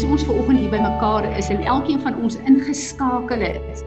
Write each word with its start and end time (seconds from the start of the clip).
as 0.00 0.06
ons 0.08 0.22
ver 0.24 0.38
oggend 0.40 0.62
hier 0.62 0.70
bymekaar 0.72 1.26
is 1.36 1.50
en 1.52 1.58
elkeen 1.68 1.98
van 2.00 2.14
ons 2.24 2.38
ingeskakel 2.48 3.42
het 3.44 3.82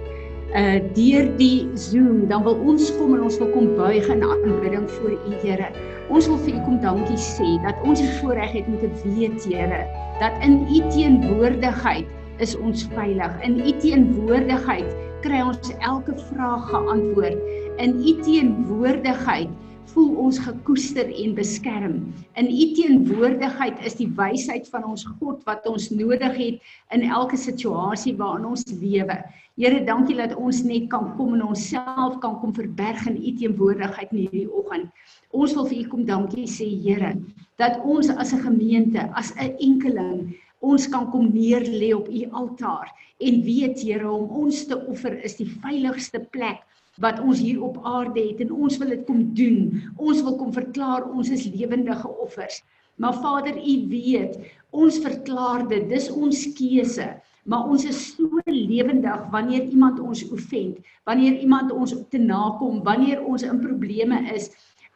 uh 0.54 0.76
deur 0.93 1.26
die 1.40 1.65
Zoom, 1.74 2.27
dan 2.29 2.43
wil 2.46 2.60
ons 2.70 2.91
kom 2.99 3.15
en 3.15 3.24
ons 3.26 3.40
wil 3.41 3.49
kom 3.55 3.71
buig 3.79 4.05
in 4.13 4.21
aanbidding 4.21 4.85
voor 4.99 5.15
U 5.15 5.40
Here. 5.41 5.71
Ons 6.13 6.29
wil 6.29 6.37
vir 6.46 6.60
U 6.60 6.62
kom 6.68 6.77
dankie 6.84 7.18
sê 7.18 7.48
dat 7.65 7.82
ons 7.82 8.04
die 8.04 8.12
voorreg 8.20 8.54
het 8.54 8.70
om 8.70 8.77
te 8.84 8.91
weet 9.15 9.48
Here 9.49 9.82
dat 10.21 10.37
in 10.46 10.60
U 10.70 10.84
teenwoordigheid 10.93 12.05
is 12.46 12.54
ons 12.62 12.85
veilig. 12.93 13.34
In 13.41 13.57
U 13.57 13.74
teenwoordigheid 13.82 14.93
kry 15.26 15.41
ons 15.41 15.74
elke 15.82 16.13
vraag 16.30 16.70
geantwoord. 16.70 17.41
In 17.82 17.98
U 17.98 18.13
teenwoordigheid 18.21 19.49
voel 19.91 20.15
ons 20.23 20.39
gekoester 20.39 21.09
en 21.12 21.35
beskerm. 21.35 21.95
In 22.39 22.49
U 22.49 22.65
teenwoordigheid 22.77 23.81
is 23.85 23.98
die 23.99 24.09
wysheid 24.17 24.70
van 24.71 24.85
ons 24.87 25.05
God 25.20 25.43
wat 25.49 25.67
ons 25.70 25.90
nodig 25.93 26.37
het 26.40 26.71
in 26.95 27.03
elke 27.09 27.37
situasie 27.37 28.15
waarin 28.20 28.48
ons 28.53 28.65
lewe. 28.71 29.20
Here, 29.59 29.84
dankie 29.85 30.17
dat 30.17 30.34
ons 30.40 30.63
net 30.65 30.87
kan 30.90 31.12
kom 31.17 31.35
en 31.35 31.43
onsself 31.51 32.17
kan 32.23 32.40
kom 32.41 32.55
verberg 32.57 33.03
in 33.12 33.20
U 33.20 33.35
teenwoordigheid 33.41 34.15
in 34.15 34.23
hierdie 34.25 34.48
oggend. 34.49 34.90
Ons 35.31 35.53
wil 35.57 35.67
vir 35.70 35.84
U 35.84 35.90
kom 35.91 36.07
dankie 36.09 36.47
sê, 36.49 36.70
Here, 36.84 37.13
dat 37.62 37.84
ons 37.84 38.09
as 38.09 38.34
'n 38.34 38.41
gemeente, 38.47 39.09
as 39.13 39.34
'n 39.37 39.53
enkeling 39.59 40.34
ons 40.63 40.87
kan 40.87 41.09
kom 41.12 41.27
neer 41.34 41.63
lê 41.68 41.91
op 41.95 42.07
u 42.07 42.21
altaar 42.31 42.91
en 43.20 43.41
weet 43.47 43.81
Here 43.84 44.09
om 44.09 44.29
ons 44.43 44.63
te 44.70 44.77
offer 44.87 45.18
is 45.27 45.35
die 45.40 45.49
veiligste 45.63 46.23
plek 46.35 46.63
wat 47.02 47.20
ons 47.20 47.40
hier 47.40 47.63
op 47.63 47.80
aarde 47.84 48.22
het 48.22 48.41
en 48.46 48.52
ons 48.54 48.77
wil 48.77 48.94
dit 48.94 49.05
kom 49.08 49.24
doen. 49.38 49.60
Ons 49.98 50.22
wil 50.22 50.36
kom 50.38 50.54
verklaar 50.54 51.08
ons 51.10 51.30
is 51.34 51.48
lewendige 51.55 52.10
offers. 52.22 52.62
Maar 53.02 53.13
Vader, 53.13 53.58
U 53.58 53.76
weet, 53.90 54.38
ons 54.70 54.99
verklaar 55.02 55.68
dit, 55.68 55.88
dis 55.90 56.12
ons 56.14 56.44
keuse. 56.58 57.08
Maar 57.49 57.66
ons 57.68 57.84
is 57.90 58.04
so 58.14 58.40
lewendig 58.46 59.26
wanneer 59.34 59.66
iemand 59.68 59.99
ons 59.99 60.21
offend, 60.32 60.77
wanneer 61.04 61.41
iemand 61.44 61.74
ons 61.76 61.96
te 62.10 62.21
nakom, 62.21 62.84
wanneer 62.86 63.24
ons 63.26 63.44
in 63.44 63.60
probleme 63.60 64.22
is 64.31 64.52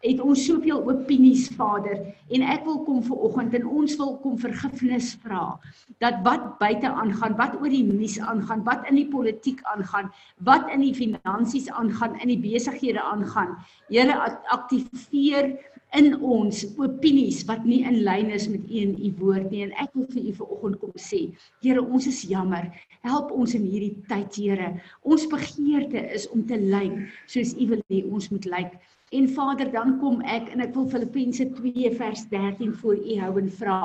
het 0.06 0.20
ons 0.22 0.44
soveel 0.46 0.84
opinies 0.86 1.48
Vader 1.58 1.98
en 2.30 2.44
ek 2.46 2.66
wil 2.68 2.84
kom 2.86 3.00
vir 3.06 3.24
oggend 3.28 3.56
en 3.58 3.66
ons 3.80 3.96
wil 3.98 4.14
kom 4.22 4.36
vergifnis 4.42 5.14
vra 5.24 5.58
dat 6.04 6.20
wat 6.28 6.44
buite 6.62 6.90
aangaan, 6.90 7.38
wat 7.40 7.56
oor 7.58 7.72
die 7.72 7.86
nuus 7.86 8.20
aangaan, 8.22 8.62
wat 8.68 8.86
in 8.90 9.00
die 9.00 9.08
politiek 9.10 9.64
aangaan, 9.74 10.12
wat 10.46 10.70
in 10.74 10.86
die 10.86 10.94
finansies 10.94 11.72
aangaan, 11.74 12.20
in 12.22 12.30
die 12.36 12.42
besighede 12.44 13.02
aangaan. 13.02 13.56
Here 13.90 14.14
aktiveer 14.54 15.56
in 15.96 16.12
ons 16.20 16.66
opinies 16.78 17.42
wat 17.48 17.64
nie 17.66 17.80
in 17.88 18.02
lyn 18.06 18.30
is 18.36 18.48
met 18.52 18.66
U 18.68 18.82
en 18.84 18.94
U 19.00 19.12
woord 19.22 19.50
nie. 19.52 19.64
En 19.66 19.74
ek 19.82 19.96
wil 19.96 20.06
vir 20.12 20.28
U 20.28 20.34
vanoggend 20.42 20.80
kom 20.84 20.94
sê 21.00 21.22
Here 21.64 21.82
ons 21.82 22.10
is 22.12 22.22
jammer. 22.28 22.68
Help 23.08 23.32
ons 23.32 23.56
in 23.58 23.66
hierdie 23.66 23.96
tyd 24.12 24.36
Here. 24.36 24.74
Ons 25.08 25.26
begeerte 25.32 26.04
is 26.14 26.28
om 26.36 26.44
te 26.46 26.60
lyk 26.60 27.08
soos 27.26 27.56
U 27.56 27.72
wil 27.74 27.84
hê 27.90 28.04
ons 28.06 28.30
moet 28.34 28.52
lyk 28.52 28.78
En 29.16 29.30
Vader, 29.30 29.70
dan 29.72 29.94
kom 30.02 30.18
ek 30.28 30.50
en 30.52 30.60
ek 30.60 30.74
wil 30.76 30.88
Filippense 30.92 31.46
2 31.56 31.92
vers 31.96 32.26
13 32.28 32.74
voor 32.82 32.98
U 33.00 33.14
hou 33.22 33.30
en 33.40 33.46
vra, 33.56 33.78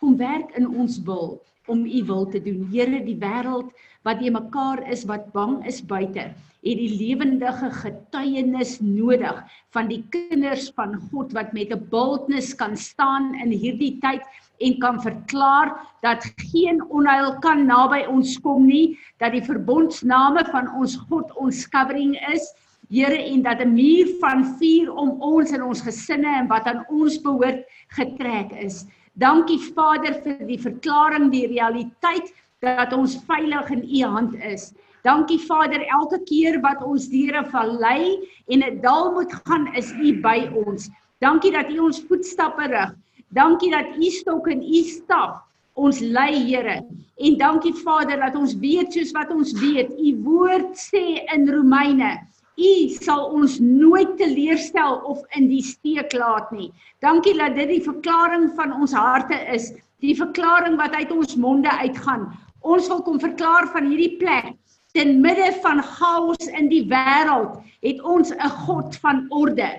kom 0.00 0.14
werk 0.16 0.54
in 0.56 0.68
ons 0.72 0.94
wil 1.04 1.34
om 1.68 1.82
U 1.84 1.98
wil 2.08 2.24
te 2.32 2.40
doen. 2.40 2.62
Here, 2.72 3.02
die 3.04 3.18
wêreld 3.20 3.74
wat 4.08 4.22
jy 4.24 4.30
mekaar 4.32 4.80
is 4.88 5.02
wat 5.10 5.26
bang 5.34 5.58
is 5.68 5.82
buite, 5.84 6.30
het 6.64 6.80
die 6.80 6.88
lewendige 6.96 7.68
getuienis 7.76 8.78
nodig 8.80 9.42
van 9.76 9.92
die 9.92 10.00
kinders 10.16 10.70
van 10.80 10.96
God 11.10 11.36
wat 11.36 11.52
met 11.52 11.76
'n 11.76 11.84
boldness 11.92 12.56
kan 12.56 12.72
staan 12.72 13.34
in 13.44 13.52
hierdie 13.52 14.00
tyd 14.00 14.24
en 14.64 14.80
kan 14.80 14.96
verklaar 15.04 15.76
dat 16.00 16.24
geen 16.52 16.80
onheil 16.88 17.36
kan 17.44 17.66
naby 17.66 18.08
ons 18.08 18.40
kom 18.40 18.64
nie, 18.64 18.96
dat 19.20 19.36
die 19.36 19.44
verbondsname 19.44 20.40
van 20.48 20.72
ons 20.80 20.96
God 21.12 21.28
ons 21.36 21.68
covering 21.68 22.16
is 22.32 22.48
Here 22.90 23.18
en 23.32 23.42
dat 23.42 23.60
'n 23.62 23.72
muur 23.72 24.08
van 24.20 24.44
vuur 24.58 24.90
om 24.92 25.10
ons 25.22 25.50
en 25.52 25.62
ons 25.62 25.80
gesinne 25.80 26.26
en 26.26 26.46
wat 26.46 26.64
aan 26.66 26.84
ons 26.88 27.20
behoort 27.22 27.62
getrek 27.88 28.50
is. 28.52 28.84
Dankie 29.14 29.58
Vader 29.58 30.14
vir 30.24 30.46
die 30.46 30.58
verklaring, 30.58 31.30
die 31.30 31.46
realiteit 31.46 32.32
dat 32.58 32.92
ons 32.92 33.14
veilig 33.28 33.70
in 33.70 33.84
U 33.84 34.02
hand 34.02 34.34
is. 34.34 34.72
Dankie 35.02 35.38
Vader, 35.38 35.86
elke 35.86 36.18
keer 36.24 36.58
wat 36.60 36.82
ons 36.82 37.06
deur 37.08 37.38
'n 37.40 37.50
vallei 37.52 38.18
en 38.48 38.62
'n 38.62 38.80
dal 38.80 39.12
moet 39.12 39.32
gaan, 39.46 39.70
is 39.74 39.92
U 39.92 40.20
by 40.20 40.50
ons. 40.66 40.90
Dankie 41.20 41.52
dat 41.52 41.70
U 41.70 41.78
ons 41.78 42.02
voetstappe 42.08 42.66
rig. 42.66 42.90
Dankie 43.28 43.70
dat 43.70 43.86
U 43.96 44.10
stok 44.10 44.48
en 44.48 44.62
U 44.62 44.82
staf 44.82 45.38
ons 45.74 46.00
lei 46.00 46.34
Here. 46.34 46.82
En 47.18 47.38
dankie 47.38 47.74
Vader 47.74 48.18
dat 48.18 48.34
ons 48.34 48.54
weet 48.58 48.92
soos 48.92 49.12
wat 49.12 49.30
ons 49.30 49.52
weet, 49.60 49.90
U 49.90 50.16
woord 50.24 50.74
sê 50.74 51.22
in 51.34 51.48
Romeine 51.48 52.18
U 52.60 52.72
sal 52.92 53.22
ons 53.32 53.58
nooit 53.64 54.16
teleurstel 54.20 55.00
of 55.08 55.22
in 55.38 55.48
die 55.48 55.62
steek 55.64 56.12
laat 56.12 56.50
nie. 56.52 56.68
Dankie 57.00 57.36
dat 57.38 57.56
dit 57.56 57.68
die 57.76 57.84
verklaring 57.84 58.50
van 58.58 58.74
ons 58.76 58.92
harte 58.92 59.38
is, 59.54 59.70
die 60.04 60.16
verklaring 60.16 60.76
wat 60.80 60.92
uit 60.92 61.12
ons 61.14 61.36
monde 61.40 61.72
uitgaan. 61.80 62.28
Ons 62.60 62.88
wil 62.92 63.00
kom 63.06 63.20
verklaar 63.20 63.70
van 63.72 63.88
hierdie 63.88 64.18
plek 64.20 64.52
ten 64.92 65.20
midde 65.22 65.52
van 65.62 65.82
chaos 65.82 66.48
in 66.50 66.68
die 66.68 66.82
wêreld 66.90 67.60
het 67.86 68.00
ons 68.02 68.32
'n 68.32 68.52
God 68.66 68.96
van 68.96 69.26
orde. 69.30 69.70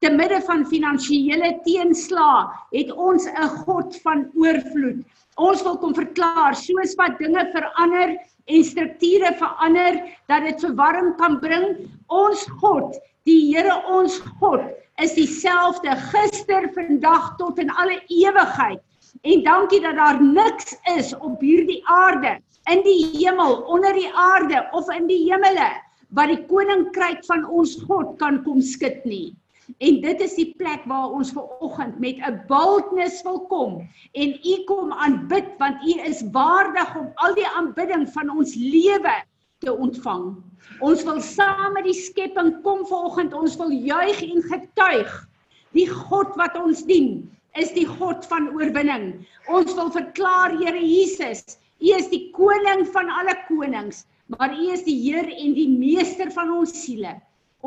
Te 0.00 0.10
midde 0.10 0.40
van 0.44 0.66
finansiële 0.66 1.60
teenslae 1.64 2.48
het 2.72 2.90
ons 2.92 3.26
'n 3.26 3.48
God 3.64 3.96
van 4.04 4.26
oorvloed. 4.34 5.04
Ons 5.36 5.62
wil 5.62 5.78
kom 5.78 5.94
verklaar 5.94 6.54
soos 6.54 6.94
wat 6.96 7.18
dinge 7.18 7.50
verander 7.52 8.16
en 8.46 8.64
strukture 8.64 9.32
verander 9.38 10.00
dat 10.30 10.44
dit 10.46 10.64
verwarring 10.64 11.14
kan 11.20 11.38
bring. 11.42 11.66
Ons 12.06 12.46
God, 12.62 12.96
die 13.26 13.40
Here 13.50 13.76
ons 13.90 14.18
God, 14.40 14.62
is 15.02 15.14
dieselfde 15.18 15.96
gister, 16.10 16.68
vandag 16.74 17.34
tot 17.40 17.58
in 17.58 17.72
alle 17.74 17.98
ewigheid. 18.06 18.82
En 19.26 19.42
dankie 19.42 19.80
dat 19.82 19.96
daar 19.96 20.20
niks 20.22 20.76
is 20.96 21.14
op 21.18 21.40
hierdie 21.40 21.82
aarde, 21.90 22.36
in 22.70 22.82
die 22.82 23.02
hemel, 23.16 23.60
onder 23.70 23.94
die 23.94 24.10
aarde 24.14 24.62
of 24.72 24.88
in 24.94 25.06
die 25.10 25.24
hemele 25.26 25.68
wat 26.14 26.30
die 26.30 26.42
koninkryk 26.46 27.24
van 27.26 27.44
ons 27.50 27.74
God 27.86 28.14
kan 28.20 28.38
kom 28.44 28.60
skud 28.62 29.02
nie. 29.08 29.34
En 29.78 29.96
dit 30.00 30.20
is 30.22 30.34
die 30.38 30.50
plek 30.58 30.84
waar 30.86 31.10
ons 31.10 31.32
ver 31.34 31.46
oggend 31.64 31.98
met 31.98 32.20
'n 32.22 32.36
boldness 32.50 33.22
wil 33.26 33.40
kom 33.50 33.72
en 34.12 34.34
U 34.52 34.54
kom 34.68 34.92
aanbid 34.92 35.48
want 35.58 35.82
U 35.82 35.94
is 36.10 36.22
waardig 36.30 36.94
om 36.96 37.08
al 37.14 37.34
die 37.34 37.48
aanbidding 37.48 38.06
van 38.14 38.30
ons 38.30 38.54
lewe 38.54 39.16
te 39.58 39.74
ontvang. 39.74 40.36
Ons 40.80 41.02
wil 41.08 41.20
saam 41.20 41.72
met 41.74 41.84
die 41.88 41.98
skepping 41.98 42.62
kom 42.62 42.86
vanoggend, 42.86 43.34
ons 43.34 43.56
wil 43.56 43.70
juig 43.70 44.22
en 44.22 44.42
getuig. 44.42 45.28
Die 45.74 45.88
God 45.90 46.34
wat 46.36 46.56
ons 46.60 46.84
dien, 46.86 47.26
is 47.58 47.72
die 47.72 47.86
God 47.86 48.26
van 48.30 48.52
oorwinning. 48.54 49.26
Ons 49.48 49.74
wil 49.74 49.90
verklaar 49.90 50.54
Here 50.60 50.82
Jesus, 50.82 51.58
U 51.82 51.90
is 51.96 52.08
die 52.12 52.30
koning 52.36 52.86
van 52.94 53.10
alle 53.10 53.34
konings, 53.48 54.04
maar 54.26 54.54
U 54.54 54.70
is 54.72 54.84
die 54.86 54.96
Heer 55.00 55.26
en 55.26 55.56
die 55.58 55.68
meester 55.68 56.30
van 56.30 56.52
ons 56.54 56.76
siele. 56.84 57.16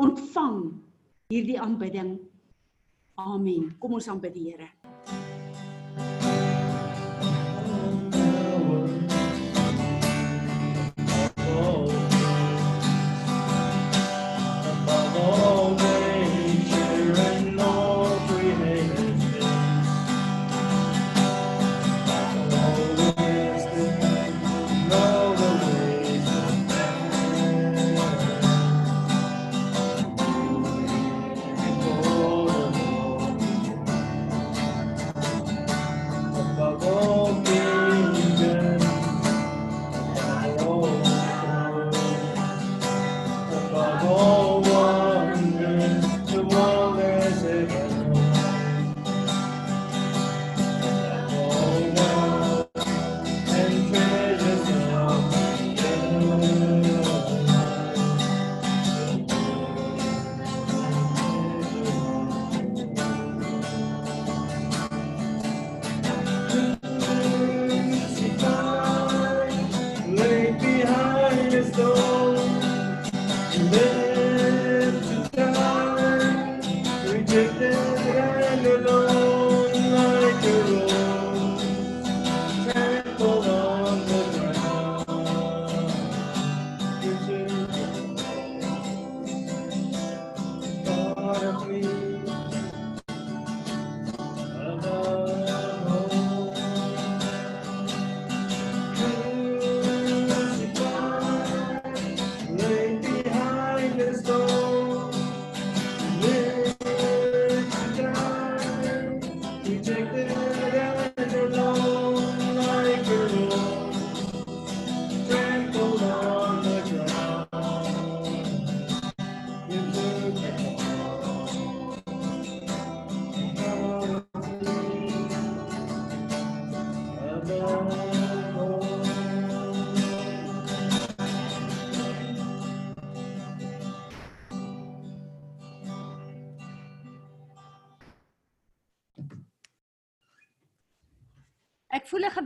Ontvang 0.00 0.80
hierdie 1.30 1.60
aanbidding. 1.62 2.16
Amen. 3.20 3.74
Kom 3.78 3.94
ons 3.98 4.08
aanbid 4.10 4.34
die 4.34 4.48
Here. 4.50 4.66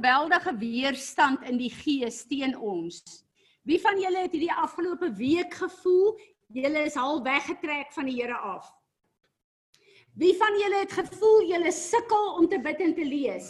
Geweldige 0.04 0.56
weerstand 0.58 1.42
in 1.48 1.56
die 1.56 1.70
gees 1.72 2.26
teen 2.28 2.52
ons. 2.60 3.00
Wie 3.64 3.80
van 3.80 3.96
julle 3.96 4.26
het 4.26 4.34
hierdie 4.36 4.52
afgelope 4.52 5.08
week 5.16 5.54
gevoel 5.56 6.18
julle 6.52 6.82
is 6.84 6.96
al 7.00 7.22
weggetrek 7.24 7.92
van 7.96 8.10
die 8.10 8.18
Here 8.18 8.36
af? 8.36 8.68
Wie 10.12 10.34
van 10.36 10.58
julle 10.60 10.82
het 10.82 10.92
gevoel 10.92 11.48
julle 11.48 11.72
sukkel 11.72 12.34
om 12.36 12.48
te 12.48 12.60
bid 12.60 12.82
en 12.84 12.92
te 12.94 13.06
lees? 13.08 13.48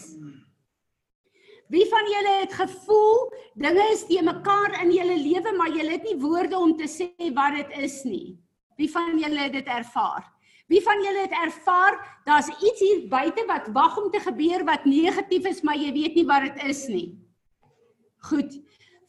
Wie 1.75 1.89
van 1.91 2.07
julle 2.13 2.37
het 2.45 2.55
gevoel 2.55 3.35
dinge 3.59 3.89
is 3.91 4.07
te 4.07 4.23
mekaar 4.23 4.79
in 4.85 4.95
julle 4.95 5.19
lewe 5.19 5.57
maar 5.59 5.75
julle 5.75 5.99
het 5.99 6.07
nie 6.07 6.21
woorde 6.23 6.59
om 6.59 6.77
te 6.79 6.87
sê 6.87 7.11
wat 7.35 7.59
dit 7.59 7.79
is 7.83 8.05
nie? 8.07 8.39
Wie 8.79 8.91
van 8.95 9.19
julle 9.19 9.49
het 9.49 9.59
dit 9.59 9.67
ervaar? 9.67 10.31
Wie 10.73 10.81
van 10.83 11.03
julle 11.05 11.27
het 11.27 11.35
ervaar 11.45 11.99
daar's 12.25 12.49
iets 12.49 12.81
hier 12.81 13.05
buite 13.09 13.45
wat 13.47 13.69
wag 13.77 13.99
om 14.01 14.11
te 14.11 14.21
gebeur 14.21 14.65
wat 14.65 14.85
negatief 14.89 15.45
is, 15.51 15.63
maar 15.63 15.77
jy 15.77 15.93
weet 15.93 16.15
nie 16.17 16.27
wat 16.29 16.47
dit 16.49 16.63
is 16.71 16.87
nie? 16.89 17.09
Goed. 18.31 18.57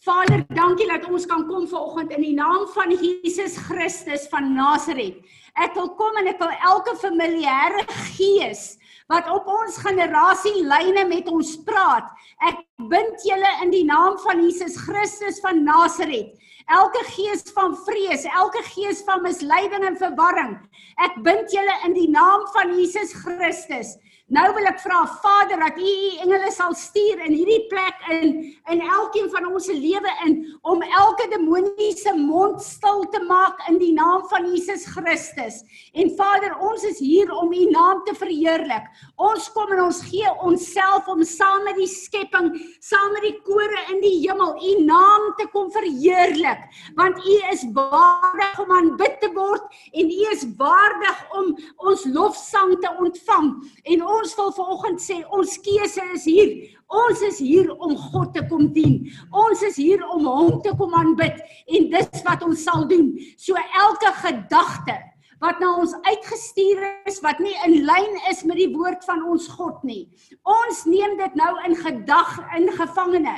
Vader, 0.06 0.44
dankie 0.54 0.86
dat 0.86 1.08
ons 1.10 1.26
kan 1.26 1.48
kom 1.48 1.64
vanoggend 1.68 2.12
in 2.14 2.22
die 2.22 2.36
naam 2.38 2.68
van 2.76 2.92
Jesus 2.94 3.56
Christus 3.70 4.28
van 4.30 4.52
Nasaret. 4.54 5.22
Ek 5.56 5.74
wil 5.74 5.88
kom 5.98 6.20
en 6.20 6.28
ek 6.30 6.42
wil 6.44 6.52
elke 6.68 6.94
familiêre 7.00 7.86
gees 8.12 8.76
wat 9.10 9.30
op 9.32 9.48
ons 9.50 9.78
generasie 9.82 10.66
lyne 10.66 11.06
met 11.10 11.30
ons 11.32 11.56
praat. 11.66 12.12
Ek 12.46 12.60
bind 12.92 13.24
julle 13.26 13.52
in 13.64 13.72
die 13.74 13.86
naam 13.88 14.20
van 14.26 14.44
Jesus 14.44 14.78
Christus 14.84 15.40
van 15.42 15.64
Nasaret. 15.66 16.36
Elke 16.66 17.04
gees 17.14 17.44
van 17.54 17.76
vrees, 17.86 18.24
elke 18.26 18.64
gees 18.74 19.04
van 19.06 19.22
misleiding 19.22 19.86
en 19.86 19.98
verwarring, 19.98 20.56
ek 20.98 21.20
bind 21.22 21.54
julle 21.54 21.76
in 21.86 21.94
die 21.94 22.10
naam 22.10 22.48
van 22.56 22.74
Jesus 22.74 23.14
Christus. 23.14 23.94
Nou 24.34 24.48
wil 24.58 24.66
ek 24.66 24.80
vra 24.82 25.04
Vader 25.22 25.60
dat 25.62 25.76
U 25.78 25.86
U 25.86 26.06
engele 26.24 26.50
sal 26.50 26.74
stuur 26.74 27.20
in 27.28 27.36
hierdie 27.38 27.68
plek 27.70 28.00
in 28.10 28.32
in 28.74 28.80
elkeen 28.82 29.28
van 29.30 29.46
ons 29.46 29.68
se 29.70 29.74
lewe 29.78 30.10
in 30.26 30.34
om 30.66 30.82
elke 30.82 31.28
demoniese 31.30 32.16
mond 32.18 32.58
stil 32.64 33.04
te 33.14 33.22
maak 33.30 33.62
in 33.70 33.78
die 33.78 33.92
naam 33.94 34.24
van 34.32 34.48
Jesus 34.50 34.88
Christus. 34.90 35.60
En 35.94 36.10
Vader, 36.18 36.56
ons 36.58 36.82
is 36.90 36.98
hier 36.98 37.30
om 37.38 37.54
U 37.54 37.68
naam 37.70 38.02
te 38.08 38.16
verheerlik. 38.18 38.88
Ons 39.22 39.46
kom 39.54 39.70
en 39.76 39.84
ons 39.84 40.02
gee 40.10 40.32
onsself 40.42 41.06
om 41.14 41.22
saam 41.22 41.62
met 41.70 41.78
die 41.78 41.90
skepping, 41.92 42.50
saam 42.82 43.14
met 43.14 43.28
die 43.28 43.38
kore 43.46 43.86
in 43.94 44.02
die 44.02 44.16
hemel 44.24 44.58
U 44.58 44.74
naam 44.90 45.30
te 45.38 45.46
kom 45.54 45.70
verheerlik, 45.76 46.66
want 46.98 47.22
U 47.22 47.38
is 47.54 47.68
waardig 47.78 48.58
om 48.66 48.74
aanbid 48.74 49.22
te 49.22 49.30
word 49.38 49.70
en 49.94 50.10
U 50.10 50.20
is 50.34 50.50
waardig 50.58 51.24
om 51.38 51.54
ons 51.86 52.10
lofsang 52.10 52.74
te 52.82 52.98
ontvang. 53.06 53.54
En 53.86 54.02
ons 54.02 54.15
wil 54.38 54.52
vanoggend 54.56 55.02
sê 55.02 55.18
ons 55.34 55.58
keuse 55.66 56.04
is 56.14 56.26
hier. 56.26 56.54
Ons 56.88 57.22
is 57.26 57.40
hier 57.42 57.72
om 57.74 57.96
God 57.98 58.34
te 58.36 58.44
kom 58.50 58.70
dien. 58.74 59.12
Ons 59.32 59.64
is 59.66 59.76
hier 59.82 60.04
om 60.14 60.26
hom 60.26 60.62
te 60.62 60.72
kom 60.78 60.94
aanbid 60.94 61.42
en 61.66 61.90
dis 61.92 62.24
wat 62.28 62.46
ons 62.46 62.64
sal 62.64 62.88
doen. 62.88 63.12
So 63.42 63.58
elke 63.58 64.14
gedagte 64.22 64.98
wat 65.44 65.60
na 65.60 65.74
ons 65.82 65.94
uitgestuur 66.06 66.84
is 67.10 67.20
wat 67.26 67.42
nie 67.44 67.54
in 67.68 67.82
lyn 67.88 68.20
is 68.32 68.44
met 68.48 68.58
die 68.62 68.72
woord 68.74 69.04
van 69.08 69.24
ons 69.30 69.48
God 69.52 69.82
nie. 69.88 70.06
Ons 70.48 70.86
neem 70.90 71.18
dit 71.20 71.36
nou 71.38 71.52
in 71.68 71.76
gedag 71.82 72.38
in 72.58 72.70
gevangene 72.78 73.36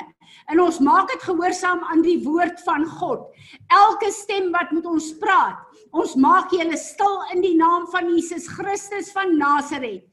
en 0.51 0.62
ons 0.63 0.79
maak 0.84 1.10
dit 1.12 1.24
gehoorsaam 1.27 1.81
aan 1.91 2.03
die 2.05 2.19
woord 2.25 2.62
van 2.67 2.86
God. 3.00 3.25
Elke 3.74 4.12
stem 4.15 4.51
wat 4.55 4.72
met 4.75 4.86
ons 4.88 5.10
praat, 5.22 5.60
ons 5.96 6.15
maak 6.19 6.53
julle 6.55 6.77
stil 6.79 7.17
in 7.36 7.43
die 7.43 7.55
naam 7.60 7.88
van 7.93 8.12
Jesus 8.13 8.48
Christus 8.51 9.12
van 9.15 9.36
Nasaret. 9.39 10.07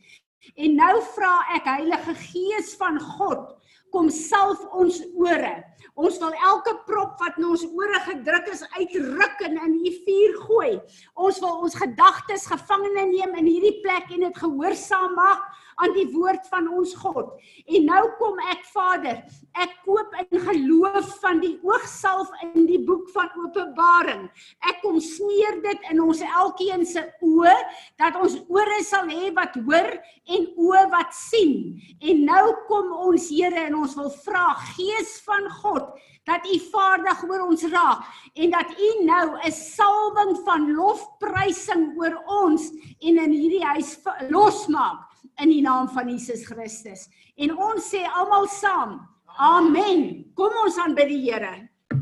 En 0.55 0.77
nou 0.79 0.95
vra 1.15 1.35
ek 1.57 1.69
Heilige 1.71 2.15
Gees 2.21 2.75
van 2.81 3.01
God, 3.01 3.55
kom 3.95 4.11
salf 4.11 4.63
ons 4.75 4.99
ore. 5.15 5.55
Ons 5.95 6.19
wil 6.23 6.35
elke 6.49 6.73
prop 6.89 7.21
wat 7.23 7.37
in 7.39 7.47
ons 7.53 7.63
ore 7.71 8.01
gedruk 8.09 8.49
is 8.51 8.65
uitruk 8.75 9.45
en 9.47 9.61
in 9.69 9.77
u 9.79 9.93
vuur 10.07 10.39
gooi. 10.47 10.73
Ons 11.15 11.39
wil 11.45 11.61
ons 11.67 11.77
gedagtes 11.79 12.49
gevangene 12.51 13.07
neem 13.13 13.37
in 13.39 13.51
hierdie 13.51 13.77
plek 13.85 14.11
en 14.11 14.27
dit 14.27 14.43
gehoorsaam 14.43 15.15
maak 15.15 15.47
aan 15.83 15.95
die 15.97 16.07
woord 16.13 16.47
van 16.53 16.69
ons 16.69 16.95
God. 17.01 17.33
En 17.67 17.87
nou 17.89 18.03
kom 18.21 18.39
ek 18.53 18.65
Vader, 18.75 19.23
ek 19.61 19.75
koop 19.87 20.15
in 20.23 20.41
geloof 20.47 21.11
van 21.23 21.41
die 21.43 21.55
oogsalf 21.67 22.31
in 22.51 22.67
die 22.69 22.81
boek 22.87 23.09
van 23.15 23.31
Openbaring. 23.45 24.27
Ek 24.69 24.81
kom 24.83 25.01
smeer 25.03 25.61
dit 25.65 25.91
in 25.93 26.03
ons 26.05 26.23
elkeen 26.25 26.87
se 26.89 27.05
oë 27.25 27.57
dat 28.01 28.19
ons 28.21 28.39
ore 28.49 28.81
sal 28.87 29.11
hê 29.11 29.31
wat 29.37 29.57
hoor 29.67 29.93
en 30.37 30.49
oë 30.57 30.87
wat 30.95 31.15
sien. 31.17 31.75
En 32.01 32.25
nou 32.29 32.45
kom 32.71 32.93
ons 33.11 33.31
Here 33.35 33.67
en 33.67 33.79
ons 33.83 33.95
wil 33.99 34.11
vra 34.25 34.51
Gees 34.75 35.17
van 35.27 35.49
God 35.63 35.95
dat 36.25 36.47
u 36.49 36.59
vaardig 36.73 37.23
oor 37.29 37.43
ons 37.47 37.65
raak 37.73 38.05
en 38.35 38.51
dat 38.51 38.71
u 38.81 38.91
nou 39.05 39.27
'n 39.37 39.53
salwing 39.53 40.39
van 40.45 40.73
lofprysing 40.73 41.99
oor 41.99 42.15
ons 42.27 42.71
en 43.01 43.19
in 43.25 43.33
hierdie 43.33 43.65
huis 43.65 43.99
losmaak 44.29 45.14
in 45.43 45.51
die 45.51 45.63
naam 45.63 45.89
van 45.89 46.09
Jesus 46.09 46.47
Christus. 46.47 47.09
En 47.37 47.55
ons 47.57 47.91
sê 47.91 48.05
almal 48.07 48.47
saam, 48.49 48.99
amen. 49.39 50.25
Kom 50.39 50.55
ons 50.65 50.79
aanbid 50.79 51.11
die 51.11 51.23
Here. 51.27 51.55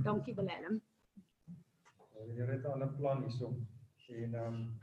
Dankie 0.04 0.34
Willem. 0.36 0.80
Die 2.26 2.34
Here 2.36 2.52
het 2.52 2.64
'n 2.64 2.72
ander 2.72 2.92
plan 2.98 3.22
hierso. 3.22 3.54
En 4.12 4.34
ehm 4.34 4.46
um, 4.46 4.80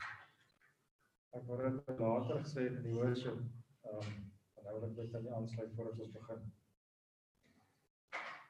ek 1.38 1.44
wou 1.46 1.58
dit 1.62 2.00
later 2.00 2.39
gesê 2.41 2.65
in 2.68 2.82
die 2.84 2.94
worship 2.94 3.38
ehm 3.84 3.98
um, 3.98 4.15
nou 4.63 4.79
wil 4.79 4.89
ek 4.89 4.96
net 4.98 5.15
aan 5.15 5.27
die 5.27 5.34
aansluit 5.34 5.75
voordat 5.75 6.00
ons 6.00 6.12
begin. 6.12 6.41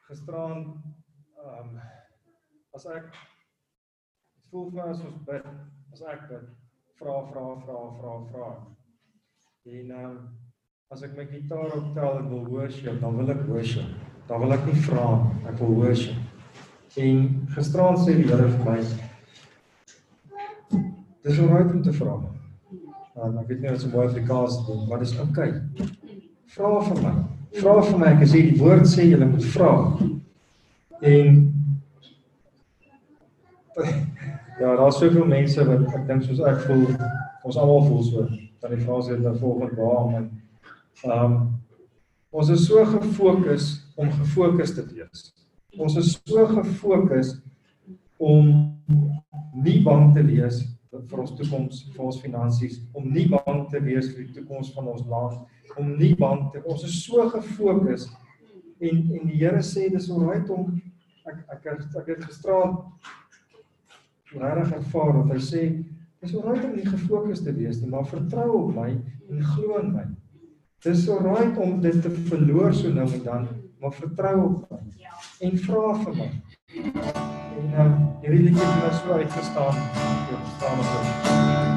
Gisteraan 0.08 0.64
ehm 1.36 1.68
um, 1.68 1.80
as 2.72 2.86
ek 2.86 3.12
voel 4.50 4.70
vir 4.70 4.88
as 4.88 5.04
ons 5.04 5.22
bid, 5.28 5.46
as 5.92 6.02
ek 6.02 6.28
bid, 6.28 6.48
vra 7.00 7.16
vra 7.30 7.46
vra 7.66 7.80
vra 8.00 8.16
vra 8.32 8.50
En 9.64 9.90
ehm 9.90 10.04
um, 10.04 10.16
as 10.88 11.02
ek 11.04 11.16
my 11.16 11.26
gitaar 11.28 11.74
optel 11.76 12.14
en 12.18 12.28
wil 12.28 12.46
worship, 12.48 12.94
dan 13.00 13.16
wil 13.16 13.28
ek 13.28 13.42
worship. 13.44 13.90
Dan 14.26 14.40
wil 14.40 14.54
ek 14.56 14.64
nie 14.64 14.80
vra, 14.86 15.02
ek 15.50 15.58
wil 15.60 15.74
worship. 15.82 16.16
En 16.96 17.20
gisteraan 17.52 18.00
sê 18.00 18.16
die 18.16 18.24
Here 18.30 18.48
vir 18.54 18.64
my 18.64 18.78
Dis 21.20 21.38
alright 21.44 21.74
om 21.74 21.84
te 21.84 21.92
vra. 21.92 22.16
Um, 23.20 23.36
ek 23.42 23.52
weet 23.52 23.60
nie 23.60 23.68
wat 23.68 23.84
se 23.84 23.92
mooi 23.92 24.06
Afrikaans 24.06 24.56
is, 24.62 24.82
maar 24.88 25.04
dis 25.04 25.16
oukei. 25.20 25.52
Okay. 25.52 25.92
Vra 26.56 26.74
vir 26.88 27.04
my. 27.04 27.14
Vra 27.60 27.78
vir 27.84 27.98
my. 28.00 28.16
Ek 28.16 28.28
sê 28.32 28.44
die 28.48 28.58
woord 28.64 28.88
sê 28.88 29.10
jy 29.10 29.20
moet 29.20 29.48
vra. 29.52 29.72
En 31.04 31.42
ja, 34.62 34.72
daar's 34.72 35.04
soveel 35.04 35.28
mense 35.28 35.68
wat 35.68 35.90
ek 36.00 36.08
dink 36.08 36.24
soos 36.24 36.40
ek 36.48 36.64
voel, 36.64 36.88
ons 37.44 37.60
almal 37.60 37.84
voel 37.90 38.08
so 38.08 38.30
dan 38.60 38.74
die 38.74 38.84
vraag 38.84 39.08
is 39.08 39.22
dan 39.22 39.38
volgende 39.38 39.74
waar 39.76 40.14
en 40.14 40.30
ehm 41.02 41.32
um, 41.32 41.60
ons 42.30 42.48
is 42.48 42.66
so 42.66 42.84
gefokus 42.84 43.86
om 43.96 44.10
gefokus 44.10 44.74
te 44.74 44.84
wees. 44.86 45.32
Ons 45.78 45.96
is 45.96 46.12
so 46.24 46.46
gefokus 46.46 47.40
om 48.16 48.76
nie 49.54 49.80
bang 49.82 50.12
te 50.14 50.22
wees 50.24 50.60
vir 50.90 51.22
ons 51.22 51.32
toekoms, 51.38 51.82
vir 51.94 52.04
ons 52.06 52.20
finansies, 52.22 52.80
om 52.94 53.06
nie 53.14 53.26
bang 53.30 53.64
te 53.70 53.80
wees 53.82 54.10
vir 54.14 54.26
die 54.26 54.40
toekoms 54.40 54.72
van 54.74 54.90
ons 54.92 55.06
land, 55.10 55.38
om 55.78 55.94
nie 55.98 56.12
bang 56.18 56.48
te 56.52 56.62
ons 56.66 56.84
is 56.86 56.96
so 57.04 57.28
gefokus 57.30 58.08
en 58.80 59.02
en 59.14 59.28
die 59.28 59.38
Here 59.40 59.62
sê 59.62 59.88
dis 59.92 60.10
alright 60.10 60.50
om 60.50 60.70
ek 61.28 61.42
ek 61.54 61.66
ek, 61.72 62.08
het 62.08 62.24
gisteraan 62.24 62.78
regtig 64.32 64.76
ervaar 64.78 65.12
wat 65.18 65.32
hy 65.34 65.40
sê 65.44 65.62
Dis 66.20 66.34
alright 66.36 66.64
om 66.68 66.74
nie 66.76 66.84
gefokus 66.84 67.40
te 67.40 67.52
wees 67.56 67.78
nie, 67.80 67.88
maar 67.88 68.04
vertrou 68.04 68.48
op 68.58 68.74
my 68.76 68.90
en 68.92 69.46
glo 69.54 69.78
in 69.80 69.94
my. 69.94 70.04
Dis 70.84 71.06
alright 71.08 71.56
om 71.64 71.80
dit 71.80 71.96
te 72.04 72.12
verloor 72.28 72.76
so 72.76 72.92
nou 72.92 73.08
en 73.08 73.24
dan, 73.24 73.48
maar 73.80 73.96
vertrou 73.96 74.36
op 74.44 74.68
my. 74.68 74.82
Ja. 75.00 75.16
En 75.48 75.56
vra 75.64 75.96
vir 76.04 76.20
my. 76.20 76.30
En 76.76 77.72
nou, 77.72 77.88
hierdie 78.20 78.44
liedjie 78.50 78.68
het 78.68 78.78
nou 78.84 78.94
so 79.00 79.18
uitgestaan, 79.24 79.82
jy 80.28 80.44
verstaan 80.44 80.86
dit. 80.86 81.69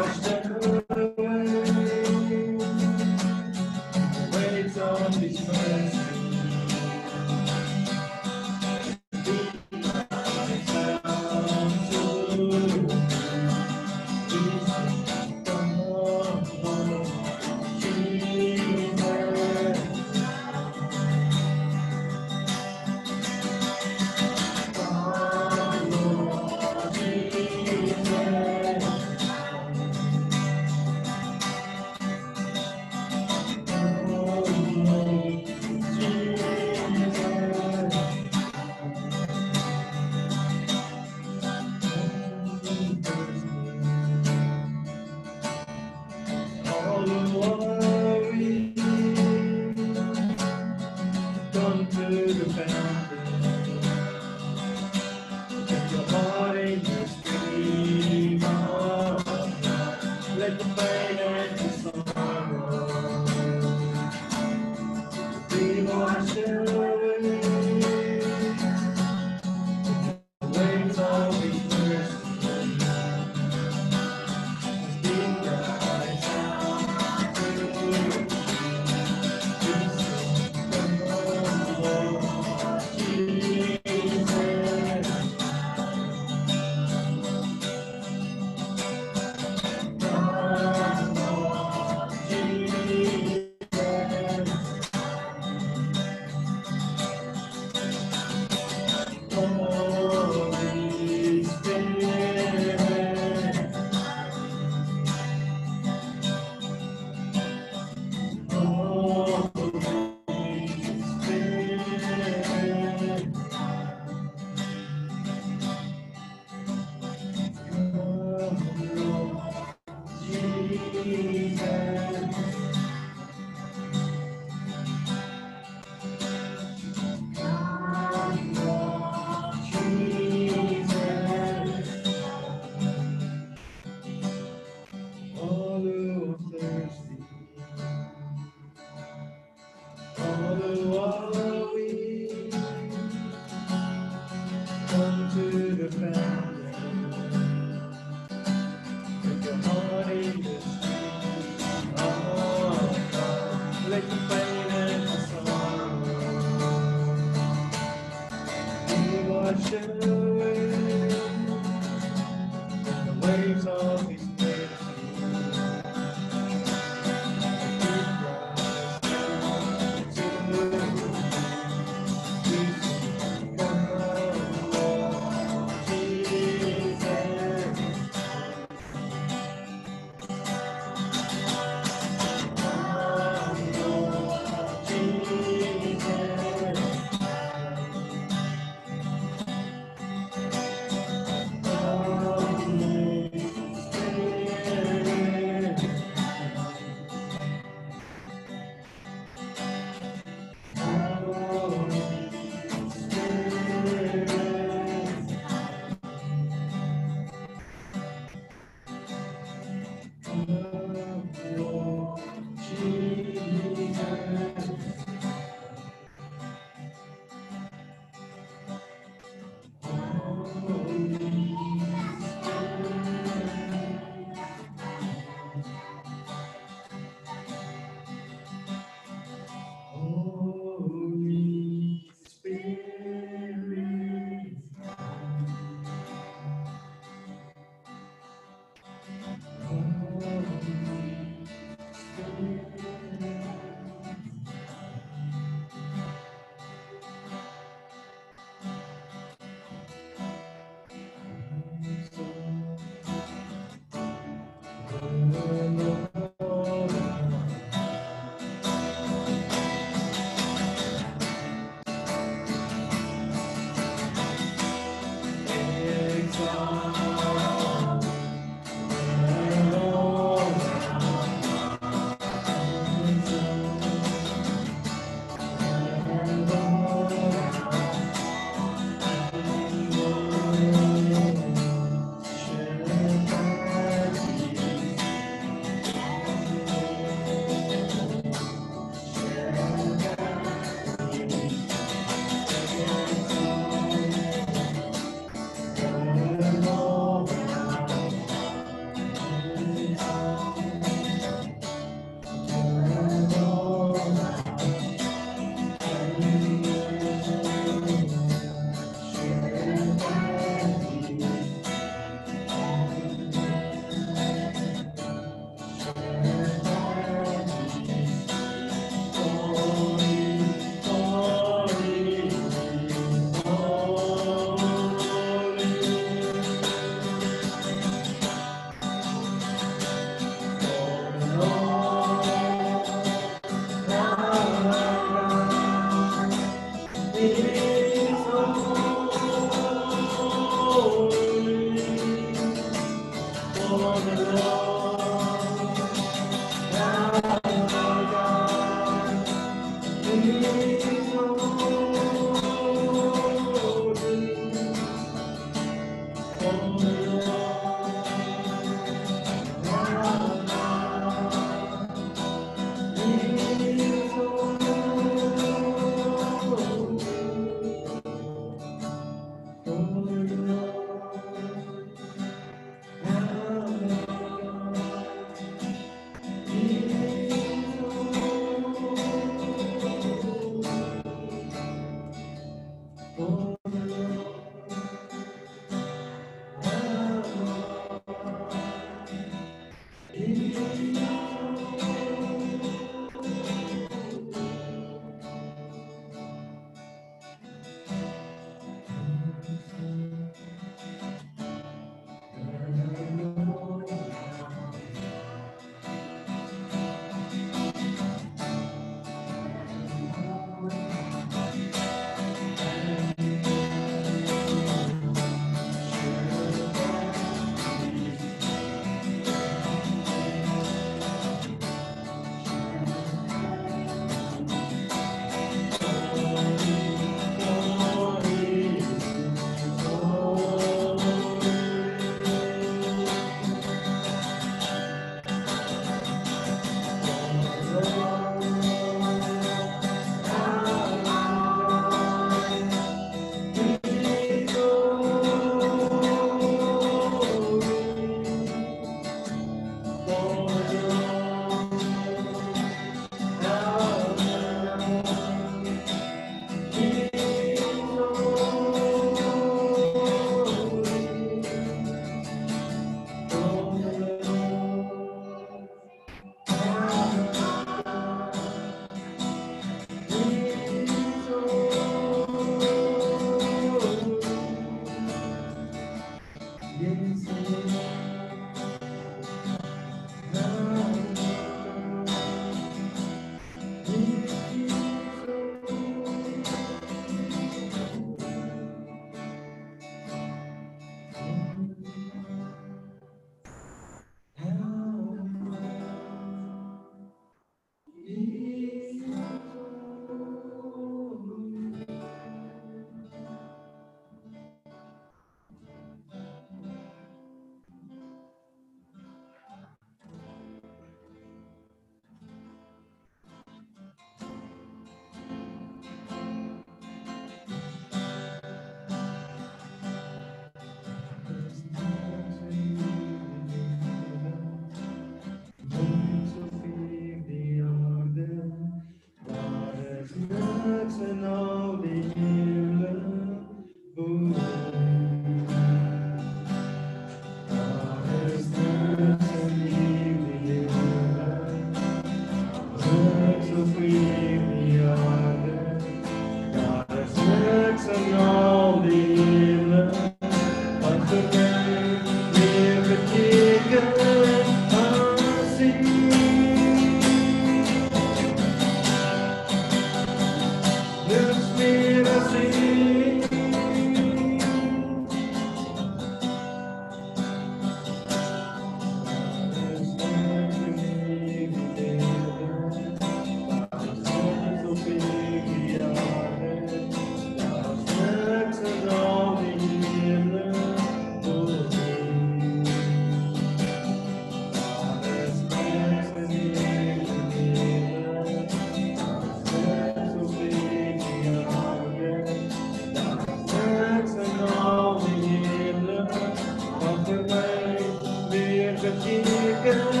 magical 599.03 600.00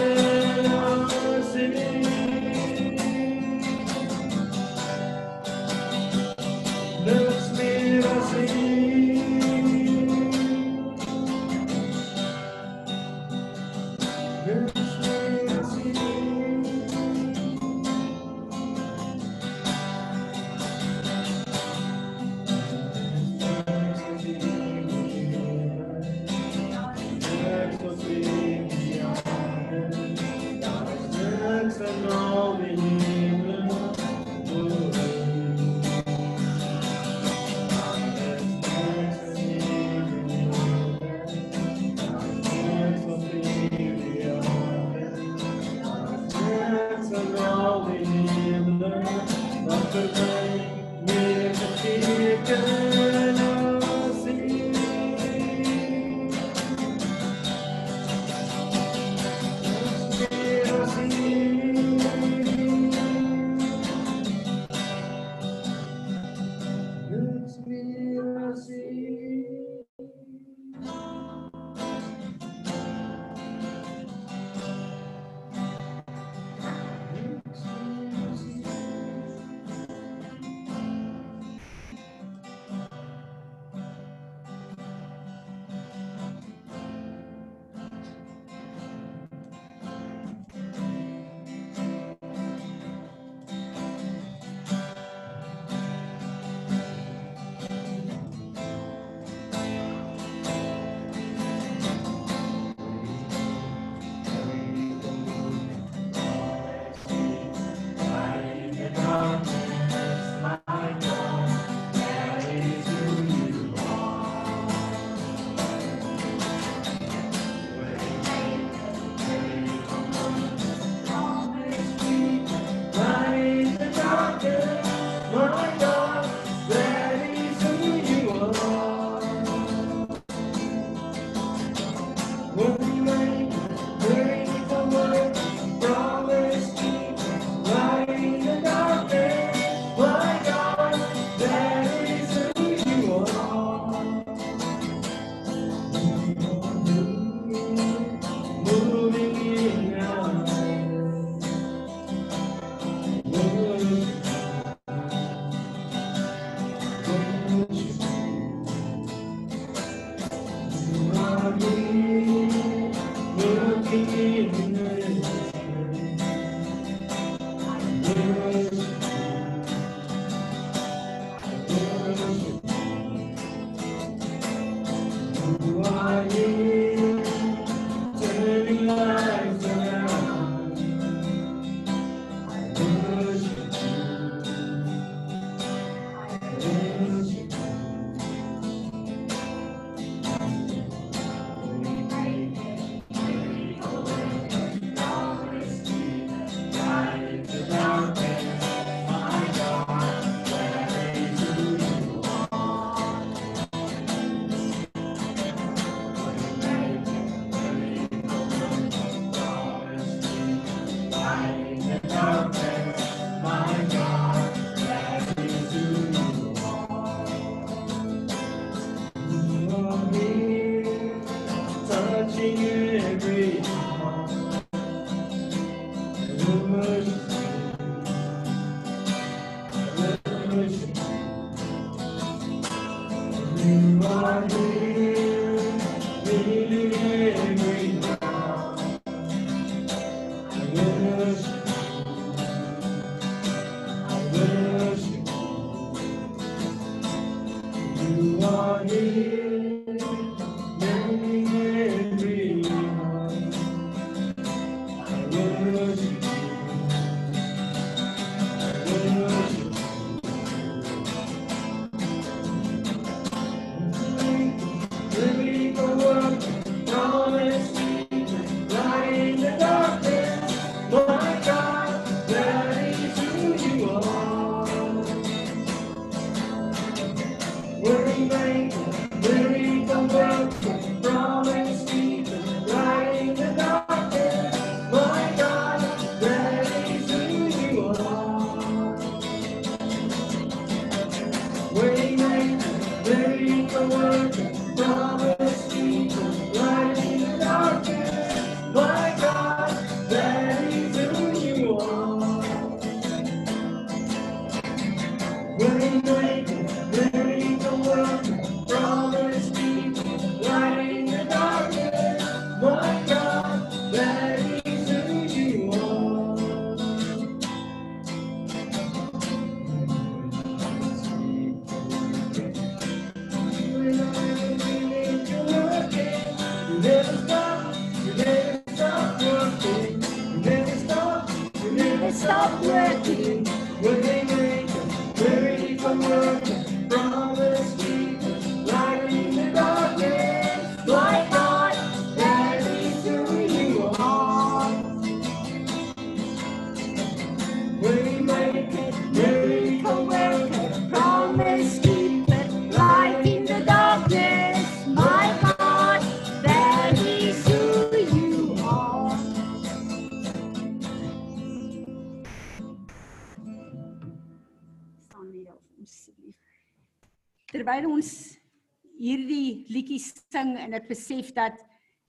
en 370.71 370.79
ek 370.79 370.87
besef 370.87 371.33
dat 371.35 371.57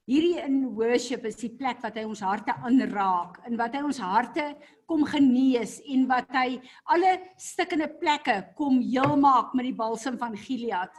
hierdie 0.07 0.39
in 0.39 0.69
worship 0.75 1.25
is 1.27 1.35
die 1.41 1.51
plek 1.51 1.81
wat 1.83 1.97
hy 1.99 2.05
ons 2.07 2.21
harte 2.23 2.55
aanraak 2.63 3.41
en 3.47 3.57
wat 3.59 3.75
hy 3.75 3.81
ons 3.83 3.99
harte 3.99 4.45
kom 4.87 5.03
genees 5.07 5.81
en 5.91 6.05
wat 6.07 6.31
hy 6.35 6.61
alle 6.95 7.17
stikkende 7.39 7.89
plekke 7.99 8.37
kom 8.55 8.79
heel 8.79 9.17
maak 9.19 9.51
met 9.55 9.67
die 9.67 9.75
balsem 9.75 10.15
van 10.19 10.37
Gilead. 10.39 10.91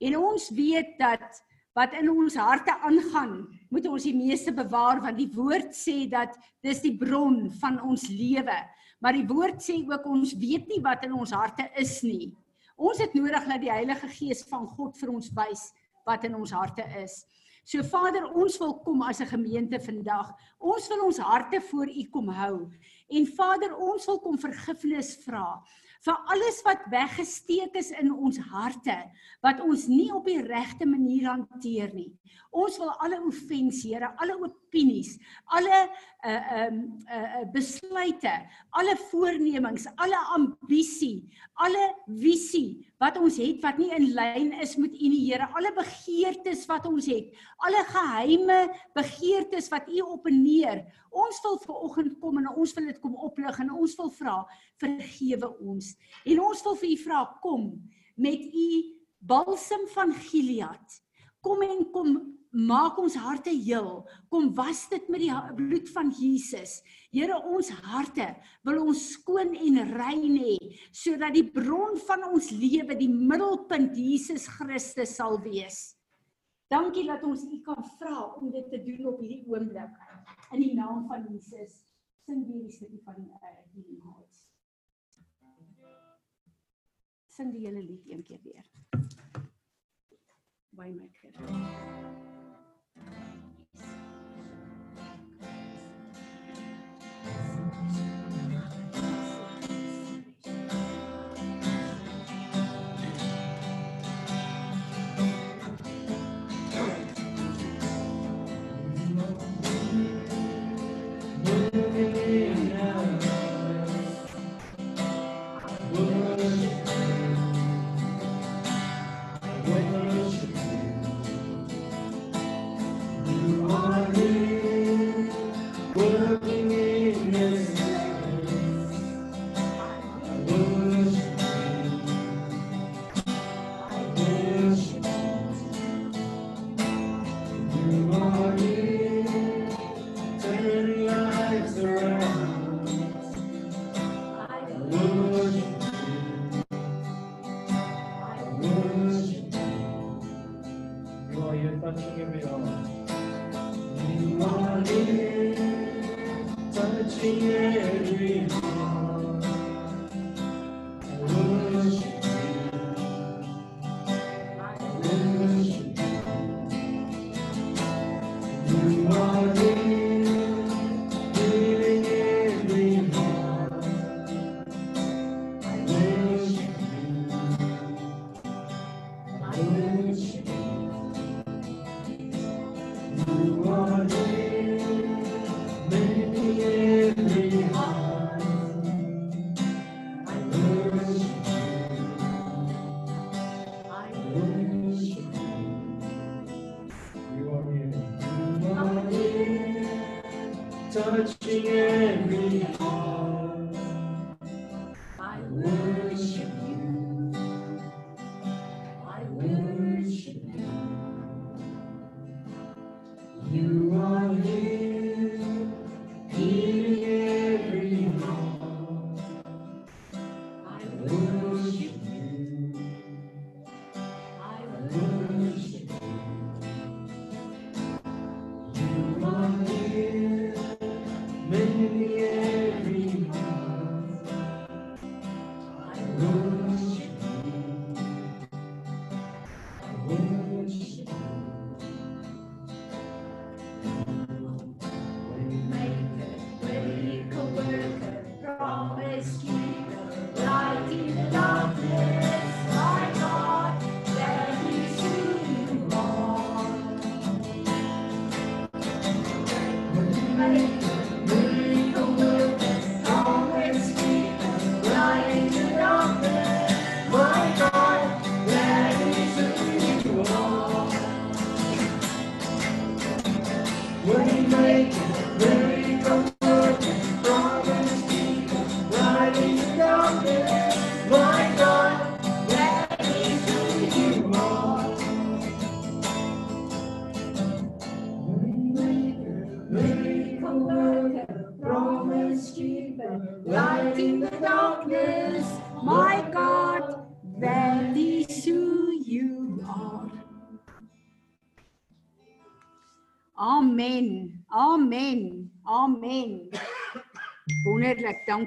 En 0.00 0.16
ons 0.20 0.48
weet 0.56 0.96
dat 1.00 1.42
wat 1.76 1.92
in 1.96 2.08
ons 2.12 2.36
harte 2.36 2.72
aangaan, 2.84 3.42
moet 3.72 3.88
ons 3.88 4.08
die 4.08 4.16
meeste 4.16 4.52
bewaar 4.56 5.00
want 5.04 5.20
die 5.20 5.30
woord 5.36 5.76
sê 5.76 6.04
dat 6.08 6.36
dis 6.64 6.80
die 6.84 6.96
bron 6.96 7.46
van 7.60 7.80
ons 7.84 8.08
lewe. 8.08 8.56
Maar 9.04 9.20
die 9.20 9.28
woord 9.28 9.60
sê 9.64 9.82
ook 9.84 10.08
ons 10.08 10.32
weet 10.40 10.68
nie 10.72 10.80
wat 10.84 11.04
in 11.04 11.12
ons 11.16 11.32
harte 11.36 11.68
is 11.80 12.00
nie. 12.04 12.32
Ons 12.76 13.00
het 13.04 13.12
nodig 13.16 13.48
dat 13.48 13.60
die 13.60 13.72
Heilige 13.72 14.08
Gees 14.16 14.44
van 14.48 14.64
God 14.76 14.96
vir 15.00 15.12
ons 15.12 15.32
wys 15.36 15.70
wat 16.04 16.24
in 16.24 16.34
ons 16.34 16.50
harte 16.50 16.84
is. 17.02 17.24
So 17.64 17.82
Vader, 17.86 18.26
ons 18.34 18.58
wil 18.58 18.74
kom 18.82 19.02
as 19.02 19.20
'n 19.20 19.26
gemeente 19.26 19.78
vandag. 19.80 20.34
Ons 20.58 20.88
wil 20.88 21.04
ons 21.06 21.18
harte 21.18 21.60
voor 21.60 21.86
U 21.86 22.04
kom 22.10 22.28
hou. 22.28 22.70
En 23.08 23.26
Vader, 23.26 23.76
ons 23.76 24.06
wil 24.06 24.18
kom 24.20 24.38
vergifnis 24.38 25.16
vra 25.24 25.62
vir 26.02 26.18
alles 26.34 26.62
wat 26.66 26.88
weggesteek 26.90 27.76
is 27.78 27.90
in 27.90 28.10
ons 28.10 28.38
harte 28.50 28.96
wat 29.44 29.60
ons 29.62 29.86
nie 29.86 30.10
op 30.14 30.26
die 30.26 30.42
regte 30.42 30.86
manier 30.86 31.28
hanteer 31.28 31.94
nie. 31.94 32.10
Ons 32.50 32.78
wil 32.78 32.90
alle 32.98 33.20
offensie, 33.22 33.94
Here, 33.94 34.10
alle 34.18 34.36
opinies, 34.72 35.18
alle 35.52 35.88
uh 36.24 36.66
um 36.68 36.76
uh, 37.10 37.44
besluite, 37.52 38.30
alle 38.70 38.94
voornemings, 39.10 39.86
alle 39.98 40.18
ambisie, 40.36 41.28
alle 41.58 41.94
visie 42.06 42.86
wat 43.02 43.18
ons 43.18 43.36
het 43.42 43.58
wat 43.62 43.78
nie 43.78 43.90
in 43.90 44.12
lyn 44.14 44.52
is 44.62 44.76
met 44.78 44.94
U 44.94 45.08
nie, 45.10 45.26
Here, 45.26 45.48
alle 45.52 45.72
begeertes 45.74 46.64
wat 46.70 46.86
ons 46.86 47.08
het, 47.10 47.34
alle 47.66 47.82
geheime 47.90 48.60
begeertes 48.94 49.68
wat 49.72 49.90
U 49.90 50.00
op 50.14 50.26
en 50.30 50.42
neer. 50.42 50.84
Ons 51.10 51.42
wil 51.44 51.58
ver 51.66 51.82
oggend 51.88 52.18
kom 52.22 52.38
en 52.38 52.48
ons 52.54 52.74
wil 52.78 52.86
dit 52.88 53.00
kom 53.02 53.18
oplig 53.18 53.58
en 53.58 53.74
ons 53.74 53.96
wil 53.98 54.12
vra 54.14 54.36
vergewe 54.80 55.50
ons. 55.60 55.92
En 56.24 56.40
ons 56.40 56.66
wil 56.68 56.78
vir 56.80 56.94
U 56.94 56.98
vra 57.02 57.24
kom 57.42 57.66
met 58.14 58.46
U 58.46 58.68
balsem 59.18 59.88
van 59.90 60.14
Gilead. 60.14 61.02
Kom 61.42 61.66
en 61.66 61.82
kom 61.90 62.14
maak 62.52 62.98
ons 63.00 63.16
harte 63.16 63.50
heel. 63.50 64.04
Kom 64.28 64.50
was 64.56 64.84
dit 64.92 65.08
met 65.08 65.24
die 65.24 65.32
bloed 65.56 65.88
van 65.92 66.12
Jesus. 66.12 66.80
Here, 67.12 67.36
ons 67.48 67.70
harte 67.84 68.28
wil 68.64 68.82
ons 68.84 69.02
skoon 69.16 69.54
en 69.56 69.80
rein 69.96 70.36
hê 70.36 70.56
sodat 70.92 71.34
die 71.36 71.46
bron 71.48 71.96
van 72.06 72.28
ons 72.28 72.50
lewe, 72.52 72.96
die 72.96 73.10
middelpunt 73.10 73.96
Jesus 73.96 74.46
Christus 74.58 75.16
sal 75.16 75.40
wees. 75.44 75.96
Dankie 76.72 77.04
dat 77.04 77.24
ons 77.28 77.44
U 77.44 77.58
kan 77.64 77.82
vra 77.98 78.18
om 78.40 78.52
dit 78.52 78.68
te 78.72 78.80
doen 78.84 79.10
op 79.12 79.20
hierdie 79.20 79.44
oomblik. 79.48 79.92
In 80.52 80.62
die 80.62 80.72
naam 80.76 81.04
van 81.08 81.26
Jesus 81.28 81.82
sing 82.24 82.46
weer 82.46 82.62
die 82.64 82.72
stukkie 82.72 83.02
van 83.04 83.18
uh, 83.20 83.52
die 83.74 83.98
Hearts. 84.00 84.46
Sing 87.32 87.52
die 87.52 87.66
hele 87.66 87.80
lied 87.80 88.08
een 88.08 88.24
keer 88.24 88.40
weer. 88.44 88.68
Waymaker. 90.76 92.41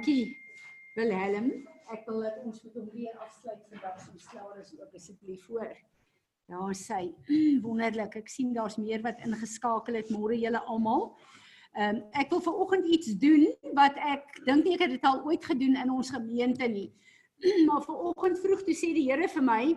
Dankie 0.06 0.38
Wilhelm. 0.94 1.48
Ek 1.90 2.04
wil 2.06 2.20
dat 2.22 2.36
ons 2.46 2.60
met 2.62 2.76
hom 2.78 2.90
weer 2.94 3.14
afsluit 3.26 3.62
vandag 3.72 3.96
so 4.04 4.28
klaar 4.30 4.60
is 4.62 4.74
ook 4.78 4.92
asseblief 4.94 5.46
voor. 5.50 5.72
Ja, 6.46 6.66
sy. 6.78 7.08
Wonderlik. 7.64 8.14
Ek 8.20 8.30
sien 8.30 8.52
daar's 8.54 8.78
meer 8.78 9.02
wat 9.02 9.24
ingeskakel 9.26 9.98
het. 9.98 10.12
Môre 10.14 10.38
julle 10.38 10.62
almal. 10.70 11.08
Ehm 11.74 11.98
um, 11.98 12.02
ek 12.22 12.30
wil 12.36 12.44
vanoggend 12.46 12.86
iets 12.86 13.16
doen 13.24 13.48
wat 13.80 13.98
ek 13.98 14.30
dink 14.46 14.68
nie 14.68 14.76
ek 14.76 14.84
het 14.86 14.94
dit 14.94 15.08
al 15.10 15.24
ooit 15.26 15.48
gedoen 15.50 15.74
in 15.74 15.94
ons 15.96 16.14
gemeente 16.14 16.70
nie. 16.70 16.92
maar 17.72 17.82
vanoggend 17.88 18.38
vroeg 18.44 18.62
toe 18.68 18.78
sê 18.78 18.92
die 18.94 19.08
Here 19.08 19.26
vir 19.26 19.46
my, 19.50 19.74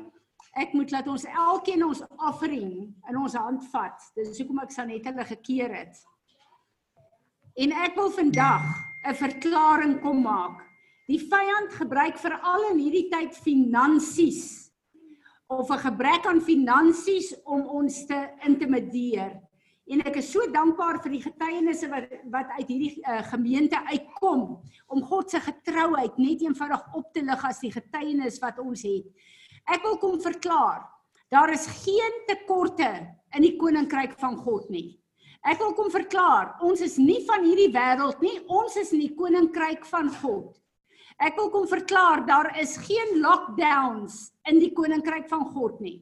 ek 0.60 0.76
moet 0.76 0.92
laat 0.92 1.08
ons 1.08 1.24
elkeen 1.24 1.86
ons 1.88 2.04
offering 2.18 2.84
in 2.84 3.22
ons 3.22 3.38
hand 3.40 3.64
vat. 3.72 4.12
Dis 4.20 4.36
hoekom 4.42 4.60
ek 4.66 4.76
Sanet 4.76 5.08
hulle 5.08 5.26
gekeer 5.32 5.72
het. 5.72 6.04
En 7.56 7.72
ek 7.88 7.96
wil 7.96 8.12
vandag 8.12 8.68
'n 9.04 9.14
verklaring 9.14 10.00
kom 10.00 10.22
maak. 10.22 10.64
Die 11.08 11.20
vyand 11.20 11.72
gebruik 11.72 12.18
veral 12.18 12.70
in 12.72 12.78
hierdie 12.78 13.08
tyd 13.08 13.36
finansies 13.36 14.70
of 15.48 15.70
'n 15.70 15.78
gebrek 15.78 16.26
aan 16.26 16.40
finansies 16.40 17.34
om 17.44 17.62
ons 17.80 18.06
te 18.06 18.28
intimideer. 18.44 19.40
En 19.88 20.02
ek 20.04 20.18
is 20.20 20.28
so 20.32 20.44
dankbaar 20.52 21.00
vir 21.00 21.14
die 21.16 21.22
getuienisse 21.24 21.88
wat 21.88 22.10
wat 22.28 22.50
uit 22.58 22.68
hierdie 22.68 23.00
uh, 23.00 23.22
gemeente 23.30 23.80
uitkom 23.88 24.60
om 24.86 25.06
God 25.08 25.30
se 25.30 25.40
getrouheid 25.40 26.18
net 26.18 26.42
eenvoudig 26.44 26.82
op 26.94 27.08
te 27.12 27.22
lig 27.24 27.44
as 27.44 27.60
die 27.64 27.72
getuienis 27.72 28.36
wat 28.42 28.58
ons 28.60 28.82
het. 28.84 29.08
Ek 29.64 29.82
wil 29.82 29.96
kom 29.96 30.20
verklaar. 30.20 30.84
Daar 31.32 31.52
is 31.52 31.66
geen 31.84 32.24
tekorte 32.28 32.88
in 33.36 33.44
die 33.44 33.56
koninkryk 33.56 34.14
van 34.20 34.36
God 34.36 34.68
nie. 34.72 35.00
Ek 35.46 35.60
wil 35.62 35.74
kom 35.78 35.90
verklaar, 35.92 36.56
ons 36.66 36.80
is 36.82 36.96
nie 36.98 37.20
van 37.28 37.44
hierdie 37.46 37.70
wêreld 37.74 38.22
nie, 38.24 38.38
ons 38.50 38.74
is 38.80 38.90
in 38.92 39.04
die 39.04 39.14
koninkryk 39.14 39.86
van 39.86 40.10
God. 40.18 40.56
Ek 41.18 41.38
wil 41.38 41.50
kom 41.50 41.66
verklaar, 41.70 42.24
daar 42.26 42.50
is 42.60 42.76
geen 42.82 43.18
lockdowns 43.22 44.28
in 44.50 44.58
die 44.62 44.72
koninkryk 44.74 45.28
van 45.30 45.46
God 45.54 45.78
nie. 45.82 46.00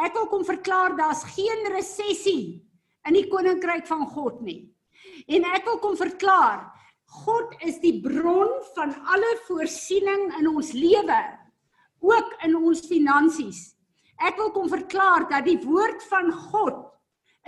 Ek 0.00 0.14
wil 0.16 0.26
kom 0.30 0.44
verklaar 0.46 0.96
daar's 0.98 1.22
geen 1.34 1.66
resessie 1.74 2.62
in 3.06 3.18
die 3.18 3.26
koninkryk 3.30 3.86
van 3.86 4.06
God 4.10 4.40
nie. 4.42 4.64
En 5.30 5.44
ek 5.54 5.66
wil 5.68 5.78
kom 5.82 5.98
verklaar 5.98 6.64
God 7.14 7.52
is 7.62 7.76
die 7.78 8.00
bron 8.02 8.50
van 8.74 8.90
alle 9.12 9.36
voorsiening 9.46 10.32
in 10.40 10.48
ons 10.50 10.72
lewe, 10.74 11.20
ook 12.02 12.32
in 12.42 12.56
ons 12.58 12.82
finansies. 12.90 13.76
Ek 14.18 14.38
wil 14.40 14.50
kom 14.54 14.66
verklaar 14.72 15.28
dat 15.30 15.46
die 15.46 15.60
woord 15.62 16.02
van 16.10 16.32
God 16.50 16.80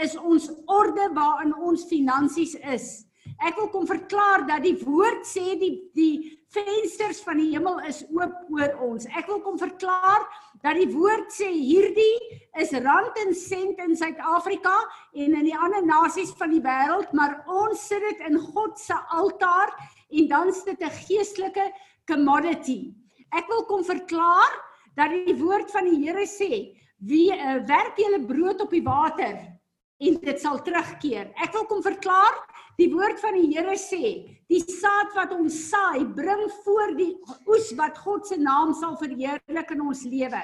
is 0.02 0.16
ons 0.16 0.50
orde 0.66 1.10
waarin 1.16 1.54
ons 1.54 1.86
finansies 1.88 2.54
is. 2.64 3.06
Ek 3.44 3.56
wil 3.58 3.68
kom 3.72 3.86
verklaar 3.88 4.46
dat 4.48 4.62
die 4.64 4.76
woord 4.80 5.26
sê 5.28 5.56
die 5.60 5.74
die 5.96 6.36
vensters 6.54 7.18
van 7.26 7.40
die 7.40 7.50
hemel 7.50 7.80
is 7.88 8.04
oop 8.14 8.36
oor 8.54 8.76
ons. 8.86 9.04
Ek 9.18 9.26
wil 9.28 9.42
kom 9.44 9.58
verklaar 9.60 10.24
dat 10.62 10.78
die 10.78 10.88
woord 10.92 11.32
sê 11.34 11.50
hierdie 11.52 12.38
is 12.62 12.72
rand 12.84 13.18
en 13.20 13.34
sent 13.36 13.82
in 13.82 13.96
Suid-Afrika 13.98 14.72
en 15.12 15.36
in 15.40 15.48
die 15.50 15.56
ander 15.56 15.84
nasies 15.84 16.32
van 16.38 16.54
die 16.54 16.62
wêreld, 16.64 17.12
maar 17.12 17.42
ons 17.50 17.82
sit 17.90 18.00
dit 18.06 18.24
in 18.30 18.38
God 18.54 18.78
se 18.80 18.96
altaar 19.12 19.74
en 20.08 20.30
dan 20.30 20.54
is 20.54 20.62
dit 20.64 20.80
'n 20.80 20.96
geestelike 21.02 21.66
commodity. 22.08 22.94
Ek 23.34 23.48
wil 23.48 23.66
kom 23.66 23.84
verklaar 23.84 24.52
dat 24.96 25.10
die 25.10 25.36
woord 25.36 25.70
van 25.70 25.84
die 25.84 26.06
Here 26.06 26.24
sê, 26.24 26.72
wie 26.98 27.28
uh, 27.32 27.60
werp 27.68 27.98
julle 27.98 28.24
brood 28.24 28.60
op 28.60 28.70
die 28.70 28.84
water 28.86 29.55
en 29.98 30.20
dit 30.20 30.40
sal 30.40 30.62
terugkeer. 30.62 31.32
Ek 31.40 31.52
wil 31.52 31.64
kom 31.70 31.82
verklaar 31.82 32.36
Die 32.76 32.90
woord 32.92 33.20
van 33.22 33.36
die 33.38 33.48
Here 33.54 33.74
sê, 33.80 34.08
die 34.52 34.60
saad 34.60 35.14
wat 35.16 35.32
ons 35.32 35.56
saai, 35.70 36.04
bring 36.16 36.42
voor 36.64 36.92
die 36.98 37.14
oes 37.48 37.70
wat 37.78 37.96
God 38.04 38.28
se 38.28 38.36
naam 38.36 38.74
sal 38.76 38.98
verheerlik 39.00 39.72
in 39.72 39.84
ons 39.86 40.04
lewe. 40.04 40.42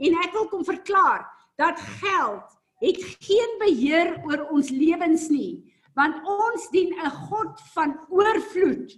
En 0.00 0.18
ek 0.24 0.34
wil 0.36 0.48
kom 0.52 0.66
verklaar 0.68 1.24
dat 1.60 1.80
geld 2.02 2.52
het 2.84 3.00
geen 3.24 3.56
beheer 3.60 4.12
oor 4.28 4.44
ons 4.52 4.68
lewens 4.72 5.26
nie, 5.32 5.72
want 5.96 6.20
ons 6.28 6.68
dien 6.72 6.92
'n 6.92 7.10
God 7.32 7.56
van 7.72 7.96
oorvloed 8.08 8.92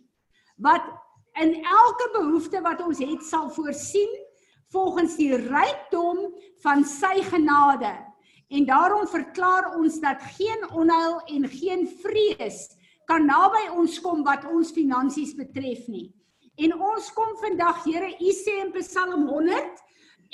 wat 0.59 0.83
in 1.39 1.55
elke 1.63 2.07
behoefte 2.19 2.61
wat 2.63 2.83
ons 2.83 2.99
het 2.99 3.23
sal 3.23 3.49
voorsien 3.51 4.11
volgens 4.75 5.17
die 5.17 5.35
rykdom 5.37 6.35
van 6.63 6.85
sy 6.85 7.23
genade. 7.31 8.12
En 8.53 8.67
daarom 8.69 9.07
verklaar 9.09 9.73
ons 9.79 9.99
dat 10.01 10.23
geen 10.37 10.67
onheil 10.71 11.21
en 11.25 11.49
geen 11.49 11.87
vrees 12.03 12.69
kan 13.09 13.25
naby 13.27 13.63
ons 13.77 13.97
kom 14.05 14.21
wat 14.27 14.45
ons 14.49 14.73
finansies 14.77 15.33
betref 15.35 15.87
nie. 15.89 16.11
En 16.61 16.75
ons 16.77 17.09
kom 17.17 17.33
vandag, 17.41 17.81
Here, 17.85 18.11
U 18.21 18.33
sê 18.37 18.59
in 18.61 18.73
Psalm 18.77 19.27
100, 19.29 19.81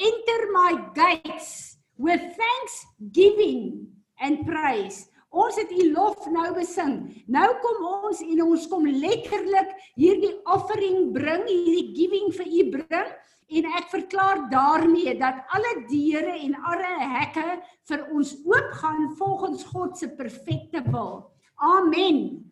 enter 0.08 0.42
my 0.54 0.72
gates 0.98 1.78
with 1.96 2.22
thanksgiving 2.38 3.86
and 4.20 4.44
praise. 4.46 5.06
Ons 5.28 5.58
het 5.60 5.72
U 5.72 5.86
lof 5.92 6.26
nou 6.32 6.48
besing. 6.56 7.00
Nou 7.28 7.48
kom 7.62 7.86
ons 7.88 8.20
en 8.24 8.42
ons 8.46 8.66
kom 8.70 8.86
letterlik 8.88 9.74
hierdie 9.98 10.34
offering 10.48 11.10
bring, 11.12 11.44
hierdie 11.48 11.92
giving 11.96 12.30
vir 12.36 12.48
U 12.48 12.62
bring 12.78 13.10
en 13.48 13.68
ek 13.78 13.88
verklaar 13.92 14.42
daarmee 14.52 15.14
dat 15.20 15.40
alle 15.56 15.72
deure 15.88 16.34
en 16.36 16.56
alle 16.68 16.90
hekke 17.14 17.46
vir 17.88 18.04
ons 18.12 18.34
oopgaan 18.44 19.08
volgens 19.20 19.64
God 19.72 19.96
se 19.96 20.08
perfekte 20.16 20.82
wil. 20.88 21.30
Amen. 21.56 22.44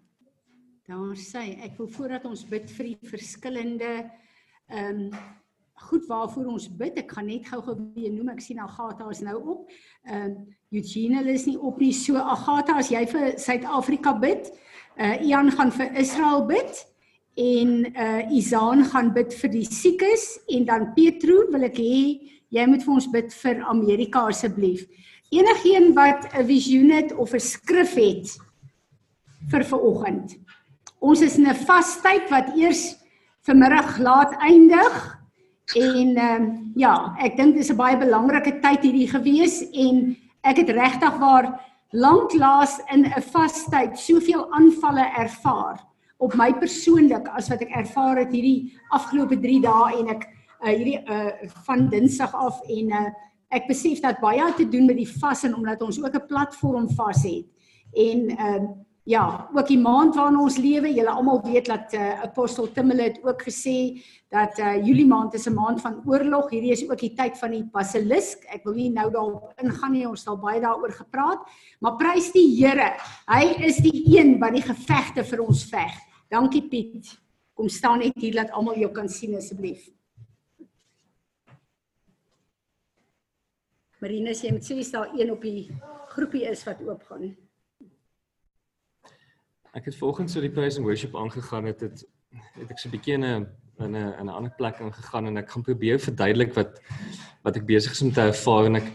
Daar 0.89 1.17
sê 1.21 1.57
ek 1.67 1.77
wil 1.81 1.91
voordat 1.93 2.25
ons 2.29 2.47
bid 2.49 2.71
vir 2.79 2.93
die 2.93 3.11
verskillende 3.13 3.93
ehm 4.69 5.09
um, 5.09 5.11
goed 5.77 6.07
waarvoor 6.07 6.47
ons 6.47 6.69
bid. 6.77 6.97
Ek 6.99 7.13
gaan 7.13 7.29
net 7.29 7.47
gou-gou 7.49 7.77
weer 7.95 8.13
noem. 8.13 8.33
Ek 8.35 8.41
sien 8.41 8.61
Agatha 8.63 9.09
is 9.13 9.23
nou 9.25 9.37
op. 9.43 9.73
Ehm 10.09 10.31
um, 10.31 10.37
Eugene 10.75 11.23
is 11.31 11.47
nie 11.47 11.59
op 11.59 11.79
nie. 11.79 11.93
So 11.95 12.19
Agatha, 12.19 12.79
as 12.81 12.91
jy 12.91 13.05
vir 13.07 13.37
Suid-Afrika 13.39 14.17
bid, 14.19 14.51
uh 14.99 15.15
Ian 15.23 15.53
gaan 15.55 15.71
vir 15.73 15.93
Israel 16.01 16.47
bid 16.49 16.81
en 17.37 17.85
uh 17.93 18.33
Izaan 18.35 18.85
gaan 18.91 19.13
bid 19.15 19.35
vir 19.37 19.53
die 19.53 19.65
siekes 19.65 20.39
en 20.49 20.65
dan 20.67 20.89
Petro 20.97 21.45
wil 21.53 21.69
ek 21.69 21.79
hê 21.79 22.01
jy 22.51 22.67
moet 22.67 22.83
vir 22.83 22.95
ons 22.95 23.11
bid 23.13 23.33
vir 23.43 23.63
Amerika 23.71 24.27
asseblief. 24.31 24.87
Enigeen 25.31 25.93
wat 25.95 26.27
'n 26.35 26.47
visioen 26.47 26.91
het 26.91 27.13
of 27.13 27.35
'n 27.35 27.41
skrif 27.41 27.95
het 27.95 28.39
vir 29.51 29.65
vanoggend. 29.65 30.37
Ons 31.01 31.21
is 31.21 31.39
in 31.39 31.47
'n 31.47 31.55
vastyd 31.55 32.31
wat 32.31 32.57
eers 32.57 32.97
vanmiddag 33.47 33.99
laat 33.99 34.35
eindig 34.41 35.16
en 35.75 36.17
ehm 36.17 36.43
um, 36.43 36.73
ja, 36.75 37.15
ek 37.19 37.37
dink 37.37 37.57
dis 37.57 37.71
'n 37.71 37.77
baie 37.77 37.97
belangrike 37.99 38.61
tyd 38.61 38.83
hierdie 38.83 39.09
gewees 39.11 39.63
en 39.73 40.17
ek 40.43 40.57
het 40.63 40.71
regtig 40.71 41.19
waar 41.19 41.61
lanklaas 41.91 42.79
in 42.93 43.07
'n 43.07 43.23
vastyd 43.33 43.99
soveel 43.99 44.47
aanvalle 44.53 45.07
ervaar 45.19 45.83
op 46.19 46.35
my 46.35 46.53
persoonlik 46.55 47.29
as 47.29 47.49
wat 47.49 47.63
ek 47.63 47.71
ervaar 47.77 48.17
het 48.19 48.33
hierdie 48.33 48.73
afgelope 48.91 49.37
3 49.37 49.61
dae 49.61 49.99
en 50.01 50.09
ek 50.09 50.27
uh, 50.65 50.73
hierdie 50.73 51.01
uh, 51.05 51.51
van 51.67 51.89
Dinsdag 51.89 52.35
af 52.35 52.61
en 52.69 52.93
uh, 52.93 53.11
ek 53.51 53.69
besef 53.69 54.01
dat 54.01 54.21
baie 54.21 54.55
te 54.57 54.69
doen 54.69 54.87
met 54.87 54.97
die 54.97 55.13
vas 55.21 55.45
en 55.45 55.55
omdat 55.55 55.83
ons 55.83 55.99
ook 56.03 56.15
'n 56.15 56.27
platform 56.27 56.89
vas 56.89 57.23
het. 57.23 57.47
En 57.93 58.29
ehm 58.29 58.63
uh, 58.63 58.69
ja, 59.07 59.49
ook 59.55 59.69
die 59.69 59.79
maand 59.79 60.17
waarin 60.19 60.39
ons 60.43 60.57
lewe, 60.59 60.91
julle 60.91 61.13
almal 61.15 61.39
weet 61.45 61.69
dat 61.71 61.95
uh, 61.95 62.25
apostel 62.27 62.67
Timothy 62.75 63.05
het 63.13 63.21
ook 63.23 63.45
gesê 63.47 64.03
dat 64.35 64.59
uh, 64.59 64.75
Julie 64.83 65.07
maand 65.07 65.35
is 65.39 65.47
'n 65.47 65.55
maand 65.55 65.81
van 65.81 66.03
oorlog. 66.05 66.51
Hierdie 66.51 66.73
is 66.75 66.83
ook 66.91 66.99
die 66.99 67.15
tyd 67.15 67.39
van 67.39 67.51
die 67.51 67.63
basilisk. 67.65 68.45
Ek 68.51 68.65
wil 68.65 68.75
nie 68.75 68.91
nou 68.91 69.11
daarop 69.11 69.53
ingaan 69.63 69.93
nie, 69.93 70.09
ons 70.09 70.25
het 70.27 70.41
baie 70.41 70.61
daaroor 70.61 70.93
gepraat, 70.93 71.47
maar 71.81 71.97
prys 71.97 72.33
die 72.33 72.51
Here. 72.59 72.99
Hy 73.27 73.63
is 73.63 73.77
die 73.77 74.19
een 74.19 74.39
wat 74.41 74.53
die 74.53 74.67
gevegte 74.67 75.25
vir 75.25 75.41
ons 75.41 75.65
veg. 75.65 75.95
Dankie 76.29 76.69
Piet. 76.69 77.07
Kom 77.55 77.69
staan 77.69 77.99
net 77.99 78.19
hier 78.19 78.35
dat 78.35 78.51
almal 78.51 78.77
jou 78.77 78.91
kan 78.93 79.09
sien 79.09 79.37
asseblief. 79.37 79.89
Marinus, 84.01 84.43
jy 84.43 84.51
moet 84.53 84.65
sê 84.65 84.79
as 84.79 84.91
daar 84.91 85.15
een 85.15 85.31
op 85.31 85.43
die 85.43 85.71
groepie 86.09 86.45
is 86.51 86.65
wat 86.65 86.83
oopgaan. 86.83 87.46
Ek 89.77 89.91
het 89.91 89.97
volgens 90.01 90.33
so 90.33 90.41
die 90.41 90.53
praise 90.53 90.81
and 90.81 90.87
worship 90.89 91.17
aangegaan 91.17 91.69
het 91.69 91.85
het, 91.85 92.05
het 92.57 92.71
ek 92.73 92.79
so 92.81 92.89
'n 92.89 92.95
bietjie 92.97 93.15
in 93.15 93.25
'n 93.25 93.47
in 93.85 93.93
'n 93.93 94.13
in 94.21 94.27
'n 94.27 94.37
ander 94.39 94.55
plek 94.57 94.81
ingegaan 94.81 95.27
en 95.27 95.37
ek 95.37 95.51
gaan 95.51 95.63
probeer 95.63 95.99
verduidelik 96.01 96.55
wat 96.55 96.81
wat 97.45 97.57
ek 97.57 97.67
besig 97.67 97.93
is 97.93 98.03
om 98.03 98.13
te 98.13 98.21
ervaar 98.21 98.67
en 98.67 98.77
ek 98.77 98.89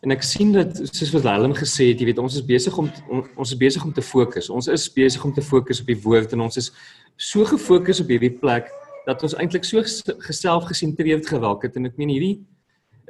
En 0.00 0.14
ek 0.14 0.22
sien 0.24 0.54
dat 0.54 0.78
soos 0.88 1.10
wat 1.12 1.26
Willem 1.26 1.52
gesê 1.52 1.90
het, 1.90 1.98
jy 2.00 2.06
weet 2.08 2.20
ons 2.22 2.36
is 2.38 2.44
besig 2.44 2.76
om 2.80 2.86
on, 3.12 3.26
ons 3.36 3.50
is 3.52 3.58
besig 3.60 3.82
om 3.84 3.92
te 3.92 4.00
fokus. 4.00 4.48
Ons 4.48 4.70
is 4.72 4.86
besig 4.88 5.24
om 5.24 5.32
te 5.36 5.44
fokus 5.44 5.82
op 5.82 5.90
die 5.92 5.98
woord 6.00 6.32
en 6.32 6.40
ons 6.40 6.56
is 6.56 6.70
so 7.20 7.44
gefokus 7.44 8.00
op 8.00 8.08
hierdie 8.08 8.32
plek 8.32 8.70
dat 9.04 9.20
ons 9.26 9.36
eintlik 9.36 9.66
so 9.68 9.82
geselfgesentreerd 10.24 11.28
geraak 11.28 11.66
het 11.68 11.76
en 11.76 11.90
ek 11.90 12.00
meen 12.00 12.14
hierdie 12.14 12.38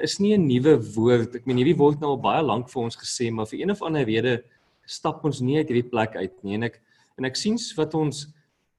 is 0.03 0.19
nie 0.19 0.35
'n 0.35 0.49
nuwe 0.49 0.81
woord. 0.97 1.37
Ek 1.37 1.47
meen 1.47 1.63
hierdie 1.63 1.79
word 1.79 2.01
nou 2.01 2.11
al 2.11 2.23
baie 2.27 2.43
lank 2.43 2.69
vir 2.69 2.83
ons 2.83 2.97
gesê, 2.97 3.31
maar 3.31 3.47
vir 3.47 3.61
een 3.61 3.71
of 3.71 3.83
ander 3.83 4.05
rede 4.05 4.43
stap 4.87 5.25
ons 5.25 5.41
nie 5.41 5.59
uit 5.59 5.69
hierdie 5.69 5.91
plek 5.91 6.17
uit 6.17 6.43
nie. 6.43 6.55
En 6.55 6.63
ek 6.65 6.81
en 7.21 7.29
ek 7.29 7.39
sien 7.39 7.59
wat 7.79 7.95
ons 7.99 8.27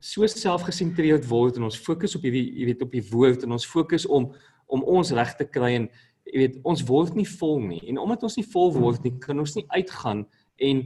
so 0.02 0.26
selfgesentreerd 0.26 1.28
word 1.30 1.60
en 1.60 1.68
ons 1.70 1.78
fokus 1.78 2.18
op 2.18 2.26
hierdie 2.26 2.48
jy 2.58 2.72
weet 2.72 2.82
op 2.82 2.96
die 2.96 3.06
woord 3.12 3.46
en 3.46 3.54
ons 3.58 3.68
fokus 3.70 4.08
om 4.10 4.32
om 4.72 4.86
ons 4.88 5.12
reg 5.12 5.36
te 5.38 5.46
kry 5.46 5.76
en 5.78 5.90
jy 6.32 6.46
weet 6.46 6.60
ons 6.68 6.82
word 6.88 7.16
nie 7.18 7.28
vol 7.28 7.60
nie. 7.60 7.82
En 7.92 8.00
omdat 8.00 8.24
ons 8.24 8.38
nie 8.40 8.48
vol 8.54 8.72
word 8.74 9.04
nie 9.04 9.14
kan 9.20 9.40
ons 9.42 9.56
nie 9.58 9.66
uitgaan 9.76 10.26
en 10.64 10.84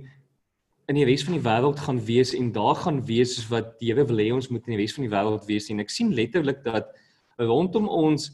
in 0.90 1.00
die 1.00 1.06
res 1.08 1.24
van 1.26 1.36
die 1.38 1.44
wêreld 1.46 1.82
gaan 1.82 2.00
wees 2.08 2.34
en 2.38 2.52
daar 2.54 2.78
gaan 2.82 3.00
wees 3.08 3.38
wat 3.50 3.76
die 3.80 3.92
Here 3.92 4.06
wil 4.10 4.22
hê 4.22 4.32
ons 4.34 4.50
moet 4.54 4.66
in 4.68 4.76
die 4.76 4.82
res 4.84 4.94
van 4.98 5.06
die 5.06 5.14
wêreld 5.14 5.46
wees. 5.50 5.70
En 5.74 5.82
ek 5.82 5.94
sien 5.94 6.14
letterlik 6.14 6.62
dat 6.66 6.92
rondom 7.42 7.88
ons 7.90 8.30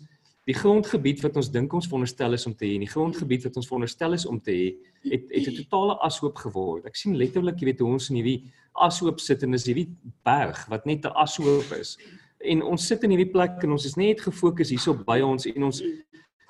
die 0.49 0.55
grondgebied 0.57 1.21
wat 1.21 1.35
ons 1.37 1.51
dink 1.53 1.73
ons 1.77 1.87
veronderstel 1.89 2.33
is 2.33 2.47
om 2.49 2.55
te 2.57 2.65
hê 2.65 2.79
die 2.81 2.89
grondgebied 2.89 3.43
wat 3.45 3.59
ons 3.61 3.67
veronderstel 3.69 4.17
is 4.17 4.25
om 4.25 4.39
te 4.41 4.55
hê 4.55 4.69
het 5.11 5.27
het 5.29 5.47
'n 5.47 5.57
totale 5.63 5.97
ashoop 6.01 6.35
geword. 6.35 6.85
Ek 6.85 6.95
sien 6.95 7.15
letterlik 7.15 7.59
jy 7.59 7.65
weet 7.65 7.79
hoe 7.79 7.91
ons 7.91 8.09
in 8.09 8.15
hierdie 8.15 8.51
ashoop 8.73 9.19
sit 9.19 9.43
en 9.43 9.51
dis 9.51 9.65
hierdie 9.65 9.89
berg 10.25 10.65
wat 10.69 10.85
net 10.85 11.05
'n 11.05 11.13
ashoop 11.15 11.71
is. 11.79 11.97
En 12.43 12.63
ons 12.63 12.87
sit 12.87 13.03
in 13.03 13.11
hierdie 13.11 13.31
plek 13.31 13.63
en 13.63 13.71
ons 13.71 13.85
is 13.85 13.95
net 13.95 14.21
gefokus 14.21 14.69
hierso 14.69 14.93
by 14.93 15.21
ons 15.21 15.45
en 15.45 15.63
ons 15.63 15.83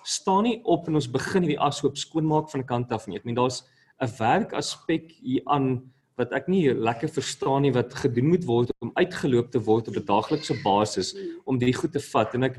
staan 0.04 0.44
nie 0.44 0.62
op 0.64 0.88
en 0.88 0.96
ons 0.96 1.12
begin 1.12 1.44
hierdie 1.44 1.60
ashoop 1.60 1.98
skoonmaak 1.98 2.50
van 2.50 2.62
'n 2.62 2.68
kant 2.68 2.92
af 2.92 3.08
nie. 3.08 3.18
Ek 3.18 3.26
meen 3.26 3.36
daar's 3.36 3.64
'n 4.02 4.10
werk 4.20 4.54
aspek 4.54 5.12
hier 5.22 5.42
aan 5.46 5.92
wat 6.18 6.32
ek 6.34 6.48
nie 6.48 6.74
lekker 6.74 7.10
verstaan 7.10 7.64
nie 7.64 7.74
wat 7.74 7.94
gedoen 7.94 8.28
moet 8.28 8.46
word 8.46 8.72
om 8.80 8.92
uitgeloop 8.96 9.52
te 9.52 9.60
word 9.60 9.88
op 9.88 9.96
'n 9.96 10.06
daaglikse 10.06 10.56
basis 10.64 11.16
om 11.46 11.58
dit 11.58 11.76
goed 11.76 11.92
te 11.92 12.00
vat 12.00 12.36
en 12.36 12.44
ek 12.44 12.58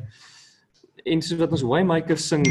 en 1.04 1.22
soos 1.22 1.40
wat 1.40 1.54
ons 1.54 1.64
Waymaker 1.66 2.18
sing 2.18 2.44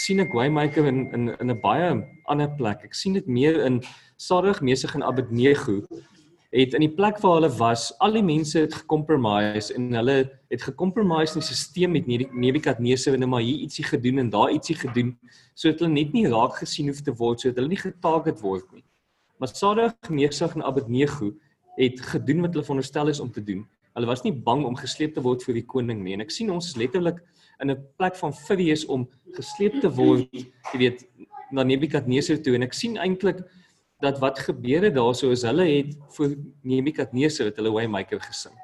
sien 0.00 0.20
ek 0.20 0.34
Waymaker 0.34 0.86
in 0.90 1.06
in 1.14 1.28
in 1.40 1.50
'n 1.50 1.60
baie 1.60 1.88
ander 2.26 2.50
plek. 2.58 2.84
Ek 2.84 2.94
sien 2.94 3.14
dit 3.14 3.26
meer 3.26 3.64
in 3.64 3.82
Sadig 4.16 4.60
Mesig 4.60 4.94
en 4.94 5.02
Abednego 5.02 5.82
het 6.54 6.74
in 6.74 6.84
die 6.84 6.94
plek 6.94 7.18
waar 7.18 7.40
hulle 7.40 7.50
was, 7.58 7.92
al 7.98 8.12
die 8.12 8.22
mense 8.22 8.58
het 8.58 8.74
gecompromise 8.74 9.74
en 9.74 9.90
hulle 9.94 10.30
het 10.50 10.62
gecompromise 10.62 11.34
in 11.34 11.42
die 11.42 11.48
stelsel 11.50 11.90
met 11.90 12.06
Nebukadneser 12.06 13.14
en 13.14 13.28
maar 13.28 13.42
hier 13.42 13.64
ietsie 13.66 13.84
gedoen 13.84 14.18
en 14.18 14.30
daar 14.30 14.52
ietsie 14.54 14.76
gedoen 14.76 15.16
sodat 15.54 15.80
hulle 15.80 15.92
net 15.92 16.12
nie 16.12 16.28
raak 16.28 16.54
gesien 16.62 16.88
hoef 16.88 17.02
te 17.02 17.12
word 17.12 17.40
sodat 17.40 17.58
hulle 17.58 17.68
nie 17.68 17.82
getarget 17.82 18.40
word 18.40 18.70
nie. 18.72 18.84
Maar 19.38 19.48
Sadrag, 19.48 19.94
Mesach 20.10 20.54
en 20.54 20.62
Abednego 20.62 21.32
het 21.76 22.00
gedoen 22.00 22.40
wat 22.40 22.54
hulle 22.54 22.64
veronderstel 22.64 23.08
is 23.08 23.20
om 23.20 23.32
te 23.32 23.42
doen. 23.42 23.66
Hulle 23.94 24.06
was 24.06 24.22
nie 24.22 24.32
bang 24.32 24.64
om 24.64 24.76
gesleep 24.78 25.14
te 25.14 25.22
word 25.22 25.42
vir 25.42 25.58
die 25.58 25.66
koning 25.66 26.04
nie. 26.04 26.14
En 26.14 26.22
ek 26.22 26.30
sien 26.30 26.50
ons 26.54 26.76
letterlik 26.78 27.18
in 27.60 27.70
'n 27.70 27.84
plek 27.98 28.16
van 28.16 28.32
vrees 28.32 28.84
om 28.86 29.08
gesleep 29.36 29.80
te 29.80 29.90
word, 29.90 30.28
jy 30.72 30.78
weet, 30.78 31.06
na 31.52 31.62
Nebukadneser 31.62 32.42
toe 32.42 32.54
en 32.54 32.62
ek 32.62 32.72
sien 32.74 32.96
eintlik 32.96 33.44
dat 34.02 34.18
wat 34.18 34.38
gebeur 34.38 34.82
het 34.82 34.94
daarso 34.94 35.30
is 35.30 35.42
hulle 35.46 35.64
het 35.64 35.94
vir 36.16 36.36
Nebukadneser 36.62 37.46
het 37.46 37.56
hulle 37.56 37.72
Waymaker 37.72 38.20
gesing. 38.20 38.54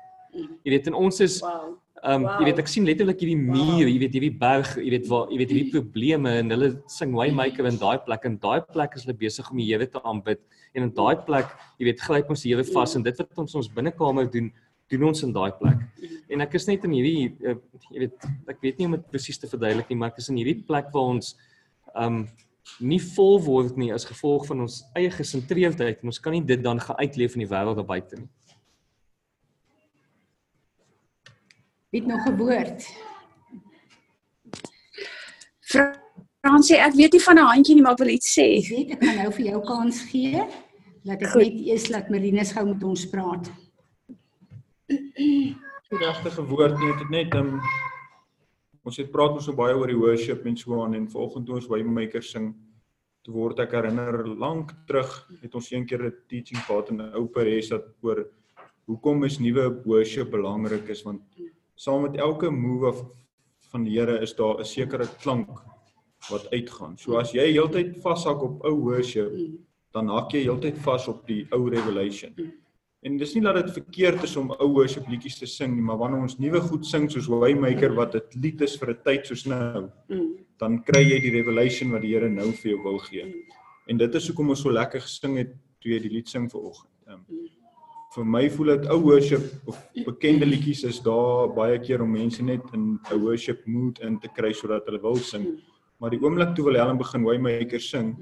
Jy 0.65 0.71
weet 0.75 0.87
en 0.87 0.95
ons 0.95 1.21
is 1.21 1.41
Wow. 1.43 1.77
Ehm 2.03 2.15
um, 2.15 2.23
Wow. 2.23 2.39
jy 2.41 2.45
weet 2.49 2.59
ek 2.59 2.69
sien 2.69 2.87
letterlik 2.89 3.21
hierdie 3.21 3.37
muur, 3.37 3.85
jy 3.85 3.99
weet 4.01 4.15
hierdie 4.17 4.39
berg, 4.41 4.71
jy 4.81 4.91
weet 4.91 5.09
waar 5.11 5.27
jy 5.29 5.37
weet 5.37 5.51
hierdie 5.53 5.73
probleme 5.75 6.31
en 6.41 6.51
hulle 6.55 6.71
sing 6.89 7.13
Waymaker 7.13 7.67
in 7.69 7.77
daai 7.77 7.99
plek 8.07 8.25
en 8.25 8.39
daai 8.41 8.61
plek 8.73 8.97
is 8.97 9.05
hulle 9.05 9.19
besig 9.21 9.51
om 9.51 9.59
die 9.61 9.67
Here 9.69 9.87
te 9.87 10.01
aanbid 10.01 10.41
en 10.75 10.87
in 10.87 10.95
daai 10.97 11.17
plek, 11.27 11.53
jy 11.79 11.91
weet 11.91 12.01
gryp 12.01 12.31
ons 12.31 12.43
die 12.43 12.55
Here 12.55 12.65
vas 12.65 12.97
en 12.97 13.05
dit 13.05 13.21
wat 13.21 13.43
ons 13.45 13.55
ons 13.55 13.69
binnekamer 13.69 14.31
doen, 14.33 14.49
doen 14.91 15.09
ons 15.11 15.23
in 15.23 15.33
daai 15.33 15.51
plek. 15.59 15.83
En 16.31 16.45
ek 16.45 16.55
is 16.59 16.67
net 16.67 16.85
in 16.85 16.95
hierdie 16.97 17.31
uh, 17.47 17.57
jy 17.91 18.05
weet 18.05 18.29
ek 18.55 18.61
weet 18.65 18.79
nie 18.79 18.89
om 18.91 18.97
dit 18.99 19.09
presies 19.11 19.39
te 19.39 19.51
verduidelik 19.51 19.91
nie, 19.91 19.99
maar 20.01 20.13
ek 20.13 20.21
is 20.23 20.31
in 20.33 20.39
hierdie 20.41 20.61
plek 20.67 20.91
waar 20.95 21.15
ons 21.17 21.35
um, 21.95 22.25
nie 22.79 23.01
vol 23.15 23.41
word 23.43 23.79
nie 23.81 23.91
as 23.95 24.07
gevolg 24.09 24.47
van 24.51 24.67
ons 24.67 24.83
eie 24.99 25.11
gesentreerdheid 25.15 26.03
en 26.03 26.13
ons 26.13 26.23
kan 26.23 26.35
nie 26.37 26.45
dit 26.47 26.63
dan 26.63 26.81
gaan 26.83 27.01
uitleef 27.01 27.37
in 27.37 27.45
die 27.45 27.51
wêreld 27.51 27.81
daar 27.81 27.89
buite 27.89 28.21
nie. 28.21 28.29
Wie 31.91 32.01
het 32.01 32.09
nog 32.09 32.27
'n 32.27 32.37
woord? 32.39 32.87
Fransie, 36.41 36.77
ek 36.79 36.95
weet 36.95 37.13
nie 37.13 37.21
van 37.21 37.39
'n 37.39 37.51
handjie 37.53 37.75
nie, 37.75 37.83
maar 37.83 37.93
ek 37.93 37.99
wil 37.99 38.15
iets 38.15 38.39
sê. 38.39 38.59
Ek 38.59 38.69
weet 38.69 38.91
ek 38.91 39.03
gaan 39.05 39.17
nou 39.17 39.33
vir 39.33 39.47
jou 39.47 39.61
kans 39.61 40.03
gee. 40.11 40.47
Laat 41.05 41.23
ek 41.23 41.29
Goed. 41.29 41.43
net 41.43 41.67
eers 41.67 41.89
laat 41.89 42.11
Marinus 42.11 42.53
gou 42.53 42.67
met 42.67 42.83
ons 42.83 43.07
praat. 43.09 43.51
Die 44.91 45.57
regte 46.01 46.43
woord 46.43 46.79
nie, 46.79 46.95
dit 46.99 47.11
net 47.11 47.35
um, 47.39 47.61
ons 48.87 48.97
het 48.99 49.11
praat 49.13 49.37
ons 49.37 49.47
so 49.47 49.55
baie 49.57 49.77
oor 49.77 49.91
die 49.91 49.99
worship 49.99 50.47
en 50.47 50.57
so 50.57 50.83
aan 50.83 50.95
en 50.99 51.07
toe 51.09 51.57
ons 51.57 51.69
Waymaker 51.71 52.23
sing 52.23 52.55
toe 53.25 53.35
word 53.35 53.61
ek 53.61 53.75
herinner 53.77 54.25
lank 54.27 54.73
terug 54.89 55.11
het 55.43 55.55
ons 55.55 55.71
een 55.73 55.87
keer 55.87 56.07
'n 56.07 56.15
teaching 56.29 56.61
gehad 56.67 56.91
in 56.91 57.01
'n 57.01 57.15
ou 57.15 57.27
pares 57.29 57.69
dat 57.69 57.85
oor 58.03 58.27
hoekom 58.87 59.25
is 59.25 59.39
nuwe 59.39 59.83
worship 59.85 60.31
belangrik 60.31 60.89
is 60.89 61.03
want 61.05 61.23
saam 61.77 62.03
met 62.03 62.17
elke 62.17 62.51
move 62.51 62.87
of 62.87 63.05
van 63.71 63.85
die 63.85 63.99
Here 63.99 64.19
is 64.21 64.35
daar 64.35 64.59
'n 64.59 64.65
sekere 64.65 65.07
klank 65.23 65.49
wat 66.31 66.51
uitgaan. 66.51 66.99
So 66.99 67.17
as 67.17 67.33
jy 67.33 67.53
heeltyd 67.53 68.03
vashak 68.03 68.43
op 68.43 68.65
ou 68.65 68.75
worship, 68.75 69.33
dan 69.93 70.09
hak 70.09 70.33
jy 70.33 70.43
heeltyd 70.43 70.79
vas 70.79 71.09
op 71.09 71.27
die 71.27 71.47
ou 71.53 71.69
revelation. 71.69 72.35
En 73.03 73.17
dis 73.17 73.31
nie 73.35 73.43
dat 73.43 73.55
dit 73.55 73.71
verkeerd 73.73 74.23
is 74.27 74.35
om 74.37 74.51
ou 74.61 74.67
worship 74.75 75.07
liedjies 75.09 75.39
te 75.41 75.47
sing 75.49 75.73
nie, 75.75 75.83
maar 75.83 75.97
wanneer 75.97 76.21
ons 76.21 76.37
nuwe 76.39 76.61
goed 76.61 76.85
sing 76.87 77.07
soos 77.11 77.27
Waymaker 77.33 77.95
wat 77.97 78.13
dit 78.13 78.35
lied 78.43 78.61
is 78.67 78.77
vir 78.77 78.91
'n 78.91 78.99
tyd 79.05 79.27
soos 79.27 79.47
nou, 79.47 79.89
Mm. 80.09 80.37
dan 80.59 80.83
kry 80.85 81.01
jy 81.01 81.21
die 81.21 81.31
revelation 81.31 81.91
wat 81.93 82.03
die 82.03 82.13
Here 82.15 82.29
nou 82.29 82.53
vir 82.53 82.73
jou 82.73 82.83
wil 82.83 82.99
gee. 82.99 83.25
En 83.89 83.97
dit 83.97 84.15
is 84.15 84.29
hoekom 84.29 84.51
ons 84.51 84.61
so 84.61 84.71
lekker 84.71 85.01
gesing 85.01 85.37
het 85.39 85.55
toe 85.81 85.93
jy 85.93 85.99
die 86.01 86.11
lied 86.11 86.29
sing 86.29 86.51
vanoggend. 86.51 86.91
Um, 87.09 87.25
vir 88.15 88.25
my 88.25 88.49
voel 88.51 88.77
dit 88.77 88.87
ou 88.91 89.01
worship 89.01 89.43
of 89.67 89.89
bekende 90.05 90.45
liedjies 90.47 90.85
is 90.85 91.01
daar 91.01 91.49
baie 91.55 91.79
keer 91.79 92.03
om 92.03 92.13
mense 92.13 92.43
net 92.43 92.61
in 92.75 92.99
'n 93.11 93.19
worship 93.21 93.67
mood 93.67 93.99
in 94.01 94.19
te 94.21 94.29
kry 94.29 94.53
sodat 94.53 94.85
hulle 94.87 95.01
wil 95.01 95.17
sing. 95.17 95.59
Maar 96.01 96.11
die 96.11 96.21
oomblik 96.21 96.55
toe 96.55 96.65
Willem 96.67 96.99
begin 96.99 97.25
Waymaker 97.25 97.81
sing, 97.81 98.17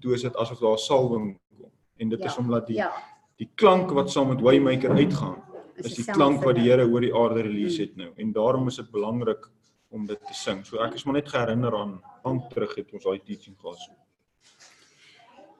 toe 0.00 0.14
is 0.14 0.22
dit 0.22 0.34
asof 0.36 0.58
daar 0.58 0.72
'n 0.72 0.78
salwing 0.78 1.38
kom. 1.60 1.70
En 2.00 2.08
dit 2.08 2.18
Ja, 2.18 2.26
is 2.26 2.36
omdat 2.38 2.66
die 2.66 2.76
Ja. 2.76 2.90
Die 3.36 3.50
klank 3.54 3.90
wat 3.90 4.10
saam 4.10 4.28
met 4.28 4.40
Waymaker 4.40 4.90
uitgaan 4.90 5.46
Is 5.76 5.96
die 5.98 6.06
klank 6.08 6.44
wat 6.44 6.56
die. 6.56 6.64
Here 6.70 6.86
oor 6.88 7.04
die 7.04 7.12
aarde 7.14 7.44
release 7.44 7.82
het 7.82 7.96
nou 8.00 8.08
en 8.16 8.32
daarom 8.32 8.68
is 8.70 8.78
dit 8.80 8.88
belangrik 8.92 9.44
om 9.92 10.06
dit 10.08 10.20
te 10.28 10.34
sing. 10.34 10.62
So 10.64 10.80
ek 10.84 10.96
is 10.96 11.04
maar 11.04 11.18
net 11.18 11.28
geherinner 11.28 11.74
aan 11.76 11.98
lank 12.24 12.48
terug 12.52 12.74
het 12.78 12.92
ons 12.96 13.04
daai 13.04 13.20
teaching 13.20 13.56
gehad. 13.60 13.80
So. 13.84 13.92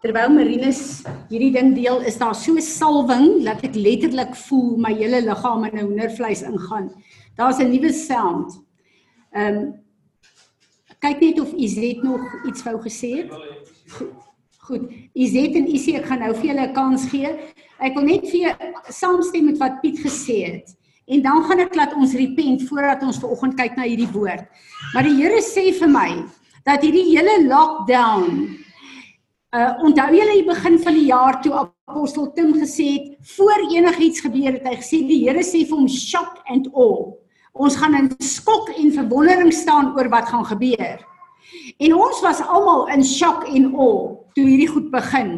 Terwyl 0.05 0.33
Marinus 0.33 0.83
hierdie 1.31 1.53
ding 1.55 1.75
deel, 1.77 2.01
is 2.09 2.19
daar 2.21 2.37
so 2.37 2.61
salwing 2.63 3.43
dat 3.45 3.65
ek 3.67 3.77
letterlik 3.77 4.37
voel 4.47 4.77
my 4.81 4.93
hele 4.97 5.23
liggaam 5.25 5.67
in 5.69 5.77
'n 5.77 5.85
hoendervleis 5.85 6.43
ingaan. 6.43 6.93
Daar's 7.37 7.61
'n 7.61 7.71
nuwe 7.73 7.93
sound. 7.93 8.61
Ehm 9.33 9.57
um, 9.57 9.75
kyk 11.01 11.21
net 11.21 11.41
of 11.41 11.53
Izet 11.53 12.03
nog 12.03 12.25
iets 12.49 12.63
wou 12.65 12.81
gesê 12.81 13.11
het. 13.21 13.33
Goed. 13.99 14.15
Goed. 14.67 14.91
Izet 15.13 15.55
en 15.55 15.69
Isie, 15.69 15.95
ek 15.97 16.09
gaan 16.09 16.25
nou 16.25 16.33
vir 16.35 16.47
julle 16.51 16.67
'n 16.67 16.75
kans 16.75 17.05
gee. 17.13 17.31
Ek 17.81 17.97
wil 17.97 18.09
net 18.09 18.29
vir 18.31 18.57
saamstem 18.93 19.51
met 19.51 19.61
wat 19.61 19.81
Piet 19.83 20.01
gesê 20.05 20.39
het. 20.47 20.77
En 21.07 21.23
dan 21.23 21.45
gaan 21.47 21.63
ek 21.63 21.77
laat 21.79 21.95
ons 21.95 22.15
repent 22.19 22.65
voordat 22.69 23.03
ons 23.07 23.19
vanoggend 23.23 23.59
kyk 23.59 23.77
na 23.79 23.87
hierdie 23.87 24.11
woord. 24.15 24.47
Maar 24.95 25.07
die 25.07 25.19
Here 25.21 25.43
sê 25.45 25.69
vir 25.77 25.91
my 25.91 26.11
dat 26.67 26.83
hierdie 26.83 27.13
hele 27.13 27.45
lockdown 27.47 28.57
Uh 29.57 29.73
onthou 29.87 30.11
julle 30.13 30.35
die 30.41 30.45
begin 30.45 30.75
van 30.83 30.97
die 30.99 31.07
jaar 31.07 31.37
toe 31.41 31.53
apostel 31.57 32.27
Tim 32.35 32.51
gesê 32.59 32.87
het 32.97 33.29
voor 33.37 33.63
enigiets 33.71 34.21
gebeur 34.21 34.57
het 34.57 34.67
hy 34.67 34.75
gesê 34.81 34.99
die 35.07 35.21
Here 35.23 35.45
sê 35.47 35.63
vir 35.63 35.79
hom 35.79 35.87
shock 35.89 36.43
and 36.53 36.67
awe. 36.75 37.15
Ons 37.55 37.79
gaan 37.81 37.95
in 37.97 38.11
skok 38.21 38.73
en 38.75 38.91
verwondering 38.93 39.53
staan 39.55 39.95
oor 39.97 40.11
wat 40.13 40.29
gaan 40.29 40.45
gebeur. 40.51 40.99
En 41.79 41.95
ons 41.95 42.21
was 42.27 42.43
almal 42.43 42.89
in 42.93 43.05
shock 43.07 43.47
en 43.49 43.71
awe 43.71 44.17
toe 44.35 44.45
hierdie 44.45 44.69
goed 44.75 44.91
begin. 44.93 45.33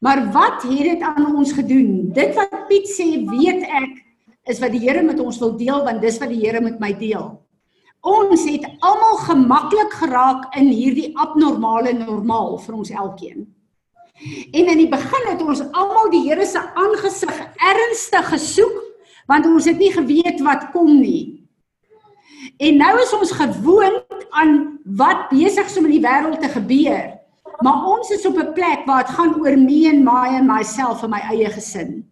Maar 0.00 0.32
wat 0.32 0.62
het 0.64 0.86
dit 0.86 1.02
aan 1.02 1.36
ons 1.36 1.52
gedoen? 1.52 2.08
Dit 2.16 2.34
wat 2.34 2.66
Piet 2.68 2.88
sê, 2.88 3.20
weet 3.28 3.66
ek, 3.68 3.98
is 4.48 4.60
wat 4.62 4.72
die 4.72 4.80
Here 4.80 5.02
met 5.04 5.20
ons 5.20 5.38
wil 5.42 5.52
deel 5.60 5.84
want 5.84 6.00
dis 6.00 6.18
wat 6.22 6.32
die 6.32 6.40
Here 6.40 6.60
met 6.64 6.80
my 6.80 6.94
deel. 6.96 7.34
Ons 8.00 8.46
het 8.48 8.64
almal 8.80 9.18
gemaklik 9.26 9.92
geraak 10.00 10.46
in 10.56 10.70
hierdie 10.72 11.10
abnormale 11.20 11.92
normaal 11.98 12.56
vir 12.64 12.78
ons 12.78 12.92
elkeen. 12.96 13.44
En 14.56 14.72
in 14.72 14.80
die 14.80 14.88
begin 14.88 15.28
het 15.28 15.44
ons 15.44 15.60
almal 15.76 16.08
die 16.12 16.24
Here 16.24 16.48
se 16.48 16.62
aangesig 16.80 17.44
ernstig 17.70 18.32
gesoek 18.32 18.78
want 19.30 19.46
ons 19.46 19.68
het 19.68 19.78
nie 19.78 19.92
geweet 19.94 20.40
wat 20.42 20.70
kom 20.72 20.96
nie. 20.98 21.44
En 22.58 22.80
nou 22.80 22.94
is 23.04 23.12
ons 23.14 23.36
gewoond 23.36 24.24
aan 24.32 24.80
wat 24.98 25.28
besig 25.30 25.68
is 25.68 25.76
om 25.78 25.86
in 25.86 25.98
die 26.00 26.02
wêreld 26.02 26.40
te 26.40 26.50
gebeur. 26.50 27.19
Maar 27.58 27.84
ons 27.86 28.10
is 28.10 28.26
op 28.26 28.38
'n 28.38 28.52
plek 28.52 28.86
waar 28.86 29.04
dit 29.04 29.14
gaan 29.14 29.34
oor 29.40 29.58
me 29.58 29.88
en 29.88 30.04
my 30.04 30.26
en 30.38 30.46
myself 30.46 31.02
en 31.02 31.10
my 31.10 31.20
eie 31.20 31.50
gesin. 31.50 32.10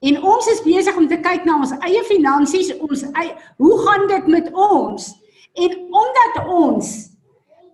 En 0.00 0.22
ons 0.22 0.46
is 0.46 0.62
besig 0.62 0.96
om 0.96 1.08
te 1.08 1.18
kyk 1.20 1.44
na 1.44 1.58
ons 1.58 1.74
eie 1.86 2.02
finansies, 2.04 2.78
ons 2.78 3.02
eie 3.12 3.34
hoe 3.56 3.78
gaan 3.78 4.06
dit 4.06 4.26
met 4.26 4.52
ons? 4.52 5.14
En 5.54 5.76
omdat 5.90 6.46
ons 6.46 7.10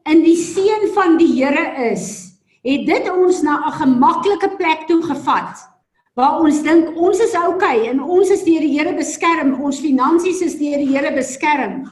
in 0.04 0.22
die 0.22 0.36
seën 0.36 0.88
van 0.94 1.16
die 1.16 1.30
Here 1.32 1.90
is, 1.92 2.34
het 2.62 2.86
dit 2.86 3.10
ons 3.10 3.42
na 3.42 3.66
'n 3.66 3.72
gemaklike 3.72 4.56
plek 4.56 4.86
toe 4.86 5.02
gevat 5.02 5.72
waar 6.14 6.40
ons 6.44 6.62
dink 6.62 6.96
ons 6.96 7.18
is 7.24 7.34
oukei 7.34 7.78
okay, 7.80 7.88
en 7.88 8.02
ons 8.02 8.30
is 8.30 8.44
deur 8.44 8.60
die 8.60 8.78
Here 8.78 8.92
beskerm, 8.94 9.54
ons 9.64 9.80
finansies 9.80 10.42
is 10.44 10.58
deur 10.60 10.78
die 10.78 10.92
Here 10.92 11.12
beskerm. 11.14 11.88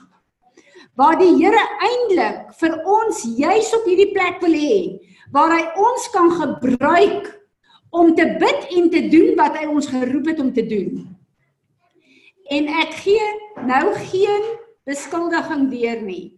Waar 1.00 1.16
die 1.16 1.32
Here 1.38 1.60
eintlik 1.80 2.50
vir 2.60 2.74
ons 2.84 3.22
juis 3.38 3.68
op 3.72 3.86
hierdie 3.88 4.10
plek 4.12 4.42
wil 4.44 4.52
hê 4.52 4.80
waar 5.32 5.52
hy 5.54 5.62
ons 5.80 6.08
kan 6.12 6.28
gebruik 6.34 7.30
om 7.96 8.10
te 8.18 8.26
bid 8.42 8.66
en 8.76 8.90
te 8.92 9.00
doen 9.08 9.30
wat 9.38 9.56
hy 9.56 9.68
ons 9.70 9.88
geroep 9.88 10.28
het 10.28 10.42
om 10.42 10.50
te 10.52 10.64
doen. 10.66 11.06
En 12.50 12.68
ek 12.82 12.92
gee 13.04 13.30
nou 13.70 13.94
geen 14.10 14.44
beskuldiging 14.90 15.70
deur 15.72 16.02
nie. 16.04 16.34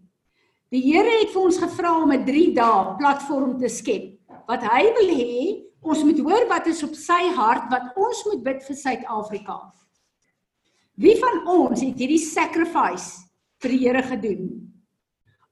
Die 0.73 0.85
Here 0.85 1.19
het 1.23 1.33
vir 1.35 1.43
ons 1.43 1.59
gevra 1.59 1.97
om 2.05 2.13
'n 2.13 2.25
3 2.29 2.55
dae 2.55 2.95
platform 3.01 3.59
te 3.59 3.69
skep. 3.69 4.15
Wat 4.47 4.63
hy 4.63 4.83
wil 5.01 5.11
hê, 5.17 5.65
ons 5.83 6.05
moet 6.05 6.21
hoor 6.21 6.47
wat 6.49 6.67
is 6.67 6.83
op 6.83 6.95
sy 6.95 7.33
hart 7.35 7.67
wat 7.73 7.97
ons 7.97 8.25
moet 8.31 8.45
bid 8.45 8.63
vir 8.63 8.77
Suid-Afrika. 8.77 9.59
Wie 10.97 11.19
van 11.19 11.47
ons 11.49 11.81
het 11.81 11.99
hierdie 11.99 12.23
sacrifice 12.23 13.32
vir 13.63 13.75
die 13.75 13.83
Here 13.85 14.03
gedoen? 14.03 14.47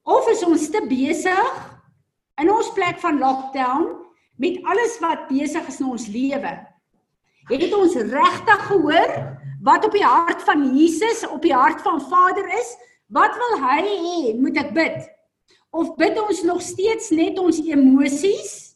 Of 0.03 0.27
is 0.31 0.43
ons 0.45 0.67
te 0.73 0.81
besig 0.89 1.57
in 2.41 2.49
ons 2.51 2.71
plek 2.75 2.99
van 3.03 3.19
lockdown 3.21 3.87
met 4.41 4.59
alles 4.65 4.97
wat 5.03 5.27
besig 5.29 5.67
is 5.69 5.79
in 5.79 5.91
ons 5.93 6.07
lewe? 6.11 6.53
Het 7.51 7.73
ons 7.75 7.95
regtig 7.95 8.65
gehoor 8.69 9.13
wat 9.65 9.85
op 9.85 9.93
die 9.93 10.05
hart 10.05 10.41
van 10.47 10.63
Jesus, 10.75 11.23
op 11.27 11.41
die 11.45 11.55
hart 11.55 11.81
van 11.85 12.01
Vader 12.01 12.47
is? 12.57 12.75
Wat 13.11 13.35
wil 13.37 13.57
hy 13.61 13.81
hê 13.83 14.19
moet 14.39 14.57
ek 14.61 14.73
bid? 14.75 14.99
Of 15.71 15.95
bid 15.99 16.17
ons 16.19 16.41
nog 16.47 16.61
steeds 16.63 17.11
net 17.15 17.39
ons 17.39 17.59
emosies, 17.63 18.75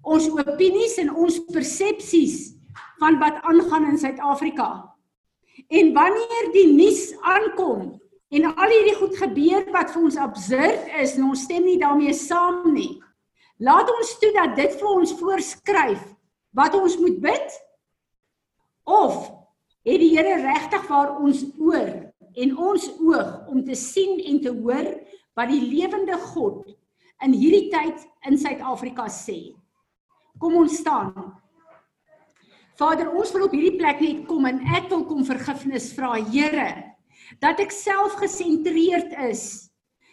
ons 0.00 0.28
opinies 0.32 0.96
en 1.02 1.10
ons 1.12 1.40
persepsies 1.52 2.54
van 3.00 3.18
wat 3.20 3.40
aangaan 3.48 3.90
in 3.90 3.98
Suid-Afrika. 4.00 4.68
En 5.68 5.92
wanneer 5.96 6.52
die 6.54 6.68
nuus 6.72 7.10
aankom 7.20 8.00
en 8.30 8.46
al 8.50 8.70
hierdie 8.70 8.96
goed 8.98 9.16
gebeur 9.18 9.66
wat 9.74 9.90
vir 9.90 10.04
ons 10.06 10.18
absurd 10.22 10.90
is 11.02 11.16
en 11.18 11.30
ons 11.32 11.44
stem 11.46 11.64
nie 11.66 11.80
daarmee 11.80 12.14
saam 12.14 12.62
nie. 12.74 13.00
Laat 13.60 13.90
ons 13.92 14.12
toe 14.22 14.30
dat 14.36 14.54
dit 14.56 14.76
vir 14.78 14.90
ons 14.90 15.16
voorskryf 15.18 16.04
wat 16.56 16.76
ons 16.78 16.96
moet 17.02 17.18
bid 17.22 17.58
of 18.90 19.26
het 19.86 20.00
die 20.00 20.12
Here 20.14 20.38
regtig 20.42 20.86
waar 20.88 21.16
ons 21.18 21.42
oor 21.58 21.90
en 22.30 22.56
ons 22.56 22.86
oog 23.02 23.50
om 23.50 23.64
te 23.66 23.74
sien 23.78 24.20
en 24.30 24.38
te 24.44 24.52
hoor 24.54 24.92
wat 25.38 25.50
die 25.50 25.62
lewende 25.62 26.18
God 26.30 26.70
in 27.24 27.34
hierdie 27.36 27.68
tyd 27.72 28.06
in 28.28 28.38
Suid-Afrika 28.40 29.08
sê. 29.12 29.52
Kom 30.40 30.56
ons 30.56 30.78
staan. 30.80 31.12
Vader, 32.80 33.10
ons 33.12 33.32
wil 33.34 33.44
op 33.44 33.52
hierdie 33.52 33.76
plek 33.76 34.00
net 34.00 34.22
kom 34.28 34.46
en 34.48 34.62
ek 34.72 34.88
wil 34.92 35.04
kom 35.08 35.26
vergifnis 35.28 35.90
vra, 35.96 36.14
Here, 36.30 36.89
dat 37.38 37.60
ek 37.62 37.70
self 37.70 38.18
gesentreerd 38.18 39.14
is. 39.30 39.70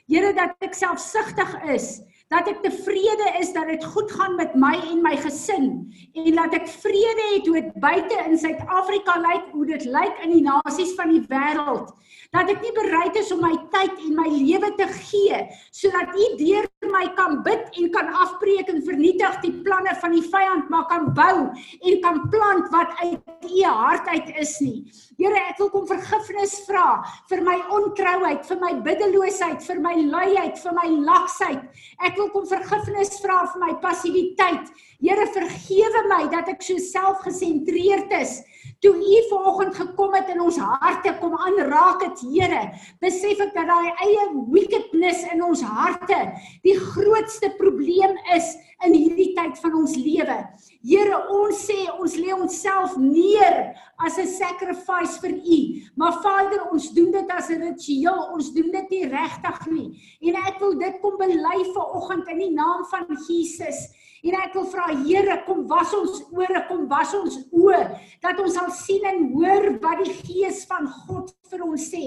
Here, 0.08 0.34
dat 0.34 0.56
ek 0.64 0.78
selfsugtig 0.78 1.50
is, 1.74 1.98
dat 2.32 2.48
ek 2.52 2.60
tevrede 2.64 3.28
is 3.40 3.54
dat 3.56 3.70
dit 3.72 3.84
goed 3.88 4.12
gaan 4.12 4.36
met 4.36 4.56
my 4.60 4.74
en 4.92 5.00
my 5.04 5.14
gesin 5.20 5.68
en 6.12 6.36
dat 6.36 6.56
ek 6.58 6.68
vrede 6.84 7.28
het 7.34 7.48
hoe 7.48 7.56
dit 7.62 7.78
buite 7.84 8.18
in 8.26 8.36
Suid-Afrika 8.40 9.16
lyk, 9.24 9.46
hoe 9.56 9.68
dit 9.70 9.86
lyk 9.88 10.20
in 10.26 10.34
die 10.36 10.44
nasies 10.44 10.92
van 11.00 11.14
die 11.14 11.24
wêreld. 11.32 11.94
Dat 12.36 12.52
ek 12.52 12.60
nie 12.64 12.74
bereid 12.76 13.16
is 13.20 13.32
om 13.32 13.40
my 13.46 13.54
tyd 13.72 13.96
en 14.04 14.16
my 14.20 14.28
lewe 14.28 14.74
te 14.76 14.90
gee 14.98 15.40
sodat 15.72 16.12
U 16.12 16.28
deur 16.42 16.68
my 16.92 17.06
kan 17.16 17.40
bid 17.48 17.80
en 17.80 17.92
kan 17.96 18.12
afbreek 18.26 18.68
en 18.72 18.84
vernietig 18.84 19.40
die 19.44 19.54
planne 19.64 19.96
van 20.02 20.16
die 20.16 20.24
vyand, 20.24 20.68
maar 20.72 20.88
kan 20.92 21.12
bou 21.16 21.48
en 21.48 22.02
kan 22.04 22.22
plant 22.32 22.68
wat 22.76 22.92
uit 23.04 23.48
U 23.48 23.64
hart 23.64 24.08
uit 24.12 24.36
is 24.44 24.58
nie. 24.64 24.82
Here, 25.18 25.38
ek 25.50 25.58
wil 25.58 25.72
kom 25.74 25.86
vergifnis 25.90 26.52
vra 26.68 27.00
vir 27.30 27.40
my 27.42 27.56
ontrouheid, 27.74 28.44
vir 28.46 28.60
my 28.62 28.74
biddeloosheid, 28.86 29.64
vir 29.66 29.80
my 29.82 29.96
luiheid, 29.98 30.60
vir 30.62 30.76
my 30.78 30.86
laksheid. 31.08 31.64
Ek 32.06 32.20
wil 32.20 32.30
kom 32.36 32.46
vergifnis 32.46 33.16
vra 33.24 33.40
vir 33.50 33.64
my 33.64 33.72
passiwiteit. 33.82 34.70
Here, 34.98 35.28
vergewe 35.30 36.02
my 36.10 36.24
dat 36.32 36.48
ek 36.50 36.64
so 36.66 36.82
selfgesentreerd 36.82 38.14
is. 38.18 38.40
Toe 38.82 38.94
U 38.98 39.20
vanoggend 39.30 39.76
gekom 39.78 40.16
het 40.18 40.30
in 40.34 40.42
ons 40.42 40.58
harte 40.58 41.14
kom 41.22 41.36
aanraak 41.38 42.02
het, 42.02 42.22
Here, 42.26 42.64
besef 43.02 43.42
ek 43.46 43.54
dat 43.54 43.70
daai 43.70 43.92
eie 44.06 44.26
wickedness 44.54 45.22
in 45.34 45.44
ons 45.46 45.62
harte 45.62 46.18
die 46.66 46.76
grootste 46.78 47.52
probleem 47.62 48.18
is 48.34 48.56
in 48.86 48.94
hierdie 48.94 49.32
tyd 49.38 49.58
van 49.62 49.78
ons 49.80 49.94
lewe. 49.98 50.38
Here, 50.86 51.22
ons 51.34 51.62
sê 51.70 51.78
ons 51.98 52.18
lê 52.18 52.34
onsself 52.34 52.98
neer 53.02 53.74
as 54.02 54.18
'n 54.18 54.28
sacrifice 54.28 55.22
vir 55.22 55.34
U. 55.38 55.60
Maar 55.96 56.22
Vader, 56.22 56.72
ons 56.72 56.90
doen 56.94 57.12
dit 57.12 57.32
as 57.32 57.50
'n 57.50 57.62
ritueel. 57.62 58.34
Ons 58.34 58.54
doen 58.54 58.72
dit 58.72 58.90
nie 58.90 59.06
regtig 59.06 59.68
nie. 59.68 59.90
En 60.22 60.36
ek 60.36 60.60
wil 60.60 60.78
dit 60.78 61.02
kom 61.02 61.18
bely 61.18 61.60
vanoggend 61.74 62.28
in 62.30 62.40
die 62.40 62.54
naam 62.54 62.86
van 62.86 63.06
Jesus. 63.28 63.90
En 64.24 64.34
ek 64.34 64.54
wil 64.54 64.66
vra 64.66 64.87
Here, 64.88 65.44
kom 65.46 65.66
was 65.68 65.94
ons 65.94 66.22
ore, 66.32 66.62
kom 66.68 66.88
was 66.90 67.14
ons 67.18 67.38
oë 67.52 67.82
dat 68.24 68.40
ons 68.40 68.54
sal 68.58 68.70
sien 68.72 69.04
en 69.08 69.28
hoor 69.34 69.70
wat 69.84 70.04
die 70.04 70.14
Gees 70.22 70.64
van 70.70 70.88
God 71.06 71.34
vir 71.52 71.64
ons 71.64 71.88
sê. 71.92 72.04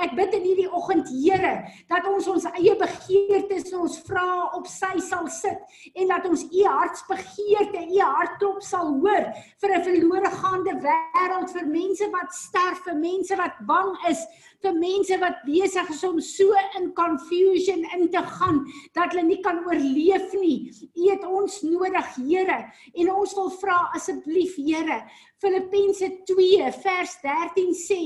Ek 0.00 0.14
bid 0.16 0.34
in 0.38 0.46
hierdie 0.46 0.68
oggend 0.68 1.08
Here 1.08 1.54
dat 1.90 2.06
ons 2.08 2.28
ons 2.30 2.46
eie 2.54 2.74
begeertes 2.78 3.70
en 3.72 3.82
ons 3.84 3.98
vrae 4.06 4.44
op 4.58 4.68
sy 4.70 4.94
sal 5.04 5.28
sit 5.32 5.78
en 5.94 6.12
dat 6.12 6.28
ons 6.28 6.44
u 6.48 6.64
hartsbegeerte, 6.64 7.84
u 7.88 8.00
hartklop 8.02 8.62
sal 8.64 8.92
hoor 9.02 9.28
vir 9.62 9.74
'n 9.76 9.84
verlore 9.88 10.30
gaande 10.40 10.74
wêreld, 10.84 11.52
vir 11.52 11.66
mense 11.66 12.10
wat 12.12 12.32
sterf, 12.32 12.84
vir 12.84 12.96
mense 12.96 13.36
wat 13.36 13.56
bang 13.66 13.92
is, 14.08 14.24
vir 14.64 14.74
mense 14.74 15.18
wat 15.22 15.42
besig 15.46 15.90
is 15.94 16.02
om 16.08 16.18
so 16.24 16.54
in 16.78 16.90
confusion 16.96 17.84
in 17.96 18.08
te 18.10 18.22
gaan 18.34 18.64
dat 18.96 19.12
hulle 19.12 19.26
nie 19.28 19.40
kan 19.44 19.60
oorleef 19.66 20.34
nie. 20.40 20.70
U 20.96 21.10
het 21.10 21.24
ons 21.26 21.60
nodig, 21.66 22.14
Here, 22.18 22.58
en 22.94 23.12
ons 23.14 23.34
wil 23.38 23.52
vra 23.60 23.78
asseblief, 23.96 24.56
Here, 24.58 25.02
Filippense 25.38 26.24
2 26.26 26.66
vers 26.82 27.12
13 27.22 27.74
sê, 27.78 27.98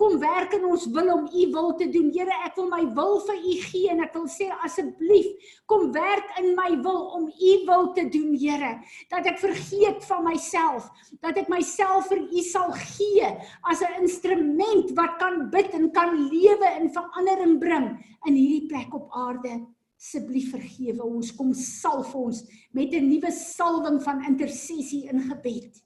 kom 0.00 0.14
werk 0.22 0.54
in 0.56 0.62
ons 0.64 0.86
wil 0.94 1.10
om 1.12 1.26
u 1.28 1.42
wil 1.52 1.74
te 1.76 1.84
doen. 1.92 2.06
Here, 2.14 2.32
ek 2.46 2.54
wil 2.56 2.68
my 2.70 2.80
wil 2.96 3.18
vir 3.26 3.42
u 3.44 3.56
gee 3.66 3.90
en 3.92 4.00
ek 4.06 4.14
wil 4.16 4.28
sê 4.32 4.46
asseblief, 4.64 5.50
kom 5.68 5.90
werk 5.92 6.30
in 6.40 6.54
my 6.56 6.70
wil 6.86 7.02
om 7.18 7.26
u 7.28 7.50
wil 7.68 7.90
te 7.92 8.06
doen, 8.08 8.30
Here. 8.40 8.70
Dat 9.12 9.28
ek 9.28 9.36
vergeet 9.42 10.06
van 10.08 10.24
myself, 10.24 10.86
dat 11.20 11.36
ek 11.42 11.50
myself 11.52 12.08
vir 12.08 12.22
u 12.24 12.44
sal 12.46 12.72
gee 12.72 13.28
as 13.68 13.82
'n 13.84 14.00
instrument 14.00 14.88
wat 14.96 15.18
kan 15.20 15.50
bid 15.52 15.74
en 15.76 15.90
kan 15.92 16.16
lewe 16.16 16.68
en 16.78 16.88
verandering 16.88 17.58
bring 17.60 17.88
in 18.24 18.32
hierdie 18.34 18.68
plek 18.68 18.94
op 18.94 19.12
aarde. 19.12 19.60
Asseblief 19.98 20.52
vergewe 20.54 21.04
ons, 21.04 21.34
kom 21.36 21.52
salf 21.52 22.14
ons 22.14 22.40
met 22.72 22.94
'n 22.94 23.10
nuwe 23.10 23.30
salwing 23.30 24.00
van 24.00 24.24
intersessie 24.24 25.04
in 25.10 25.20
gebed. 25.28 25.84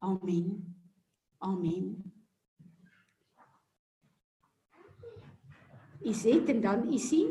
Amen. 0.00 0.76
Amen. 1.38 2.12
Is 6.00 6.22
dit 6.22 6.48
en 6.48 6.60
dan 6.60 6.86
is 6.92 7.10
hy? 7.12 7.24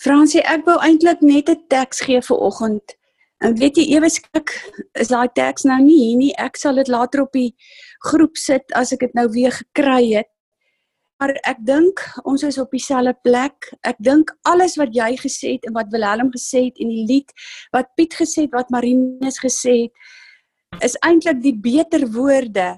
Fransie, 0.00 0.42
ek 0.42 0.64
wou 0.66 0.78
eintlik 0.82 1.22
net 1.22 1.50
'n 1.52 1.62
teks 1.70 2.02
gee 2.02 2.18
vir 2.18 2.42
oggend. 2.48 2.96
En 3.40 3.54
weet 3.54 3.76
jy 3.78 3.86
ewe 3.94 4.10
skrik 4.10 4.50
is 4.98 5.08
daai 5.14 5.28
teks 5.38 5.64
nou 5.64 5.78
nie 5.82 5.96
hier 5.96 6.18
nie. 6.18 6.34
Ek 6.34 6.56
sal 6.56 6.74
dit 6.74 6.88
later 6.88 7.22
op 7.22 7.32
die 7.32 7.54
groep 8.10 8.36
sit 8.36 8.72
as 8.74 8.92
ek 8.92 9.06
dit 9.06 9.14
nou 9.14 9.28
weer 9.30 9.52
gekry 9.52 10.12
het. 10.18 10.28
Maar 11.20 11.34
ek 11.44 11.58
dink 11.68 12.00
ons 12.24 12.42
is 12.48 12.56
op 12.58 12.70
dieselfde 12.72 13.12
plek. 13.26 13.68
Ek 13.84 13.98
dink 14.00 14.30
alles 14.48 14.78
wat 14.80 14.94
jy 14.96 15.10
gesê 15.20 15.58
het 15.58 15.66
en 15.68 15.76
wat 15.76 15.90
Willem 15.92 16.30
gesê 16.32 16.64
het 16.70 16.80
en 16.80 16.88
die 16.88 17.04
lied 17.10 17.34
wat 17.76 17.92
Piet 18.00 18.16
gesê 18.16 18.46
het, 18.46 18.54
wat 18.56 18.72
Marinus 18.72 19.36
gesê 19.42 19.74
het, 19.82 20.08
is 20.80 20.96
eintlik 21.04 21.42
die 21.44 21.52
beter 21.52 22.08
woorde 22.14 22.72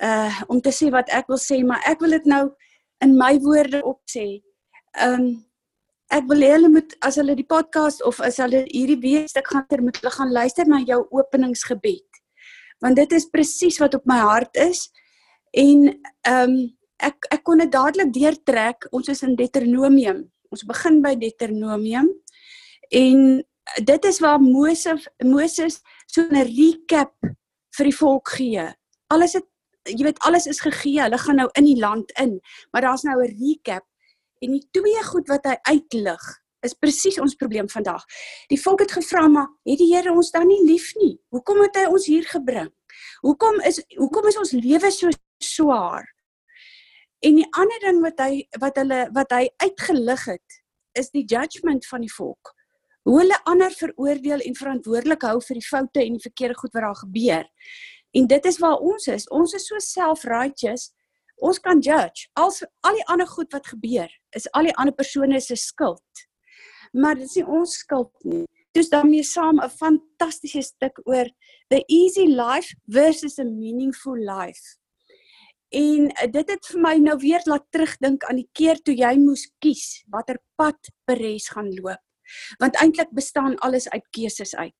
uh 0.00 0.40
om 0.48 0.62
te 0.64 0.72
sê 0.72 0.88
wat 0.94 1.12
ek 1.12 1.28
wil 1.28 1.40
sê, 1.42 1.60
maar 1.60 1.84
ek 1.84 2.00
wil 2.00 2.16
dit 2.16 2.32
nou 2.32 2.46
in 3.04 3.12
my 3.18 3.36
woorde 3.44 3.84
opsê. 3.84 4.40
Um 4.96 5.44
ek 6.12 6.24
wil 6.32 6.48
hulle 6.48 6.72
moet 6.72 6.96
as 7.04 7.20
hulle 7.20 7.36
die 7.36 7.48
podcast 7.48 8.00
of 8.08 8.24
as 8.24 8.40
hulle 8.40 8.64
hierdie 8.72 9.00
week 9.04 9.48
gaan 9.52 9.68
ter 9.68 9.84
moet 9.84 10.00
hulle 10.00 10.16
gaan 10.16 10.32
luister 10.32 10.64
na 10.68 10.80
jou 10.80 11.02
openingsgebed. 11.12 12.22
Want 12.80 12.96
dit 12.96 13.12
is 13.12 13.28
presies 13.28 13.76
wat 13.84 14.00
op 14.00 14.08
my 14.08 14.22
hart 14.24 14.56
is. 14.56 14.88
En 15.52 15.92
ehm 16.24 16.56
um, 16.56 16.62
ek 17.02 17.28
ek 17.34 17.44
kon 17.46 17.62
dit 17.62 17.72
dadelik 17.72 18.12
deurtrek. 18.14 18.88
Ons 18.92 19.08
is 19.12 19.22
in 19.26 19.36
Deuteronomium. 19.38 20.24
Ons 20.52 20.66
begin 20.68 21.00
by 21.04 21.14
Deuteronomium 21.18 22.10
en 22.92 23.42
dit 23.78 24.04
is 24.04 24.18
waar 24.20 24.40
Moses 24.42 25.08
Moses 25.24 25.80
so 26.06 26.22
'n 26.22 26.44
recap 26.44 27.14
vir 27.76 27.84
die 27.88 27.96
volk 27.96 28.28
gee. 28.36 28.66
Alles 29.08 29.34
het 29.34 29.48
jy 29.88 30.04
weet 30.04 30.20
alles 30.26 30.46
is 30.46 30.60
gegee. 30.60 31.00
Hulle 31.02 31.18
gaan 31.18 31.36
nou 31.36 31.48
in 31.58 31.64
die 31.64 31.80
land 31.80 32.12
in, 32.20 32.40
maar 32.72 32.82
daar's 32.82 33.02
nou 33.02 33.18
'n 33.22 33.34
recap 33.38 33.84
en 34.40 34.52
die 34.52 34.68
twee 34.70 35.02
goed 35.02 35.28
wat 35.28 35.44
hy 35.46 35.56
uitlig 35.62 36.42
is 36.62 36.74
presies 36.74 37.18
ons 37.18 37.34
probleem 37.34 37.68
vandag. 37.68 38.04
Die 38.48 38.60
volk 38.60 38.80
het 38.80 38.92
gevra 38.92 39.28
maar 39.28 39.48
het 39.66 39.78
die 39.78 39.94
Here 39.94 40.12
ons 40.12 40.30
dan 40.30 40.46
nie 40.46 40.62
lief 40.66 40.94
nie? 40.94 41.18
Hoekom 41.30 41.62
het 41.62 41.76
hy 41.76 41.84
ons 41.90 42.06
hier 42.06 42.24
gebring? 42.24 42.70
Hoekom 43.22 43.60
is 43.60 43.82
hoekom 43.96 44.26
is 44.28 44.38
ons 44.38 44.52
lewe 44.52 44.90
so 44.90 45.10
swaar? 45.38 46.11
En 47.22 47.38
die 47.38 47.46
ander 47.54 47.78
ding 47.84 48.00
wat 48.02 48.18
hy 48.18 48.42
wat 48.58 48.78
hulle 48.80 49.04
wat 49.14 49.30
hy 49.30 49.46
uitgelig 49.62 50.24
het 50.26 50.58
is 50.98 51.12
die 51.14 51.24
judgment 51.24 51.86
van 51.86 52.02
die 52.02 52.12
volk. 52.12 52.50
Hoe 53.06 53.20
hulle 53.20 53.38
ander 53.50 53.70
veroordeel 53.74 54.42
en 54.42 54.58
verantwoordelik 54.58 55.22
hou 55.26 55.38
vir 55.42 55.58
die 55.58 55.66
foute 55.66 56.02
en 56.02 56.18
die 56.18 56.24
verkeerde 56.24 56.58
goed 56.58 56.74
wat 56.74 56.86
daar 56.86 56.98
gebeur. 56.98 57.46
En 58.18 58.26
dit 58.26 58.50
is 58.50 58.58
waar 58.58 58.82
ons 58.82 59.06
is. 59.06 59.28
Ons 59.30 59.54
is 59.58 59.66
so 59.70 59.78
self-righteous. 59.78 60.90
Ons 61.42 61.62
kan 61.62 61.80
judge. 61.82 62.28
Al 62.38 62.52
al 62.86 62.98
die 62.98 63.06
ander 63.14 63.30
goed 63.30 63.54
wat 63.54 63.70
gebeur, 63.70 64.10
is 64.36 64.50
al 64.52 64.68
die 64.68 64.76
ander 64.78 64.94
persone 64.94 65.40
se 65.40 65.56
skuld. 65.56 66.26
Maar 66.92 67.16
dit 67.18 67.30
is 67.30 67.38
nie 67.40 67.46
ons 67.46 67.78
skuld 67.82 68.12
nie. 68.26 68.44
Dis 68.74 68.90
daarmee 68.90 69.22
saam 69.22 69.60
'n 69.60 69.70
fantastiese 69.70 70.62
stuk 70.62 71.00
oor 71.04 71.26
the 71.68 71.82
easy 71.88 72.26
life 72.26 72.74
versus 72.86 73.38
a 73.38 73.44
meaningful 73.44 74.16
life. 74.16 74.81
En 75.72 76.08
dit 76.32 76.50
het 76.52 76.70
vir 76.70 76.80
my 76.84 76.94
nou 77.00 77.16
weer 77.20 77.44
laat 77.48 77.64
terugdink 77.72 78.24
aan 78.28 78.42
die 78.42 78.48
keer 78.52 78.80
toe 78.84 78.94
jy 78.96 79.12
moes 79.20 79.46
kies 79.62 80.02
watter 80.12 80.40
pad 80.60 80.90
Peres 81.08 81.48
gaan 81.54 81.70
loop. 81.78 82.02
Want 82.60 82.76
eintlik 82.80 83.12
bestaan 83.12 83.58
alles 83.64 83.88
uit 83.92 84.04
keuses 84.10 84.54
uit. 84.56 84.76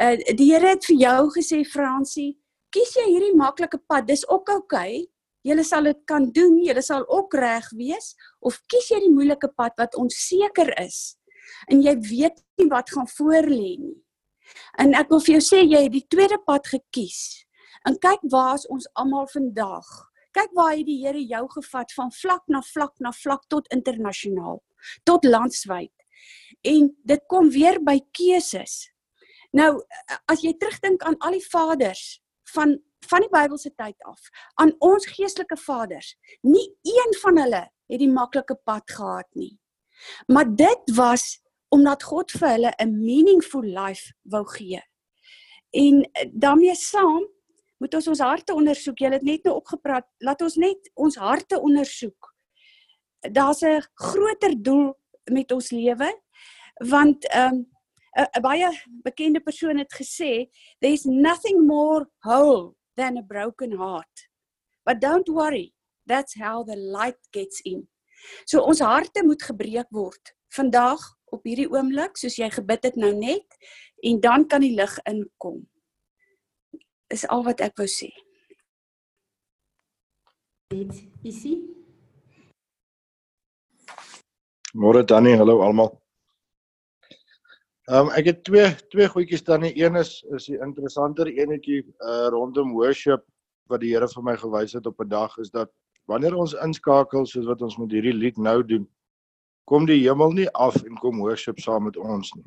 Uh 0.00 0.16
die 0.36 0.52
Here 0.52 0.74
het 0.74 0.84
vir 0.88 1.00
jou 1.00 1.20
gesê 1.36 1.62
Fransie, 1.64 2.36
kies 2.72 2.94
jy 2.96 3.06
hierdie 3.08 3.36
maklike 3.36 3.80
pad, 3.88 4.06
dis 4.08 4.26
ook 4.28 4.48
oukei. 4.48 5.04
Okay. 5.04 5.06
Jy 5.48 5.62
sal 5.64 5.86
dit 5.88 6.00
kan 6.04 6.26
doen, 6.34 6.58
jy 6.60 6.74
sal 6.82 7.06
ook 7.08 7.34
reg 7.38 7.68
wees 7.78 8.12
of 8.44 8.58
kies 8.68 8.90
jy 8.90 8.98
die 9.06 9.14
moeilike 9.14 9.48
pad 9.56 9.76
wat 9.78 9.96
onseker 9.96 10.74
is 10.82 11.16
en 11.72 11.80
jy 11.82 11.94
weet 12.04 12.42
nie 12.60 12.68
wat 12.68 12.90
gaan 12.92 13.08
voor 13.08 13.48
lê 13.48 13.76
nie. 13.80 13.96
En 14.80 14.94
ek 14.98 15.10
wil 15.12 15.22
vir 15.24 15.38
jou 15.38 15.44
sê 15.44 15.62
jy 15.64 15.84
het 15.86 15.94
die 15.94 16.06
tweede 16.10 16.38
pad 16.44 16.68
gekies. 16.68 17.44
En 17.88 17.98
kyk 18.00 18.24
waar 18.32 18.56
is 18.58 18.66
ons 18.68 18.88
almal 18.98 19.28
vandag. 19.32 19.88
Kyk 20.38 20.52
waar 20.54 20.76
het 20.76 20.86
die 20.86 21.00
Here 21.02 21.18
jou 21.26 21.46
gevat 21.50 21.92
van 21.96 22.12
vlak 22.14 22.44
na 22.46 22.60
vlak 22.62 22.92
na 23.02 23.10
vlak 23.12 23.46
tot 23.50 23.66
internasionaal, 23.74 24.60
tot 25.02 25.24
landwyd. 25.24 25.94
En 26.62 26.92
dit 27.10 27.24
kom 27.26 27.48
weer 27.50 27.80
by 27.82 27.96
keuses. 28.14 28.92
Nou 29.50 29.80
as 30.30 30.44
jy 30.44 30.52
terugdink 30.54 31.02
aan 31.02 31.18
al 31.18 31.38
die 31.38 31.46
vaders 31.50 32.20
van 32.54 32.78
van 33.08 33.22
die 33.22 33.30
Bybelse 33.30 33.70
tyd 33.78 33.94
af, 34.10 34.26
aan 34.60 34.72
ons 34.84 35.06
geestelike 35.06 35.56
vaders, 35.62 36.10
nie 36.42 36.66
een 36.82 37.14
van 37.22 37.38
hulle 37.38 37.60
het 37.62 38.00
die 38.02 38.10
maklike 38.10 38.56
pad 38.66 38.90
gehad 38.90 39.28
nie. 39.38 39.54
Maar 40.26 40.50
dit 40.50 40.92
was 40.98 41.38
omdat 41.72 42.02
God 42.02 42.34
vir 42.34 42.48
hulle 42.48 42.72
'n 42.78 42.98
meaningful 42.98 43.62
life 43.62 44.12
wou 44.22 44.44
gee. 44.46 44.82
En 45.70 46.02
eh, 46.12 46.28
daarmee 46.32 46.74
saam 46.74 47.26
moet 47.78 47.94
ons 47.94 48.08
ons 48.08 48.20
harte 48.20 48.54
ondersoek. 48.54 49.00
Jy 49.00 49.10
het 49.12 49.26
net 49.26 49.44
nou 49.46 49.54
opgepraat, 49.58 50.06
laat 50.24 50.42
ons 50.42 50.56
net 50.56 50.90
ons 50.94 51.16
harte 51.16 51.60
ondersoek. 51.60 52.34
Daar's 53.32 53.62
'n 53.62 53.82
groter 53.94 54.54
doel 54.62 54.94
met 55.30 55.52
ons 55.52 55.70
lewe 55.70 56.10
want 56.78 57.24
ehm 57.28 57.54
um, 57.54 57.66
'n 58.18 58.42
baie 58.42 58.68
bekende 59.02 59.40
persoon 59.40 59.78
het 59.78 59.92
gesê 59.94 60.50
there's 60.80 61.04
nothing 61.04 61.66
more 61.66 62.06
whole 62.24 62.74
than 62.96 63.16
a 63.16 63.22
broken 63.22 63.72
heart. 63.78 64.28
But 64.84 65.00
don't 65.00 65.28
worry, 65.28 65.74
that's 66.06 66.34
how 66.34 66.64
the 66.64 66.76
light 66.76 67.20
gets 67.30 67.60
in. 67.60 67.88
So 68.44 68.60
ons 68.60 68.80
harte 68.80 69.22
moet 69.24 69.42
gebreek 69.42 69.90
word 69.90 70.34
vandag 70.56 71.02
op 71.30 71.44
hierdie 71.44 71.68
oomblik 71.70 72.16
soos 72.16 72.38
jy 72.40 72.48
gebid 72.50 72.88
het 72.88 72.96
nou 72.96 73.12
net 73.14 73.58
en 74.02 74.20
dan 74.20 74.46
kan 74.48 74.64
die 74.64 74.74
lig 74.74 74.98
inkom. 75.04 75.66
Is 77.08 77.24
al 77.28 77.44
wat 77.44 77.60
ek 77.64 77.78
wou 77.80 77.88
sê. 77.88 78.10
Dit 80.68 80.92
isie. 81.24 81.56
Môre 84.76 85.04
Tannie, 85.08 85.36
hallo 85.40 85.62
almal. 85.64 85.94
Ehm 87.88 88.10
um, 88.10 88.12
ek 88.12 88.26
het 88.28 88.42
twee 88.44 88.68
twee 88.92 89.08
goedjies 89.08 89.46
Tannie. 89.46 89.72
Een 89.80 89.96
is 89.96 90.20
is 90.36 90.50
die 90.50 90.60
interessanter 90.60 91.30
enetjie 91.32 91.80
uh 92.04 92.28
rondom 92.34 92.74
worship 92.76 93.24
wat 93.72 93.80
die 93.80 93.94
Here 93.94 94.08
vir 94.12 94.24
my 94.26 94.36
gewys 94.36 94.76
het 94.76 94.86
op 94.86 95.00
'n 95.00 95.08
dag 95.08 95.38
is 95.38 95.50
dat 95.50 95.72
wanneer 96.04 96.36
ons 96.36 96.52
inskakel 96.52 97.26
soos 97.26 97.46
wat 97.48 97.62
ons 97.62 97.78
met 97.78 97.92
hierdie 97.92 98.12
lied 98.12 98.36
nou 98.36 98.62
doen, 98.62 98.84
kom 99.64 99.86
die 99.86 100.00
hemel 100.04 100.32
nie 100.32 100.48
af 100.52 100.76
en 100.84 101.00
kom 101.00 101.20
worship 101.24 101.60
saam 101.60 101.84
met 101.84 101.96
ons 101.96 102.34
nie. 102.34 102.44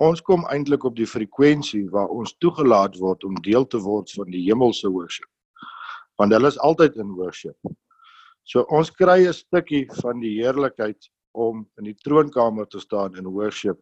Ons 0.00 0.22
kom 0.24 0.46
eintlik 0.48 0.84
op 0.88 0.94
die 0.96 1.06
frekwensie 1.06 1.82
waar 1.92 2.08
ons 2.08 2.32
toegelaat 2.40 2.94
word 2.96 3.24
om 3.28 3.36
deel 3.44 3.66
te 3.68 3.78
word 3.84 4.08
van 4.16 4.30
die 4.32 4.46
hemelse 4.46 4.88
worship. 4.88 5.28
Want 6.16 6.32
hulle 6.32 6.48
is 6.48 6.58
altyd 6.64 6.96
in 6.96 7.10
worship. 7.18 7.56
So 8.48 8.64
ons 8.72 8.90
kry 8.90 9.26
'n 9.28 9.36
stukkie 9.36 9.84
van 10.00 10.20
die 10.20 10.40
heerlikheid 10.40 11.10
om 11.36 11.66
in 11.78 11.84
die 11.84 11.96
troonkamer 12.04 12.66
te 12.66 12.80
staan 12.80 13.16
in 13.16 13.28
worship 13.28 13.78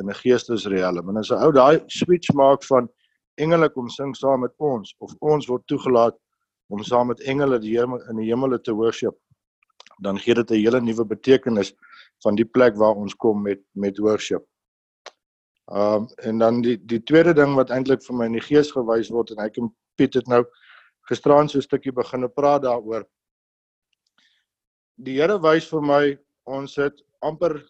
in 0.00 0.08
'n 0.08 0.20
geestesriem. 0.22 1.08
En 1.08 1.16
as 1.16 1.30
'n 1.30 1.44
ou 1.44 1.52
daai 1.52 1.84
switch 1.86 2.32
maak 2.34 2.64
van 2.64 2.88
engele 3.36 3.68
kom 3.68 3.88
sing 3.90 4.14
saam 4.16 4.40
met 4.40 4.54
ons 4.58 4.94
of 4.98 5.12
ons 5.20 5.46
word 5.46 5.66
toegelaat 5.66 6.16
om 6.68 6.82
saam 6.82 7.08
met 7.08 7.20
engele 7.20 7.58
die 7.58 7.76
hemel 7.78 8.00
in 8.10 8.16
die 8.16 8.30
hemele 8.32 8.58
te 8.58 8.72
worship, 8.72 9.16
dan 10.02 10.18
gee 10.18 10.34
dit 10.34 10.50
'n 10.50 10.54
hele 10.54 10.80
nuwe 10.80 11.04
betekenis 11.04 11.74
van 12.22 12.34
die 12.34 12.44
plek 12.44 12.74
waar 12.76 12.96
ons 12.96 13.14
kom 13.14 13.42
met 13.42 13.60
met 13.74 13.98
worship. 13.98 14.44
Um 15.68 16.08
en 16.24 16.38
dan 16.38 16.62
die 16.64 16.76
die 16.76 17.02
tweede 17.04 17.34
ding 17.34 17.54
wat 17.54 17.70
eintlik 17.70 18.02
vir 18.02 18.16
my 18.16 18.26
in 18.26 18.38
die 18.38 18.44
gees 18.44 18.72
gewys 18.72 19.10
word 19.12 19.30
en 19.34 19.44
ek 19.44 19.58
en 19.58 19.72
Piet 19.98 20.14
het 20.14 20.28
nou 20.28 20.44
gisteraan 21.10 21.48
so 21.48 21.58
'n 21.58 21.62
stukkie 21.62 21.92
begine 21.92 22.28
praat 22.28 22.62
daaroor. 22.62 23.04
Die 24.96 25.20
Here 25.20 25.38
wys 25.38 25.68
vir 25.68 25.82
my 25.82 26.18
ons 26.46 26.76
het 26.76 27.02
amper 27.20 27.62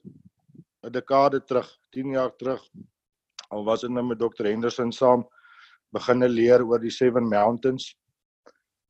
'n 0.84 0.92
dekade 0.92 1.40
terug, 1.40 1.68
10 1.92 2.12
jaar 2.12 2.36
terug 2.36 2.62
al 3.50 3.64
was 3.64 3.80
dit 3.80 3.90
nou 3.90 4.04
met 4.06 4.18
Dr 4.18 4.46
Henderson 4.48 4.92
saam 4.92 5.24
begine 5.94 6.28
leer 6.28 6.64
oor 6.64 6.80
die 6.80 6.92
Seven 6.92 7.28
Mountains. 7.28 7.94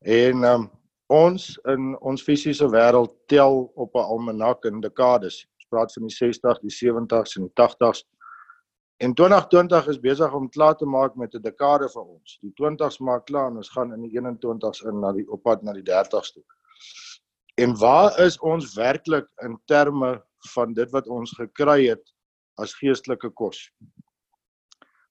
En 0.05 0.43
um 0.43 0.69
ons 1.09 1.55
in 1.71 1.95
ons 2.05 2.21
fisiese 2.21 2.67
wêreld 2.69 3.15
tel 3.27 3.63
op 3.75 3.95
'n 3.95 4.09
almanak 4.13 4.65
in 4.65 4.81
dekades. 4.81 5.45
Ons 5.57 5.69
praat 5.69 5.93
van 5.93 6.07
die 6.07 6.15
60, 6.15 6.59
die 6.61 6.75
70s 6.75 7.35
en 7.37 7.47
die 7.47 7.55
80s. 7.55 8.03
En 8.99 9.13
2020 9.13 9.87
is 9.87 9.99
besig 9.99 10.33
om 10.33 10.49
klaar 10.49 10.75
te 10.75 10.85
maak 10.85 11.15
met 11.15 11.33
'n 11.33 11.41
dekade 11.41 11.87
vir 11.89 12.01
ons. 12.03 12.37
Die 12.41 12.51
20s 12.53 12.99
maak 12.99 13.25
klaar 13.25 13.47
en 13.47 13.57
ons 13.57 13.69
gaan 13.69 13.93
in 13.93 14.01
die 14.01 14.11
21s 14.11 14.81
in 14.85 14.99
na 14.99 15.11
die 15.11 15.29
oppad 15.31 15.63
na 15.63 15.73
die 15.73 15.83
30s 15.83 16.33
toe. 16.33 16.43
En 17.55 17.77
waar 17.77 18.19
is 18.19 18.39
ons 18.39 18.73
werklik 18.73 19.27
in 19.41 19.59
terme 19.65 20.23
van 20.53 20.73
dit 20.73 20.91
wat 20.91 21.07
ons 21.07 21.31
gekry 21.31 21.87
het 21.87 22.13
as 22.55 22.73
geestelike 22.73 23.29
kos? 23.29 23.71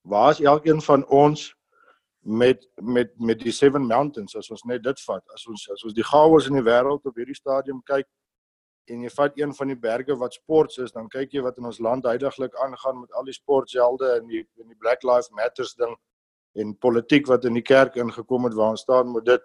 Waar 0.03 0.31
is 0.31 0.41
elkeen 0.41 0.83
van 0.83 1.07
ons 1.07 1.57
met 2.21 2.69
met 2.75 3.21
met 3.21 3.41
die 3.41 3.53
Seven 3.53 3.87
Mountains 3.87 4.37
as 4.37 4.51
ons 4.51 4.63
net 4.63 4.83
dit 4.83 5.01
vat 5.01 5.25
as 5.35 5.47
ons 5.47 5.71
as 5.73 5.85
ons 5.85 5.95
die 5.95 6.05
gawes 6.05 6.47
in 6.47 6.55
die 6.55 6.67
wêreld 6.71 7.07
op 7.07 7.17
hierdie 7.17 7.35
stadium 7.35 7.81
kyk 7.83 8.07
en 8.91 9.05
jy 9.05 9.11
vat 9.15 9.39
een 9.39 9.55
van 9.55 9.73
die 9.73 9.77
berge 9.77 10.17
wat 10.17 10.35
sports 10.35 10.79
is 10.85 10.93
dan 10.93 11.09
kyk 11.13 11.33
jy 11.33 11.43
wat 11.45 11.59
in 11.59 11.69
ons 11.71 11.81
land 11.85 12.09
heidaglik 12.09 12.57
aangaan 12.65 13.01
met 13.01 13.13
al 13.13 13.29
die 13.29 13.37
sporthelde 13.37 14.15
en 14.17 14.27
die 14.27 14.45
en 14.61 14.69
die 14.69 14.79
Black 14.79 15.03
Lives 15.03 15.31
Matters 15.31 15.75
ding 15.79 15.95
en 16.59 16.75
politiek 16.79 17.27
wat 17.27 17.45
in 17.45 17.59
die 17.59 17.63
kerk 17.63 17.97
ingekom 17.97 18.49
het 18.49 18.59
waar 18.59 18.75
ons 18.77 18.85
staan 18.87 19.13
met 19.13 19.25
dit 19.25 19.43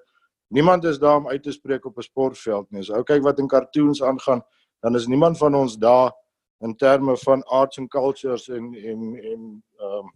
niemand 0.54 0.86
is 0.86 1.00
daar 1.00 1.22
om 1.22 1.28
uit 1.28 1.44
te 1.44 1.52
spreek 1.52 1.86
op 1.86 1.98
'n 1.98 2.10
sportveld 2.10 2.72
nie 2.72 2.86
as 2.86 2.90
ou 2.90 3.04
kyk 3.04 3.24
wat 3.24 3.40
in 3.40 3.48
cartoons 3.48 4.04
aangaan 4.04 4.42
dan 4.82 4.96
is 4.96 5.08
niemand 5.08 5.38
van 5.38 5.56
ons 5.56 5.78
daar 5.78 6.12
in 6.60 6.76
terme 6.76 7.18
van 7.18 7.44
arts 7.44 7.78
and 7.78 7.90
cultures 7.90 8.50
en 8.50 8.74
en 8.74 9.16
en 9.16 9.64
ehm 9.80 10.08
um, 10.08 10.14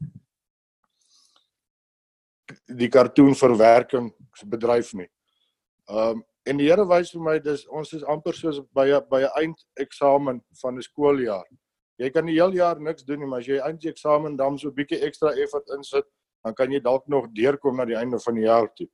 die 2.66 2.88
kartoonverwerkingsbedryf 2.88 4.94
nie. 4.94 5.10
Um 5.88 6.26
en 6.50 6.58
die 6.58 6.68
Here 6.70 6.86
wys 6.88 7.12
vir 7.14 7.24
my 7.24 7.38
dis 7.44 7.66
ons 7.68 7.94
is 7.94 8.04
amper 8.04 8.36
soos 8.36 8.60
by 8.76 8.88
'n 8.88 9.06
by 9.10 9.22
'n 9.24 9.34
eindeksamen 9.42 10.42
van 10.62 10.78
'n 10.78 10.82
skooljaar. 10.82 11.46
Jy 12.00 12.10
kan 12.10 12.26
die 12.26 12.36
hele 12.38 12.54
jaar 12.54 12.80
niks 12.80 13.04
doen 13.04 13.20
nie, 13.20 13.28
maar 13.28 13.40
as 13.40 13.48
jy 13.48 13.58
eindeksamen 13.58 14.38
dan 14.38 14.58
so 14.58 14.70
'n 14.70 14.76
bietjie 14.76 15.02
ekstra 15.02 15.30
effort 15.44 15.68
insit, 15.76 16.06
dan 16.44 16.54
kan 16.54 16.72
jy 16.72 16.80
dalk 16.80 17.08
nog 17.08 17.28
deurkom 17.34 17.78
na 17.78 17.86
die 17.86 17.96
einde 17.96 18.20
van 18.20 18.36
die 18.36 18.44
jaar 18.44 18.70
toe. 18.76 18.88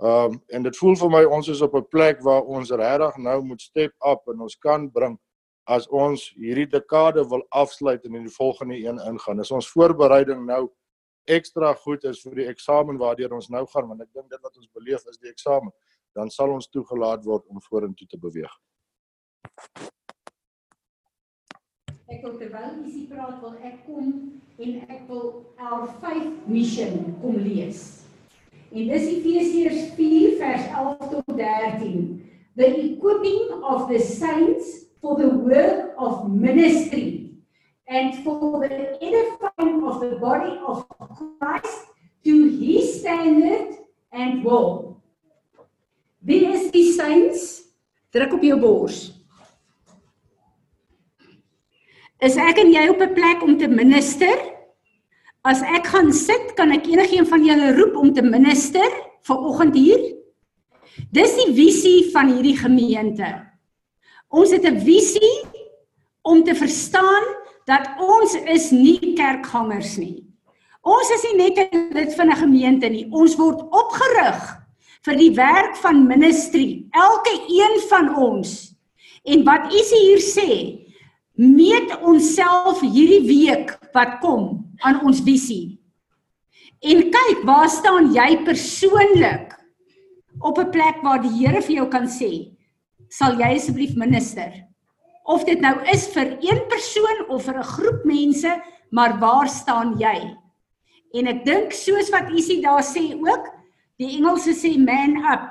Um 0.00 0.42
en 0.48 0.62
dit 0.62 0.76
voel 0.76 0.96
vir 0.96 1.10
my 1.10 1.24
ons 1.24 1.48
is 1.48 1.62
op 1.62 1.74
'n 1.74 1.88
plek 1.90 2.22
waar 2.22 2.42
ons 2.42 2.70
regtig 2.70 3.16
nou 3.18 3.42
moet 3.42 3.60
step 3.60 3.92
up 4.04 4.22
en 4.28 4.40
ons 4.40 4.56
kan 4.56 4.90
bring 4.90 5.18
as 5.66 5.86
ons 5.88 6.32
hierdie 6.36 6.66
dekade 6.66 7.28
wil 7.28 7.44
afsluit 7.50 8.04
en 8.04 8.14
in 8.14 8.24
die 8.24 8.34
volgende 8.34 8.74
een 8.74 8.98
ingaan. 8.98 9.40
Is 9.40 9.50
ons 9.50 9.70
voorbereiding 9.70 10.46
nou 10.46 10.72
ekstra 11.24 11.74
goed 11.74 12.04
is 12.04 12.22
vir 12.22 12.34
die 12.34 12.48
eksamen 12.50 12.98
waardeur 12.98 13.34
ons 13.34 13.48
nou 13.48 13.64
gaan 13.66 13.88
want 13.88 14.02
ek 14.02 14.12
dink 14.12 14.30
dit 14.30 14.42
wat 14.42 14.56
ons 14.56 14.68
beleef 14.74 15.04
is 15.06 15.18
die 15.22 15.30
eksamen 15.30 15.70
dan 16.14 16.30
sal 16.30 16.52
ons 16.52 16.68
toegelaat 16.68 17.24
word 17.24 17.46
om 17.48 17.60
vorentoe 17.68 18.06
te 18.08 18.18
beweeg. 18.20 18.52
Ek 22.12 22.20
wil 22.20 22.36
terwyl 22.36 22.82
jy 22.84 23.06
praat 23.08 23.40
wil 23.40 23.56
ek 23.64 23.80
kom 23.86 24.08
en 24.60 24.72
ek 24.84 25.08
wil 25.08 25.28
L5 25.56 26.26
mission 26.46 27.14
kom 27.22 27.38
lees. 27.40 28.02
En 28.72 28.88
dis 28.88 29.08
Efesiërs 29.14 29.94
4 29.96 30.36
vers 30.40 30.68
11 30.82 31.08
tot 31.12 31.32
13. 31.36 32.04
The 32.56 32.68
equipping 32.68 33.64
of 33.64 33.88
the 33.88 33.98
saints 33.98 34.84
for 35.00 35.16
the 35.16 35.28
work 35.28 35.94
of 35.96 36.28
ministry 36.28 37.32
and 37.88 38.22
for 38.24 38.60
the 38.60 38.96
edifying 39.00 39.82
of 39.84 40.00
the 40.00 40.16
body 40.20 40.60
of 40.66 40.84
Christ 41.40 41.88
to 42.24 42.48
his 42.60 43.00
standard 43.00 43.78
and 44.12 44.44
will. 44.44 44.91
Wie 46.22 46.46
is 46.46 46.70
die 46.70 46.86
saints? 46.94 47.64
Druk 48.14 48.36
op 48.36 48.44
jou 48.46 48.56
bors. 48.62 49.10
Is 52.22 52.36
ek 52.38 52.60
en 52.62 52.70
jy 52.70 52.84
op 52.92 53.02
'n 53.02 53.14
plek 53.14 53.42
om 53.42 53.58
te 53.58 53.66
minister? 53.66 54.38
As 55.42 55.62
ek 55.62 55.86
gaan 55.86 56.12
sit, 56.12 56.54
kan 56.54 56.70
ek 56.70 56.86
enigiemand 56.86 57.28
van 57.28 57.44
julle 57.44 57.74
roep 57.74 57.96
om 57.96 58.14
te 58.14 58.22
minister 58.22 58.86
vanoggend 59.26 59.74
hier? 59.74 59.98
Dis 61.10 61.34
die 61.34 61.54
visie 61.54 62.12
van 62.12 62.30
hierdie 62.30 62.56
gemeente. 62.56 63.50
Ons 64.30 64.52
het 64.52 64.64
'n 64.64 64.78
visie 64.78 65.42
om 66.22 66.44
te 66.44 66.54
verstaan 66.54 67.24
dat 67.66 67.88
ons 67.98 68.34
is 68.34 68.70
nie 68.70 69.14
kerkgangers 69.14 69.98
nie. 69.98 70.22
Ons 70.82 71.10
is 71.10 71.22
nie 71.22 71.36
net 71.48 71.58
'n 71.58 71.94
lid 71.94 72.14
van 72.14 72.30
'n 72.30 72.36
gemeente 72.36 72.88
nie. 72.88 73.08
Ons 73.10 73.34
word 73.36 73.60
opgerig 73.70 74.61
vir 75.06 75.18
die 75.18 75.32
werk 75.34 75.76
van 75.82 76.04
ministry, 76.06 76.84
elke 76.94 77.34
een 77.50 77.80
van 77.90 78.14
ons. 78.14 78.72
En 79.26 79.44
wat 79.46 79.72
u 79.72 79.82
hier 79.90 80.22
sê, 80.22 80.50
meet 81.38 81.94
onsself 82.02 82.80
hierdie 82.80 83.24
week 83.26 83.74
wat 83.96 84.20
kom 84.22 84.62
aan 84.86 85.00
ons 85.06 85.22
visie. 85.24 85.78
En 86.82 87.04
kyk, 87.14 87.42
waar 87.46 87.70
staan 87.70 88.10
jy 88.14 88.42
persoonlik 88.46 89.54
op 90.42 90.58
'n 90.58 90.70
plek 90.70 91.02
waar 91.02 91.22
die 91.22 91.30
Here 91.30 91.62
vir 91.62 91.76
jou 91.76 91.88
kan 91.88 92.06
sê, 92.06 92.50
sal 93.08 93.38
jy 93.38 93.54
asseblief 93.54 93.94
minister? 93.94 94.50
Of 95.24 95.44
dit 95.44 95.60
nou 95.60 95.78
is 95.92 96.06
vir 96.14 96.38
een 96.40 96.60
persoon 96.68 97.28
of 97.28 97.44
vir 97.44 97.58
'n 97.58 97.62
groep 97.74 98.04
mense, 98.04 98.62
maar 98.90 99.18
waar 99.18 99.48
staan 99.48 99.98
jy? 99.98 100.36
En 101.14 101.26
ek 101.26 101.44
dink 101.44 101.72
soos 101.72 102.10
wat 102.10 102.30
Isie 102.30 102.62
daar 102.62 102.82
sê 102.82 103.14
ook, 103.14 103.61
die 104.00 104.16
Engelse 104.16 104.54
sê 104.56 104.76
man 104.78 105.16
up, 105.24 105.50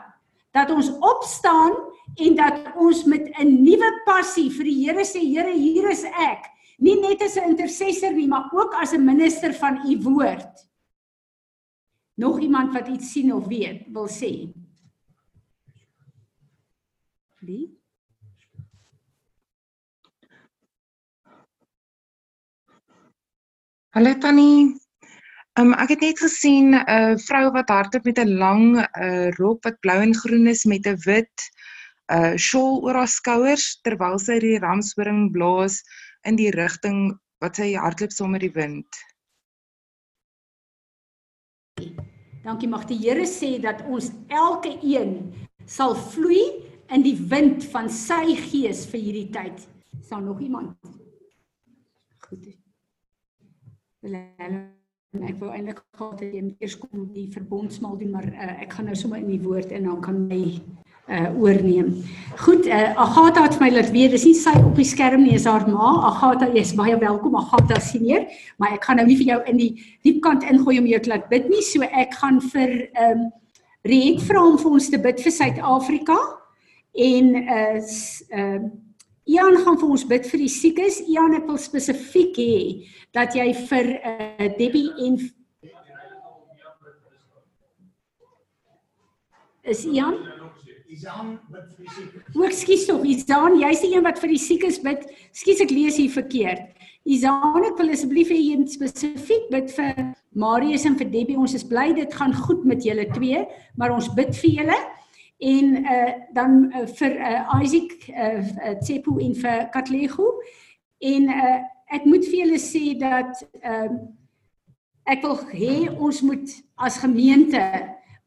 dat 0.52 0.72
ons 0.72 0.92
opstaan 1.00 1.76
en 2.20 2.36
dat 2.36 2.74
ons 2.76 3.04
met 3.06 3.30
'n 3.40 3.64
nuwe 3.64 3.92
passie 4.06 4.50
vir 4.50 4.64
die 4.64 4.86
Here 4.86 5.06
sê, 5.06 5.20
Here, 5.20 5.54
hier 5.54 5.90
is 5.90 6.04
ek, 6.04 6.46
nie 6.80 7.00
net 7.00 7.22
as 7.22 7.38
'n 7.38 7.50
intercessor 7.50 8.12
nie, 8.12 8.28
maar 8.28 8.50
ook 8.52 8.74
as 8.74 8.94
'n 8.94 9.06
minister 9.06 9.54
van 9.54 9.82
u 9.88 9.98
woord. 10.04 10.68
Nog 12.18 12.40
iemand 12.40 12.74
wat 12.74 12.88
iets 12.88 13.12
sien 13.12 13.34
of 13.34 13.48
weet, 13.48 13.86
wil 13.88 14.08
sê. 14.08 14.54
Wie? 17.40 17.82
Hallo 23.90 24.14
Tannie. 24.18 24.80
Um, 25.60 25.74
ek 25.76 25.90
het 25.98 26.04
net 26.06 26.20
gesien 26.20 26.72
'n 26.72 26.84
uh, 26.88 27.18
vrou 27.28 27.52
wat 27.52 27.70
hardloop 27.70 28.06
met 28.08 28.20
'n 28.20 28.38
lang 28.40 28.80
uh, 28.80 29.30
rok 29.36 29.64
wat 29.64 29.80
blou 29.80 30.00
en 30.00 30.16
groen 30.16 30.48
is 30.48 30.64
met 30.66 30.88
'n 30.88 30.96
wit 31.06 31.52
uh 32.12 32.36
shawl 32.36 32.80
oor 32.84 32.96
haar 32.96 33.08
skouers 33.08 33.80
terwyl 33.84 34.20
sy 34.20 34.40
die 34.40 34.60
ramshoring 34.60 35.32
blaas 35.32 35.84
in 36.24 36.36
die 36.36 36.52
rigting 36.52 37.20
wat 37.44 37.56
sy 37.56 37.74
hardloop 37.76 38.12
saam 38.12 38.32
met 38.32 38.42
die 38.42 38.56
wind. 38.56 38.88
Dankie 42.44 42.70
mag 42.70 42.86
die 42.90 42.98
Here 42.98 43.28
sê 43.28 43.60
dat 43.62 43.84
ons 43.88 44.12
elke 44.28 44.78
een 44.82 45.34
sal 45.66 45.96
vloei 45.96 46.44
in 46.90 47.04
die 47.04 47.16
wind 47.16 47.66
van 47.72 47.90
sy 47.90 48.36
gees 48.36 48.86
vir 48.92 49.00
hierdie 49.00 49.30
tyd. 49.32 49.68
Daar 50.10 50.22
nog 50.22 50.42
iemand? 50.42 50.76
Goed. 52.20 52.46
Wil 54.02 54.16
hulle 54.38 54.81
Ek 55.12 55.42
wou 55.42 55.50
eintlik 55.52 55.82
gehad 56.00 56.22
het 56.24 56.36
jy 56.38 56.42
moet 56.46 56.62
eers 56.64 56.78
kom 56.80 57.02
die 57.12 57.26
verbondsmaal 57.34 57.98
doen, 58.00 58.14
maar 58.14 58.30
uh, 58.32 58.54
ek 58.64 58.78
gaan 58.78 58.86
nou 58.88 58.94
sommer 58.96 59.20
in 59.20 59.28
die 59.28 59.42
woord 59.44 59.74
en 59.76 59.90
dan 59.90 59.98
kan 60.04 60.22
my 60.30 60.40
uh 61.12 61.34
oorneem. 61.36 61.90
Goed, 62.40 62.70
uh, 62.72 62.94
Agatha 62.96 63.42
het 63.44 63.58
vir 63.58 63.66
my 63.66 63.70
laat 63.74 63.90
weet, 63.92 64.14
dis 64.16 64.24
nie 64.30 64.38
sy 64.40 64.54
op 64.62 64.78
die 64.80 64.86
skerm 64.88 65.26
nie, 65.26 65.34
is 65.36 65.50
haar 65.50 65.66
ma. 65.68 65.90
Agatha, 66.08 66.48
jy's 66.56 66.72
baie 66.80 66.96
welkom 67.02 67.36
Agatha 67.36 67.82
senior, 67.84 68.24
maar 68.56 68.78
ek 68.78 68.88
gaan 68.88 69.02
nou 69.02 69.06
nie 69.10 69.18
vir 69.20 69.34
jou 69.34 69.40
in 69.52 69.60
die 69.60 69.70
diep 70.08 70.22
kant 70.24 70.48
ingooi 70.48 70.78
om 70.80 70.88
jou 70.88 71.02
te 71.04 71.12
laat 71.12 71.28
bid 71.34 71.52
nie, 71.52 71.60
so 71.68 71.84
ek 71.84 72.16
gaan 72.22 72.40
vir 72.54 72.78
um, 73.10 73.28
Riet 73.92 74.22
vra 74.30 74.46
om 74.46 74.56
vir 74.62 74.78
ons 74.78 74.88
te 74.94 75.02
bid 75.02 75.20
vir 75.26 75.34
Suid-Afrika 75.34 76.16
en 77.10 77.36
uh 77.42 77.60
ehm 77.60 78.40
uh, 78.40 78.72
Ian 79.30 79.58
gaan 79.62 79.78
vir 79.78 79.92
ons 79.94 80.08
bid 80.10 80.26
vir 80.32 80.42
die 80.42 80.50
siekes. 80.50 81.02
Ian 81.12 81.36
ek 81.38 81.46
wil 81.50 81.60
spesifiek 81.62 82.40
hê 82.42 82.56
dat 83.14 83.36
jy 83.38 83.52
vir 83.70 83.94
uh, 84.00 84.50
Debbie 84.58 84.90
en 85.06 85.20
Is 89.62 89.86
Ian? 89.86 90.16
Isan 90.90 91.36
bid 91.54 91.68
vir 91.78 91.86
die 91.86 91.92
siekes. 91.96 92.24
O, 92.34 92.46
ekskuus 92.48 92.86
tog, 92.90 93.04
Isan, 93.08 93.60
jy's 93.62 93.84
die 93.84 93.92
een 93.94 94.04
wat 94.04 94.18
vir 94.20 94.34
die 94.34 94.40
siekes 94.42 94.80
bid. 94.84 95.04
Ekskuus 95.30 95.62
ek 95.64 95.74
lees 95.76 96.00
hier 96.02 96.12
verkeerd. 96.12 96.88
Isan, 97.06 97.62
ek 97.70 97.78
wil 97.78 97.94
asseblief 97.94 98.34
hê 98.34 98.40
jy 98.40 98.58
moet 98.60 98.74
spesifiek 98.74 99.46
bid 99.54 99.70
vir 99.78 100.02
Marius 100.44 100.88
en 100.90 100.98
vir 100.98 101.12
Debbie. 101.14 101.38
Ons 101.38 101.54
is 101.60 101.68
bly 101.68 101.92
dit 101.98 102.18
gaan 102.18 102.34
goed 102.42 102.66
met 102.68 102.82
julle 102.86 103.06
twee, 103.14 103.46
maar 103.78 103.94
ons 103.94 104.10
bid 104.18 104.34
vir 104.42 104.58
julle 104.58 104.80
en 105.42 105.78
uh, 105.82 106.14
dan 106.34 106.58
uh, 106.70 106.86
vir 106.86 107.18
uh, 107.18 107.62
Isaac 107.64 107.94
uh, 108.14 108.76
Tsepo 108.82 109.18
en 109.18 109.34
vir 109.36 109.70
Katlego 109.74 110.28
en 111.02 111.30
uh, 111.34 111.56
ek 111.90 112.06
moet 112.06 112.28
vir 112.30 112.44
julle 112.44 112.60
sê 112.62 112.84
dat 113.00 113.42
uh, 113.66 113.90
ek 115.10 115.26
wil 115.26 115.40
hê 115.50 115.76
ons 115.90 116.22
moet 116.28 116.54
as 116.78 117.02
gemeente 117.02 117.64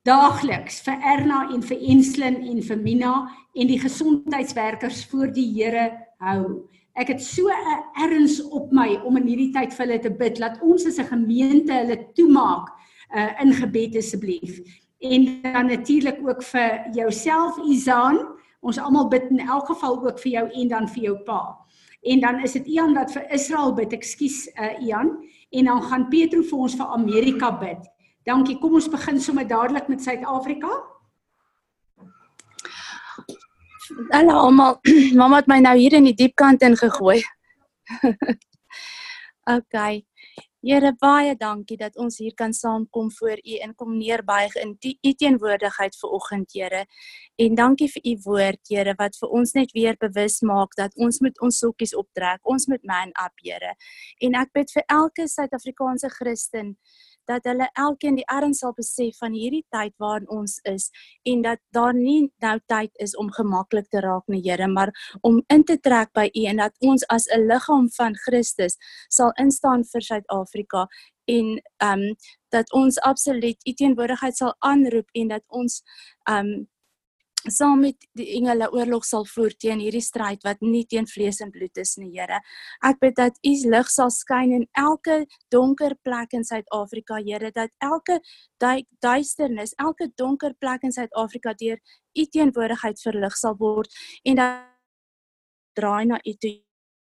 daagliks 0.05 0.83
vir 0.85 1.07
Erna 1.15 1.45
en 1.55 1.62
vir 1.62 1.87
Enslin 1.95 2.43
en 2.51 2.62
vir 2.67 2.83
Mina 2.83 3.15
en 3.55 3.71
die 3.71 3.81
gesondheidswerkers 3.81 5.05
voor 5.09 5.31
die 5.33 5.47
Here 5.55 5.87
hou. 6.21 6.67
Ek 6.99 7.09
het 7.15 7.23
so 7.23 7.49
'n 7.49 7.79
erns 8.05 8.43
op 8.43 8.73
my 8.73 8.99
om 9.07 9.17
in 9.17 9.27
hierdie 9.27 9.53
tyd 9.53 9.73
vir 9.73 9.87
hulle 9.87 9.99
te 9.99 10.11
bid. 10.11 10.39
Laat 10.39 10.61
ons 10.62 10.87
as 10.87 10.99
'n 10.99 11.11
gemeente 11.15 11.73
hulle 11.73 12.12
toemaak 12.15 12.69
uh, 13.15 13.31
in 13.41 13.53
gebed 13.53 13.97
asseblief 13.97 14.61
en 15.05 15.43
dan 15.43 15.67
natuurlik 15.67 16.19
ook 16.29 16.43
vir 16.43 16.89
jouself 16.93 17.59
Izaan. 17.59 18.19
Ons 18.61 18.79
almal 18.79 19.09
bid 19.09 19.23
in 19.31 19.39
elk 19.39 19.67
geval 19.67 20.01
ook 20.07 20.19
vir 20.19 20.33
jou 20.33 20.51
en 20.51 20.69
dan 20.69 20.89
vir 20.89 21.03
jou 21.03 21.17
pa. 21.25 21.57
En 22.03 22.21
dan 22.21 22.41
is 22.43 22.53
dit 22.53 22.67
Ian 22.67 22.95
wat 22.95 23.13
vir 23.13 23.31
Israel 23.33 23.75
bid. 23.75 23.93
Ekskuus 23.93 24.47
uh 24.57 24.81
Ian. 24.81 25.13
En 25.51 25.65
dan 25.65 25.83
gaan 25.83 26.09
Petro 26.09 26.43
vir 26.43 26.59
ons 26.59 26.77
vir 26.77 26.87
Amerika 26.87 27.51
bid. 27.59 27.85
Dankie. 28.25 28.59
Kom 28.59 28.75
ons 28.75 28.89
begin 28.89 29.21
sommer 29.21 29.47
dadelik 29.49 29.89
met 29.89 30.03
Suid-Afrika. 30.03 30.73
Hallo 34.11 34.33
almal. 34.33 34.81
Mamma 35.21 35.37
het 35.37 35.47
my 35.47 35.61
nou 35.61 35.77
hier 35.77 35.93
in 35.93 36.09
die 36.09 36.17
diep 36.17 36.35
kant 36.35 36.63
ingegooi. 36.65 37.21
okay. 39.57 40.05
Here 40.65 40.95
baie 40.97 41.35
dankie 41.37 41.77
dat 41.77 41.99
ons 42.01 42.17
hier 42.23 42.33
kan 42.33 42.55
saamkom 42.57 43.11
voor 43.12 43.37
U 43.37 43.57
en 43.67 43.75
kom 43.77 43.99
neerbuig 43.99 44.55
in 44.57 44.71
U 44.81 45.12
teenwoordigheid 45.12 45.97
vir 46.01 46.15
oggend, 46.17 46.55
Here. 46.57 46.87
En 47.37 47.55
dankie 47.55 47.91
vir 47.93 48.07
U 48.09 48.15
woord, 48.25 48.61
Here, 48.73 48.95
wat 48.97 49.19
vir 49.21 49.29
ons 49.29 49.53
net 49.53 49.75
weer 49.77 49.99
bewus 50.01 50.39
maak 50.41 50.73
dat 50.81 50.97
ons 50.97 51.21
moet 51.21 51.41
ons 51.45 51.59
sokkies 51.61 51.93
optrek. 51.95 52.41
Ons 52.49 52.65
moet 52.73 52.81
man 52.89 53.12
up, 53.21 53.37
Here. 53.45 53.75
En 54.25 54.41
ek 54.41 54.55
bid 54.57 54.73
vir 54.73 54.89
elke 54.89 55.29
Suid-Afrikaanse 55.29 56.09
Christen 56.17 56.79
dat 57.31 57.45
hulle 57.49 57.68
elkeen 57.72 58.18
die 58.18 58.27
erns 58.33 58.59
sal 58.59 58.75
besef 58.77 59.18
van 59.18 59.33
hierdie 59.33 59.64
tyd 59.75 59.95
waarin 60.03 60.29
ons 60.29 60.59
is 60.70 60.91
en 61.22 61.43
dat 61.43 61.61
daar 61.77 61.95
nie 61.95 62.33
nou 62.45 62.59
tyd 62.66 62.93
is 63.07 63.16
om 63.16 63.33
gemaklik 63.33 63.89
te 63.89 64.01
raak 64.05 64.29
nie 64.29 64.43
Here 64.45 64.68
maar 64.68 64.93
om 65.22 65.43
in 65.49 65.64
te 65.64 65.79
trek 65.79 66.12
by 66.14 66.29
U 66.35 66.45
en 66.51 66.62
dat 66.62 66.77
ons 66.81 67.07
as 67.09 67.29
'n 67.29 67.47
liggaam 67.47 67.89
van 67.97 68.14
Christus 68.27 68.77
sal 69.09 69.33
instaan 69.37 69.85
vir 69.85 70.03
Suid-Afrika 70.03 70.87
en 71.25 71.62
ehm 71.77 72.01
um, 72.01 72.14
dat 72.49 72.72
ons 72.72 73.01
absoluut 73.01 73.68
U 73.68 73.72
teenwoordigheid 73.72 74.37
sal 74.37 74.55
aanroep 74.59 75.09
en 75.12 75.29
dat 75.29 75.45
ons 75.49 75.83
ehm 76.29 76.47
um, 76.47 76.68
saam 77.51 77.81
met 77.85 78.07
die 78.17 78.27
engele 78.39 78.71
oorlog 78.73 79.05
sal 79.05 79.27
voer 79.29 79.53
teen 79.61 79.83
hierdie 79.83 80.03
stryd 80.03 80.45
wat 80.47 80.63
nie 80.65 80.85
teen 80.89 81.07
vlees 81.07 81.41
en 81.45 81.53
bloed 81.53 81.77
is 81.81 81.97
nie, 82.01 82.11
Here. 82.15 82.41
Ek 82.85 83.01
bid 83.01 83.17
dat 83.19 83.39
U 83.45 83.55
lig 83.71 83.91
sal 83.93 84.11
skyn 84.11 84.55
in 84.57 84.67
elke 84.73 85.25
donker 85.53 85.97
plek 86.03 86.33
in 86.33 86.45
Suid-Afrika, 86.45 87.21
Here, 87.21 87.51
dat 87.53 87.71
elke 87.85 88.21
duisternis, 89.05 89.75
elke 89.79 90.09
donker 90.17 90.55
plek 90.59 90.85
in 90.85 90.93
Suid-Afrika 90.93 91.55
deur 91.55 91.81
U 92.15 92.27
teenwoordigheid 92.27 93.01
verlig 93.03 93.37
sal 93.37 93.59
word 93.59 93.93
en 94.25 94.41
dat 94.41 94.71
draai 95.75 96.05
na 96.07 96.21
U 96.23 96.35
toe 96.39 96.64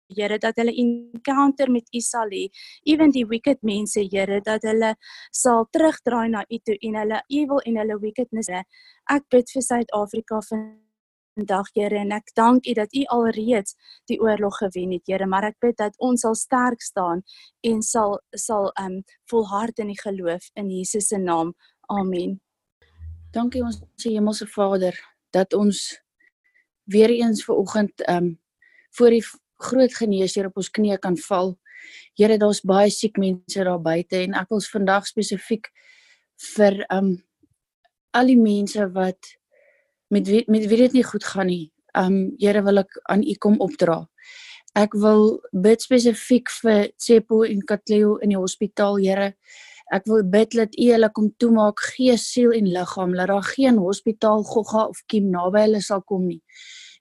Here 0.08 0.38
dat 0.38 0.56
hulle 0.56 0.72
encounter 0.72 1.70
met 1.70 1.88
U 1.92 2.00
sal 2.00 2.32
hê. 2.32 2.48
Even 2.88 3.12
die 3.12 3.26
wicked 3.28 3.62
mense, 3.62 4.00
Here, 4.00 4.40
dat 4.40 4.64
hulle 4.64 4.94
sal 5.32 5.66
terugdraai 5.72 6.28
na 6.32 6.44
U 6.48 6.58
toe 6.64 6.76
en 6.80 6.96
hulle 7.02 7.22
evil 7.28 7.60
en 7.66 7.76
hulle 7.82 7.98
wickedness. 8.00 8.48
Ek 9.10 9.28
bid 9.30 9.52
vir 9.52 9.64
Suid-Afrika 9.66 10.40
vandag, 10.48 11.68
Here, 11.76 12.00
en 12.00 12.12
ek 12.16 12.32
dank 12.36 12.66
U 12.66 12.74
dat 12.78 12.96
U 12.96 13.04
alreeds 13.18 13.76
die 14.08 14.18
oorlog 14.20 14.58
gewen 14.62 14.96
het, 14.96 15.04
Here, 15.06 15.26
maar 15.28 15.50
ek 15.50 15.60
bid 15.60 15.76
dat 15.76 15.96
ons 15.98 16.24
sal 16.24 16.34
sterk 16.34 16.82
staan 16.82 17.22
en 17.62 17.82
sal 17.82 18.18
sal 18.32 18.72
um 18.80 19.02
volhard 19.30 19.78
in 19.78 19.92
die 19.92 20.00
geloof 20.00 20.48
in 20.56 20.72
Jesus 20.72 21.12
se 21.12 21.20
naam. 21.20 21.52
Amen. 21.92 22.38
Dankie 23.32 23.60
ons 23.62 23.82
Hemelse 24.02 24.46
Vader 24.48 24.96
dat 25.36 25.52
ons 25.52 26.00
weer 26.88 27.12
eens 27.12 27.44
ver 27.44 27.60
oggend 27.60 28.08
um 28.08 28.38
voor 28.96 29.10
die 29.10 29.24
groot 29.58 29.94
geneesheer 29.94 30.48
op 30.48 30.58
ons 30.60 30.70
knieë 30.70 30.98
kan 31.02 31.16
val. 31.28 31.56
Here, 32.18 32.38
daar's 32.38 32.60
baie 32.66 32.90
siek 32.90 33.18
mense 33.18 33.64
daar 33.64 33.80
buite 33.82 34.22
en 34.24 34.36
ek 34.38 34.50
wil 34.52 34.62
vandag 34.72 35.06
spesifiek 35.08 35.70
vir 36.54 36.82
um 36.94 37.16
al 38.16 38.30
die 38.30 38.38
mense 38.40 38.86
wat 38.94 39.34
met 40.10 40.26
wie, 40.30 40.44
met 40.48 40.64
wie 40.70 40.78
dit 40.80 40.98
nie 40.98 41.06
goed 41.06 41.24
gaan 41.24 41.50
nie. 41.50 41.70
Um 41.94 42.34
Here 42.40 42.62
wil 42.66 42.82
ek 42.84 42.98
aan 43.10 43.22
U 43.22 43.34
kom 43.42 43.58
opdra. 43.64 44.04
Ek 44.78 44.94
wil 44.94 45.38
bid 45.52 45.82
spesifiek 45.82 46.50
vir 46.62 46.92
Tsepo 46.96 47.42
en 47.46 47.64
Katleo 47.66 48.18
in 48.22 48.34
die 48.34 48.40
hospitaal, 48.40 49.00
Here. 49.02 49.32
Ek 49.92 50.04
wil 50.06 50.22
bid 50.28 50.52
dat 50.56 50.74
U 50.76 50.90
hulle 50.92 51.08
kom 51.14 51.30
toemaak 51.40 51.80
gees, 51.94 52.26
siel 52.32 52.52
en 52.56 52.68
liggaam, 52.68 53.14
dat 53.16 53.30
daar 53.32 53.46
geen 53.54 53.78
hospitaal 53.80 54.44
gogga 54.44 54.88
of 54.92 55.00
kiem 55.08 55.30
naby 55.32 55.64
hulle 55.66 55.80
sal 55.84 56.04
kom 56.04 56.28
nie 56.28 56.42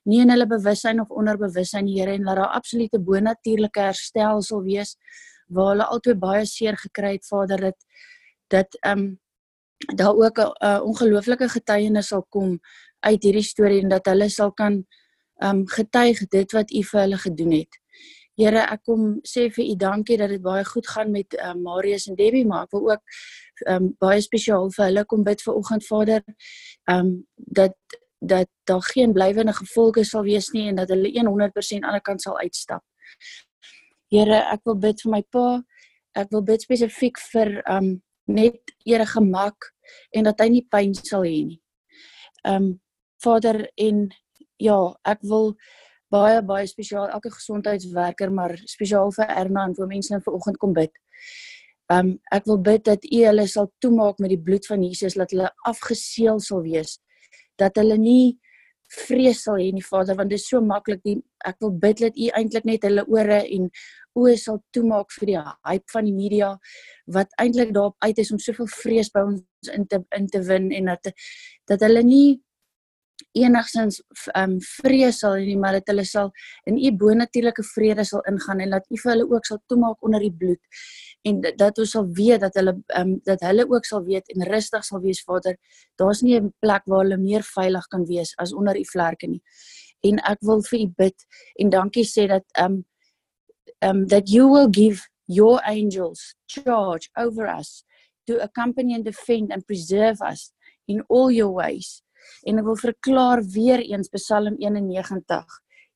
nie 0.08 0.20
in 0.24 0.32
hulle 0.32 0.48
bewussyn 0.48 1.00
of 1.02 1.10
onderbewussyn 1.10 1.88
Here 1.88 2.16
en 2.16 2.26
laat 2.28 2.40
daar 2.40 2.56
absolute 2.58 3.00
bonatuurlike 3.10 3.80
herstel 3.80 4.42
sal 4.42 4.62
wees 4.66 4.96
waar 5.48 5.72
hulle 5.72 5.88
altyd 5.94 6.20
baie 6.20 6.44
seer 6.46 6.76
gekry 6.76 7.16
het 7.16 7.26
Vader 7.26 7.68
dat 7.70 7.78
dat 8.48 8.78
ehm 8.82 8.98
um, 8.98 9.18
daar 9.94 10.16
ook 10.16 10.38
'n 10.38 10.64
uh, 10.66 10.80
ongelooflike 10.82 11.48
getuienis 11.48 12.08
sal 12.08 12.24
kom 12.28 12.58
uit 13.00 13.22
hierdie 13.22 13.42
storie 13.42 13.82
en 13.82 13.88
dat 13.88 14.06
hulle 14.06 14.28
sal 14.28 14.52
kan 14.52 14.86
ehm 15.36 15.56
um, 15.56 15.66
getuig 15.68 16.18
dit 16.28 16.52
wat 16.52 16.70
U 16.70 16.82
vir 16.82 17.00
hulle 17.00 17.18
gedoen 17.18 17.52
het. 17.52 17.78
Here, 18.38 18.60
ek 18.70 18.82
kom 18.86 19.20
sê 19.26 19.48
vir 19.50 19.64
U 19.64 19.74
dankie 19.76 20.16
dat 20.16 20.28
dit 20.30 20.42
baie 20.42 20.64
goed 20.64 20.86
gaan 20.86 21.10
met 21.10 21.34
ehm 21.34 21.56
um, 21.56 21.62
Marius 21.62 22.06
en 22.08 22.14
Debbie, 22.14 22.46
maar 22.46 22.62
ek 22.62 22.70
wil 22.70 22.90
ook 22.90 23.02
ehm 23.66 23.84
um, 23.84 23.94
baie 23.98 24.20
spesiaal 24.20 24.70
vir 24.70 24.84
hulle 24.84 25.04
kom 25.04 25.24
bid 25.24 25.42
vir 25.42 25.54
oggend 25.54 25.86
Vader. 25.86 26.22
Ehm 26.84 26.98
um, 26.98 27.26
dat 27.34 27.76
dat 28.18 28.48
daar 28.64 28.82
geen 28.82 29.12
blywende 29.12 29.52
gevolge 29.52 30.04
sal 30.04 30.22
wees 30.22 30.50
nie 30.50 30.68
en 30.68 30.76
dat 30.76 30.88
hulle 30.88 31.10
100% 31.12 31.86
aan 31.86 31.98
die 31.98 32.02
kant 32.02 32.22
sal 32.22 32.38
uitstap. 32.38 32.82
Here, 34.10 34.42
ek 34.52 34.64
wil 34.64 34.78
bid 34.80 35.00
vir 35.04 35.12
my 35.12 35.22
pa. 35.30 35.62
Ek 36.16 36.30
wil 36.32 36.42
bid 36.42 36.64
spesifiek 36.64 37.18
vir 37.32 37.58
um 37.70 37.98
net 38.28 38.74
Here 38.84 39.06
gemak 39.06 39.70
en 40.12 40.24
dat 40.28 40.40
hy 40.40 40.48
nie 40.52 40.64
pyn 40.70 40.94
sal 40.94 41.26
hê 41.28 41.44
nie. 41.52 41.60
Um 42.44 42.78
Vader 43.22 43.66
en 43.76 44.08
ja, 44.62 44.78
ek 45.04 45.22
wil 45.26 45.54
baie 46.12 46.40
baie 46.42 46.66
spesiaal 46.66 47.10
elke 47.12 47.30
gesondheidswerker 47.34 48.32
maar 48.32 48.54
spesiaal 48.66 49.12
vir 49.12 49.28
Erna 49.28 49.66
en 49.68 49.76
vir 49.76 49.90
mense 49.90 50.12
nou 50.12 50.22
vanoggend 50.24 50.58
kom 50.58 50.72
bid. 50.76 50.92
Um 51.92 52.16
ek 52.32 52.48
wil 52.48 52.58
bid 52.64 52.86
dat 52.88 53.04
U 53.04 53.20
hulle 53.24 53.46
sal 53.48 53.70
toemaak 53.84 54.18
met 54.18 54.32
die 54.34 54.40
bloed 54.40 54.66
van 54.66 54.82
Jesus 54.84 55.18
dat 55.20 55.32
hulle 55.36 55.52
afgeseël 55.68 56.40
sal 56.40 56.64
wees 56.64 56.98
dat 57.58 57.76
hulle 57.80 57.98
nie 57.98 58.38
vrees 58.88 59.42
sal 59.44 59.58
hê 59.60 59.68
nie 59.72 59.84
Vader 59.84 60.16
want 60.16 60.30
dit 60.32 60.40
is 60.40 60.48
so 60.48 60.60
maklik. 60.64 61.02
Die 61.04 61.18
ek 61.46 61.58
wil 61.62 61.74
bid 61.84 62.00
dat 62.00 62.16
u 62.16 62.30
eintlik 62.38 62.66
net 62.68 62.86
hulle 62.88 63.04
ore 63.06 63.42
en 63.44 63.68
oë 64.18 64.34
sal 64.40 64.60
toemaak 64.74 65.12
vir 65.18 65.30
die 65.30 65.38
hype 65.38 65.92
van 65.92 66.08
die 66.08 66.16
media 66.16 66.50
wat 67.14 67.32
eintlik 67.42 67.72
daarop 67.76 67.96
uit 68.04 68.18
is 68.18 68.32
om 68.34 68.40
soveel 68.42 68.68
vrees 68.72 69.12
by 69.14 69.24
ons 69.28 69.72
in 69.74 69.86
te 69.86 70.02
in 70.16 70.28
te 70.32 70.42
win 70.48 70.72
en 70.74 70.92
dat 70.94 71.12
dat 71.70 71.84
hulle 71.86 72.02
nie 72.02 72.38
enigsins 73.38 74.00
ehm 74.32 74.54
um, 74.54 74.58
vrees 74.82 75.20
sal 75.22 75.36
nie 75.42 75.58
maar 75.60 75.78
dat 75.78 75.90
hulle 75.92 76.04
sal 76.06 76.30
in 76.70 76.78
u 76.78 76.92
bonatuurlike 77.02 77.64
vrede 77.74 78.04
sal 78.04 78.22
ingaan 78.30 78.60
en 78.64 78.76
dat 78.76 78.86
u 78.90 78.98
vir 79.02 79.12
hulle 79.12 79.28
ook 79.34 79.46
sal 79.46 79.60
toemaak 79.66 80.02
onder 80.06 80.22
die 80.26 80.34
bloed 80.42 80.82
en 81.22 81.40
dat, 81.40 81.56
dat 81.58 81.78
ons 81.78 81.90
sal 81.90 82.06
weet 82.14 82.40
dat 82.40 82.54
hulle 82.54 82.74
ehm 82.86 83.08
um, 83.08 83.20
dat 83.24 83.40
hulle 83.40 83.66
ook 83.68 83.84
sal 83.84 84.04
weet 84.04 84.28
en 84.34 84.46
rustig 84.48 84.84
sal 84.84 85.00
wees 85.00 85.22
Vader. 85.22 85.56
Daar's 85.96 86.22
nie 86.22 86.40
'n 86.40 86.52
plek 86.60 86.82
waar 86.86 87.02
hulle 87.02 87.16
meer 87.16 87.42
veilig 87.42 87.86
kan 87.86 88.04
wees 88.06 88.36
as 88.36 88.52
onder 88.52 88.76
u 88.78 88.84
vlerke 88.84 89.26
nie. 89.26 89.42
En 90.00 90.18
ek 90.18 90.40
wil 90.40 90.62
vir 90.62 90.80
u 90.80 90.88
bid 90.96 91.26
en 91.54 91.70
dankie 91.70 92.04
sê 92.04 92.26
dat 92.26 92.44
ehm 92.52 92.72
um, 92.72 92.84
um 93.80 94.06
that 94.06 94.28
you 94.30 94.48
will 94.48 94.68
give 94.70 95.08
your 95.26 95.60
angels 95.64 96.34
charge 96.46 97.10
over 97.14 97.46
us 97.58 97.84
to 98.26 98.38
accompany 98.40 98.94
and 98.94 99.04
defend 99.04 99.52
and 99.52 99.66
preserve 99.66 100.20
us 100.20 100.52
in 100.86 101.04
all 101.08 101.30
your 101.30 101.52
ways. 101.52 102.02
En 102.42 102.58
ek 102.58 102.64
wil 102.64 102.76
verklaar 102.76 103.42
weer 103.42 103.80
eens 103.80 104.08
Psalm 104.08 104.56
91 104.58 105.24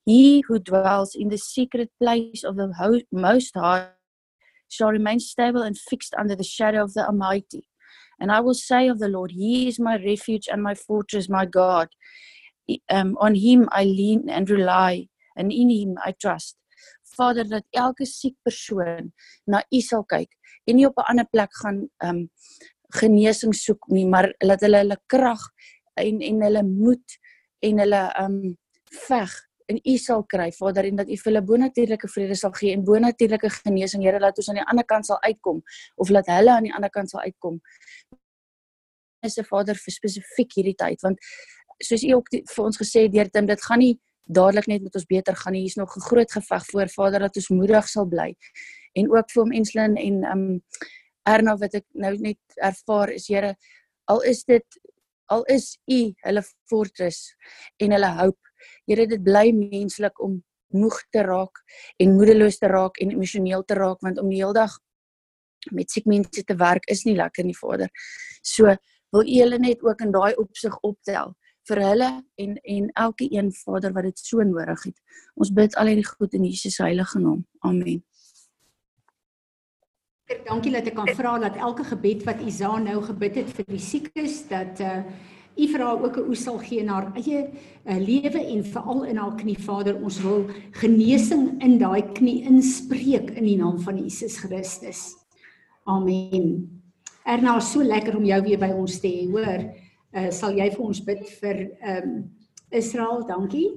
He 0.04 0.42
who 0.48 0.58
dwells 0.58 1.14
in 1.14 1.28
the 1.28 1.38
secret 1.38 1.90
place 1.98 2.42
of 2.44 2.56
the 2.56 3.04
most 3.10 3.54
high 3.54 3.90
shall 4.72 4.90
remain 4.98 5.20
stable 5.20 5.62
and 5.62 5.76
fixed 5.90 6.14
under 6.18 6.36
the 6.36 6.50
shadow 6.56 6.82
of 6.82 6.94
the 6.94 7.04
almighty. 7.06 7.64
And 8.18 8.32
I 8.32 8.40
will 8.40 8.54
say 8.54 8.88
of 8.88 8.98
the 8.98 9.08
Lord 9.08 9.32
he 9.32 9.68
is 9.68 9.78
my 9.78 9.96
refuge 9.96 10.48
and 10.50 10.62
my 10.62 10.74
fortress 10.74 11.28
my 11.28 11.44
God. 11.46 11.88
Um, 12.88 13.16
on 13.20 13.34
him 13.34 13.68
I 13.72 13.84
lean 13.84 14.30
and 14.30 14.48
rely 14.48 15.08
and 15.36 15.52
in 15.52 15.70
him 15.70 15.96
I 16.04 16.14
trust. 16.20 16.56
Vader 17.18 17.44
dat 17.44 17.66
elke 17.76 18.06
siek 18.08 18.36
persoon 18.44 19.12
na 19.46 19.60
U 19.68 19.80
sal 19.84 20.04
kyk 20.08 20.30
en 20.66 20.76
nie 20.78 20.86
op 20.88 20.98
'n 20.98 21.10
ander 21.10 21.28
plek 21.28 21.52
gaan 21.62 21.78
um 22.08 22.20
genesing 23.00 23.54
soek 23.54 23.88
nie 23.88 24.06
maar 24.06 24.32
laat 24.44 24.64
hulle 24.64 24.80
hulle 24.84 24.98
krag 25.12 25.42
en 25.96 26.22
en 26.22 26.42
hulle 26.46 26.62
moed 26.62 27.18
en 27.68 27.84
hulle 27.84 28.02
um 28.24 28.36
veg 29.08 29.32
en 29.66 29.78
u 29.84 29.96
sal 29.98 30.24
kry 30.26 30.50
Vader 30.52 30.84
en 30.84 30.96
dat 30.96 31.08
u 31.08 31.16
vir 31.16 31.30
hulle 31.30 31.42
bonatuurlike 31.42 32.08
vrede 32.08 32.36
sal 32.38 32.52
gee 32.58 32.72
en 32.72 32.84
bonatuurlike 32.84 33.50
genesing. 33.50 34.02
Here 34.02 34.20
laat 34.20 34.38
ons 34.38 34.48
aan 34.48 34.60
die 34.60 34.68
ander 34.68 34.84
kant 34.84 35.06
sal 35.06 35.20
uitkom 35.22 35.62
of 35.96 36.08
laat 36.10 36.30
hulle 36.32 36.50
aan 36.50 36.68
die 36.68 36.74
ander 36.74 36.90
kant 36.90 37.10
sal 37.10 37.20
uitkom. 37.20 37.60
Is 39.22 39.38
'n 39.38 39.44
Vader 39.44 39.74
vir 39.74 39.92
spesifiek 39.92 40.52
hierdie 40.56 40.76
tyd 40.76 41.00
want 41.02 41.18
soos 41.82 42.02
u 42.02 42.14
ook 42.14 42.30
die, 42.30 42.42
vir 42.46 42.64
ons 42.64 42.78
gesê 42.78 43.06
het 43.06 43.12
deur 43.12 43.28
dit 43.30 43.46
dit 43.46 43.62
gaan 43.62 43.78
nie 43.78 43.98
dadelik 44.26 44.66
net 44.66 44.82
met 44.82 44.94
ons 44.94 45.06
beter 45.06 45.36
gaan 45.36 45.52
nie. 45.52 45.62
Hier's 45.62 45.76
nog 45.76 45.96
'n 45.96 46.00
groot 46.00 46.32
geveg 46.32 46.64
voor 46.66 46.88
Vader 46.88 47.20
dat 47.20 47.36
ons 47.36 47.48
moedig 47.48 47.88
sal 47.88 48.06
bly. 48.06 48.36
En 48.94 49.10
ook 49.10 49.30
vir 49.30 49.42
hom 49.42 49.52
Enslin 49.52 49.96
en 49.96 50.24
um 50.24 50.62
Erna 51.24 51.56
wat 51.56 51.74
ek 51.74 51.84
nou 51.94 52.16
net 52.18 52.38
ervaar 52.56 53.10
is 53.10 53.28
Here 53.28 53.56
al 54.04 54.20
is 54.22 54.44
dit 54.44 54.66
al 55.32 55.44
is 55.44 55.78
u 55.86 56.12
hulle 56.26 56.42
fortress 56.68 57.34
en 57.76 57.94
hulle 57.94 58.10
hoop. 58.20 58.38
Here 58.86 59.06
dit 59.06 59.22
bly 59.22 59.50
menslik 59.56 60.20
om 60.22 60.40
moeg 60.72 61.02
te 61.10 61.22
raak 61.22 61.60
en 62.00 62.16
moedeloos 62.16 62.58
te 62.58 62.70
raak 62.72 62.98
en 63.02 63.12
emosioneel 63.12 63.64
te 63.64 63.76
raak 63.78 64.00
want 64.00 64.18
om 64.18 64.30
die 64.32 64.40
hele 64.40 64.56
dag 64.56 64.78
met 65.70 65.90
siek 65.90 66.08
mense 66.10 66.42
te 66.44 66.56
werk 66.58 66.88
is 66.90 67.04
nie 67.06 67.14
lekker 67.16 67.44
nie 67.46 67.56
Vader. 67.56 67.90
So 68.42 68.74
wil 69.12 69.26
u 69.28 69.38
hulle 69.38 69.58
net 69.58 69.82
ook 69.84 70.00
in 70.00 70.12
daai 70.14 70.34
opsig 70.40 70.78
optel 70.82 71.34
vir 71.68 71.82
hulle 71.86 72.08
en 72.42 72.56
en 72.62 72.88
elke 73.04 73.28
een 73.30 73.52
Vader 73.52 73.92
wat 73.92 74.08
dit 74.08 74.18
so 74.18 74.42
nodig 74.42 74.88
het. 74.88 74.96
Ons 75.34 75.52
bid 75.54 75.76
al 75.76 75.92
hierdie 75.92 76.08
goed 76.08 76.34
in 76.34 76.48
Jesus 76.48 76.80
heilige 76.82 77.20
naam. 77.20 77.44
Amen. 77.60 78.02
Dankie 80.46 80.72
dat 80.72 80.86
ek 80.88 80.96
kan 80.96 81.10
vra 81.14 81.36
dat 81.38 81.58
elke 81.60 81.84
gebed 81.84 82.24
wat 82.24 82.40
Isa 82.40 82.72
nou 82.80 83.02
gebid 83.04 83.36
het 83.42 83.52
vir 83.58 83.68
die 83.68 83.82
siekes 83.82 84.42
dat 84.48 84.80
uh 84.80 85.04
U 85.56 85.68
vra 85.68 85.92
ook 85.92 86.16
'n 86.16 86.28
oes 86.28 86.42
sal 86.42 86.58
gee 86.58 86.82
na 86.82 86.92
haar 86.92 87.12
eie 87.14 87.50
uh, 87.84 87.98
lewe 87.98 88.40
en 88.40 88.64
veral 88.64 89.04
in 89.04 89.16
haar 89.16 89.36
knie 89.36 89.58
Vader 89.58 89.96
ons 90.02 90.20
wil 90.22 90.46
genesing 90.72 91.62
in 91.62 91.78
daai 91.78 92.02
knie 92.12 92.42
inspreek 92.48 93.30
in 93.30 93.44
die 93.44 93.56
naam 93.56 93.78
van 93.78 93.98
Jesus 93.98 94.38
Christus. 94.38 95.14
Amen. 95.84 96.80
Erna, 97.24 97.60
so 97.60 97.82
lekker 97.82 98.16
om 98.16 98.24
jou 98.24 98.42
weer 98.42 98.58
by 98.58 98.70
ons 98.74 99.00
te 99.00 99.08
hê, 99.08 99.30
hoor. 99.30 99.70
Uh 100.12 100.30
sal 100.30 100.56
jy 100.56 100.70
vir 100.70 100.84
ons 100.84 101.04
bid 101.04 101.28
vir 101.40 101.56
ehm 101.80 102.08
um, 102.08 102.30
Israel? 102.70 103.26
Dankie. 103.26 103.68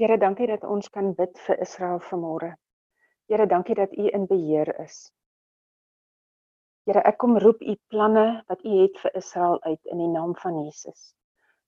Here, 0.00 0.16
dankie 0.16 0.46
dat 0.48 0.62
ons 0.64 0.86
kan 0.88 1.10
bid 1.12 1.34
vir 1.44 1.58
Israel 1.60 1.98
vanmôre. 2.00 2.54
Here, 3.28 3.44
dankie 3.46 3.74
dat 3.76 3.90
U 3.92 4.06
in 4.08 4.22
beheer 4.30 4.70
is. 4.80 5.10
Here, 6.88 7.02
ek 7.04 7.18
kom 7.20 7.36
roep 7.44 7.60
U 7.60 7.74
planne 7.92 8.22
wat 8.48 8.64
U 8.64 8.78
het 8.78 8.96
vir 9.02 9.18
Israel 9.20 9.58
uit 9.66 9.92
in 9.92 10.00
die 10.00 10.08
naam 10.08 10.32
van 10.40 10.56
Jesus. 10.62 11.12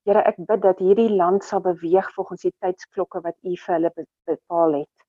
Here, 0.08 0.24
ek 0.24 0.40
bid 0.48 0.64
dat 0.64 0.80
hierdie 0.80 1.10
land 1.12 1.44
sal 1.44 1.60
beweeg 1.60 2.08
volgens 2.16 2.48
die 2.48 2.54
tydsklokke 2.64 3.20
wat 3.28 3.36
U 3.44 3.52
vir 3.66 3.76
hulle 3.76 3.92
bepaal 4.00 4.80
het. 4.80 5.06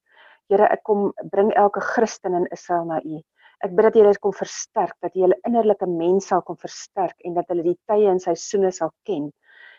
Here, 0.51 0.67
ek 0.67 0.83
kom 0.83 1.13
bring 1.31 1.55
elke 1.55 1.87
Christen 1.93 2.35
in 2.43 2.51
Israel 2.51 2.91
na 2.91 2.99
U. 3.07 3.23
Ek 3.63 3.71
bid 3.71 3.87
dat 3.87 3.95
U 3.95 4.03
hulle 4.03 4.19
kom 4.27 4.35
versterk, 4.35 4.99
dat 4.99 5.15
U 5.15 5.23
hulle 5.29 5.39
innerlike 5.47 5.87
mens 5.87 6.27
sal 6.27 6.43
kom 6.43 6.59
versterk 6.59 7.15
en 7.23 7.39
dat 7.39 7.47
hulle 7.55 7.71
die 7.71 7.79
tye 7.87 8.11
en 8.11 8.19
seisoene 8.19 8.75
sal 8.75 8.91
ken. 9.07 9.31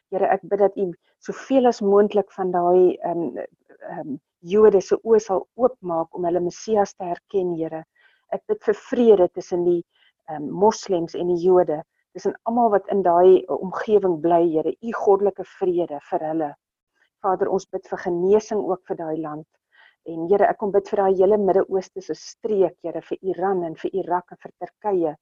Here, 0.09 0.33
ek 0.33 0.49
bid 0.49 0.65
dat 0.65 0.81
U 0.81 0.95
soveel 1.27 1.69
as 1.71 1.81
moontlik 1.83 2.31
van 2.37 2.53
daai 2.55 2.95
ehm 2.95 3.25
um, 3.25 3.27
ehm 3.39 4.15
um, 4.15 4.21
Jode 4.45 4.83
se 4.85 4.99
oë 5.09 5.19
sal 5.25 5.39
oopmaak 5.57 6.17
om 6.19 6.27
hulle 6.29 6.41
Messias 6.45 6.91
te 6.95 7.07
herken, 7.09 7.55
Here. 7.57 7.81
Ek 8.37 8.43
bid 8.51 8.61
vir 8.67 8.77
vrede 8.91 9.29
tussen 9.33 9.65
die 9.65 9.81
ehm 10.29 10.43
um, 10.43 10.51
moslems 10.65 11.17
en 11.17 11.31
die 11.33 11.41
Jode, 11.47 11.81
tussen 12.13 12.37
almal 12.51 12.71
wat 12.75 12.91
in 12.93 13.01
daai 13.07 13.45
omgewing 13.57 14.21
bly, 14.27 14.43
Here. 14.53 14.75
U 14.83 14.93
goddelike 15.01 15.49
vrede 15.57 16.01
vir 16.11 16.27
hulle. 16.29 16.51
Vader, 17.25 17.49
ons 17.49 17.65
bid 17.73 17.89
vir 17.89 18.05
genesing 18.05 18.61
ook 18.61 18.85
vir 18.91 19.01
daai 19.01 19.17
land. 19.17 19.49
En 20.05 20.27
Here, 20.29 20.51
ek 20.53 20.61
kom 20.61 20.75
bid 20.77 20.93
vir 20.93 21.05
daai 21.05 21.15
hele 21.23 21.41
Midde-Ooste 21.41 22.05
se 22.05 22.19
streek, 22.21 22.77
Here, 22.85 23.01
vir 23.09 23.33
Iran 23.33 23.65
en 23.65 23.81
vir 23.81 23.97
Irak 24.05 24.37
en 24.37 24.43
vir 24.45 24.53
Turkye 24.61 25.17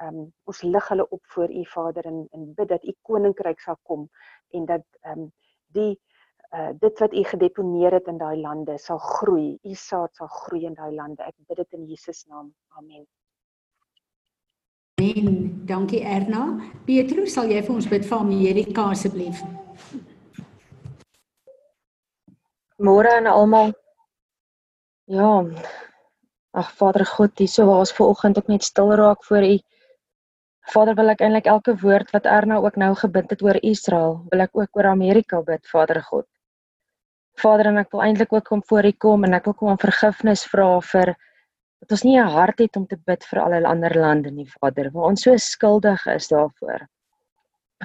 ehm 0.00 0.18
um, 0.18 0.28
ons 0.48 0.62
lig 0.62 0.88
hulle 0.88 1.08
op 1.08 1.20
voor 1.34 1.50
u 1.52 1.64
Vader 1.66 2.06
en 2.06 2.26
en 2.30 2.52
bid 2.54 2.68
dat 2.68 2.84
u 2.84 2.94
koninkryk 3.02 3.60
sal 3.60 3.76
kom 3.82 4.08
en 4.50 4.64
dat 4.64 4.86
ehm 5.00 5.18
um, 5.18 5.32
die 5.76 6.00
uh 6.50 6.70
dit 6.78 6.98
wat 6.98 7.12
u 7.14 7.24
gedeponeer 7.24 7.92
het 7.92 8.06
in 8.06 8.18
daai 8.18 8.40
lande 8.40 8.78
sal 8.78 8.98
groei. 8.98 9.58
U 9.62 9.74
saad 9.74 10.14
sal 10.14 10.26
groei 10.26 10.64
in 10.64 10.74
daai 10.74 10.94
lande. 10.94 11.22
Ek 11.22 11.34
bid 11.46 11.56
dit 11.56 11.72
in 11.78 11.84
Jesus 11.86 12.24
naam. 12.26 12.54
Amen. 12.68 13.06
Amen. 15.00 15.66
Dankie 15.66 16.02
Erna. 16.04 16.60
Petro, 16.86 17.26
sal 17.26 17.48
jy 17.48 17.62
vir 17.62 17.74
ons 17.74 17.88
bid 17.88 18.04
vir 18.04 18.18
Amerika 18.18 18.88
asseblief? 18.90 19.44
Môre 22.80 23.14
aan 23.16 23.26
almal. 23.26 23.72
Ja. 25.04 25.44
Ag 26.50 26.70
Vader 26.76 27.06
God, 27.06 27.38
hierso 27.38 27.66
waar 27.66 27.84
ons 27.84 27.92
ver 27.92 28.06
oggend 28.06 28.38
ook 28.38 28.48
net 28.50 28.64
stil 28.66 28.94
raak 28.98 29.24
voor 29.24 29.46
u 29.46 29.58
Vader, 30.68 30.94
wil 30.94 31.08
ek 31.08 31.22
eintlik 31.24 31.46
elke 31.46 31.74
woord 31.80 32.10
wat 32.12 32.26
Erna 32.28 32.60
ook 32.60 32.76
nou 32.76 32.92
gebid 32.94 33.30
het 33.30 33.42
oor 33.42 33.56
Israel, 33.62 34.20
wil 34.30 34.44
ek 34.44 34.52
ook 34.52 34.76
oor 34.76 34.90
Amerika 34.92 35.40
bid, 35.42 35.66
Vader 35.66 36.02
God. 36.02 36.26
Vader, 37.40 37.70
en 37.70 37.80
ek 37.80 37.90
wil 37.94 38.02
eintlik 38.04 38.32
ook 38.32 38.44
kom 38.44 38.62
voor 38.68 38.84
U 38.84 38.92
kom 38.92 39.24
en 39.24 39.34
ek 39.34 39.48
wil 39.48 39.54
kom 39.56 39.72
om 39.72 39.80
vergifnis 39.80 40.44
vra 40.44 40.68
vir 40.92 41.14
dat 41.80 41.92
ons 41.96 42.04
nie 42.04 42.18
'n 42.20 42.28
hart 42.28 42.58
het 42.60 42.76
om 42.76 42.86
te 42.86 42.96
bid 42.96 43.24
vir 43.24 43.40
al 43.40 43.50
die 43.50 43.66
ander 43.66 43.94
lande 43.96 44.30
nie, 44.30 44.46
Vader, 44.60 44.90
waar 44.90 45.08
ons 45.10 45.22
so 45.22 45.36
skuldig 45.36 46.06
is 46.06 46.28
daarvoor. 46.28 46.86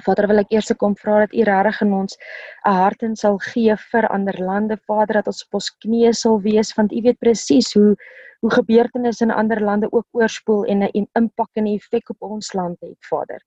Vader, 0.04 0.26
wil 0.28 0.38
ek 0.38 0.52
eers 0.52 0.70
kom 0.76 0.94
vra 0.94 1.20
dat 1.24 1.32
U 1.32 1.42
regtig 1.48 1.80
in 1.82 1.92
ons 1.92 2.18
'n 2.66 2.72
hart 2.72 3.02
in 3.02 3.16
sal 3.16 3.38
gee 3.38 3.76
vir 3.76 4.06
ander 4.12 4.38
lande, 4.38 4.76
Vader, 4.76 5.14
dat 5.14 5.26
ons 5.26 5.44
op 5.46 5.54
ons 5.54 5.70
knieë 5.84 6.12
sal 6.14 6.40
wees 6.40 6.74
want 6.76 6.92
U 6.92 7.00
weet 7.00 7.18
presies 7.18 7.72
hoe 7.72 7.96
hoe 8.40 8.50
gebeurtenisse 8.50 9.24
in 9.24 9.30
ander 9.30 9.60
lande 9.60 9.92
ook 9.92 10.06
oorspoel 10.10 10.64
en 10.64 10.82
'n 10.82 11.08
impak 11.12 11.50
en 11.52 11.66
'n 11.66 11.74
effek 11.74 12.10
op 12.10 12.22
ons 12.22 12.52
land 12.52 12.80
het, 12.80 12.98
Vader. 13.00 13.42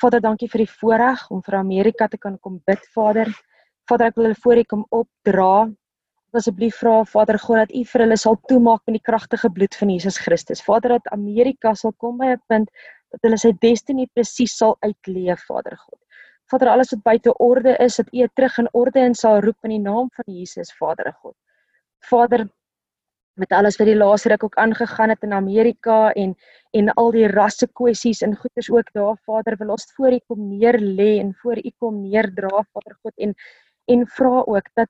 Vader, 0.00 0.20
dankie 0.20 0.48
vir 0.48 0.64
die 0.64 0.72
voorreg 0.80 1.30
om 1.30 1.42
vir 1.42 1.54
Amerika 1.54 2.08
te 2.08 2.18
kan 2.18 2.38
kom 2.38 2.60
bid, 2.66 2.86
Vader. 2.94 3.28
Vader, 3.90 4.06
ek 4.06 4.14
wil 4.14 4.24
hulle 4.24 4.40
voor 4.42 4.56
U 4.56 4.64
kom 4.64 4.86
opdra. 4.90 5.70
Asseblief 6.32 6.78
vra 6.80 7.04
Vader 7.04 7.38
God 7.38 7.56
dat 7.56 7.74
U 7.76 7.84
vir 7.84 8.00
hulle 8.00 8.16
sal 8.16 8.38
toemaak 8.48 8.80
met 8.86 8.94
die 8.94 9.06
kragtige 9.10 9.50
bloed 9.50 9.74
van 9.74 9.90
Jesus 9.90 10.18
Christus. 10.18 10.62
Vader, 10.62 10.96
dat 10.96 11.12
Amerika 11.12 11.74
sal 11.74 11.92
kom 11.92 12.18
by 12.18 12.32
'n 12.32 12.42
punt 12.48 12.70
dat 13.12 13.20
hulle 13.22 13.38
sy 13.38 13.52
destiny 13.60 14.06
presies 14.14 14.56
sal 14.56 14.76
uitleef, 14.80 15.44
Vader 15.46 15.76
God. 15.76 15.98
Vader, 16.50 16.68
alles 16.68 16.90
wat 16.90 17.02
buite 17.02 17.34
orde 17.38 17.76
is, 17.78 17.96
dat 17.96 18.08
U 18.12 18.18
dit 18.18 18.34
terug 18.34 18.58
in 18.58 18.68
orde 18.72 19.00
en 19.00 19.14
sal 19.14 19.40
roep 19.40 19.68
in 19.68 19.70
die 19.70 19.84
naam 19.84 20.10
van 20.16 20.34
Jesus, 20.34 20.72
Vader 20.72 21.12
God. 21.20 21.36
Vader, 22.08 22.48
met 23.34 23.52
alles 23.52 23.76
wat 23.80 23.88
die 23.88 23.96
laaste 23.96 24.28
ruk 24.28 24.44
ook 24.44 24.56
aangegaan 24.60 25.08
het 25.08 25.22
in 25.22 25.32
Amerika 25.32 26.12
en 26.12 26.34
en 26.70 26.92
al 27.00 27.10
die 27.10 27.26
rasse 27.28 27.68
kwessies 27.72 28.22
en 28.22 28.36
goeters 28.36 28.70
ook 28.70 28.92
daar 28.92 29.16
Vader 29.24 29.56
wil 29.56 29.74
ons 29.76 29.92
voor 29.96 30.12
U 30.12 30.20
kom 30.26 30.48
neer 30.48 30.78
lê 30.80 31.18
en 31.20 31.34
voor 31.42 31.56
U 31.56 31.70
kom 31.78 32.02
neerdra 32.02 32.64
Vader 32.72 32.96
God 33.02 33.12
en 33.16 33.34
en 33.84 34.06
vra 34.06 34.42
ook 34.46 34.68
dat 34.74 34.88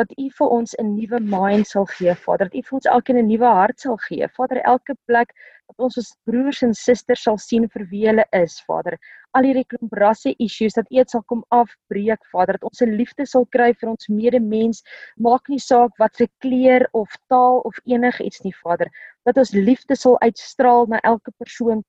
dat 0.00 0.12
U 0.16 0.26
vir 0.38 0.52
ons 0.56 0.74
'n 0.80 0.94
nuwe 0.96 1.18
mind 1.20 1.66
sal 1.68 1.86
gee 1.94 2.14
Vader. 2.24 2.48
Dat 2.48 2.58
U 2.58 2.62
vir 2.68 2.76
ons 2.78 2.90
elkeen 2.96 3.18
'n 3.20 3.28
nuwe 3.28 3.50
hart 3.60 3.80
sal 3.80 3.98
gee. 4.08 4.28
Vader 4.36 4.60
elke 4.72 4.94
plek 5.06 5.34
dat 5.68 5.78
ons 5.86 5.96
ons 6.02 6.10
broers 6.24 6.62
en 6.62 6.74
susters 6.74 7.22
sal 7.22 7.38
sien 7.38 7.68
vir 7.74 7.84
wie 7.90 8.06
hulle 8.06 8.24
is 8.32 8.60
Vader. 8.68 8.96
Al 9.36 9.44
hierdie 9.48 9.66
klomp 9.72 9.92
rasse 9.92 10.34
issues 10.46 10.74
dat 10.78 10.88
U 10.90 10.96
dit 10.96 11.10
sal 11.10 11.22
kom 11.22 11.44
afbreek 11.50 12.24
Vader. 12.32 12.58
Dat 12.58 12.70
ons 12.70 12.82
'n 12.82 12.96
liefde 12.96 13.26
sal 13.26 13.46
kry 13.46 13.72
vir 13.74 13.90
ons 13.90 14.08
medemens. 14.08 14.82
Maak 15.16 15.48
nie 15.48 15.62
saak 15.68 15.92
wat 15.98 16.16
se 16.16 16.28
kleur 16.40 16.88
of 16.92 17.08
taal 17.28 17.60
of 17.64 17.78
enigiets 17.84 18.42
nie 18.44 18.54
Vader. 18.62 18.88
Dat 19.24 19.36
ons 19.36 19.52
liefde 19.52 19.96
sal 19.96 20.20
uitstraal 20.20 20.86
na 20.86 21.00
elke 21.00 21.30
persoon. 21.38 21.84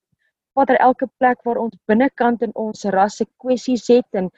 Vader 0.53 0.75
elke 0.75 1.07
plek 1.17 1.43
waar 1.43 1.57
ons 1.57 1.77
binnekant 1.87 2.41
in 2.41 2.51
ons 2.55 2.83
rasse 2.85 3.25
kwessies 3.39 3.87
het 3.87 4.07
en 4.11 4.29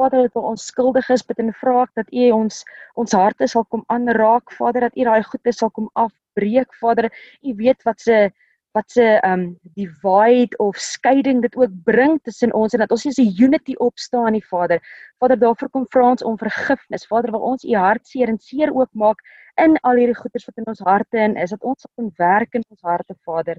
Vader 0.00 0.28
dat 0.28 0.36
ons 0.42 0.66
skuldig 0.66 1.08
is 1.10 1.24
bid 1.28 1.38
en 1.38 1.52
vra 1.60 1.86
dat 1.94 2.08
U 2.12 2.30
ons 2.38 2.62
ons 2.94 3.12
harte 3.12 3.48
sal 3.48 3.64
kom 3.64 3.84
aanraak 3.88 4.52
Vader 4.58 4.88
dat 4.88 4.96
U 4.96 5.04
daai 5.08 5.22
goeie 5.22 5.52
sal 5.52 5.70
kom 5.70 5.90
afbreek 5.94 6.74
Vader 6.80 7.10
U 7.42 7.54
weet 7.60 7.82
wat 7.88 8.00
se 8.00 8.30
wat 8.72 8.90
se 8.90 9.20
um 9.28 9.58
divide 9.76 10.56
of 10.56 10.76
skeiding 10.76 11.42
dit 11.42 11.56
ook 11.56 11.72
bring 11.84 12.18
tussen 12.22 12.52
ons 12.56 12.72
en 12.72 12.80
dat 12.80 12.90
ons 12.90 13.04
nie 13.04 13.12
'n 13.26 13.44
unity 13.44 13.74
opstaan 13.76 14.32
nie 14.32 14.44
Vader. 14.44 14.80
Vader 15.20 15.38
daarvoor 15.38 15.68
kom 15.70 15.86
vra 15.90 16.10
ons 16.10 16.22
om 16.22 16.38
vergifnis. 16.38 17.06
Vader 17.06 17.30
wil 17.30 17.40
ons 17.40 17.64
u 17.64 17.74
hartseer 17.74 18.28
en 18.28 18.38
seer 18.38 18.74
ook 18.74 18.88
maak 18.92 19.18
in 19.56 19.76
al 19.82 19.96
hierdie 19.96 20.16
goeders 20.16 20.46
wat 20.46 20.56
in 20.56 20.66
ons 20.66 20.80
harte 20.80 21.18
in 21.18 21.36
is 21.36 21.50
dat 21.50 21.62
ons 21.62 21.80
sal 21.80 21.90
kon 21.96 22.12
werk 22.16 22.54
in 22.54 22.64
ons 22.70 22.80
harte 22.80 23.14
Vader. 23.24 23.58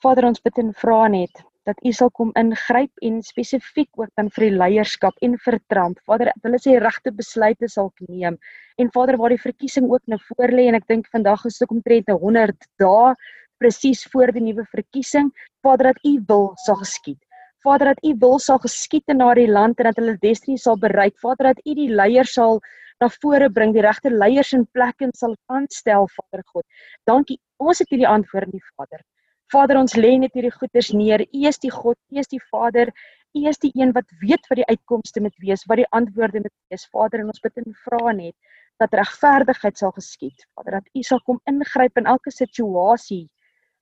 Vader 0.00 0.24
ons 0.24 0.40
bid 0.40 0.58
en 0.62 0.70
vra 0.80 0.98
net 1.12 1.42
dat 1.68 1.80
u 1.84 1.90
sal 1.92 2.08
kom 2.16 2.30
ingryp 2.40 3.02
en 3.04 3.18
spesifiek 3.22 3.98
ook 4.00 4.08
dan 4.16 4.30
vir 4.32 4.46
die 4.46 4.54
leierskap 4.62 5.18
en 5.26 5.34
vir 5.44 5.58
Trump. 5.68 5.98
Vader, 6.08 6.30
dat 6.32 6.48
hulle 6.48 6.60
sy 6.62 6.78
regte 6.80 7.12
besluite 7.12 7.68
sal 7.68 7.90
neem. 8.08 8.38
En 8.80 8.88
Vader, 8.94 9.18
waar 9.20 9.34
die 9.34 9.42
verkiesing 9.42 9.90
ook 9.90 10.00
nou 10.08 10.16
voor 10.30 10.54
lê 10.56 10.70
en 10.70 10.78
ek 10.78 10.88
dink 10.88 11.10
vandag 11.12 11.44
is 11.50 11.60
dit 11.60 11.76
omtrent 11.76 12.08
100 12.24 12.66
dae 12.80 13.12
presies 13.60 14.06
voor 14.14 14.32
die 14.32 14.46
nuwe 14.46 14.64
verkiesing, 14.72 15.28
Vader 15.60 15.90
dat 15.90 16.00
U 16.08 16.14
wil 16.32 16.48
sal 16.64 16.80
geskied. 16.80 17.20
Vader 17.60 17.92
dat 17.92 18.02
U 18.08 18.16
wil 18.24 18.38
sal 18.40 18.64
geskied 18.64 19.12
in 19.12 19.20
daardie 19.20 19.50
land 19.52 19.84
en 19.84 19.90
dat 19.90 20.00
hulle 20.00 20.16
destiny 20.24 20.56
sal 20.56 20.80
bereik. 20.80 21.18
Vader 21.20 21.52
dat 21.52 21.60
U 21.66 21.76
die 21.76 21.90
leiers 21.92 22.32
sal 22.40 22.62
na 23.04 23.12
vore 23.20 23.52
bring, 23.52 23.76
die 23.76 23.84
regte 23.84 24.08
leiers 24.08 24.56
in 24.56 24.64
plek 24.72 25.04
en 25.04 25.12
sal 25.12 25.36
aanstel, 25.52 26.08
Vader 26.16 26.44
God. 26.54 26.64
Dankie. 27.04 27.36
Ons 27.60 27.84
het 27.84 27.92
hierdie 27.92 28.08
antwoord 28.08 28.48
nie, 28.56 28.64
Vader. 28.72 29.04
Vader, 29.50 29.80
ons 29.80 29.96
lê 29.98 30.12
net 30.22 30.36
hierdie 30.36 30.52
goeders 30.54 30.92
neer. 30.94 31.24
U 31.26 31.40
is 31.50 31.58
die 31.58 31.72
God, 31.74 31.96
U 32.14 32.18
is 32.22 32.28
die 32.30 32.38
Vader. 32.52 32.92
U 33.34 33.40
is 33.50 33.58
die 33.62 33.70
een 33.74 33.90
wat 33.94 34.06
weet 34.22 34.44
wat 34.50 34.60
die 34.60 34.66
uitkomste 34.68 35.22
moet 35.22 35.34
wees, 35.42 35.64
wat 35.70 35.80
die 35.80 35.88
antwoorde 35.96 36.42
moet 36.44 36.54
wees. 36.70 36.84
Vader, 36.94 37.22
en 37.22 37.32
ons 37.32 37.42
bid 37.42 37.58
en 37.58 37.74
vra 37.84 38.12
net 38.14 38.36
dat 38.80 38.94
regverdigheid 38.94 39.78
sal 39.78 39.90
geskied. 39.96 40.44
Vader, 40.54 40.78
dat 40.78 40.86
U 40.94 41.02
sal 41.02 41.20
kom 41.26 41.40
ingryp 41.50 41.98
in 41.98 42.06
elke 42.10 42.30
situasie 42.30 43.24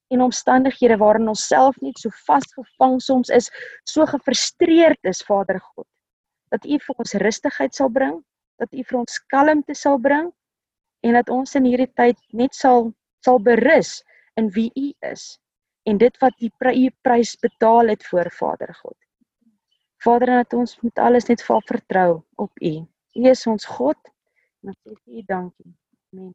en 0.09 0.25
omstandighede 0.25 0.97
waarin 1.03 1.29
ons 1.29 1.45
self 1.51 1.77
net 1.85 2.01
so 2.01 2.11
vasgevang 2.25 2.97
soms 3.05 3.29
is, 3.29 3.51
so 3.85 4.07
gefrustreerd 4.09 5.11
is, 5.11 5.21
Vader 5.29 5.61
God. 5.61 5.87
Dat 6.49 6.64
U 6.64 6.79
vir 6.87 7.05
ons 7.05 7.12
rustigheid 7.25 7.77
sal 7.77 7.93
bring, 7.93 8.23
dat 8.57 8.73
U 8.73 8.87
vir 8.89 9.01
ons 9.03 9.21
kalmte 9.29 9.77
sal 9.77 10.01
bring 10.01 10.33
en 11.05 11.21
dat 11.21 11.29
ons 11.29 11.53
in 11.61 11.69
hierdie 11.69 11.91
tyd 11.93 12.16
net 12.33 12.57
sal 12.57 12.89
sal 13.27 13.37
berus 13.43 13.99
in 14.41 14.49
wie 14.57 14.71
U 14.73 14.89
is 15.12 15.37
en 15.89 15.99
dit 16.01 16.18
wat 16.22 16.36
U 16.41 16.51
pry, 16.61 16.91
prys 17.03 17.36
betaal 17.41 17.95
het 17.95 18.05
voor 18.07 18.30
Vader 18.36 18.74
God. 18.82 18.97
Vader, 20.05 20.26
dat 20.43 20.53
ons 20.53 20.76
met 20.84 20.99
alles 20.99 21.26
net 21.26 21.43
val 21.43 21.62
vertrou 21.66 22.11
op 22.36 22.51
U. 22.61 22.74
U 23.18 23.24
is 23.30 23.47
ons 23.51 23.64
God 23.78 23.99
en 24.62 24.74
ons 24.74 24.78
sê 24.84 24.95
U 25.18 25.24
dankie. 25.26 25.72
Amen. 26.12 26.34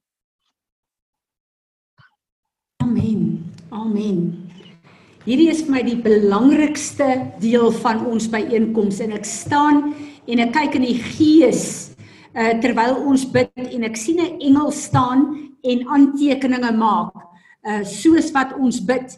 Amen. 2.83 3.21
Amen. 3.71 4.19
Hierdie 5.23 5.47
is 5.53 5.61
vir 5.63 5.71
my 5.77 5.81
die 5.87 5.99
belangrikste 6.03 7.07
deel 7.39 7.71
van 7.79 8.01
ons 8.11 8.27
byeenkoms 8.31 8.99
en 9.05 9.13
ek 9.15 9.27
staan 9.27 9.93
en 10.27 10.43
ek 10.43 10.51
kyk 10.57 10.75
in 10.81 10.87
die 10.89 10.99
gees 10.99 11.63
uh, 12.35 12.51
terwyl 12.63 12.97
ons 13.07 13.23
bid 13.31 13.53
en 13.63 13.87
ek 13.87 13.95
sien 13.99 14.19
'n 14.19 14.41
engel 14.43 14.71
staan 14.75 15.23
en 15.63 15.87
aantekeninge 15.87 16.73
maak 16.75 17.15
uh, 17.15 17.83
soos 17.87 18.33
wat 18.35 18.51
ons 18.59 18.81
bid 18.83 19.15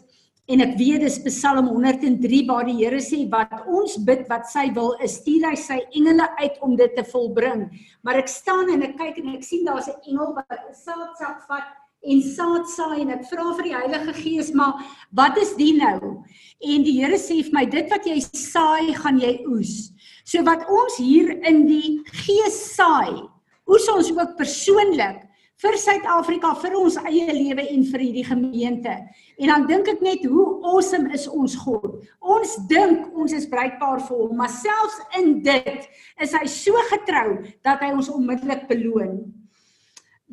en 0.48 0.62
ek 0.62 0.76
weet 0.78 1.02
dis 1.02 1.18
Psalm 1.26 1.68
103 1.72 2.42
waar 2.46 2.68
die 2.68 2.78
Here 2.78 3.00
sê 3.02 3.24
wat 3.30 3.52
ons 3.66 3.96
bid 4.06 4.26
wat 4.30 4.46
sy 4.50 4.68
wil 4.76 4.94
is 5.02 5.18
stuur 5.20 5.48
hy 5.50 5.56
sy 5.58 5.80
engele 5.92 6.28
uit 6.42 6.60
om 6.62 6.76
dit 6.78 6.94
te 6.94 7.04
volbring 7.14 7.66
maar 8.02 8.20
ek 8.20 8.30
staan 8.30 8.70
en 8.74 8.86
ek 8.86 8.94
kyk 9.00 9.18
en 9.24 9.34
ek 9.34 9.44
sien 9.44 9.66
daar's 9.66 9.88
'n 9.88 9.98
engel 10.06 10.34
wat 10.38 10.50
'n 10.52 10.74
saadsak 10.74 11.42
vat 11.48 11.74
en 12.06 12.22
saad 12.22 12.68
saai 12.70 13.00
en 13.02 13.12
ek 13.16 13.24
vra 13.30 13.52
vir 13.58 13.68
die 13.68 13.74
Heilige 13.74 14.14
Gees 14.20 14.52
maar 14.54 14.82
wat 15.18 15.38
is 15.42 15.54
dit 15.58 15.76
nou? 15.78 16.22
En 16.62 16.84
die 16.86 16.96
Here 17.00 17.18
sê 17.18 17.40
vir 17.42 17.54
my 17.56 17.64
dit 17.70 17.90
wat 17.90 18.06
jy 18.06 18.18
saai, 18.22 18.94
gaan 18.94 19.18
jy 19.20 19.32
oes. 19.50 19.90
So 20.24 20.42
wat 20.46 20.66
ons 20.70 20.98
hier 21.02 21.32
in 21.48 21.64
die 21.66 22.02
Gees 22.24 22.58
saai, 22.76 23.26
oes 23.66 23.88
ons 23.90 24.12
ook 24.14 24.36
persoonlik 24.38 25.25
vir 25.62 25.76
Suid-Afrika, 25.80 26.50
vir 26.60 26.74
ons 26.76 26.98
eie 27.08 27.32
lewe 27.32 27.64
en 27.72 27.84
vir 27.88 28.02
hierdie 28.04 28.26
gemeente. 28.28 28.92
En 29.40 29.52
dan 29.52 29.64
dink 29.70 29.88
ek 29.88 30.02
net 30.04 30.26
hoe 30.28 30.44
awesome 30.68 31.08
is 31.16 31.24
ons 31.32 31.56
God. 31.62 32.02
Ons 32.20 32.58
dink 32.68 33.08
ons 33.16 33.32
is 33.32 33.48
bruikbaar 33.48 34.02
vir 34.04 34.20
hom, 34.20 34.36
maar 34.36 34.52
selfs 34.52 35.00
in 35.16 35.38
dit 35.46 35.88
is 36.20 36.36
hy 36.36 36.44
so 36.52 36.84
getrou 36.92 37.40
dat 37.64 37.80
hy 37.80 37.94
ons 37.96 38.12
onmiddellik 38.12 38.68
beloon. 38.68 39.18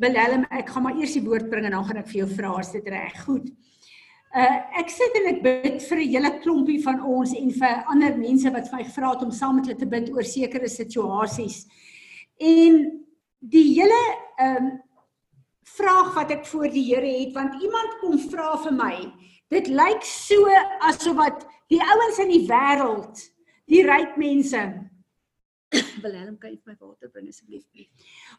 Willem, 0.00 0.44
ek 0.50 0.72
gaan 0.74 0.88
maar 0.88 0.96
eers 0.98 1.16
die 1.16 1.24
woord 1.24 1.48
bring 1.48 1.68
en 1.68 1.76
dan 1.78 1.84
gaan 1.88 2.02
ek 2.02 2.10
vir 2.10 2.24
jou 2.24 2.30
vra 2.34 2.56
as 2.60 2.74
dit 2.74 2.92
reg. 2.92 3.16
Goed. 3.24 3.48
Uh 4.34 4.56
ek 4.80 4.88
sit 4.90 5.14
en 5.20 5.28
ek 5.30 5.42
bid 5.44 5.76
vir 5.88 5.98
'n 6.02 6.10
hele 6.10 6.30
klompie 6.42 6.80
van 6.82 6.98
ons 7.00 7.32
en 7.38 7.50
vir 7.54 7.84
ander 7.86 8.16
mense 8.18 8.50
wat 8.50 8.66
vir 8.68 8.78
my 8.78 8.84
gevra 8.84 9.12
het 9.14 9.22
om 9.22 9.30
saam 9.30 9.56
met 9.56 9.68
hulle 9.70 9.78
te 9.78 9.86
bid 9.86 10.10
oor 10.10 10.26
sekere 10.26 10.68
situasies. 10.68 11.64
En 12.40 12.98
die 13.38 13.68
hele 13.78 14.00
ehm 14.42 14.56
um, 14.58 14.72
vraag 15.76 16.14
wat 16.14 16.32
ek 16.34 16.46
voor 16.46 16.68
die 16.72 16.84
Here 16.88 17.12
het 17.20 17.34
want 17.36 17.62
iemand 17.62 17.98
kom 18.00 18.18
vra 18.30 18.54
vir 18.64 18.74
my. 18.76 18.96
Dit 19.52 19.68
lyk 19.68 20.04
so 20.08 20.48
asof 20.84 21.16
wat 21.18 21.46
die 21.72 21.80
ouens 21.80 22.18
in 22.22 22.32
die 22.32 22.44
wêreld, 22.48 23.20
die 23.70 23.84
ryk 23.86 24.18
mense, 24.20 24.60
Willem, 26.02 26.36
kan 26.38 26.52
jy 26.52 26.60
my 26.68 26.76
water 26.78 27.10
bring 27.10 27.26
asseblief? 27.30 27.64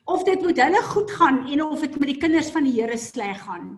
Of 0.07 0.23
dit 0.27 0.39
moet 0.43 0.59
hulle 0.61 0.81
goed 0.91 1.11
gaan 1.17 1.41
en 1.51 1.63
of 1.65 1.81
dit 1.83 1.97
met 1.99 2.13
die 2.13 2.21
kinders 2.21 2.51
van 2.53 2.67
die 2.67 2.75
Here 2.77 2.97
sleg 2.99 3.41
gaan. 3.43 3.75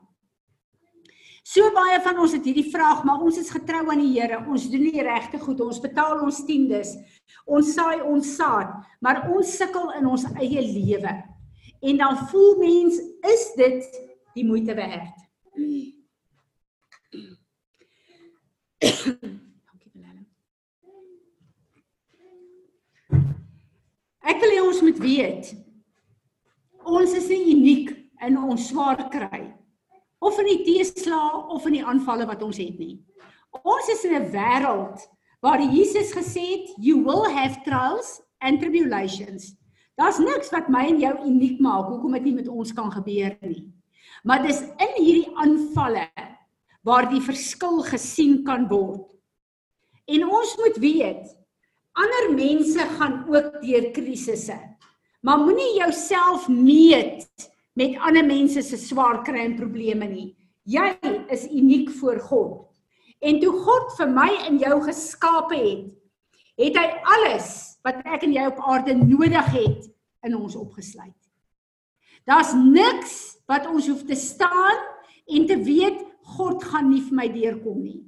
So 1.48 1.70
baie 1.72 1.98
van 2.04 2.20
ons 2.20 2.34
het 2.36 2.46
hierdie 2.46 2.68
vraag, 2.74 3.06
maar 3.08 3.24
ons 3.24 3.38
is 3.40 3.50
getrou 3.54 3.86
aan 3.88 4.04
die 4.04 4.12
Here. 4.18 4.42
Ons 4.52 4.68
doen 4.70 4.84
die 4.84 5.06
regte 5.06 5.40
goed. 5.40 5.64
Ons 5.64 5.80
betaal 5.84 6.20
ons 6.26 6.44
tiendes. 6.46 6.94
Ons 7.48 7.72
saai 7.78 8.04
ons 8.04 8.34
saad, 8.36 8.74
maar 9.02 9.24
ons 9.32 9.56
sukkel 9.56 9.94
in 9.98 10.10
ons 10.12 10.28
eie 10.36 10.66
lewe 10.66 11.16
en 11.80 11.98
dan 11.98 12.18
voel 12.28 12.58
mens 12.58 12.98
is 13.20 13.54
dit 13.56 14.10
die 14.34 14.46
moeite 14.46 14.74
werd. 14.74 15.16
Dankie 18.80 19.92
Belelle. 19.94 20.26
Ek 24.28 24.42
wil 24.42 24.54
hê 24.54 24.62
ons 24.62 24.82
moet 24.82 25.00
weet 25.02 25.56
ons 26.88 27.14
is 27.20 27.28
nie 27.28 27.52
uniek 27.52 27.90
in 28.24 28.38
ons 28.40 28.70
swaar 28.70 29.10
kry 29.12 29.42
of 30.24 30.38
in 30.40 30.48
die 30.48 30.64
teeslae 30.64 31.42
of 31.54 31.66
in 31.68 31.76
die 31.78 31.86
aanvalle 31.86 32.26
wat 32.30 32.42
ons 32.46 32.60
het 32.62 32.78
nie. 32.80 32.96
Ons 33.64 33.90
is 33.92 34.06
in 34.08 34.16
'n 34.16 34.32
wêreld 34.32 35.04
waar 35.42 35.62
Jesus 35.62 36.14
gesê 36.16 36.44
het 36.54 36.74
you 36.78 37.04
will 37.04 37.28
have 37.30 37.62
trials 37.64 38.22
and 38.40 38.60
tribulations. 38.60 39.56
Daar's 39.98 40.20
niks 40.22 40.52
wat 40.54 40.70
my 40.70 40.84
en 40.92 41.00
jou 41.02 41.14
uniek 41.26 41.60
maak 41.64 41.90
hoekom 41.90 42.14
dit 42.20 42.30
nie 42.30 42.38
met 42.38 42.50
ons 42.52 42.74
kan 42.78 42.92
gebeur 42.94 43.34
nie. 43.42 43.66
Maar 44.24 44.44
dis 44.46 44.62
in 44.62 44.94
hierdie 45.00 45.32
aanvalle 45.42 46.06
waar 46.86 47.10
die 47.10 47.22
verskil 47.24 47.82
gesien 47.88 48.44
kan 48.46 48.68
word. 48.70 49.10
En 50.08 50.24
ons 50.30 50.54
moet 50.62 50.78
weet, 50.80 51.34
ander 51.98 52.30
mense 52.38 52.86
gaan 53.00 53.24
ook 53.26 53.58
deur 53.64 53.90
krisisse. 53.96 54.58
Maar 55.26 55.42
moenie 55.42 55.80
jouself 55.80 56.48
meet 56.48 57.50
met 57.74 57.98
ander 58.06 58.26
mense 58.26 58.62
se 58.62 58.78
swaar 58.78 59.24
kry 59.26 59.48
en 59.50 59.58
probleme 59.58 60.08
nie. 60.08 60.30
Jy 60.70 60.94
is 61.34 61.48
uniek 61.50 61.90
voor 62.00 62.22
God. 62.22 62.68
En 63.20 63.40
toe 63.42 63.52
God 63.66 63.96
vir 63.98 64.14
my 64.14 64.30
en 64.46 64.60
jou 64.62 64.78
geskape 64.86 65.58
het, 65.58 65.90
het 66.58 66.78
hy 66.78 66.88
alles 67.18 67.77
wat 67.88 68.04
ek 68.04 68.26
en 68.28 68.36
jy 68.36 68.46
op 68.50 68.60
aarde 68.68 68.96
nodig 69.00 69.54
het 69.54 69.88
in 70.28 70.36
ons 70.36 70.58
opgesluit. 70.60 71.16
Daar's 72.28 72.52
niks 72.58 73.38
wat 73.48 73.70
ons 73.72 73.88
hoef 73.88 74.04
te 74.08 74.18
staan 74.20 74.82
en 75.32 75.48
te 75.48 75.56
weet 75.64 76.04
God 76.38 76.64
gaan 76.68 76.90
nie 76.92 77.04
vir 77.06 77.16
my 77.16 77.28
deurkom 77.32 77.80
nie. 77.80 78.02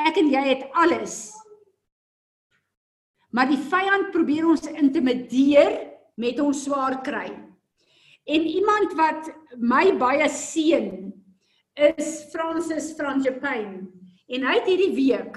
Ek 0.00 0.16
en 0.20 0.30
jy 0.32 0.44
het 0.46 0.64
alles. 0.78 1.34
Maar 3.34 3.50
die 3.50 3.60
vyand 3.60 4.08
probeer 4.14 4.46
ons 4.48 4.64
intimideer 4.70 5.74
met 6.16 6.40
ons 6.40 6.62
swaar 6.64 7.02
kry. 7.04 7.28
En 8.28 8.48
iemand 8.48 8.94
wat 8.96 9.28
my 9.60 9.90
baie 10.00 10.24
seën 10.32 10.88
is 11.88 12.24
Francis 12.32 12.94
Franjepain 12.96 13.84
en 14.28 14.48
hy 14.48 14.56
het 14.56 14.66
hierdie 14.68 14.94
week 14.96 15.36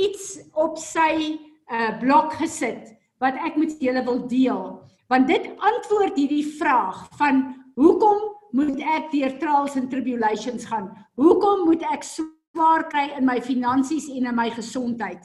iets 0.00 0.38
op 0.56 0.80
sy 0.80 1.36
uh 1.70 1.92
blok 2.00 2.34
gesit 2.40 2.90
wat 3.20 3.38
ek 3.46 3.56
met 3.56 3.76
julle 3.80 4.02
wil 4.04 4.26
deel 4.26 4.80
want 5.10 5.26
dit 5.26 5.46
antwoord 5.58 6.16
hierdie 6.18 6.46
vraag 6.58 7.06
van 7.18 7.42
hoekom 7.78 8.30
moet 8.56 8.80
ek 8.82 9.10
deur 9.12 9.34
trials 9.38 9.76
and 9.78 9.90
tribulations 9.90 10.66
gaan? 10.66 10.90
Hoekom 11.18 11.66
moet 11.68 11.82
ek 11.90 12.06
swaar 12.06 12.86
kry 12.90 13.08
in 13.18 13.26
my 13.26 13.38
finansies 13.42 14.08
en 14.10 14.26
in 14.26 14.36
my 14.36 14.48
gesondheid? 14.54 15.22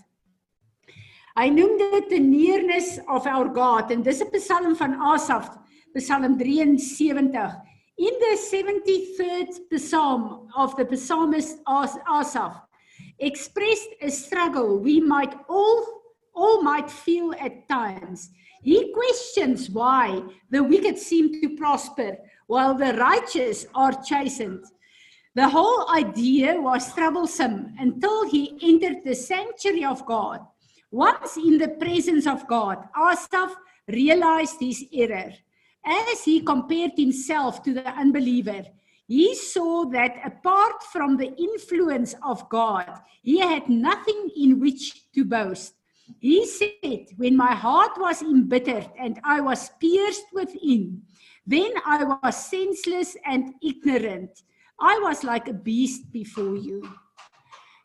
Hy 1.36 1.50
noem 1.52 1.76
dit 1.82 2.10
the 2.10 2.20
nearness 2.22 2.96
of 3.12 3.28
our 3.28 3.50
God 3.54 3.92
en 3.92 4.04
dis 4.04 4.22
'n 4.22 4.32
psalm 4.32 4.76
van 4.76 4.94
Asaf, 5.14 5.50
Psalm 5.96 6.38
73. 6.38 7.56
In 7.98 8.14
the 8.20 8.36
73rd 8.36 9.70
psalm 9.72 10.50
of 10.56 10.76
the 10.76 10.86
psalmist 10.96 11.60
Asaf 11.66 12.62
expressed 13.20 13.90
a 14.02 14.10
struggle 14.10 14.80
we 14.80 15.00
might 15.00 15.34
all 15.48 15.95
all 16.36 16.62
might 16.62 16.92
feel 16.92 17.34
at 17.40 17.68
times. 17.68 18.30
He 18.62 18.92
questions 18.94 19.70
why 19.70 20.24
the 20.50 20.64
wicked 20.64 20.98
seem 20.98 21.42
to 21.42 21.56
prosper 21.56 22.18
while 22.48 22.74
the 22.76 22.94
righteous 22.94 23.66
are 23.74 23.94
chastened. 24.04 24.66
The 25.36 25.50
whole 25.50 25.90
idea 25.92 26.60
was 26.60 26.94
troublesome 26.94 27.76
until 27.78 28.30
he 28.30 28.58
entered 28.62 29.04
the 29.04 29.16
sanctuary 29.16 29.84
of 29.84 30.06
God. 30.06 30.40
Once 30.92 31.36
in 31.38 31.58
the 31.58 31.68
presence 31.68 32.26
of 32.26 32.48
God, 32.48 32.78
Asaph 32.98 33.56
realized 33.88 34.58
his 34.60 34.86
error. 34.94 35.34
As 35.86 36.24
he 36.24 36.42
compared 36.42 36.94
himself 36.98 37.62
to 37.64 37.74
the 37.74 37.88
unbeliever, 37.90 38.64
he 39.08 39.36
saw 39.36 39.86
that 39.92 40.16
apart 40.26 40.82
from 40.92 41.18
the 41.18 41.36
influence 41.36 42.16
of 42.24 42.50
God, 42.50 42.90
he 43.22 43.40
had 43.40 43.70
nothing 43.70 44.32
in 44.36 44.60
which 44.60 45.12
to 45.14 45.24
boast. 45.24 45.75
He 46.20 46.46
said, 46.46 47.08
When 47.18 47.36
my 47.36 47.54
heart 47.54 47.98
was 47.98 48.22
embittered 48.22 48.90
and 49.00 49.20
I 49.24 49.42
was 49.42 49.70
pierced 49.80 50.26
within, 50.34 51.02
then 51.46 51.72
I 51.86 52.04
was 52.04 52.50
senseless 52.50 53.16
and 53.26 53.54
ignorant. 53.62 54.42
I 54.80 55.00
was 55.04 55.24
like 55.24 55.48
a 55.48 55.54
beast 55.54 56.12
before 56.12 56.58
you. 56.58 56.82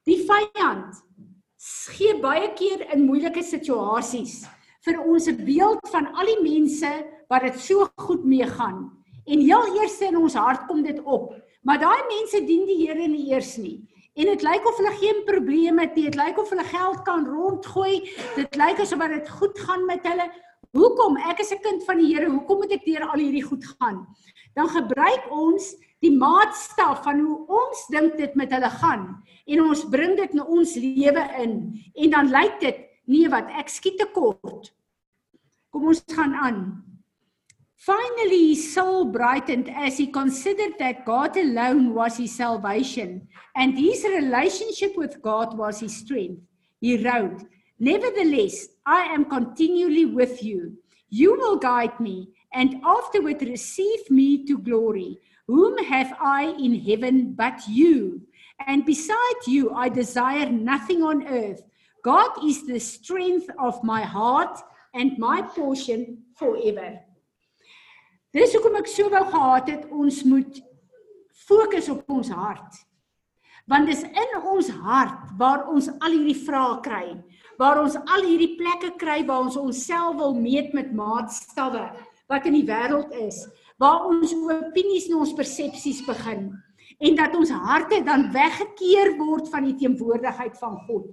Die 0.07 0.25
vyand 0.27 0.97
gee 1.61 2.15
baie 2.23 2.49
keer 2.57 2.87
in 2.95 3.05
moeilike 3.07 3.43
situasies 3.45 4.47
vir 4.87 4.97
ons 5.05 5.29
'n 5.29 5.45
beeld 5.45 5.85
van 5.93 6.09
al 6.17 6.27
die 6.27 6.41
mense 6.43 6.91
wat 7.29 7.43
dit 7.43 7.61
so 7.61 7.89
goed 7.97 8.25
meegaan. 8.25 8.91
En 9.27 9.39
heel 9.39 9.77
eers 9.77 10.01
in 10.01 10.17
ons 10.17 10.35
hart 10.35 10.67
kom 10.67 10.83
dit 10.83 10.99
op, 11.05 11.37
maar 11.63 11.79
daai 11.79 12.03
mense 12.09 12.41
dien 12.47 12.65
die 12.67 12.87
Here 12.87 13.07
nie 13.09 13.29
eers 13.31 13.59
nie. 13.59 13.87
En 14.21 14.29
dit 14.29 14.43
lyk 14.45 14.67
of 14.69 14.77
hulle 14.77 14.93
geen 15.01 15.23
probleme 15.25 15.87
het 15.87 15.95
nie. 15.97 16.05
Dit 16.11 16.19
lyk 16.21 16.39
of 16.39 16.51
hulle 16.53 16.65
geld 16.69 17.03
kan 17.07 17.27
rondgooi. 17.27 18.03
Dit 18.37 18.57
lyk 18.61 18.83
asof 18.85 19.07
dit 19.09 19.29
goed 19.41 19.61
gaan 19.65 19.87
met 19.89 20.05
hulle. 20.05 20.27
Hoekom? 20.77 21.17
Ek 21.17 21.41
is 21.41 21.53
'n 21.53 21.63
kind 21.63 21.85
van 21.85 21.97
die 21.99 22.15
Here. 22.15 22.29
Hoekom 22.29 22.59
moet 22.59 22.73
ek 22.73 22.85
deur 22.85 23.09
al 23.09 23.19
hierdie 23.19 23.43
goed 23.43 23.65
gaan? 23.65 24.07
Dan 24.55 24.69
gebruik 24.69 25.25
ons 25.31 25.75
die 26.01 26.13
maatstaf 26.13 27.03
van 27.03 27.21
hoe 27.21 27.47
ons 27.47 27.87
dink 27.93 28.17
dit 28.17 28.35
met 28.35 28.53
hulle 28.53 28.71
gaan 28.71 29.23
en 29.47 29.63
ons 29.63 29.89
bring 29.89 30.17
dit 30.17 30.33
in 30.33 30.43
ons 30.43 30.75
lewe 30.75 31.25
in 31.43 31.53
en 31.95 32.11
dan 32.11 32.31
lyk 32.33 32.61
dit 32.61 32.79
nee 33.05 33.29
wat 33.29 33.49
ek 33.61 33.69
skiet 33.69 33.99
te 33.99 34.09
kort. 34.13 34.73
Kom 35.71 35.87
ons 35.87 36.03
gaan 36.07 36.35
aan. 36.35 36.90
Finally, 37.81 38.49
his 38.51 38.75
soul 38.75 39.07
brightened 39.07 39.71
as 39.75 39.97
he 39.97 40.07
considered 40.07 40.73
that 40.79 41.07
God 41.07 41.35
alone 41.35 41.95
was 41.95 42.19
his 42.19 42.37
salvation 42.37 43.27
and 43.57 43.79
his 43.79 44.05
relationship 44.05 44.99
with 44.99 45.23
God 45.23 45.57
was 45.57 45.81
his 45.81 45.97
strength. 45.97 46.43
He 46.83 47.03
wrote, 47.03 47.43
Nevertheless, 47.79 48.69
I 48.85 49.05
am 49.05 49.25
continually 49.25 50.05
with 50.05 50.43
you. 50.43 50.77
You 51.09 51.33
will 51.39 51.57
guide 51.57 51.99
me 51.99 52.29
and 52.53 52.83
afterward 52.85 53.41
receive 53.41 54.11
me 54.11 54.45
to 54.45 54.59
glory. 54.59 55.19
Whom 55.47 55.83
have 55.85 56.15
I 56.21 56.55
in 56.61 56.79
heaven 56.81 57.33
but 57.33 57.67
you? 57.67 58.21
And 58.67 58.85
beside 58.85 59.47
you, 59.47 59.71
I 59.73 59.89
desire 59.89 60.51
nothing 60.51 61.03
on 61.03 61.27
earth. 61.27 61.63
God 62.05 62.45
is 62.45 62.67
the 62.67 62.79
strength 62.79 63.49
of 63.59 63.83
my 63.83 64.03
heart 64.03 64.59
and 64.93 65.17
my 65.17 65.41
portion 65.41 66.19
forever. 66.37 67.01
Dis 68.31 68.53
hoekom 68.55 68.79
ek 68.79 68.87
so 68.91 69.11
wou 69.11 69.25
gehad 69.27 69.71
het 69.73 69.89
ons 69.91 70.21
moet 70.29 70.61
fokus 71.49 71.89
op 71.91 72.05
ons 72.15 72.31
hart. 72.31 72.79
Want 73.71 73.91
dis 73.91 74.05
in 74.07 74.37
ons 74.39 74.71
hart 74.83 75.35
waar 75.39 75.67
ons 75.71 75.89
al 75.99 76.15
hierdie 76.15 76.39
vrae 76.39 76.79
kry, 76.85 77.05
waar 77.59 77.83
ons 77.83 77.99
al 77.99 78.25
hierdie 78.27 78.55
plekke 78.59 78.95
kry 79.03 79.21
waar 79.27 79.49
ons 79.49 79.59
onsself 79.59 80.17
wil 80.23 80.35
meet 80.39 80.73
met 80.75 80.95
maatstawwe 80.95 81.89
wat 82.31 82.47
in 82.47 82.55
die 82.61 82.67
wêreld 82.67 83.11
is, 83.19 83.43
waar 83.83 84.07
ons 84.07 84.33
opinies 84.35 85.09
en 85.11 85.21
ons 85.25 85.35
persepsies 85.35 86.05
begin 86.07 86.53
en 87.01 87.17
dat 87.17 87.35
ons 87.35 87.51
harte 87.51 88.01
dan 88.05 88.27
weggekeer 88.35 89.15
word 89.19 89.49
van 89.51 89.65
die 89.67 89.77
teenwoordigheid 89.81 90.59
van 90.61 90.77
God. 90.87 91.07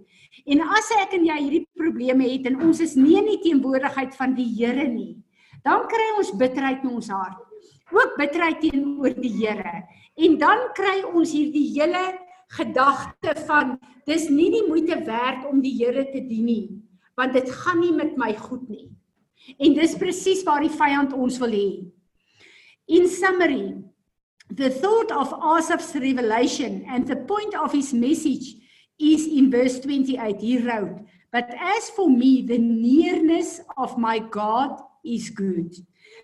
En 0.46 0.62
as 0.76 0.90
ek 1.00 1.16
en 1.16 1.26
jy 1.30 1.38
hierdie 1.40 1.64
probleme 1.80 2.28
het 2.28 2.50
en 2.50 2.60
ons 2.68 2.82
is 2.84 2.98
nie 3.00 3.16
in 3.22 3.30
die 3.32 3.40
teenwoordigheid 3.46 4.18
van 4.20 4.36
die 4.38 4.50
Here 4.58 4.88
nie, 4.92 5.16
dan 5.66 5.88
kry 5.90 6.08
ons 6.18 6.34
bitterheid 6.38 6.84
in 6.84 6.98
ons 7.00 7.10
hart. 7.10 7.40
Ook 7.94 8.18
bitterheid 8.20 8.60
teenoor 8.62 9.16
die 9.16 9.32
Here. 9.32 9.84
En 10.18 10.38
dan 10.42 10.68
kry 10.76 11.02
ons 11.08 11.32
hierdie 11.32 11.70
hele 11.78 12.04
gedagte 12.58 13.34
van 13.48 13.76
dis 14.08 14.28
nie 14.32 14.50
die 14.54 14.66
moeite 14.68 15.00
werd 15.08 15.48
om 15.50 15.62
die 15.64 15.76
Here 15.80 16.06
te 16.12 16.22
dien 16.24 16.46
nie, 16.48 16.66
want 17.20 17.36
dit 17.36 17.50
gaan 17.64 17.82
nie 17.84 17.94
met 17.96 18.16
my 18.20 18.34
goed 18.40 18.68
nie. 18.70 18.88
En 19.60 19.76
dis 19.78 19.96
presies 20.00 20.44
waar 20.48 20.64
die 20.64 20.74
vyand 20.74 21.16
ons 21.16 21.40
wil 21.40 21.54
hê. 21.56 21.68
In 22.88 23.08
summary, 23.12 23.76
the 24.50 24.70
thought 24.72 25.12
of 25.12 25.34
Asaph's 25.34 25.94
revelation 25.96 26.86
and 26.88 27.08
the 27.08 27.20
point 27.28 27.56
of 27.60 27.72
his 27.72 27.94
message 27.94 28.56
is 29.00 29.28
in 29.28 29.52
verse 29.52 29.80
28 29.80 30.42
he 30.42 30.58
wrote, 30.60 31.04
but 31.32 31.52
as 31.60 31.90
for 31.90 32.10
me 32.10 32.42
the 32.48 32.58
nearness 32.58 33.60
of 33.78 33.98
my 33.98 34.20
God 34.20 34.80
is 35.16 35.30
good. 35.30 35.74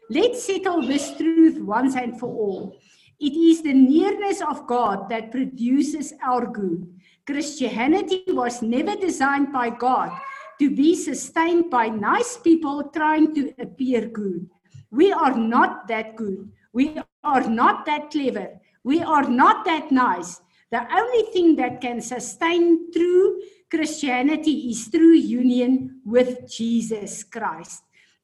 Let's 0.10 0.44
settle 0.44 0.82
this 0.82 1.16
truth 1.18 1.60
once 1.60 1.96
and 1.96 2.20
for 2.20 2.28
all. 2.28 2.78
It 3.20 3.34
is 3.34 3.62
the 3.62 3.74
nearness 3.74 4.42
of 4.42 4.68
God 4.68 5.10
that 5.10 5.32
produces 5.32 6.14
our 6.24 6.46
good. 6.46 6.88
Christianity 7.26 8.24
was 8.28 8.62
never 8.62 8.96
designed 8.96 9.54
by 9.54 9.70
God 9.70 10.12
to 10.60 10.70
be 10.70 10.96
sustained 10.96 11.70
by 11.70 11.88
nice 11.88 12.38
people 12.38 12.84
trying 12.94 13.34
to 13.36 13.54
appear 13.60 14.08
good. 14.08 14.50
We 14.92 15.12
are 15.12 15.36
not 15.36 15.88
that 15.88 16.16
good. 16.16 16.52
We 16.74 17.00
are 17.24 17.48
not 17.48 17.86
that 17.86 18.12
clever. 18.12 18.60
We 18.84 19.02
are 19.02 19.28
not 19.30 19.66
that 19.66 19.92
nice. 19.92 20.42
The 20.72 20.86
only 20.94 21.32
thing 21.32 21.56
that 21.58 21.82
can 21.82 22.02
sustain 22.02 22.92
true 22.92 23.42
Christianity 23.70 24.70
is 24.70 24.88
through 24.88 25.16
union 25.16 26.02
with 26.06 26.52
Jesus 26.52 27.24
Christ. 27.24 27.84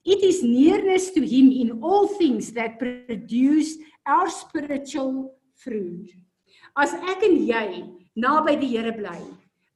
It 0.10 0.24
is 0.26 0.42
nearness 0.42 1.12
to 1.12 1.22
him 1.22 1.52
in 1.54 1.84
all 1.84 2.08
things 2.08 2.52
that 2.54 2.80
produce 2.80 3.78
our 4.08 4.28
spiritual 4.28 5.38
fruit. 5.54 6.10
As 6.74 6.96
ek 6.98 7.22
en 7.28 7.38
jy 7.46 7.66
naby 8.18 8.56
die 8.58 8.72
Here 8.74 8.94
bly, 8.96 9.20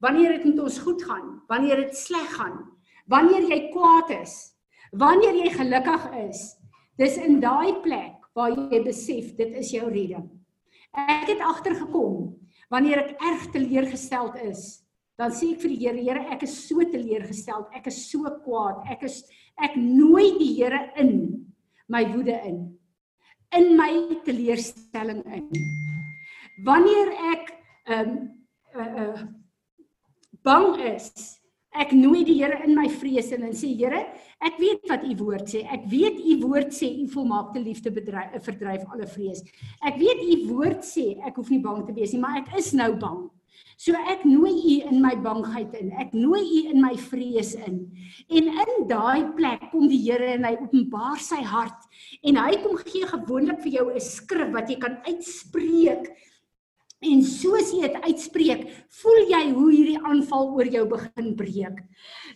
wanneer 0.02 0.40
dit 0.40 0.48
met 0.50 0.64
ons 0.66 0.80
goed 0.82 1.06
gaan, 1.06 1.28
wanneer 1.52 1.84
dit 1.86 1.94
sleg 1.94 2.26
gaan, 2.34 2.64
wanneer 3.14 3.46
jy 3.46 3.60
kwaad 3.76 4.10
is, 4.24 4.34
wanneer 4.98 5.38
jy 5.38 5.54
gelukkig 5.54 6.10
is, 6.24 6.42
dis 6.98 7.20
in 7.22 7.38
daai 7.44 7.78
plek 7.86 8.18
waar 8.34 8.56
jy 8.58 8.82
besef 8.88 9.36
dit 9.38 9.54
is 9.62 9.70
jou 9.76 9.86
redding. 9.86 10.26
Ek 10.98 11.30
het 11.30 11.46
agtergekom 11.46 12.32
wanneer 12.74 13.04
ek 13.04 13.22
erg 13.22 13.46
teleurgesteld 13.54 14.42
is, 14.50 14.82
dan 15.18 15.34
sê 15.34 15.54
ek 15.54 15.62
vir 15.62 15.74
die 15.74 15.82
Here, 15.84 16.02
Here, 16.02 16.24
ek 16.34 16.46
is 16.48 16.56
so 16.68 16.82
teleurgesteld, 16.82 17.70
ek 17.78 17.90
is 17.92 18.00
so 18.10 18.30
kwaad, 18.46 18.82
ek 18.92 19.06
is 19.10 19.22
ek 19.62 19.78
nooi 19.78 20.34
die 20.40 20.54
Here 20.58 20.82
in 20.98 21.14
my 21.92 22.06
woede 22.14 22.40
in 22.48 22.64
in 23.54 23.78
my 23.78 23.92
teleurstelling 24.26 25.22
in. 25.30 25.46
Wanneer 26.66 27.14
ek 27.34 27.54
ehm 27.94 28.10
um, 28.10 28.20
uh, 28.74 28.92
uh 29.04 29.24
bang 30.44 30.82
is, 30.90 31.12
ek 31.78 31.94
nooi 31.96 32.24
die 32.26 32.40
Here 32.42 32.58
in 32.66 32.74
my 32.76 32.88
vrees 32.90 33.30
in 33.36 33.46
en 33.46 33.54
sê 33.58 33.70
Here, 33.78 34.02
ek 34.44 34.58
weet 34.60 34.90
wat 34.90 35.06
u 35.06 35.14
woord 35.22 35.46
sê. 35.54 35.62
Ek 35.70 35.86
weet 35.92 36.18
u 36.18 36.40
woord 36.48 36.74
sê 36.74 36.90
u 37.04 37.06
volmaakte 37.14 37.62
liefde 37.62 37.94
bedryf 37.94 38.34
verdryf 38.50 38.90
alle 38.90 39.08
vrees. 39.14 39.46
Ek 39.86 40.02
weet 40.02 40.26
u 40.26 40.36
woord 40.50 40.82
sê 40.88 41.14
ek 41.22 41.38
hoef 41.38 41.54
nie 41.54 41.62
bang 41.62 41.86
te 41.86 41.94
wees 41.94 42.18
nie, 42.18 42.22
maar 42.24 42.42
ek 42.42 42.54
is 42.58 42.74
nou 42.74 42.92
bang. 42.98 43.24
So 43.78 43.98
ek 44.10 44.26
nooi 44.26 44.54
u 44.54 44.76
in 44.92 45.02
my 45.02 45.16
bangheid 45.16 45.74
in. 45.80 45.92
Ek 46.00 46.14
nooi 46.14 46.42
u 46.42 46.60
in 46.74 46.82
my 46.82 46.94
vrees 47.10 47.54
in. 47.56 47.80
En 48.30 48.52
in 48.66 48.86
daai 48.90 49.34
plek 49.38 49.70
kom 49.72 49.88
die 49.90 50.02
Here 50.04 50.34
en 50.36 50.46
hy 50.48 50.56
openbaar 50.60 51.22
sy 51.24 51.42
hart 51.48 51.90
en 52.24 52.38
hy 52.40 52.58
kom 52.64 52.78
gee 52.84 53.08
gewoonlik 53.08 53.64
vir 53.64 53.74
jou 53.80 53.88
'n 53.94 54.00
skrif 54.00 54.54
wat 54.54 54.70
jy 54.70 54.78
kan 54.80 55.00
uitspreek. 55.08 56.12
En 57.04 57.24
soos 57.24 57.74
jy 57.74 57.82
dit 57.84 58.04
uitspreek, 58.08 58.62
voel 59.02 59.28
jy 59.28 59.52
hoe 59.52 59.72
hierdie 59.72 60.00
aanval 60.00 60.54
oor 60.56 60.66
jou 60.66 60.86
begin 60.88 61.36
breek. 61.36 61.84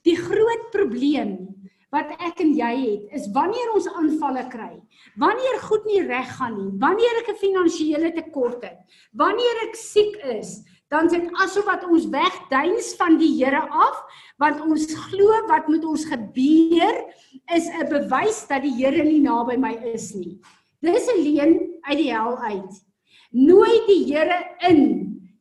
Die 0.04 0.16
groot 0.16 0.72
probleem 0.74 1.48
wat 1.94 2.12
ek 2.20 2.42
en 2.44 2.52
jy 2.52 2.74
het, 2.76 3.04
is 3.16 3.30
wanneer 3.36 3.72
ons 3.74 3.88
aanvalle 3.88 4.44
kry, 4.52 4.74
wanneer 5.16 5.60
goed 5.64 5.86
nie 5.88 6.02
reg 6.04 6.34
gaan 6.36 6.58
nie, 6.58 6.72
wanneer 6.84 7.22
ek 7.22 7.30
'n 7.32 7.40
finansiële 7.40 8.12
tekort 8.12 8.64
het, 8.64 8.80
wanneer 9.14 9.64
ek 9.68 9.76
siek 9.76 10.18
is, 10.36 10.64
dan 10.94 11.08
dit 11.12 11.32
asof 11.44 11.66
wat 11.68 11.84
ons 11.88 12.08
wegduins 12.12 12.94
van 13.00 13.18
die 13.20 13.34
Here 13.38 13.64
af 13.68 14.00
want 14.42 14.62
ons 14.64 14.88
glo 15.08 15.42
wat 15.50 15.68
met 15.72 15.84
ons 15.86 16.06
gebeur 16.08 16.96
is 17.56 17.68
'n 17.68 17.90
bewys 17.90 18.46
dat 18.48 18.62
die 18.64 18.76
Here 18.78 19.04
nie 19.04 19.20
naby 19.20 19.58
my 19.58 19.76
is 19.94 20.14
nie. 20.16 20.40
Dis 20.82 21.08
'n 21.10 21.24
leuen 21.24 21.54
uit 21.82 21.98
die 21.98 22.12
hel 22.12 22.38
uit. 22.38 22.74
Nooi 23.32 23.86
die 23.88 24.14
Here 24.14 24.56
in 24.70 24.82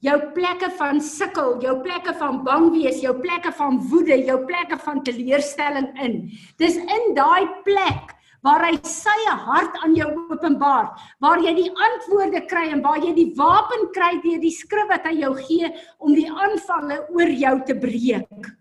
jou 0.00 0.18
plekke 0.34 0.70
van 0.78 1.00
sukkel, 1.00 1.60
jou 1.62 1.80
plekke 1.82 2.14
van 2.14 2.42
bang 2.44 2.70
wees, 2.70 3.00
jou 3.00 3.14
plekke 3.20 3.52
van 3.52 3.78
woede, 3.88 4.16
jou 4.24 4.44
plekke 4.46 4.78
van 4.78 5.02
teleurstelling 5.02 5.88
in. 6.02 6.30
Dis 6.58 6.76
in 6.76 7.14
daai 7.14 7.46
plek 7.64 8.15
waar 8.42 8.64
hy 8.66 8.74
sy 8.88 9.16
hart 9.46 9.78
aan 9.84 9.96
jou 9.96 10.10
openbaar, 10.32 10.92
waar 11.20 11.40
jy 11.44 11.54
die 11.56 11.70
antwoorde 11.70 12.44
kry 12.50 12.68
en 12.74 12.82
waar 12.84 13.00
jy 13.02 13.14
die 13.16 13.32
wapen 13.38 13.88
kry 13.96 14.16
deur 14.24 14.42
die 14.42 14.54
skrif 14.54 14.90
wat 14.92 15.08
hy 15.08 15.16
jou 15.22 15.34
gee 15.40 15.72
om 15.98 16.14
die 16.14 16.28
aanvalle 16.28 17.02
oor 17.14 17.34
jou 17.44 17.56
te 17.66 17.74
breek. 17.74 18.54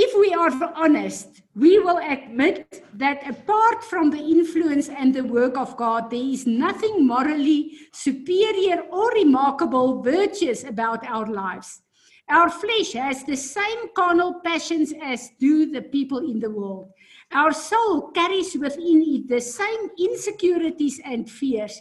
If 0.00 0.14
we 0.14 0.32
are 0.32 0.52
honest, 0.76 1.42
we 1.56 1.80
will 1.80 1.98
admit 1.98 2.84
that 2.94 3.28
apart 3.28 3.82
from 3.82 4.10
the 4.10 4.18
influence 4.18 4.88
and 4.88 5.12
the 5.12 5.24
work 5.24 5.58
of 5.58 5.76
God, 5.76 6.08
there 6.08 6.22
is 6.22 6.46
nothing 6.46 7.04
morally 7.04 7.76
superior 7.92 8.82
or 8.92 9.10
remarkable 9.10 10.00
virtuous 10.00 10.62
about 10.62 11.04
our 11.04 11.26
lives. 11.26 11.82
Our 12.28 12.48
flesh 12.48 12.92
has 12.92 13.24
the 13.24 13.36
same 13.36 13.88
carnal 13.96 14.40
passions 14.44 14.94
as 15.02 15.30
do 15.40 15.72
the 15.72 15.82
people 15.82 16.18
in 16.18 16.38
the 16.38 16.50
world. 16.50 16.92
Our 17.32 17.52
soul 17.52 18.10
carries 18.12 18.56
within 18.56 19.02
it 19.06 19.28
the 19.28 19.40
same 19.40 19.90
insecurities 19.98 21.00
and 21.04 21.30
fears. 21.30 21.80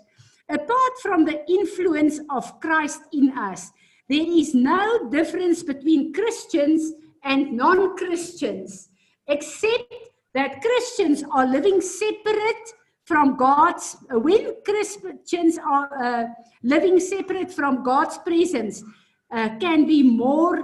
Apart 0.49 0.93
from 1.01 1.25
the 1.25 1.49
influence 1.49 2.19
of 2.29 2.59
Christ 2.59 3.01
in 3.13 3.37
us, 3.37 3.71
there 4.09 4.25
is 4.27 4.53
no 4.53 5.09
difference 5.09 5.63
between 5.63 6.13
Christians 6.13 6.93
and 7.23 7.53
non 7.53 7.97
Christians, 7.97 8.89
except 9.27 9.93
that 10.33 10.61
Christians 10.61 11.23
are 11.31 11.45
living 11.45 11.81
separate 11.81 12.73
from 13.05 13.35
God's, 13.37 13.97
when 14.09 14.53
Christians 14.63 15.57
are 15.57 16.03
uh, 16.03 16.27
living 16.63 16.99
separate 16.99 17.51
from 17.51 17.83
God's 17.83 18.17
presence, 18.19 18.83
uh, 19.31 19.57
can 19.59 19.85
be 19.85 20.03
more. 20.03 20.59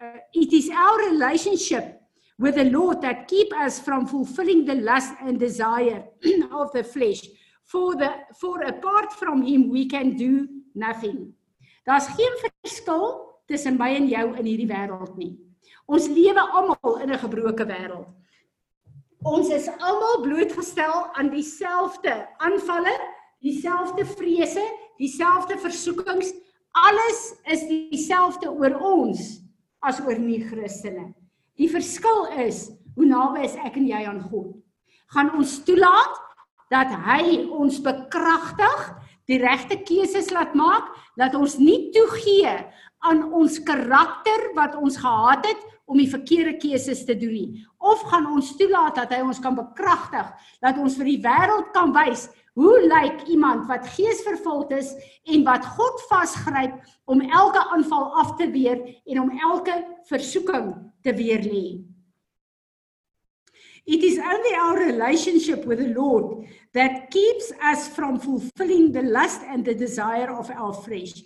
Uh, 0.00 0.18
it 0.34 0.52
is 0.52 0.68
our 0.70 0.98
relationship 1.10 2.01
with 2.38 2.54
the 2.56 2.64
Lord 2.64 3.02
that 3.02 3.28
keep 3.28 3.52
us 3.54 3.78
from 3.78 4.06
fulfilling 4.06 4.64
the 4.64 4.74
lust 4.74 5.14
and 5.20 5.38
desire 5.38 6.04
of 6.52 6.72
the 6.72 6.84
flesh. 6.84 7.22
For 7.64 7.94
the 7.96 8.12
for 8.38 8.62
apart 8.62 9.12
from 9.12 9.42
him 9.42 9.70
we 9.70 9.86
can 9.86 10.16
do 10.16 10.48
nothing. 10.74 11.34
Daar's 11.86 12.06
geen 12.06 12.34
verskil 12.40 13.38
tussen 13.46 13.76
my 13.76 13.94
en 13.94 14.08
jou 14.08 14.26
in 14.38 14.46
hierdie 14.46 14.68
wêreld 14.70 15.16
nie. 15.16 15.36
Ons 15.86 16.08
lewe 16.08 16.40
almal 16.40 17.00
in 17.02 17.10
'n 17.10 17.18
gebroke 17.18 17.66
wêreld. 17.66 18.06
Ons 19.22 19.48
is 19.50 19.68
almal 19.68 20.22
blootgestel 20.22 21.06
aan 21.14 21.30
dieselfde 21.30 22.28
aanvalle, 22.38 22.94
dieselfde 23.40 24.04
vrese, 24.04 24.64
dieselfde 24.98 25.58
versoekings. 25.58 26.32
Alles 26.72 27.34
is 27.44 27.62
dieselfde 27.68 28.50
oor 28.50 28.74
ons 28.80 29.42
as 29.80 30.00
oor 30.00 30.18
nie-Christene. 30.18 31.12
Die 31.62 31.70
verskil 31.70 32.24
is 32.42 32.66
hoe 32.96 33.06
naby 33.06 33.44
is 33.46 33.54
ek 33.62 33.78
en 33.78 33.86
jy 33.86 34.02
aan 34.08 34.22
God. 34.26 34.50
Gaan 35.14 35.30
ons 35.38 35.60
toelaat 35.66 36.18
dat 36.72 36.90
hy 37.06 37.44
ons 37.54 37.78
bekragtig, 37.84 38.86
die 39.30 39.38
regte 39.38 39.78
keuses 39.86 40.32
laat 40.34 40.56
maak, 40.58 40.88
dat 41.20 41.36
ons 41.38 41.54
nie 41.60 41.92
toegee 41.94 42.56
aan 43.06 43.22
ons 43.30 43.60
karakter 43.62 44.48
wat 44.56 44.74
ons 44.80 44.98
gehad 44.98 45.46
het 45.46 45.62
om 45.86 46.00
die 46.00 46.10
verkeerde 46.10 46.56
keuses 46.58 47.04
te 47.06 47.14
doen 47.18 47.34
nie. 47.36 47.62
Of 47.78 48.02
gaan 48.10 48.26
ons 48.32 48.54
toelaat 48.58 48.98
dat 48.98 49.14
hy 49.14 49.20
ons 49.22 49.38
kan 49.42 49.54
bekragtig, 49.54 50.32
dat 50.64 50.80
ons 50.82 50.96
vir 50.98 51.12
die 51.12 51.20
wêreld 51.22 51.70
kan 51.76 51.94
wys 51.94 52.26
hoe 52.52 52.80
lyk 52.86 53.22
iemand 53.28 53.66
wat 53.66 53.86
geesvervuld 53.94 54.70
is 54.70 54.92
en 55.24 55.44
wat 55.44 55.66
God 55.66 56.02
vasgryp 56.08 56.74
om 57.04 57.20
elke 57.20 57.62
aanval 57.68 58.12
af 58.14 58.36
te 58.36 58.50
weer 58.50 59.00
en 59.04 59.20
om 59.20 59.30
elke 59.38 59.76
versoeking 60.04 60.74
te 61.02 61.14
weerlê. 61.14 61.80
It 63.84 64.02
is 64.02 64.18
only 64.18 64.54
our 64.54 64.78
relationship 64.78 65.64
with 65.64 65.78
the 65.78 65.92
Lord 65.94 66.46
that 66.72 67.10
keeps 67.10 67.52
us 67.60 67.88
from 67.88 68.20
fulfilling 68.20 68.92
the 68.92 69.02
lust 69.02 69.42
and 69.42 69.64
the 69.64 69.74
desire 69.74 70.30
of 70.30 70.50
our 70.50 70.72
flesh. 70.72 71.24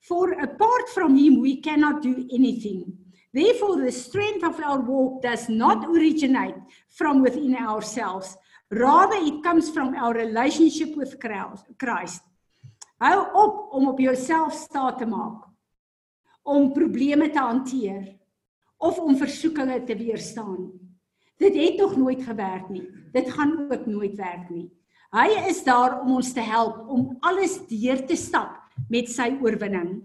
For 0.00 0.32
apart 0.32 0.88
from 0.94 1.16
Him, 1.16 1.40
we 1.40 1.60
cannot 1.60 2.02
do 2.02 2.28
anything. 2.32 2.96
Therefore, 3.32 3.76
the 3.82 3.92
strength 3.92 4.44
of 4.44 4.60
our 4.60 4.80
walk 4.80 5.22
does 5.22 5.48
not 5.48 5.84
originate 5.86 6.54
from 6.88 7.20
within 7.20 7.56
ourselves. 7.56 8.36
Rather, 8.70 9.16
it 9.16 9.42
comes 9.42 9.70
from 9.70 9.94
our 9.94 10.12
relationship 10.12 10.94
with 10.96 11.16
Christ. 11.18 12.22
Hou 12.98 13.18
op 13.32 13.72
om 13.72 13.88
op 13.88 13.98
jouself 13.98 14.52
staat 14.52 14.98
te 14.98 15.06
maak. 15.06 15.46
Om 16.42 16.72
probleme 16.72 17.30
te 17.30 17.38
hanteer 17.38 18.16
of 18.76 18.98
om 18.98 19.16
versoekinge 19.16 19.84
te 19.84 19.96
weerstaan. 19.96 20.70
Dit 21.36 21.54
het 21.54 21.76
nog 21.76 21.96
nooit 21.96 22.22
gewerk 22.22 22.68
nie. 22.68 22.88
Dit 23.12 23.30
gaan 23.30 23.70
ook 23.70 23.86
nooit 23.86 24.16
werk 24.16 24.50
nie. 24.50 24.68
Hy 25.10 25.28
is 25.48 25.62
daar 25.64 26.00
om 26.00 26.14
ons 26.18 26.32
te 26.32 26.40
help 26.40 26.88
om 26.88 27.16
alles 27.20 27.56
deur 27.70 28.02
te 28.06 28.16
stap 28.16 28.58
met 28.88 29.08
sy 29.08 29.30
oorwinning. 29.40 30.02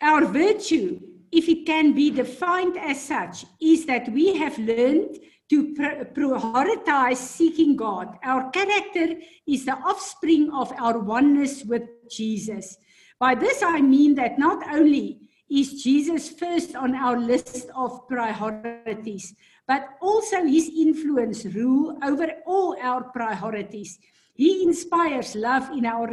Our 0.00 0.28
virtue, 0.32 1.00
if 1.30 1.48
it 1.48 1.66
can 1.66 1.94
be 1.94 2.10
defined 2.10 2.76
as 2.78 3.02
such, 3.06 3.44
is 3.58 3.84
that 3.86 4.08
we 4.08 4.38
have 4.38 4.60
learned 4.62 5.18
to 5.50 5.74
prioritize 6.14 7.16
seeking 7.16 7.74
God. 7.74 8.16
Our 8.22 8.50
character 8.50 9.18
is 9.46 9.64
the 9.64 9.74
offspring 9.74 10.48
of 10.54 10.72
our 10.78 10.98
oneness 10.98 11.64
with 11.64 11.82
Jesus. 12.08 12.78
By 13.18 13.34
this 13.34 13.62
I 13.62 13.80
mean 13.80 14.14
that 14.14 14.38
not 14.38 14.62
only 14.72 15.18
is 15.50 15.82
Jesus 15.82 16.30
first 16.30 16.76
on 16.76 16.94
our 16.94 17.18
list 17.18 17.66
of 17.74 18.06
priorities, 18.06 19.34
but 19.66 19.88
also 20.00 20.44
his 20.44 20.70
influence 20.70 21.44
rule 21.46 21.98
over 22.04 22.28
all 22.46 22.76
our 22.80 23.02
priorities. 23.10 23.98
He 24.34 24.62
inspires 24.62 25.34
love 25.34 25.68
in 25.70 25.84
our 25.84 26.06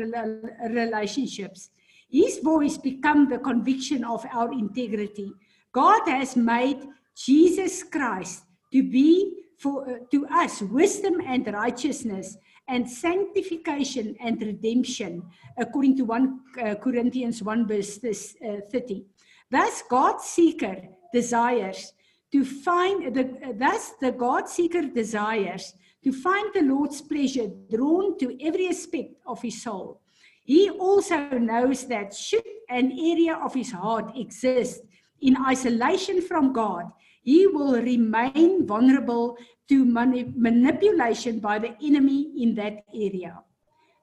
relationships. 0.69 1.69
His 2.09 2.39
voice 2.39 2.77
become 2.77 3.29
the 3.29 3.37
conviction 3.37 4.03
of 4.03 4.25
our 4.33 4.51
integrity. 4.51 5.31
God 5.71 6.07
has 6.07 6.35
made 6.35 6.81
Jesus 7.15 7.83
Christ 7.83 8.46
to 8.71 8.83
be 8.83 9.43
for 9.57 9.89
uh, 9.89 9.97
to 10.11 10.25
us 10.27 10.61
wisdom 10.61 11.21
and 11.25 11.47
righteousness 11.47 12.37
and 12.67 12.89
sanctification 12.89 14.15
and 14.19 14.41
redemption 14.41 15.23
according 15.57 15.95
to 15.97 16.03
1 16.03 16.39
uh, 16.61 16.75
Corinthians 16.75 17.41
1 17.41 17.67
verse 17.67 17.99
uh, 18.03 18.61
30 18.71 19.05
thus 19.49 19.83
God 19.89 20.21
seeker 20.21 20.75
desires 21.13 21.93
to 22.31 22.43
find 22.43 23.15
the 23.15 23.53
thus 23.55 23.93
the 24.01 24.11
God 24.11 24.49
seeker 24.49 24.81
desires 24.81 25.73
to 26.03 26.11
find 26.11 26.53
the 26.53 26.61
Lord's 26.61 27.01
pleasure 27.01 27.49
drawn 27.69 28.17
to 28.19 28.37
every 28.41 28.67
aspect 28.69 29.15
of 29.25 29.41
his 29.41 29.61
soul. 29.61 29.99
He 30.43 30.69
also 30.69 31.17
knows 31.37 31.85
that 31.87 32.13
should 32.13 32.45
an 32.69 32.91
area 32.91 33.35
of 33.35 33.53
his 33.53 33.71
heart 33.71 34.15
exist 34.15 34.83
in 35.19 35.35
isolation 35.45 36.21
from 36.21 36.53
God 36.53 36.85
he 37.27 37.45
will 37.45 37.75
remain 37.81 38.65
vulnerable 38.65 39.37
to 39.67 39.83
mani 39.83 40.23
manipulation 40.47 41.39
by 41.39 41.59
the 41.59 41.75
enemy 41.83 42.31
in 42.43 42.55
that 42.55 42.85
area. 42.95 43.33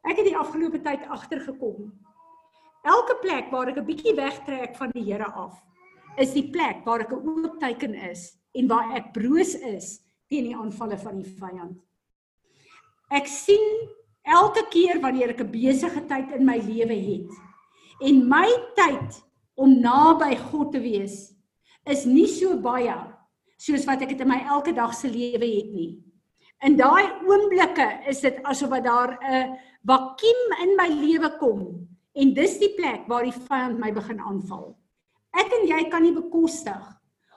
Ek 0.04 0.18
het 0.20 0.28
die 0.28 0.36
afgelope 0.36 0.82
tyd 0.84 1.06
agtergekom. 1.08 1.86
Elke 2.84 3.16
plek 3.22 3.48
waar 3.48 3.70
ek 3.72 3.80
'n 3.80 3.86
bietjie 3.88 4.12
wegtrek 4.18 4.76
van 4.76 4.92
die 4.92 5.06
Here 5.08 5.30
af, 5.32 5.56
is 6.20 6.36
die 6.36 6.50
plek 6.52 6.84
waar 6.84 7.00
ek 7.00 7.16
'n 7.16 7.24
oop 7.24 7.56
teken 7.64 7.94
is 8.10 8.36
en 8.52 8.68
waar 8.68 8.92
ek 8.92 9.14
broos 9.16 9.54
is 9.56 10.04
teen 10.28 10.44
die 10.52 10.56
aanvalle 10.56 10.98
van 11.00 11.16
die 11.16 11.32
vyand. 11.40 11.80
Ek 13.10 13.26
sien 13.26 13.88
elke 14.22 14.68
keer 14.68 15.00
wanneer 15.00 15.32
ek 15.32 15.40
'n 15.40 15.50
besige 15.50 16.04
tyd 16.12 16.28
in 16.36 16.44
my 16.44 16.58
lewe 16.60 17.00
het 17.08 17.32
en 18.04 18.28
my 18.28 18.50
tyd 18.76 19.24
om 19.56 19.80
naby 19.80 20.36
God 20.36 20.72
te 20.72 20.80
wees 20.80 21.32
is 21.86 22.04
nie 22.04 22.28
so 22.28 22.60
baie 22.60 23.13
soos 23.64 23.86
wat 23.88 24.02
ek 24.04 24.12
dit 24.12 24.24
in 24.24 24.28
my 24.28 24.42
elke 24.44 24.74
dag 24.76 24.92
se 24.96 25.08
lewe 25.08 25.48
het 25.48 25.70
nie. 25.72 25.92
In 26.64 26.76
daai 26.76 27.04
oomblikke 27.24 27.86
is 28.10 28.20
dit 28.24 28.36
asof 28.44 28.70
wat 28.72 28.84
daar 28.84 29.16
'n 29.20 29.56
vakuum 29.84 30.40
in 30.64 30.76
my 30.76 30.88
lewe 30.88 31.30
kom 31.38 31.88
en 32.14 32.34
dis 32.34 32.58
die 32.58 32.74
plek 32.76 33.08
waar 33.08 33.24
die 33.24 33.38
vyand 33.48 33.78
my 33.78 33.90
begin 33.92 34.20
aanval. 34.20 34.76
Ek 35.34 35.50
en 35.50 35.66
jy 35.68 35.90
kan 35.90 36.02
nie 36.02 36.14
bekostig 36.14 36.84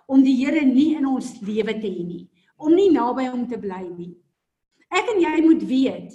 om 0.08 0.24
die 0.24 0.36
Here 0.38 0.64
nie 0.66 0.95
in 0.95 1.06
ons 1.06 1.41
lewe 1.41 1.74
te 1.82 1.90
hê 1.90 2.04
nie, 2.06 2.28
om 2.58 2.74
nie 2.76 2.90
naby 2.94 3.26
hom 3.28 3.48
te 3.48 3.58
bly 3.58 3.84
nie. 3.90 4.14
Ek 4.91 5.10
en 5.16 5.20
jy 5.20 5.41
moet 5.44 5.64
weet, 5.68 6.14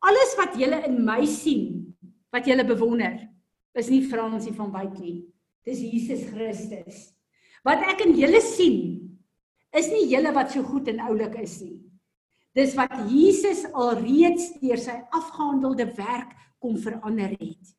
alles 0.00 0.36
wat 0.38 0.54
jy 0.56 0.70
in 0.86 1.04
my 1.04 1.24
sien, 1.26 1.94
wat 2.30 2.46
jy 2.46 2.62
bewonder, 2.62 3.18
is 3.74 3.90
nie 3.90 4.04
Fransie 4.06 4.54
van 4.54 4.70
Wyk 4.70 4.98
nie. 5.00 5.24
Dis 5.64 5.80
Jesus 5.80 6.28
Christus. 6.30 7.14
Wat 7.64 7.82
ek 7.88 8.04
in 8.04 8.14
julle 8.14 8.40
sien, 8.44 9.13
is 9.74 9.90
nie 9.90 10.06
julle 10.12 10.32
wat 10.34 10.52
so 10.54 10.62
goed 10.66 10.88
en 10.92 11.02
oulik 11.08 11.36
is 11.42 11.58
nie. 11.64 11.80
Dis 12.54 12.76
wat 12.78 12.92
Jesus 13.10 13.64
alreeds 13.74 14.52
deur 14.60 14.78
sy 14.78 14.94
afgehandelde 15.10 15.88
werk 15.96 16.36
kom 16.62 16.76
verander 16.78 17.34
het. 17.34 17.72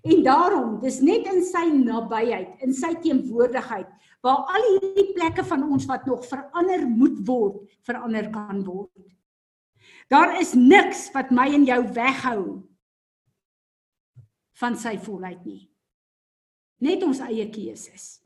En 0.00 0.22
daarom, 0.24 0.78
dis 0.80 0.98
net 1.04 1.28
in 1.28 1.42
sy 1.44 1.66
nabyheid, 1.76 2.56
in 2.64 2.72
sy 2.74 2.94
teenwoordigheid 3.04 3.88
waar 4.24 4.48
al 4.52 4.66
hierdie 4.66 5.12
plekke 5.16 5.44
van 5.48 5.62
ons 5.72 5.86
wat 5.88 6.04
nog 6.08 6.26
verander 6.28 6.82
moet 6.88 7.20
word, 7.28 7.62
verander 7.88 8.26
kan 8.32 8.60
word. 8.66 8.90
Daar 10.12 10.34
is 10.40 10.52
niks 10.58 11.06
wat 11.14 11.30
my 11.32 11.46
en 11.54 11.64
jou 11.68 11.80
weghou 11.96 12.42
van 14.60 14.76
sy 14.76 14.96
volheid 15.00 15.40
nie. 15.48 15.62
Net 16.84 17.04
ons 17.06 17.20
eie 17.24 17.46
keuses. 17.52 18.18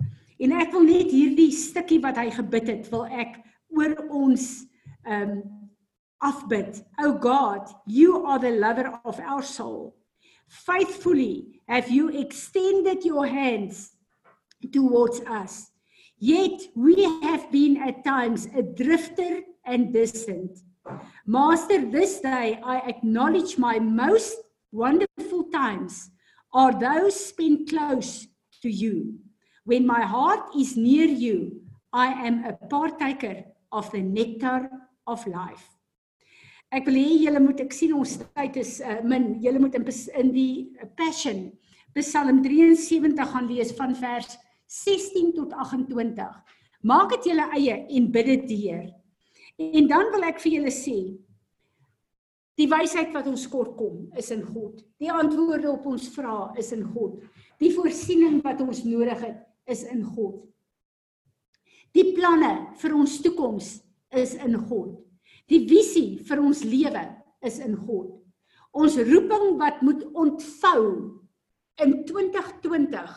En 0.44 0.52
ek 0.60 0.74
wil 0.76 0.84
net 0.84 1.08
hierdie 1.08 1.50
stukkie 1.56 2.02
wat 2.04 2.18
hy 2.20 2.28
gebid 2.34 2.68
het, 2.68 2.88
wil 2.92 3.06
ek 3.08 3.38
oor 3.72 3.94
ons 4.12 4.64
um 5.08 5.38
afbid. 6.24 6.80
O 7.00 7.12
God, 7.20 7.68
you 7.86 8.24
are 8.26 8.38
the 8.38 8.52
lover 8.52 8.92
of 9.04 9.20
our 9.20 9.42
soul. 9.42 9.96
Faithfully 10.48 11.60
have 11.68 11.90
you 11.90 12.08
extended 12.08 13.04
your 13.04 13.26
hands 13.26 13.96
towards 14.72 15.20
us. 15.20 15.70
Yet 16.18 16.68
we 16.74 17.04
have 17.22 17.50
been 17.50 17.76
at 17.76 18.04
times 18.04 18.46
a 18.56 18.62
drifter 18.62 19.42
and 19.64 19.92
distant. 19.92 20.60
Master, 21.26 21.84
this 21.90 22.20
day 22.20 22.60
I 22.64 22.78
acknowledge 22.88 23.58
my 23.58 23.78
most 23.78 24.36
wonderful 24.72 25.44
times 25.52 26.10
are 26.52 26.72
those 26.72 27.16
spent 27.16 27.68
close 27.68 28.26
to 28.62 28.70
you. 28.70 29.23
When 29.64 29.86
my 29.86 30.02
heart 30.04 30.52
is 30.54 30.76
near 30.76 31.08
you, 31.08 31.62
I 31.92 32.08
am 32.28 32.44
a 32.44 32.52
partaker 32.52 33.44
of 33.72 33.90
the 33.92 34.00
nectar 34.00 34.68
of 35.06 35.24
life. 35.26 35.64
Ek 36.74 36.88
wil 36.90 36.98
hê 36.98 37.10
julle 37.22 37.40
moet 37.40 37.60
ek 37.62 37.72
sien 37.72 37.94
ons 37.96 38.16
tyd 38.34 38.56
is 38.60 38.80
uh, 38.82 38.98
min. 39.06 39.36
Julle 39.40 39.62
moet 39.62 39.76
in, 39.78 39.86
in 40.20 40.32
die 40.34 40.50
Passion 40.98 41.46
Psalm 41.94 42.42
73 42.42 43.30
gaan 43.30 43.46
lees 43.46 43.70
van 43.78 43.94
vers 43.94 44.34
16 44.66 45.32
tot 45.36 45.54
28. 45.54 46.26
Maak 46.82 47.14
dit 47.14 47.30
julle 47.30 47.46
eie 47.54 47.78
en 47.86 48.10
bid 48.12 48.30
dit 48.32 48.48
deur. 48.50 48.88
En 49.62 49.88
dan 49.88 50.10
wil 50.12 50.26
ek 50.26 50.42
vir 50.42 50.58
julle 50.58 50.74
sê 50.74 50.98
die 52.58 52.68
wysheid 52.70 53.14
wat 53.14 53.30
ons 53.30 53.46
kort 53.50 53.78
kom 53.78 54.10
is 54.18 54.28
in 54.34 54.42
God. 54.44 54.82
Die 55.00 55.10
antwoorde 55.10 55.70
op 55.72 55.86
ons 55.90 56.10
vrae 56.14 56.52
is 56.60 56.74
in 56.74 56.84
God. 56.90 57.22
Die 57.62 57.72
voorsiening 57.74 58.42
wat 58.44 58.60
ons 58.66 58.82
nodig 58.86 59.24
het 59.24 59.40
is 59.70 59.84
in 59.88 60.04
God. 60.04 60.42
Die 61.94 62.10
planne 62.16 62.74
vir 62.80 62.94
ons 62.96 63.20
toekoms 63.22 63.76
is 64.14 64.34
in 64.42 64.56
God. 64.66 64.96
Die 65.50 65.62
visie 65.68 66.18
vir 66.26 66.42
ons 66.42 66.64
lewe 66.66 67.04
is 67.44 67.60
in 67.62 67.76
God. 67.76 68.10
Ons 68.74 68.98
roeping 68.98 69.54
wat 69.60 69.82
moet 69.86 70.02
ontvou 70.18 70.84
in 71.82 72.00
2020 72.08 73.12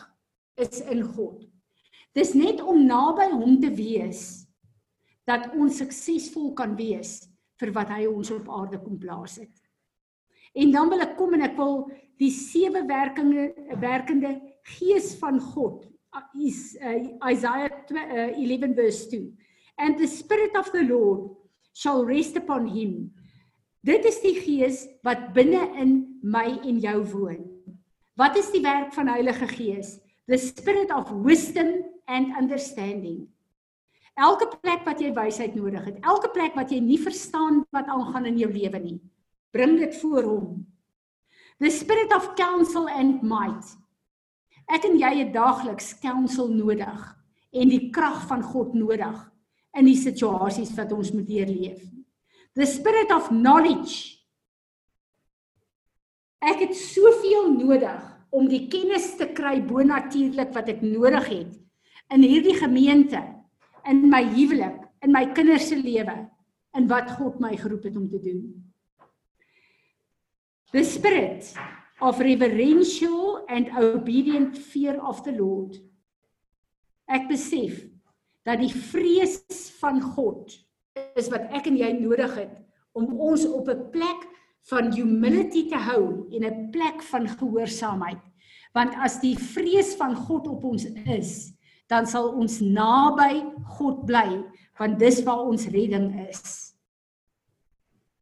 is 0.62 0.82
in 0.86 1.02
God. 1.02 1.42
Dis 2.14 2.34
net 2.38 2.62
om 2.62 2.84
naby 2.86 3.28
hom 3.32 3.58
te 3.62 3.70
wees 3.74 4.44
dat 5.28 5.50
ons 5.54 5.80
suksesvol 5.82 6.52
kan 6.58 6.76
wees 6.78 7.20
vir 7.58 7.72
wat 7.74 7.90
hy 7.92 8.06
ons 8.08 8.30
op 8.34 8.48
aarde 8.54 8.78
kom 8.80 8.98
plaas 9.00 9.38
het. 9.42 9.52
En 10.58 10.70
dan 10.72 10.88
wil 10.90 11.04
ek 11.04 11.16
kom 11.18 11.34
en 11.36 11.44
ek 11.46 11.58
wil 11.58 11.82
die 12.18 12.30
sewe 12.34 12.84
werkinge 12.88 13.50
werkende 13.82 14.38
gees 14.78 15.12
van 15.20 15.38
God 15.52 15.84
is 16.34 16.76
uh, 16.80 17.16
Isaiah 17.24 17.70
11 17.90 18.70
uh, 18.70 18.74
verse 18.74 19.06
2. 19.08 19.32
And 19.78 19.98
the 19.98 20.06
spirit 20.06 20.56
of 20.56 20.70
the 20.72 20.82
Lord 20.82 21.30
shall 21.72 22.04
rest 22.04 22.36
upon 22.36 22.66
him. 22.66 23.10
Dit 23.86 24.04
is 24.04 24.18
die 24.20 24.34
gees 24.42 24.82
wat 25.06 25.30
binne 25.36 25.62
in 25.78 26.18
my 26.22 26.58
en 26.66 26.80
jou 26.82 26.98
woon. 27.12 27.44
Wat 28.18 28.36
is 28.36 28.50
die 28.50 28.62
werk 28.64 28.90
van 28.96 29.08
Heilige 29.08 29.46
Gees? 29.46 29.98
The 30.26 30.38
spirit 30.38 30.90
of 30.90 31.10
wisdom 31.24 31.84
and 32.10 32.34
understanding. 32.36 33.28
Elke 34.18 34.48
plek 34.58 34.82
wat 34.82 34.98
jy 34.98 35.12
wysheid 35.14 35.54
nodig 35.54 35.84
het, 35.86 36.00
elke 36.02 36.32
plek 36.34 36.56
wat 36.58 36.72
jy 36.74 36.80
nie 36.82 36.98
verstaan 36.98 37.62
wat 37.70 37.86
aangaan 37.86 38.26
in 38.32 38.40
jou 38.42 38.48
lewe 38.50 38.80
nie, 38.82 38.96
bring 39.54 39.76
dit 39.78 39.94
voor 40.00 40.26
hom. 40.26 40.48
The 41.62 41.70
spirit 41.70 42.10
of 42.14 42.34
counsel 42.34 42.90
and 42.90 43.22
might. 43.22 43.70
Ek 44.68 44.84
en 44.84 44.98
jy 45.00 45.12
het 45.22 45.32
daagliks 45.32 45.94
counsel 46.02 46.50
nodig 46.52 47.04
en 47.56 47.70
die 47.72 47.88
krag 47.94 48.20
van 48.28 48.42
God 48.44 48.74
nodig 48.76 49.16
in 49.78 49.88
die 49.88 49.96
situasies 49.96 50.74
wat 50.76 50.92
ons 50.92 51.12
moet 51.14 51.28
deurleef. 51.28 51.80
The 52.58 52.66
spirit 52.68 53.12
of 53.14 53.30
knowledge. 53.32 54.18
Ek 56.44 56.60
het 56.66 56.76
soveel 56.76 57.52
nodig 57.56 58.04
om 58.34 58.48
die 58.50 58.66
kennis 58.70 59.14
te 59.18 59.30
kry 59.34 59.56
bonatuurlik 59.64 60.52
wat 60.54 60.68
ek 60.74 60.84
nodig 60.84 61.30
het 61.32 61.56
in 62.14 62.24
hierdie 62.24 62.56
gemeente, 62.56 63.20
in 63.88 64.06
my 64.08 64.22
huwelik, 64.32 64.80
in 65.04 65.12
my 65.12 65.26
kinders 65.36 65.68
se 65.68 65.76
lewe, 65.76 66.14
in 66.76 66.88
wat 66.88 67.10
God 67.18 67.40
my 67.40 67.54
geroep 67.56 67.84
het 67.88 67.96
om 67.96 68.08
te 68.08 68.20
doen. 68.22 68.40
The 70.72 70.84
spirit 70.84 71.52
of 72.00 72.20
reverential 72.20 73.44
and 73.48 73.70
obedient 73.76 74.56
fear 74.56 74.98
of 75.02 75.22
the 75.24 75.32
Lord. 75.32 75.76
Ek 77.08 77.28
besef 77.30 77.80
dat 78.46 78.60
die 78.62 78.72
vrees 78.72 79.42
van 79.80 80.00
God 80.14 80.54
is 81.18 81.30
wat 81.32 81.48
ek 81.54 81.68
en 81.70 81.78
jy 81.78 81.90
nodig 81.98 82.34
het 82.38 82.54
om 82.98 83.18
ons 83.20 83.44
op 83.46 83.68
'n 83.68 83.90
plek 83.90 84.26
van 84.70 84.92
humility 84.92 85.68
te 85.68 85.76
hou 85.76 86.28
en 86.32 86.44
'n 86.44 86.70
plek 86.70 87.02
van 87.02 87.28
gehoorsaamheid. 87.28 88.22
Want 88.74 88.94
as 88.94 89.20
die 89.20 89.36
vrees 89.36 89.94
van 89.96 90.14
God 90.14 90.46
op 90.46 90.64
ons 90.64 90.84
is, 91.06 91.52
dan 91.88 92.06
sal 92.06 92.32
ons 92.36 92.60
naby 92.60 93.42
God 93.78 94.04
bly, 94.06 94.44
want 94.78 94.98
dis 94.98 95.22
waar 95.22 95.46
ons 95.48 95.66
redding 95.66 96.28
is. 96.28 96.74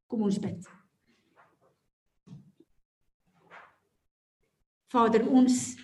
Kom 0.07 0.23
ons 0.23 0.39
bid. 0.39 0.76
Vader, 4.97 5.27
ons 5.29 5.77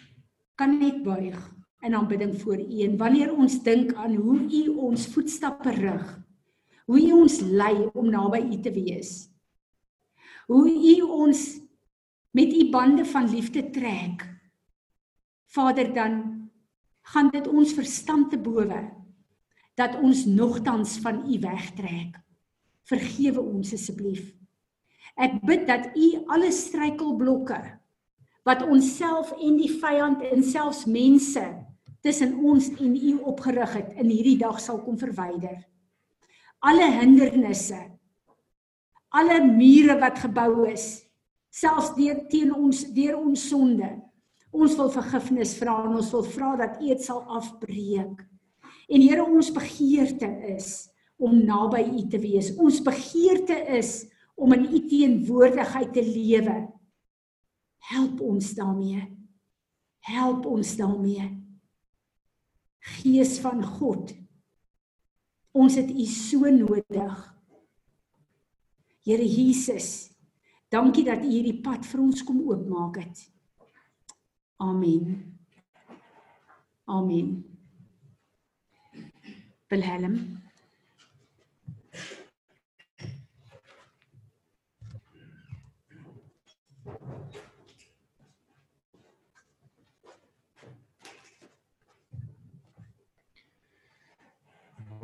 kan 0.57 0.73
net 0.81 1.03
buig 1.05 1.37
in 1.85 1.97
aanbidding 1.99 2.33
voor 2.41 2.61
U. 2.63 2.81
En 2.87 2.97
wanneer 2.97 3.33
ons 3.35 3.59
dink 3.65 3.93
aan 4.01 4.15
hoe 4.17 4.39
U 4.49 4.63
ons 4.89 5.09
voetstappe 5.13 5.75
rig, 5.77 6.07
hoe 6.89 7.01
U 7.01 7.11
ons 7.21 7.41
lei 7.45 7.75
om 7.93 8.09
naby 8.13 8.41
U 8.55 8.61
te 8.65 8.73
wees, 8.73 9.13
hoe 10.49 10.65
U 10.65 10.95
ons 11.27 11.43
met 12.33 12.55
U 12.57 12.69
bande 12.73 13.05
van 13.05 13.29
liefde 13.29 13.67
trek, 13.75 14.25
Vader, 15.53 15.91
dan 15.93 16.15
gaan 17.13 17.29
dit 17.35 17.49
ons 17.51 17.75
verstand 17.77 18.31
te 18.33 18.39
bowe 18.41 18.81
dat 19.77 19.99
ons 20.01 20.25
nogtans 20.25 20.97
van 21.05 21.21
U 21.29 21.37
wegtrek. 21.43 22.17
Vergewe 22.89 23.45
ons 23.45 23.75
asseblief. 23.77 24.25
Ek 25.21 25.37
bid 25.45 25.69
dat 25.69 25.93
U 25.93 26.09
alle 26.33 26.49
struikelblokke 26.55 27.61
wat 28.47 28.65
onsself 28.67 29.33
en 29.39 29.59
die 29.61 29.71
vyand 29.71 30.23
en 30.27 30.43
selfs 30.43 30.85
mense 30.91 31.45
tussen 32.03 32.35
ons 32.43 32.69
en 32.83 32.97
U 32.97 33.13
opgerig 33.31 33.77
het 33.79 33.93
in 34.03 34.11
hierdie 34.11 34.39
dag 34.41 34.59
sal 34.61 34.81
kom 34.83 34.99
verwyder. 34.99 35.61
Alle 36.63 36.89
hindernisse, 36.99 37.79
alle 39.15 39.39
mure 39.47 39.99
wat 40.01 40.19
gebou 40.25 40.67
is, 40.71 41.05
selfs 41.53 41.93
deur 41.95 42.25
teen 42.33 42.51
ons 42.55 42.83
deur 42.95 43.19
ons 43.21 43.49
sonde. 43.51 43.91
Ons 44.53 44.75
wil 44.77 44.91
vergifnis 44.93 45.55
vra 45.57 45.79
en 45.87 45.97
ons 46.01 46.11
wil 46.13 46.27
vra 46.35 46.53
dat 46.61 46.81
U 46.83 46.89
dit 46.91 47.03
sal 47.03 47.23
afbreek. 47.39 48.21
En 48.93 49.01
Here, 49.01 49.25
ons 49.25 49.53
begeerte 49.55 50.29
is 50.53 50.91
om 51.23 51.39
naby 51.47 51.85
U 51.87 52.03
te 52.11 52.19
wees. 52.21 52.51
Ons 52.61 52.83
begeerte 52.85 53.57
is 53.79 54.03
om 54.35 54.53
in 54.57 54.67
U 54.69 54.83
teenwoordigheid 54.91 55.93
te 55.95 56.03
lewe. 56.05 56.57
Help 57.91 58.21
ons 58.21 58.53
daarmee. 58.55 59.03
Help 60.07 60.47
ons 60.47 60.77
daarmee. 60.77 61.27
Gees 62.99 63.39
van 63.43 63.63
God. 63.63 64.15
Ons 65.53 65.77
het 65.79 65.91
U 65.91 66.07
so 66.07 66.51
nodig. 66.51 67.21
Here 69.03 69.27
Jesus, 69.27 70.11
dankie 70.71 71.05
dat 71.05 71.25
U 71.25 71.29
hierdie 71.29 71.59
pad 71.63 71.87
vir 71.87 72.05
ons 72.05 72.23
kom 72.27 72.39
oopmaak 72.47 73.01
het. 73.03 73.25
Amen. 74.63 75.39
Amen. 76.87 77.35
Wilhelm. 79.73 80.43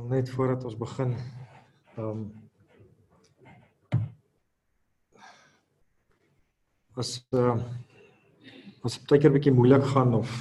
Net 0.08 0.30
voordat 0.30 0.64
ons 0.64 0.76
begin, 0.78 1.10
ehm 1.98 2.06
um, 2.08 2.20
as 6.96 7.10
uh, 7.36 7.58
as 8.86 8.96
dit 8.96 9.04
baie 9.10 9.20
keer 9.20 9.34
bietjie 9.34 9.52
moeilik 9.52 9.84
gaan 9.92 10.16
of 10.16 10.32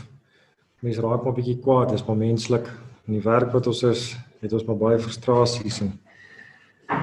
mense 0.86 1.04
raak 1.04 1.26
maar 1.26 1.36
bietjie 1.36 1.58
kwaad, 1.60 1.92
dis 1.92 2.06
maar 2.08 2.20
menslik. 2.22 2.72
In 3.10 3.18
die 3.18 3.24
werk 3.26 3.52
wat 3.52 3.68
ons 3.68 3.84
is, 3.92 4.08
het 4.40 4.56
ons 4.56 4.66
maar 4.70 4.80
baie 4.80 5.04
frustrasies 5.04 5.82
en 5.84 5.94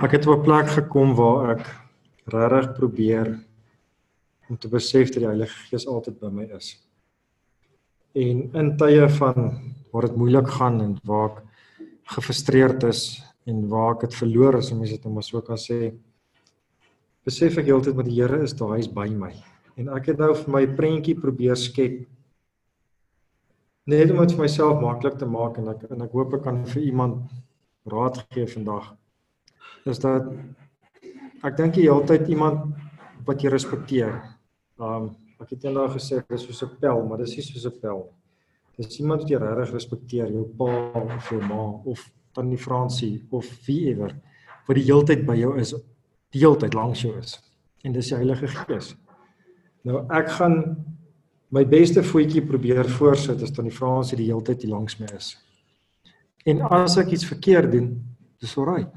ek 0.01 0.16
het 0.16 0.27
op 0.27 0.41
'n 0.41 0.49
plek 0.49 0.73
gekom 0.78 1.15
waar 1.20 1.59
ek 1.59 1.65
regtig 2.32 2.74
probeer 2.81 3.35
om 4.49 4.57
te 4.57 4.69
besef 4.69 5.12
dat 5.12 5.20
die 5.20 5.28
Heilige 5.28 5.69
Gees 5.69 5.86
altyd 5.86 6.20
by 6.20 6.32
my 6.32 6.49
is. 6.57 6.78
En 8.15 8.49
in 8.55 8.77
tye 8.77 9.09
van 9.20 9.59
waar 9.93 10.09
dit 10.09 10.16
moeilik 10.16 10.49
gaan 10.49 10.81
en 10.81 10.97
waar 11.05 11.31
ek 11.31 11.43
gefrustreerd 12.12 12.85
is 12.85 13.22
en 13.48 13.68
waar 13.68 13.94
ek 13.94 14.06
dit 14.06 14.18
verloor 14.20 14.59
as 14.59 14.72
mense 14.72 14.93
dit 14.93 15.05
nou 15.05 15.14
maar 15.14 15.26
so 15.26 15.40
kan 15.44 15.60
sê, 15.60 15.94
besef 17.24 17.59
ek 17.60 17.68
heeltyd 17.70 17.97
dat 17.97 18.09
die 18.09 18.20
Here 18.20 18.43
is 18.44 18.52
daar, 18.56 18.74
hy 18.76 18.85
is 18.85 18.89
by 18.89 19.09
my. 19.09 19.32
En 19.81 19.89
ek 19.97 20.12
het 20.12 20.20
nou 20.20 20.32
vir 20.36 20.52
my 20.52 20.64
prentjie 20.76 21.16
probeer 21.18 21.56
skep 21.59 22.05
net 23.90 24.10
om 24.12 24.20
dit 24.22 24.32
vir 24.32 24.44
myself 24.47 24.81
maklik 24.81 25.18
te 25.20 25.28
maak 25.28 25.59
en 25.60 25.72
ek 25.74 25.82
en 25.93 26.05
ek 26.06 26.14
hoop 26.16 26.39
ek 26.39 26.44
kan 26.47 26.62
vir 26.70 26.86
iemand 26.89 27.32
raad 27.93 28.22
gee 28.32 28.47
vandag. 28.48 28.94
Is 29.85 30.01
dat 30.01 30.31
ek 31.44 31.59
dink 31.59 31.76
jy 31.76 31.90
altyd 31.93 32.31
iemand 32.32 32.72
wat 33.26 33.44
jy 33.44 33.52
respekteer. 33.52 34.16
Um 34.81 35.12
ek 35.43 35.56
het 35.56 35.66
eendag 35.66 35.97
gesê 35.98 36.22
dis 36.31 36.44
soos 36.47 36.62
'n 36.62 36.76
pel, 36.81 37.02
maar 37.05 37.18
dis 37.18 37.36
nie 37.36 37.44
soos 37.44 37.66
'n 37.66 37.81
pel. 37.81 38.09
Dis 38.76 38.98
iemand 38.98 39.22
wat 39.22 39.30
jy 39.30 39.38
regtig 39.38 39.72
respekteer, 39.74 40.30
jou 40.34 40.44
pa 40.59 40.70
of 40.98 41.30
jou 41.30 41.40
ma 41.46 41.62
of 41.86 42.02
tannie 42.34 42.59
Fransie 42.59 43.22
of 43.30 43.46
wie 43.66 43.90
ewer 43.92 44.14
wat 44.66 44.78
die 44.78 44.86
heeltyd 44.86 45.22
by 45.28 45.36
jou 45.38 45.52
is, 45.60 45.74
die 46.34 46.42
heeltyd 46.42 46.74
langs 46.74 47.05
jou 47.05 47.12
is. 47.20 47.36
En 47.84 47.92
dis 47.92 48.09
die 48.10 48.16
Heilige 48.16 48.48
Gees. 48.48 48.94
Nou 49.84 50.02
ek 50.16 50.32
gaan 50.38 50.59
my 51.55 51.62
beste 51.68 52.02
voetjie 52.02 52.42
probeer 52.42 52.88
voorsit 52.96 53.42
as 53.44 53.52
tannie 53.55 53.74
Fransie 53.74 54.18
die 54.18 54.30
heeltyd 54.32 54.64
hier 54.64 54.74
langs 54.74 54.98
my 54.98 55.10
is. 55.14 55.34
En 56.48 56.64
as 56.66 56.98
ek 57.01 57.14
iets 57.14 57.28
verkeerd 57.28 57.70
doen, 57.72 57.92
dis 58.42 58.56
alraai. 58.59 58.88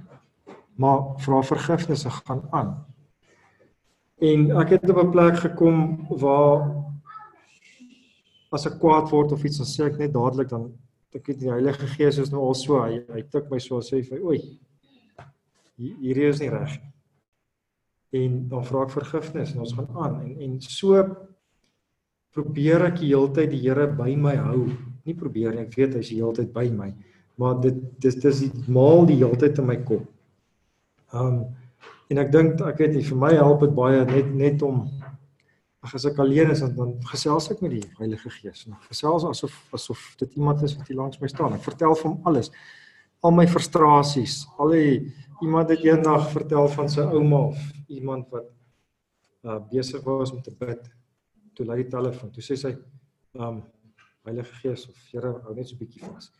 Maar 0.82 1.14
vra 1.24 1.42
vergifnis 1.46 2.06
en 2.06 2.16
gaan 2.18 2.44
aan. 2.52 2.74
En 4.18 4.50
ek 4.62 4.74
het 4.76 4.90
op 4.90 4.98
'n 5.04 5.12
plek 5.12 5.38
gekom 5.38 6.08
waar 6.10 6.87
as 8.54 8.68
ek 8.70 8.78
kwaad 8.82 9.10
word 9.12 9.34
of 9.36 9.44
iets 9.44 9.60
dan 9.62 9.70
sê 9.70 9.88
ek 9.88 10.00
net 10.00 10.14
dadelik 10.16 10.50
dan 10.52 10.70
ek 11.16 11.28
weet 11.28 11.40
die 11.42 11.52
Heilige 11.52 11.88
Gees 11.96 12.20
is 12.22 12.32
nou 12.32 12.46
al 12.48 12.56
so 12.56 12.80
hy 12.80 13.02
hy 13.14 13.24
tik 13.32 13.52
my 13.52 13.60
so 13.64 13.82
sê 13.84 14.04
vir 14.06 14.24
oei 14.24 14.42
hierdie 15.78 16.30
is 16.32 16.42
nie 16.42 16.52
reg. 16.52 16.78
En 18.18 18.38
dan 18.50 18.66
vra 18.66 18.86
ek 18.88 18.94
vergifnis 18.96 19.54
en 19.54 19.64
ons 19.66 19.74
gaan 19.78 19.90
aan 20.04 20.20
en 20.24 20.46
en 20.46 20.56
so 20.64 21.04
probeer 22.34 22.88
ek 22.90 23.02
die 23.02 23.12
hele 23.12 23.30
tyd 23.36 23.52
die 23.54 23.62
Here 23.64 23.88
by 23.98 24.16
my 24.16 24.36
hou. 24.40 24.68
Nie 25.08 25.16
probeer 25.18 25.54
nie, 25.54 25.66
ek 25.66 25.78
weet 25.78 25.98
hy's 25.98 26.12
die 26.12 26.20
hele 26.20 26.34
tyd 26.38 26.52
by 26.54 26.68
my, 26.74 26.92
maar 27.40 27.58
dit 27.64 27.78
dis 28.04 28.18
dis 28.22 28.44
die 28.46 28.74
maal 28.74 29.08
die 29.10 29.20
hele 29.22 29.38
tyd 29.40 29.60
in 29.62 29.70
my 29.70 29.78
kop. 29.88 30.06
Um 31.14 31.46
en 32.08 32.22
ek 32.24 32.32
dink 32.32 32.62
ek 32.64 32.80
weet 32.80 32.96
nie 32.96 33.04
vir 33.04 33.20
my 33.20 33.34
help 33.36 33.66
dit 33.66 33.74
baie 33.76 34.04
net 34.08 34.30
net 34.32 34.62
om 34.64 34.86
ag 35.86 35.94
as 35.94 36.08
ek 36.10 36.18
alleen 36.20 36.52
is 36.52 36.64
dan, 36.64 36.74
dan 36.76 36.96
gesels 37.12 37.52
ek 37.54 37.62
met 37.62 37.76
die 37.78 37.86
Heilige 38.00 38.32
Gees. 38.34 38.66
En 38.68 38.78
gesels 38.88 39.26
asof 39.30 39.56
asof 39.78 40.04
dit 40.22 40.36
iemand 40.40 40.64
is 40.66 40.76
wat 40.78 40.90
hier 40.90 40.98
langs 40.98 41.22
my 41.22 41.30
staan. 41.32 41.54
Ek 41.58 41.66
vertel 41.66 41.96
vir 42.00 42.10
hom 42.10 42.20
alles. 42.30 42.52
Al 43.26 43.34
my 43.34 43.46
frustrasies, 43.50 44.44
al 44.58 44.74
die 44.74 44.92
iemand 45.46 45.70
het 45.70 45.86
eendag 45.86 46.32
vertel 46.34 46.70
van 46.74 46.90
sy 46.90 47.06
ouma 47.06 47.48
of 47.52 47.62
iemand 47.94 48.30
wat 48.34 48.50
uh 49.48 49.60
besig 49.72 50.04
was 50.04 50.34
om 50.34 50.42
te 50.42 50.52
bid 50.52 50.82
toe 51.56 51.66
lei 51.66 51.84
die 51.84 51.92
telefoon. 51.92 52.32
Toe 52.34 52.44
sê 52.44 52.58
sy, 52.58 52.76
"Um 53.34 53.64
Heilige 54.26 54.54
Gees 54.62 54.90
of 54.90 54.96
Here, 55.12 55.40
hou 55.46 55.56
net 55.56 55.68
so 55.68 55.76
'n 55.76 55.80
bietjie 55.80 56.02
vas." 56.02 56.32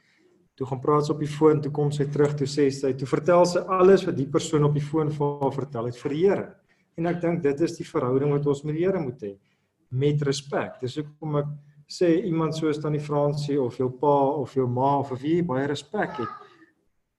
Toe 0.56 0.68
gaan 0.68 0.82
praat 0.82 1.06
sy 1.06 1.12
op 1.14 1.20
die 1.20 1.28
foon, 1.28 1.62
toe 1.62 1.72
kom 1.72 1.92
sy 1.92 2.06
terug, 2.06 2.36
toe 2.36 2.48
sê 2.48 2.72
sy, 2.72 2.94
toe 2.94 3.08
vertel 3.08 3.46
sy 3.46 3.60
alles 3.60 4.06
wat 4.06 4.16
die 4.16 4.26
persoon 4.26 4.64
op 4.64 4.74
die 4.74 4.82
foon 4.82 5.12
vir 5.12 5.42
haar 5.42 5.52
vertel 5.52 5.86
het 5.86 5.96
vir 5.96 6.10
die 6.10 6.28
Here. 6.28 6.56
En 6.98 7.06
ek 7.06 7.22
dink 7.22 7.44
dit 7.44 7.62
is 7.62 7.78
die 7.78 7.86
verhouding 7.86 8.32
wat 8.34 8.48
ons 8.50 8.64
met 8.66 8.76
die 8.76 8.86
Here 8.86 9.00
moet 9.00 9.22
hê 9.22 9.36
met 9.90 10.22
respek. 10.26 10.82
Dis 10.82 10.98
hoekom 11.00 11.38
ek 11.40 11.52
sê 11.88 12.10
iemand 12.28 12.58
soos 12.58 12.82
tannie 12.84 13.00
Fransie 13.04 13.60
of 13.62 13.78
jou 13.80 13.88
pa 14.02 14.16
of 14.42 14.56
jou 14.58 14.66
ma 14.68 14.98
of 15.00 15.14
wie 15.22 15.40
baie 15.46 15.68
respek 15.70 16.18
het, 16.20 16.48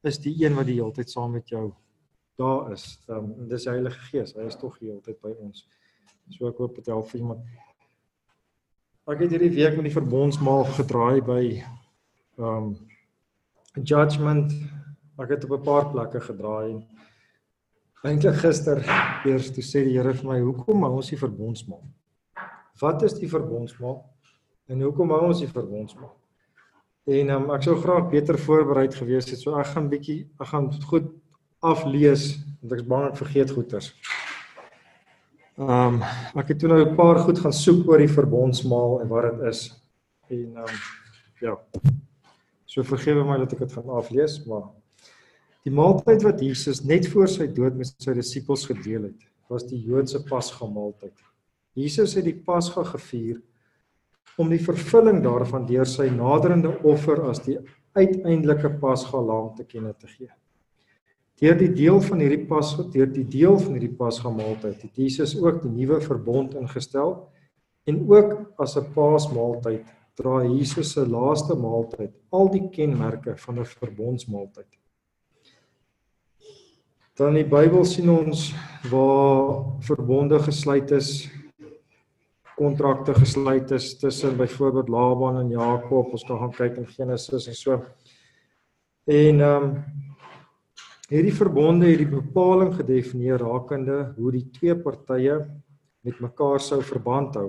is 0.05 0.21
die 0.21 0.35
een 0.43 0.57
wat 0.59 0.69
die 0.69 0.77
hele 0.77 0.93
tyd 0.93 1.09
saam 1.11 1.33
met 1.39 1.49
jou 1.49 1.71
daar 2.39 2.73
is. 2.75 2.85
Um, 3.09 3.33
dis 3.49 3.65
die 3.65 3.73
Heilige 3.73 4.03
Gees. 4.11 4.35
Hy 4.37 4.47
is 4.47 4.59
tog 4.61 4.77
die 4.79 4.91
hele 4.91 5.01
tyd 5.03 5.19
by 5.25 5.33
ons. 5.43 5.65
So 6.35 6.51
ek 6.51 6.61
hoop 6.61 6.77
dit 6.79 6.91
help 6.93 7.09
vir 7.11 7.23
iemand. 7.23 7.49
Ek 9.09 9.25
het 9.25 9.33
hierdie 9.33 9.55
week 9.57 9.79
met 9.79 9.89
die 9.89 9.95
verbondsmaal 9.95 10.69
gedraai 10.77 11.23
by 11.25 11.43
um 12.39 12.75
judgment. 13.81 14.53
Ek 15.19 15.33
het 15.35 15.47
op 15.49 15.57
'n 15.57 15.65
paar 15.65 15.91
plekke 15.91 16.21
gedraai. 16.21 16.85
Eintlik 18.07 18.37
gister 18.39 18.79
eers 19.27 19.51
toe 19.51 19.65
sê 19.67 19.83
die 19.83 19.97
Here 19.97 20.13
vir 20.15 20.29
my, 20.31 20.39
"Hoekom 20.41 20.83
hou 20.87 20.97
ons 20.97 21.11
die 21.11 21.19
verbondsmaal? 21.19 21.83
Wat 22.81 23.03
is 23.03 23.15
die 23.19 23.29
verbondsmaal? 23.29 24.05
En 24.69 24.83
hoekom 24.83 25.11
hou 25.11 25.27
ons 25.27 25.41
die 25.41 25.51
verbondsmaal?" 25.51 26.15
En 27.09 27.31
um, 27.31 27.51
ek 27.51 27.63
sou 27.63 27.75
graag 27.81 28.11
beter 28.11 28.39
voorbereid 28.39 28.95
gewees 28.95 29.31
het. 29.31 29.41
So 29.41 29.57
ek 29.59 29.67
gaan 29.73 29.89
bietjie 29.89 30.29
ek 30.39 30.47
gaan 30.47 30.71
goed 30.91 31.11
aflees 31.65 32.39
want 32.61 32.73
ek 32.73 32.83
is 32.83 32.89
bang 32.91 33.05
ek 33.09 33.17
vergeet 33.17 33.51
goeters. 33.51 33.93
Ehm 35.59 35.99
um, 35.99 36.03
ek 36.39 36.53
het 36.53 36.59
toe 36.61 36.69
nou 36.69 36.85
'n 36.85 36.97
paar 36.97 37.19
goed 37.19 37.39
gaan 37.39 37.53
soek 37.53 37.89
oor 37.89 37.99
die 37.99 38.13
verbondsmaal 38.13 39.01
en 39.03 39.09
wat 39.09 39.31
dit 39.31 39.49
is. 39.49 39.61
En 40.31 40.47
ehm 40.55 40.69
um, 40.69 40.77
ja. 41.41 41.57
So 42.67 42.83
vergewe 42.83 43.25
my 43.25 43.39
dat 43.39 43.53
ek 43.53 43.59
dit 43.59 43.73
gaan 43.73 43.89
aflees, 43.91 44.45
maar 44.47 44.69
die 45.67 45.75
maaltyd 45.75 46.23
wat 46.27 46.43
Jesus 46.43 46.85
net 46.85 47.09
voor 47.13 47.29
sy 47.29 47.49
dood 47.53 47.77
met 47.79 47.91
sy 47.99 48.15
disippels 48.17 48.67
gedeel 48.69 49.09
het, 49.11 49.27
was 49.49 49.67
die 49.69 49.81
Joodse 49.81 50.21
Pasga 50.29 50.67
maaltyd. 50.67 51.15
Jesus 51.79 52.15
het 52.19 52.27
die 52.27 52.37
Pasga 52.37 52.85
gevier 52.85 53.41
om 54.39 54.51
die 54.53 54.63
vervulling 54.63 55.23
daarvan 55.25 55.67
deur 55.67 55.89
sy 55.89 56.09
naderende 56.15 56.75
offer 56.87 57.25
as 57.31 57.43
die 57.47 57.59
uiteindelike 57.99 58.71
Pasga 58.83 59.21
lam 59.23 59.55
te 59.57 59.67
kenne 59.67 59.95
te 59.99 60.11
gee. 60.11 60.31
Deur 61.39 61.55
die 61.59 61.71
deel 61.71 62.01
van 62.03 62.23
hierdie 62.23 62.45
pas 62.51 62.73
deur 62.93 63.11
die 63.15 63.27
deel 63.27 63.59
van 63.63 63.77
hierdie 63.77 63.95
Pasga 63.99 64.31
maaltyd 64.35 64.83
het 64.83 64.99
Jesus 64.99 65.37
ook 65.39 65.63
die 65.63 65.71
nuwe 65.71 66.01
verbond 66.03 66.57
ingestel 66.59 67.15
en 67.87 68.01
ook 68.11 68.59
as 68.59 68.77
'n 68.77 68.91
Paasmaaltyd 68.95 69.87
dra 70.19 70.43
Jesus 70.43 70.93
se 70.93 71.07
laaste 71.07 71.55
maaltyd 71.55 72.13
al 72.31 72.51
die 72.51 72.69
kenmerke 72.71 73.37
van 73.37 73.61
'n 73.61 73.65
verbondsmaaltyd. 73.65 74.67
Dan 77.19 77.35
die 77.35 77.43
Bybel 77.43 77.83
sien 77.83 78.07
ons 78.13 78.53
waar 78.93 79.65
verbonde 79.83 80.39
gesluit 80.39 80.93
is, 80.95 81.25
kontrakte 82.55 83.11
gesluit 83.17 83.73
is 83.75 83.89
tussen 83.99 84.37
byvoorbeeld 84.39 84.89
Laban 84.89 85.41
en 85.41 85.51
Jakob. 85.51 86.13
Ons 86.15 86.23
kan 86.29 86.39
gaan 86.39 86.55
kyk 86.55 86.77
in 86.79 86.87
Genesis 86.87 87.49
en 87.51 87.57
so. 87.59 87.81
En 89.11 89.43
ehm 89.43 89.67
um, 89.67 89.75
hierdie 91.09 91.35
verbonde 91.35 91.89
het 91.91 92.05
die 92.05 92.11
bepaling 92.13 92.71
gedefinieer 92.77 93.43
rakende 93.43 93.99
hoe 94.15 94.33
die 94.37 94.45
twee 94.55 94.77
partye 94.77 95.41
met 96.07 96.23
mekaar 96.23 96.63
sou 96.63 96.83
verband 96.85 97.35
hou. 97.41 97.49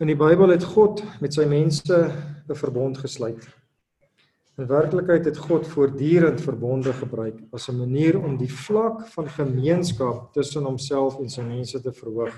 In 0.00 0.08
die 0.08 0.16
Bybel 0.16 0.54
het 0.54 0.64
God 0.64 1.04
met 1.20 1.36
sy 1.36 1.44
mense 1.44 2.00
'n 2.48 2.60
verbond 2.64 3.04
gesluit. 3.04 3.44
In 4.56 4.66
werklikheid 4.66 5.24
het 5.24 5.36
God 5.36 5.66
voortdurend 5.68 6.40
verbonde 6.40 6.92
gebruik 6.92 7.40
as 7.52 7.68
'n 7.68 7.76
manier 7.76 8.16
om 8.22 8.36
die 8.36 8.52
vlak 8.52 9.06
van 9.06 9.28
gemeenskap 9.28 10.32
tussen 10.32 10.64
homself 10.64 11.18
en 11.20 11.28
sy 11.28 11.42
mense 11.42 11.80
te 11.80 11.92
verhoog. 11.92 12.36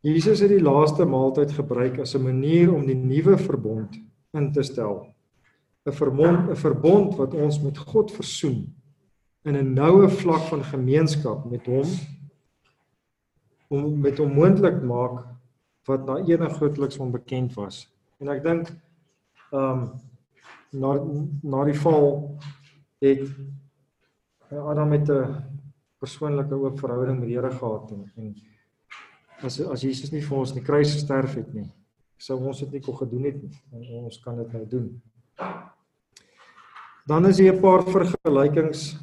Jesus 0.00 0.40
het 0.40 0.48
die 0.48 0.62
laaste 0.62 1.04
maaltyd 1.04 1.50
gebruik 1.50 1.98
as 1.98 2.14
'n 2.14 2.22
manier 2.22 2.74
om 2.74 2.86
die 2.86 2.94
nuwe 2.94 3.38
verbond 3.38 3.98
in 4.32 4.52
te 4.52 4.62
stel. 4.62 5.14
'n 5.86 5.92
Verbond, 5.92 6.50
'n 6.50 6.56
verbond 6.56 7.16
wat 7.16 7.34
ons 7.34 7.60
met 7.60 7.78
God 7.78 8.12
versoen 8.12 8.74
in 9.44 9.56
'n 9.56 9.74
noue 9.74 10.08
vlak 10.08 10.42
van 10.50 10.64
gemeenskap 10.64 11.50
met 11.50 11.66
hom 11.66 11.86
om 13.68 14.00
met 14.00 14.18
hom 14.18 14.32
moontlik 14.34 14.82
maak 14.82 15.26
wat 15.84 16.06
na 16.06 16.16
enig 16.16 16.52
grootliks 16.52 16.98
onbekend 16.98 17.54
was. 17.54 17.90
En 18.20 18.28
ek 18.28 18.42
dink 18.42 18.70
ehm 19.52 19.82
um, 19.82 19.90
na 20.72 20.90
na 21.42 21.64
die 21.68 21.76
val 21.76 22.06
het 23.04 23.28
Adam 24.50 24.88
met 24.88 25.10
'n 25.10 25.36
persoonlike 25.98 26.54
oop 26.54 26.78
verhouding 26.78 27.18
met 27.18 27.28
die 27.28 27.36
Here 27.36 27.50
gehad 27.50 27.90
en, 27.90 28.10
en 28.16 28.34
as 29.42 29.60
as 29.60 29.82
Jesus 29.82 30.12
nie 30.12 30.22
vir 30.22 30.38
ons 30.38 30.50
in 30.50 30.60
die 30.60 30.66
kruis 30.66 30.92
gesterf 30.94 31.34
het 31.34 31.54
nie, 31.54 31.68
sou 32.16 32.38
ons 32.40 32.60
dit 32.64 32.72
nie 32.72 32.80
kon 32.80 32.96
gedoen 32.96 33.24
het 33.24 33.42
nie. 33.42 33.56
En 33.72 34.04
ons 34.04 34.20
kan 34.22 34.36
dit 34.36 34.52
nou 34.52 34.66
doen. 34.66 35.02
Dan 37.06 37.26
is 37.26 37.38
hier 37.38 37.54
'n 37.54 37.60
paar 37.60 37.82
vergelykings 37.82 38.96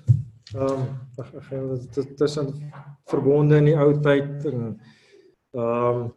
ehm 0.55 0.81
um, 0.81 1.77
tussen 2.15 2.71
verbonde 3.05 3.57
in 3.57 3.65
die 3.65 3.77
ou 3.77 3.93
tyd 4.01 4.45
en 4.45 4.79
ehm 5.53 6.01
um, 6.01 6.13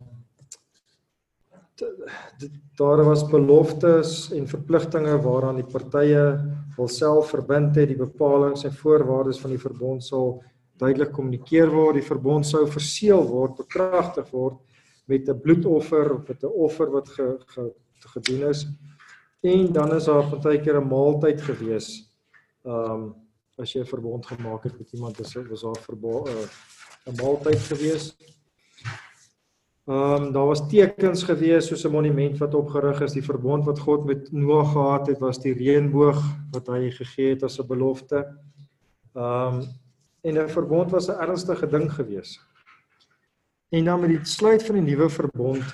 daar 2.77 3.05
was 3.05 3.29
beloftes 3.29 4.31
en 4.33 4.49
verpligtinge 4.49 5.17
waaraan 5.21 5.61
die 5.61 5.69
partye 5.73 6.23
hulself 6.77 7.31
verbind 7.33 7.77
het, 7.77 7.89
die 7.89 7.97
bepalinge 7.97 8.65
en 8.65 8.75
voorwaardes 8.75 9.41
van 9.41 9.51
die 9.51 9.61
verbond 9.61 10.05
sal 10.05 10.43
duidelik 10.81 11.13
kommunikeer 11.13 11.71
word, 11.71 12.01
die 12.01 12.07
verbond 12.07 12.47
sou 12.47 12.67
verseël 12.67 13.23
word, 13.29 13.57
bekragtig 13.57 14.31
word 14.31 14.59
met 15.07 15.29
'n 15.29 15.41
bloedoffer 15.41 16.15
of 16.15 16.29
met 16.29 16.43
'n 16.43 16.47
offer 16.47 16.91
wat 16.91 17.09
ge, 17.09 17.39
ge, 17.47 17.73
gedoen 18.15 18.49
is. 18.49 18.67
En 19.41 19.73
dan 19.73 19.95
is 19.95 20.05
daar 20.05 20.29
partykeer 20.29 20.81
'n 20.81 20.89
maaltyd 20.89 21.41
gewees. 21.41 22.13
Um 22.65 23.15
as 23.59 23.73
jy 23.73 23.81
'n 23.81 23.87
verbond 23.87 24.27
gemaak 24.27 24.65
het 24.65 24.79
met 24.79 24.93
iemand, 24.93 25.17
dis 25.17 25.35
was 25.35 25.63
daar 25.63 25.83
'n 25.89 26.05
uh, 26.27 27.17
maaltyd 27.23 27.59
gewees. 27.59 28.17
Um 29.85 30.31
daar 30.33 30.47
was 30.47 30.69
tekens 30.71 31.25
gewees 31.27 31.67
soos 31.67 31.85
'n 31.85 31.91
monument 31.91 32.39
wat 32.39 32.55
opgerig 32.55 33.01
is, 33.01 33.13
die 33.13 33.25
verbond 33.25 33.65
wat 33.65 33.79
God 33.79 34.05
met 34.05 34.33
Noag 34.33 34.73
gehad 34.73 35.07
het, 35.07 35.19
was 35.19 35.39
die 35.39 35.55
reënboog 35.55 36.23
wat 36.53 36.67
hy 36.67 36.91
gegee 36.91 37.31
het 37.31 37.43
as 37.43 37.59
'n 37.59 37.67
belofte. 37.67 38.39
Um 39.15 39.63
en 40.23 40.39
'n 40.39 40.49
verbond 40.49 40.91
was 40.91 41.09
'n 41.09 41.19
ernstige 41.19 41.67
ding 41.67 41.91
gewees. 41.91 42.41
En 43.71 43.85
dan 43.85 44.01
met 44.01 44.11
die 44.11 44.25
sluit 44.25 44.63
van 44.63 44.75
die 44.75 44.95
nuwe 44.95 45.09
verbond 45.09 45.65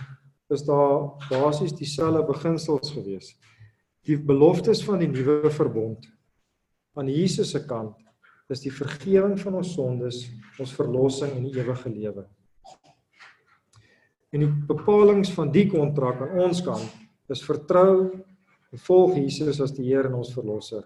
is 0.49 0.65
daar 0.65 1.27
basies 1.29 1.73
dieselfde 1.73 2.25
beginsels 2.25 2.91
gewees. 2.91 3.37
Die 4.01 4.19
beloftes 4.19 4.85
van 4.85 4.99
die 4.99 5.09
nuwe 5.09 5.51
verbond 5.51 6.09
aan 6.95 7.09
Jesus 7.09 7.51
se 7.51 7.67
kant 7.67 7.97
is 8.49 8.61
die 8.61 8.73
vergifnis 8.73 9.43
van 9.43 9.55
ons 9.55 9.73
sondes, 9.73 10.31
ons 10.59 10.73
verlossing 10.75 11.33
en 11.33 11.45
die 11.45 11.61
ewige 11.61 11.91
lewe. 11.91 12.25
En 14.33 14.45
die 14.45 14.51
bepalinge 14.69 15.31
van 15.33 15.51
die 15.53 15.67
kontrak 15.71 16.21
aan 16.25 16.37
ons 16.49 16.61
kant 16.65 17.33
is 17.33 17.45
vertrou 17.45 17.93
en 18.09 18.87
volg 18.89 19.17
Jesus 19.17 19.61
as 19.65 19.73
die 19.77 19.89
Here 19.89 20.09
en 20.09 20.21
ons 20.21 20.35
verlosser 20.37 20.85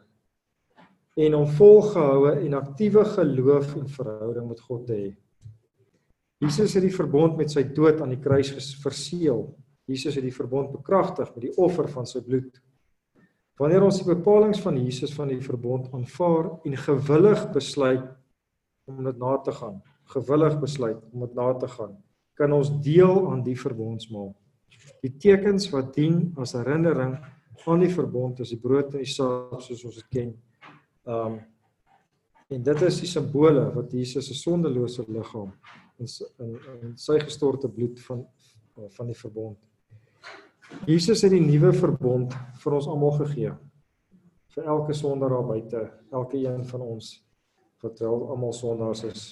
en 1.15 1.35
om 1.35 1.47
volgehoue 1.47 2.33
en 2.41 2.55
aktiewe 2.55 3.05
geloof 3.05 3.75
en 3.77 3.89
verhouding 3.89 4.49
met 4.49 4.61
God 4.61 4.87
te 4.87 4.97
hê. 4.97 5.11
Jesus 6.43 6.75
het 6.75 6.87
die 6.87 6.95
verbond 6.95 7.37
met 7.37 7.53
sy 7.53 7.63
dood 7.77 8.01
aan 8.03 8.15
die 8.15 8.21
kruis 8.23 8.51
verseël. 8.83 9.45
Jesus 9.87 10.17
het 10.17 10.25
die 10.25 10.35
verbond 10.35 10.73
bekragtig 10.73 11.29
met 11.35 11.45
die 11.45 11.53
offer 11.61 11.89
van 11.93 12.09
sy 12.09 12.23
bloed. 12.25 12.57
Wanneer 13.61 13.85
ons 13.85 14.01
die 14.01 14.09
bepalinge 14.09 14.59
van 14.63 14.81
Jesus 14.81 15.13
van 15.15 15.31
die 15.31 15.43
verbond 15.45 15.93
aanvaar 15.95 16.49
en 16.65 16.79
gewillig 16.87 17.45
besluit 17.53 18.09
om 18.89 19.05
dit 19.05 19.21
na 19.21 19.37
te 19.45 19.53
gaan, 19.55 19.79
gewillig 20.17 20.57
besluit 20.61 20.99
om 21.13 21.27
dit 21.27 21.37
na 21.37 21.53
te 21.61 21.69
gaan, 21.77 21.93
kan 22.39 22.53
ons 22.53 22.71
deel 22.83 23.31
aan 23.31 23.43
die 23.45 23.57
verbondsmaal. 23.59 24.33
Die 25.03 25.13
tekens 25.21 25.69
wat 25.73 25.93
dien 25.95 26.33
as 26.41 26.57
herinnering 26.57 27.17
aan 27.67 27.83
die 27.85 27.93
verbond 27.93 28.41
is 28.43 28.51
die 28.55 28.61
brood 28.61 28.95
en 28.95 29.05
die 29.05 29.11
saak 29.11 29.61
soos 29.63 29.85
ons 29.87 29.99
dit 30.01 30.09
ken 30.11 30.33
um, 31.07 31.37
en 32.53 32.65
dit 32.67 32.83
is 32.83 32.99
die 33.05 33.11
simbole 33.11 33.69
wat 33.77 33.93
Jesus 33.95 34.27
se 34.29 34.35
sondelose 34.35 35.05
liggaam 35.09 35.53
en 36.03 36.11
in, 36.43 36.57
in 36.83 36.97
sy 36.99 37.21
gestorte 37.23 37.71
bloed 37.71 38.01
van 38.09 38.25
van 38.73 39.07
die 39.07 39.17
verbond. 39.17 39.59
Jesus 40.89 41.21
het 41.23 41.35
die 41.35 41.43
nuwe 41.45 41.75
verbond 41.77 42.33
vir 42.63 42.77
ons 42.79 42.87
almal 42.89 43.13
gegee. 43.19 43.51
Vir 44.55 44.69
elke 44.73 44.97
sondaar 44.97 45.35
daar 45.35 45.45
buite, 45.45 45.83
elke 46.09 46.41
een 46.41 46.65
van 46.71 46.81
ons 46.81 47.13
wat 47.85 48.01
wel 48.01 48.25
almal 48.33 48.55
sondaars 48.57 49.05
is. 49.05 49.27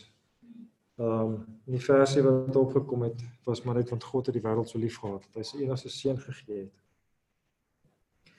Ehm 1.00 1.20
um, 1.20 1.36
die 1.64 1.80
versie 1.80 2.20
wat 2.22 2.56
opgekom 2.56 3.06
het, 3.06 3.22
was 3.48 3.62
maar 3.64 3.78
net 3.78 3.88
want 3.88 4.04
God 4.04 4.26
het 4.26 4.34
die 4.36 4.42
wêreld 4.44 4.68
so 4.68 4.78
lief 4.78 4.98
gehad 5.00 5.22
dat 5.22 5.38
hy 5.38 5.44
sy 5.48 5.60
enigste 5.62 5.88
seun 5.88 6.18
gegee 6.20 6.64
het. 6.66 8.34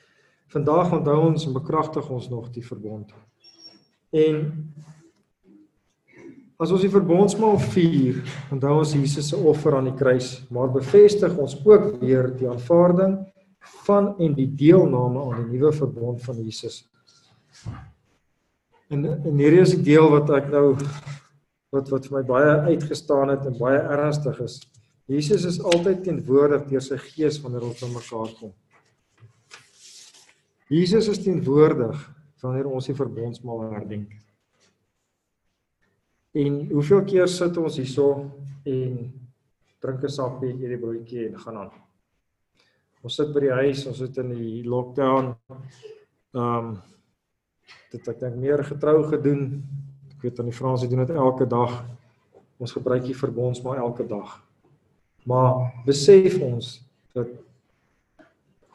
Vandag 0.53 0.91
onthou 0.93 1.15
ons 1.29 1.45
en 1.47 1.55
bekragtig 1.55 2.09
ons 2.13 2.27
nog 2.29 2.51
die 2.53 2.65
verbond. 2.65 3.13
En 4.13 4.43
as 6.61 6.69
ons 6.75 6.83
die 6.85 6.91
verbondsmaal 6.93 7.57
vier, 7.71 8.19
onthou 8.53 8.75
ons 8.83 8.93
Jesus 8.93 9.31
se 9.31 9.39
offer 9.39 9.79
aan 9.79 9.89
die 9.89 9.97
kruis, 9.97 10.33
maar 10.53 10.69
bevestig 10.69 11.33
ons 11.41 11.55
ook 11.65 11.95
weer 12.03 12.29
die 12.35 12.49
aanvaarding 12.51 13.15
van 13.87 14.11
en 14.21 14.37
die 14.37 14.49
deelname 14.59 15.23
aan 15.23 15.41
die 15.47 15.55
nuwe 15.55 15.73
verbond 15.79 16.21
van 16.27 16.43
Jesus. 16.43 16.83
En 18.91 19.07
en 19.07 19.41
hierdie 19.41 19.63
is 19.65 19.73
die 19.79 19.87
deel 19.95 20.11
wat 20.13 20.29
ek 20.35 20.51
nou 20.53 20.75
wat 21.71 21.89
wat 21.89 22.07
vir 22.07 22.17
my 22.17 22.23
baie 22.27 22.55
uitgestaan 22.71 23.31
het 23.31 23.45
en 23.47 23.57
baie 23.57 23.79
ernstig 23.79 24.39
is. 24.43 24.59
Jesus 25.11 25.45
is 25.47 25.59
altyd 25.63 26.03
teenwoordig 26.05 26.67
deur 26.69 26.83
sy 26.83 26.97
gees 27.01 27.39
wanneer 27.43 27.65
ons 27.67 27.83
aan 27.83 27.95
mekaar 27.95 28.31
kom. 28.39 28.53
Jesus 30.71 31.09
is 31.11 31.23
teenwoordig 31.23 31.99
wanneer 32.43 32.67
ons 32.71 32.87
die 32.87 32.95
verbondsmaal 32.95 33.65
herdenk. 33.73 34.13
En 36.31 36.61
hoeveel 36.71 37.03
keer 37.09 37.27
sit 37.27 37.57
ons 37.59 37.75
hierso 37.75 38.07
en 38.63 38.93
drink 39.83 40.03
'n 40.03 40.09
sappie, 40.09 40.53
eet 40.53 40.71
'n 40.71 40.79
broodjie 40.79 41.27
en 41.27 41.39
gaan 41.39 41.57
aan. 41.57 41.71
Ons 43.03 43.15
sit 43.15 43.33
by 43.33 43.39
die 43.39 43.51
huis, 43.51 43.85
ons 43.87 43.97
sit 43.97 44.17
in 44.17 44.29
die 44.29 44.63
lockdown. 44.63 45.35
Ehm 46.33 46.57
um, 46.57 46.81
dit 47.91 48.07
ek 48.07 48.19
dink 48.19 48.35
meer 48.35 48.63
getrou 48.63 49.03
gedoen. 49.03 49.63
Ek 50.21 50.27
weet 50.27 50.39
aan 50.39 50.51
die 50.51 50.53
Franse 50.53 50.85
doen 50.85 50.99
dit 51.01 51.15
elke 51.17 51.47
dag. 51.49 51.79
Ons 52.61 52.75
gebruik 52.77 53.07
die 53.07 53.15
verbondsmaal 53.17 53.79
elke 53.81 54.03
dag. 54.05 54.35
Maar 55.25 55.71
besef 55.81 56.35
ons 56.45 56.75
dat 57.17 57.31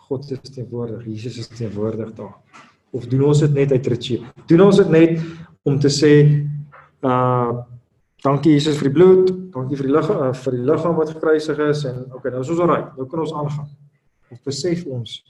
God 0.08 0.26
is 0.34 0.50
teenwoordig, 0.50 1.04
Jesus 1.06 1.38
is 1.38 1.46
teenwoordig 1.54 2.10
daar. 2.18 2.34
Of 2.90 3.06
doen 3.06 3.22
ons 3.28 3.44
dit 3.44 3.54
net 3.54 3.70
uit 3.70 3.86
ritueel? 3.86 4.26
Doen 4.50 4.64
ons 4.66 4.82
dit 4.82 4.90
net 4.90 5.22
om 5.62 5.78
te 5.78 5.92
sê 5.94 6.12
uh 7.06 7.62
dankie 8.26 8.56
Jesus 8.56 8.80
vir 8.80 8.88
die 8.88 8.96
bloed, 8.96 9.30
dankie 9.54 9.78
vir 9.78 9.86
die 9.86 9.94
lig 9.94 10.10
uh, 10.10 10.32
vir 10.34 10.58
die 10.58 10.66
liggaam 10.66 10.98
wat 10.98 11.14
gekruisig 11.14 11.62
is 11.68 11.84
en 11.86 12.08
okay, 12.10 12.34
nou 12.34 12.42
is 12.42 12.50
ons 12.50 12.66
reg. 12.66 12.88
Nou 12.98 13.06
kan 13.06 13.22
ons 13.22 13.38
aangaan. 13.38 13.70
Ons 14.34 14.42
besef 14.50 14.82
ons 14.90 15.20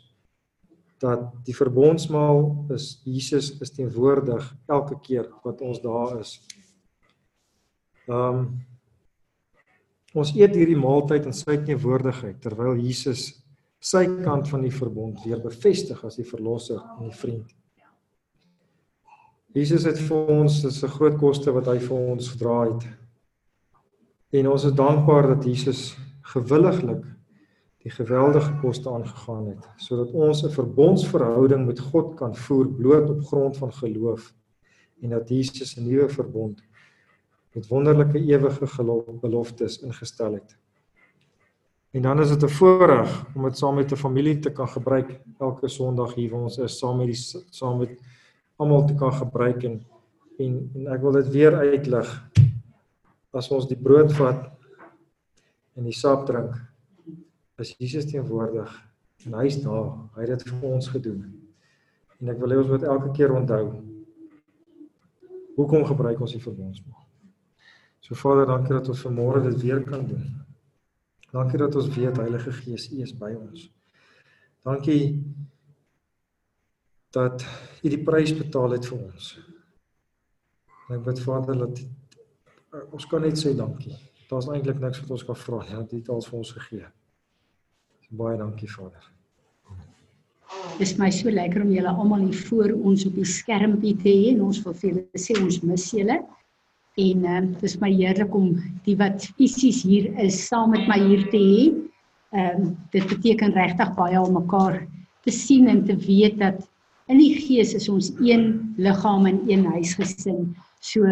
dat 1.02 1.28
die 1.44 1.54
verbondsmaal 1.56 2.66
is 2.74 3.00
Jesus 3.04 3.50
is 3.60 3.72
teenwoordig 3.76 4.46
elke 4.66 4.96
keer 5.02 5.28
wat 5.44 5.60
ons 5.60 5.82
daar 5.84 6.18
is. 6.20 6.38
Ehm 8.08 8.40
um, 8.40 8.48
ons 10.16 10.30
eet 10.32 10.54
hierdie 10.56 10.78
maaltyd 10.80 11.26
in 11.28 11.34
sy 11.36 11.58
teenwoordigheid 11.60 12.38
terwyl 12.40 12.78
Jesus 12.80 13.26
sy 13.84 14.06
kant 14.24 14.48
van 14.48 14.62
die 14.64 14.72
verbond 14.72 15.20
weer 15.26 15.42
bevestig 15.42 16.00
as 16.08 16.16
die 16.16 16.24
verlosser 16.24 16.80
en 16.96 17.10
die 17.10 17.18
vriend. 17.18 17.50
Jesus 19.56 19.84
het 19.88 20.00
vir 20.08 20.32
ons 20.32 20.62
dis 20.62 20.82
'n 20.84 20.94
groot 20.96 21.18
koste 21.20 21.52
wat 21.52 21.66
hy 21.66 21.78
vir 21.78 21.98
ons 22.14 22.28
gedra 22.28 22.56
het. 22.64 22.88
En 24.32 24.48
ons 24.48 24.64
is 24.64 24.72
dankbaar 24.72 25.34
dat 25.34 25.44
Jesus 25.44 25.96
gewilliglik 26.32 27.04
die 27.86 27.94
geweldige 27.94 28.50
koste 28.58 28.90
aangegaan 28.90 29.44
het 29.52 29.66
sodat 29.78 30.10
ons 30.10 30.42
'n 30.42 30.50
verbondsverhouding 30.50 31.66
met 31.66 31.80
God 31.80 32.14
kan 32.18 32.34
voer 32.34 32.66
bloot 32.66 33.10
op 33.10 33.20
grond 33.24 33.56
van 33.56 33.72
geloof 33.72 34.34
en 35.02 35.10
dat 35.10 35.28
Jesus 35.28 35.76
'n 35.76 35.86
nuwe 35.86 36.08
verbond 36.08 36.62
met 37.52 37.68
wonderlike 37.68 38.18
ewige 38.18 38.84
beloftes 39.20 39.82
ingestel 39.82 40.32
het. 40.32 40.58
En 41.90 42.02
dan 42.02 42.20
is 42.20 42.28
dit 42.28 42.42
'n 42.42 42.48
voorreg 42.48 43.26
om 43.34 43.42
dit 43.42 43.58
saam 43.58 43.74
met 43.74 43.92
'n 43.92 43.96
familie 43.96 44.38
te 44.38 44.52
kan 44.52 44.68
gebruik 44.68 45.20
elke 45.38 45.68
Sondag 45.68 46.14
hier 46.14 46.30
waar 46.30 46.42
ons 46.42 46.58
is 46.58 46.78
saam 46.78 46.96
met 46.96 47.06
die 47.06 47.42
saam 47.50 47.78
met 47.78 48.00
almal 48.56 48.86
te 48.86 48.94
kan 48.94 49.12
gebruik 49.12 49.62
en 49.62 49.86
en, 50.38 50.70
en 50.74 50.86
ek 50.86 51.00
wil 51.00 51.12
dit 51.12 51.28
weer 51.28 51.54
uitlig. 51.54 52.30
As 53.30 53.50
ons 53.50 53.66
die 53.66 53.82
brood 53.82 54.12
vat 54.12 54.50
en 55.74 55.84
die 55.84 55.92
sap 55.92 56.26
drink, 56.26 56.75
is 57.62 57.74
Jesus 57.78 58.06
teenwoordig 58.10 58.70
en 59.26 59.34
hy's 59.40 59.58
daar. 59.62 59.92
Hy 60.14 60.26
het 60.26 60.38
dit 60.44 60.48
vir 60.52 60.68
ons 60.68 60.88
gedoen. 60.92 61.22
En 62.20 62.32
ek 62.32 62.40
wil 62.40 62.52
hê 62.52 62.58
ons 62.60 62.72
moet 62.72 62.84
elke 62.86 63.12
keer 63.16 63.34
onthou 63.36 63.64
hoekom 65.56 65.86
gebruik 65.88 66.20
ons 66.20 66.34
die 66.36 66.42
verbondsmaal. 66.42 67.02
So 68.04 68.14
Vader, 68.14 68.46
dankie 68.46 68.76
dat 68.76 68.88
ons 68.92 69.02
vanmôre 69.02 69.42
dit 69.48 69.62
weer 69.64 69.80
kan 69.84 70.04
doen. 70.06 70.26
Dankie 71.32 71.58
dat 71.58 71.74
ons 71.76 71.88
weet 71.96 72.20
Heilige 72.20 72.52
Gees, 72.60 72.90
U 72.92 73.00
is 73.02 73.14
by 73.16 73.32
ons. 73.34 73.66
Dankie 74.64 75.00
dat 77.16 77.44
U 77.82 77.92
die 77.92 78.02
prys 78.04 78.34
betaal 78.36 78.76
het 78.76 78.86
vir 78.88 79.00
ons. 79.00 79.32
En 80.86 80.98
ek 80.98 81.08
bid 81.08 81.24
Vader 81.24 81.64
dat 81.64 81.82
ons 82.92 83.08
kan 83.10 83.24
net 83.24 83.40
sê 83.40 83.56
dankie. 83.56 83.96
Daar's 84.30 84.48
eintlik 84.52 84.78
niks 84.82 85.00
wat 85.02 85.16
ons 85.16 85.26
kan 85.26 85.38
vra 85.40 85.64
nie, 85.64 85.76
want 85.80 85.92
U 85.92 85.98
het 85.98 86.12
alles 86.12 86.30
vir 86.30 86.40
ons 86.44 86.54
gegee. 86.60 86.92
Baie 88.14 88.38
dankie 88.38 88.68
Vader. 88.70 89.02
Dit 90.78 90.86
is 90.86 90.94
my 90.98 91.08
so 91.10 91.30
lekker 91.32 91.64
om 91.64 91.72
julle 91.74 91.90
almal 91.90 92.28
hier 92.28 92.42
voor 92.46 92.74
ons 92.86 93.02
op 93.08 93.16
die 93.18 93.26
skermpie 93.26 93.96
te 93.98 94.12
hê 94.12 94.28
en 94.34 94.44
ons 94.46 94.60
wil 94.62 94.76
vir 94.78 94.90
julle 94.92 95.22
sê 95.22 95.34
ons 95.40 95.58
mis 95.66 95.86
julle. 95.96 96.20
En 97.02 97.24
ehm 97.26 97.48
uh, 97.50 97.56
dis 97.60 97.74
my 97.82 97.90
heerlik 97.90 98.36
om 98.38 98.52
die 98.86 98.94
wat 99.00 99.26
fisies 99.40 99.82
hier 99.84 100.06
is 100.22 100.38
saam 100.46 100.70
met 100.76 100.86
my 100.88 101.00
hier 101.02 101.26
te 101.32 101.40
hê. 101.40 101.64
Ehm 102.36 102.62
um, 102.62 102.70
dit 102.94 103.10
beteken 103.10 103.56
regtig 103.58 103.92
baie 103.98 104.22
om 104.22 104.38
mekaar 104.38 104.84
te 105.26 105.34
sien 105.34 105.66
en 105.68 105.82
te 105.84 105.98
weet 106.06 106.38
dat 106.38 106.62
in 107.10 107.18
die 107.18 107.34
gees 107.42 107.74
is 107.74 107.90
ons 107.90 108.12
een 108.22 108.76
liggaam 108.78 109.26
en 109.26 109.42
een 109.50 109.66
huisgesin. 109.74 110.54
So 110.80 111.02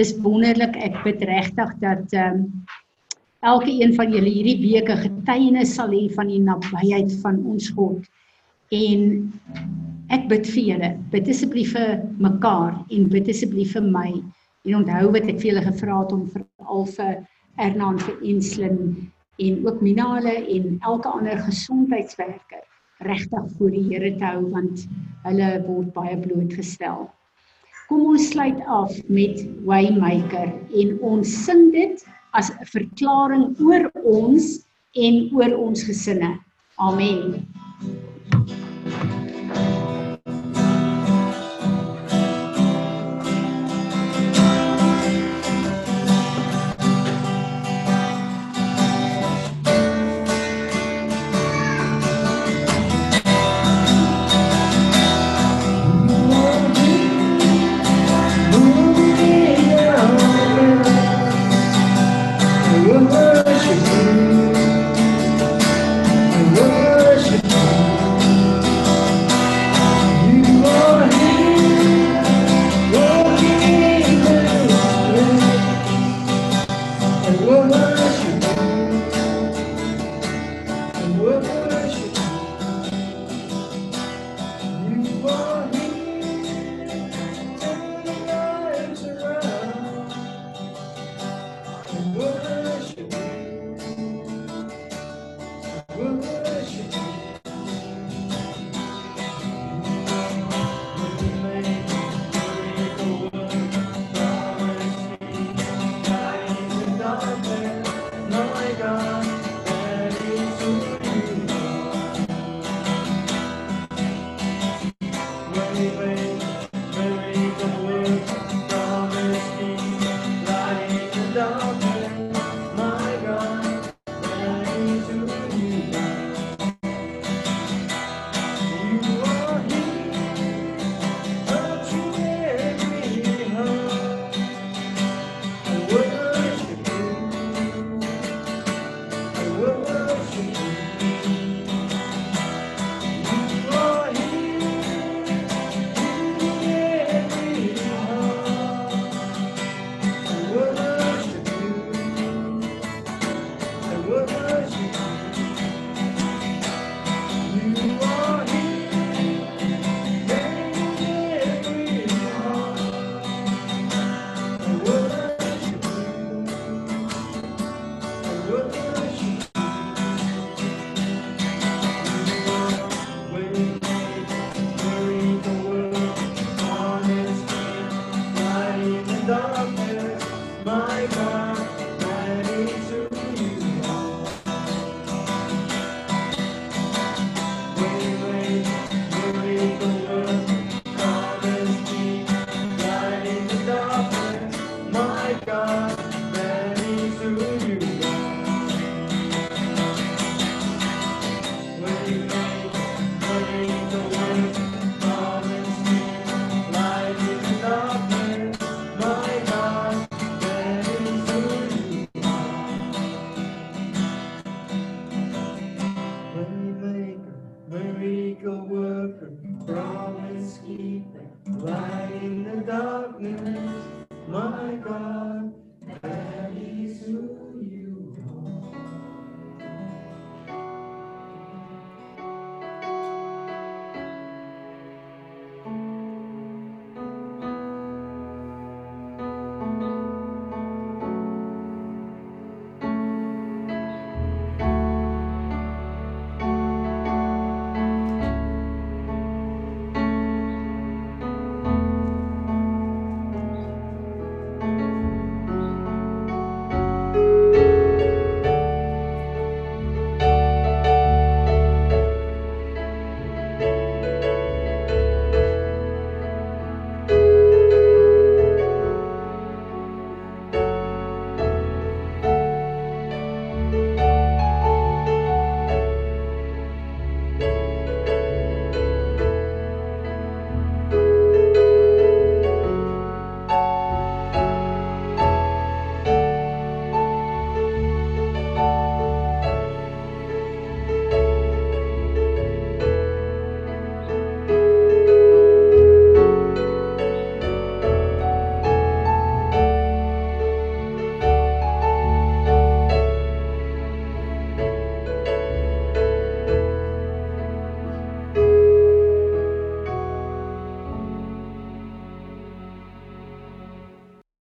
dis 0.00 0.16
wonderlik. 0.24 0.72
Ek 0.80 1.02
bid 1.04 1.20
regtig 1.28 1.76
dat 1.84 2.16
ehm 2.16 2.46
um, 2.46 2.48
elke 3.42 3.70
een 3.72 3.94
van 3.94 4.12
julle 4.12 4.28
hierdie 4.28 4.60
week 4.60 4.90
'n 4.90 5.04
getuienis 5.06 5.74
sal 5.74 5.88
hê 5.88 6.08
van 6.14 6.28
die 6.28 6.40
nabyheid 6.40 7.12
van 7.22 7.44
ons 7.44 7.70
God. 7.70 8.04
En 8.70 9.32
ek 10.10 10.28
bid 10.28 10.46
vir 10.46 10.64
julle, 10.64 10.90
bid 11.10 11.28
asseblief 11.28 11.72
vir 11.72 12.04
mekaar 12.18 12.84
en 12.90 13.08
bid 13.08 13.28
asseblief 13.28 13.72
vir 13.72 13.82
my 13.82 14.22
En 14.68 14.74
onthou 14.76 15.06
wat 15.14 15.28
ek 15.32 15.38
vir 15.40 15.46
julle 15.50 15.62
gevra 15.64 16.02
het 16.02 16.10
om 16.12 16.24
vir 16.28 16.42
Alfa 16.68 17.06
Ernan 17.64 17.96
vir 18.04 18.18
Enslin 18.28 18.80
en 19.40 19.54
ook 19.64 19.78
Minale 19.80 20.34
en 20.56 20.74
elke 20.90 21.08
ander 21.08 21.40
gesondheidswerker 21.46 22.66
regtig 23.08 23.46
voor 23.56 23.70
die 23.72 23.86
Here 23.86 24.10
te 24.18 24.26
hou 24.26 24.42
want 24.52 24.84
hulle 25.24 25.48
word 25.64 25.94
baie 25.96 26.18
blootgestel. 26.20 27.06
Kom 27.88 28.04
ons 28.12 28.28
sluit 28.34 28.60
af 28.68 28.92
met 29.08 29.40
Waymaker 29.64 30.52
en 30.82 30.92
ons 31.14 31.32
sing 31.46 31.70
dit 31.72 32.04
as 32.32 32.50
'n 32.50 32.64
verklaring 32.74 33.56
oor 33.60 33.90
ons 34.04 34.44
en 34.94 35.14
oor 35.32 35.52
ons 35.66 35.82
gesinne. 35.82 36.38
Amen. 36.78 37.46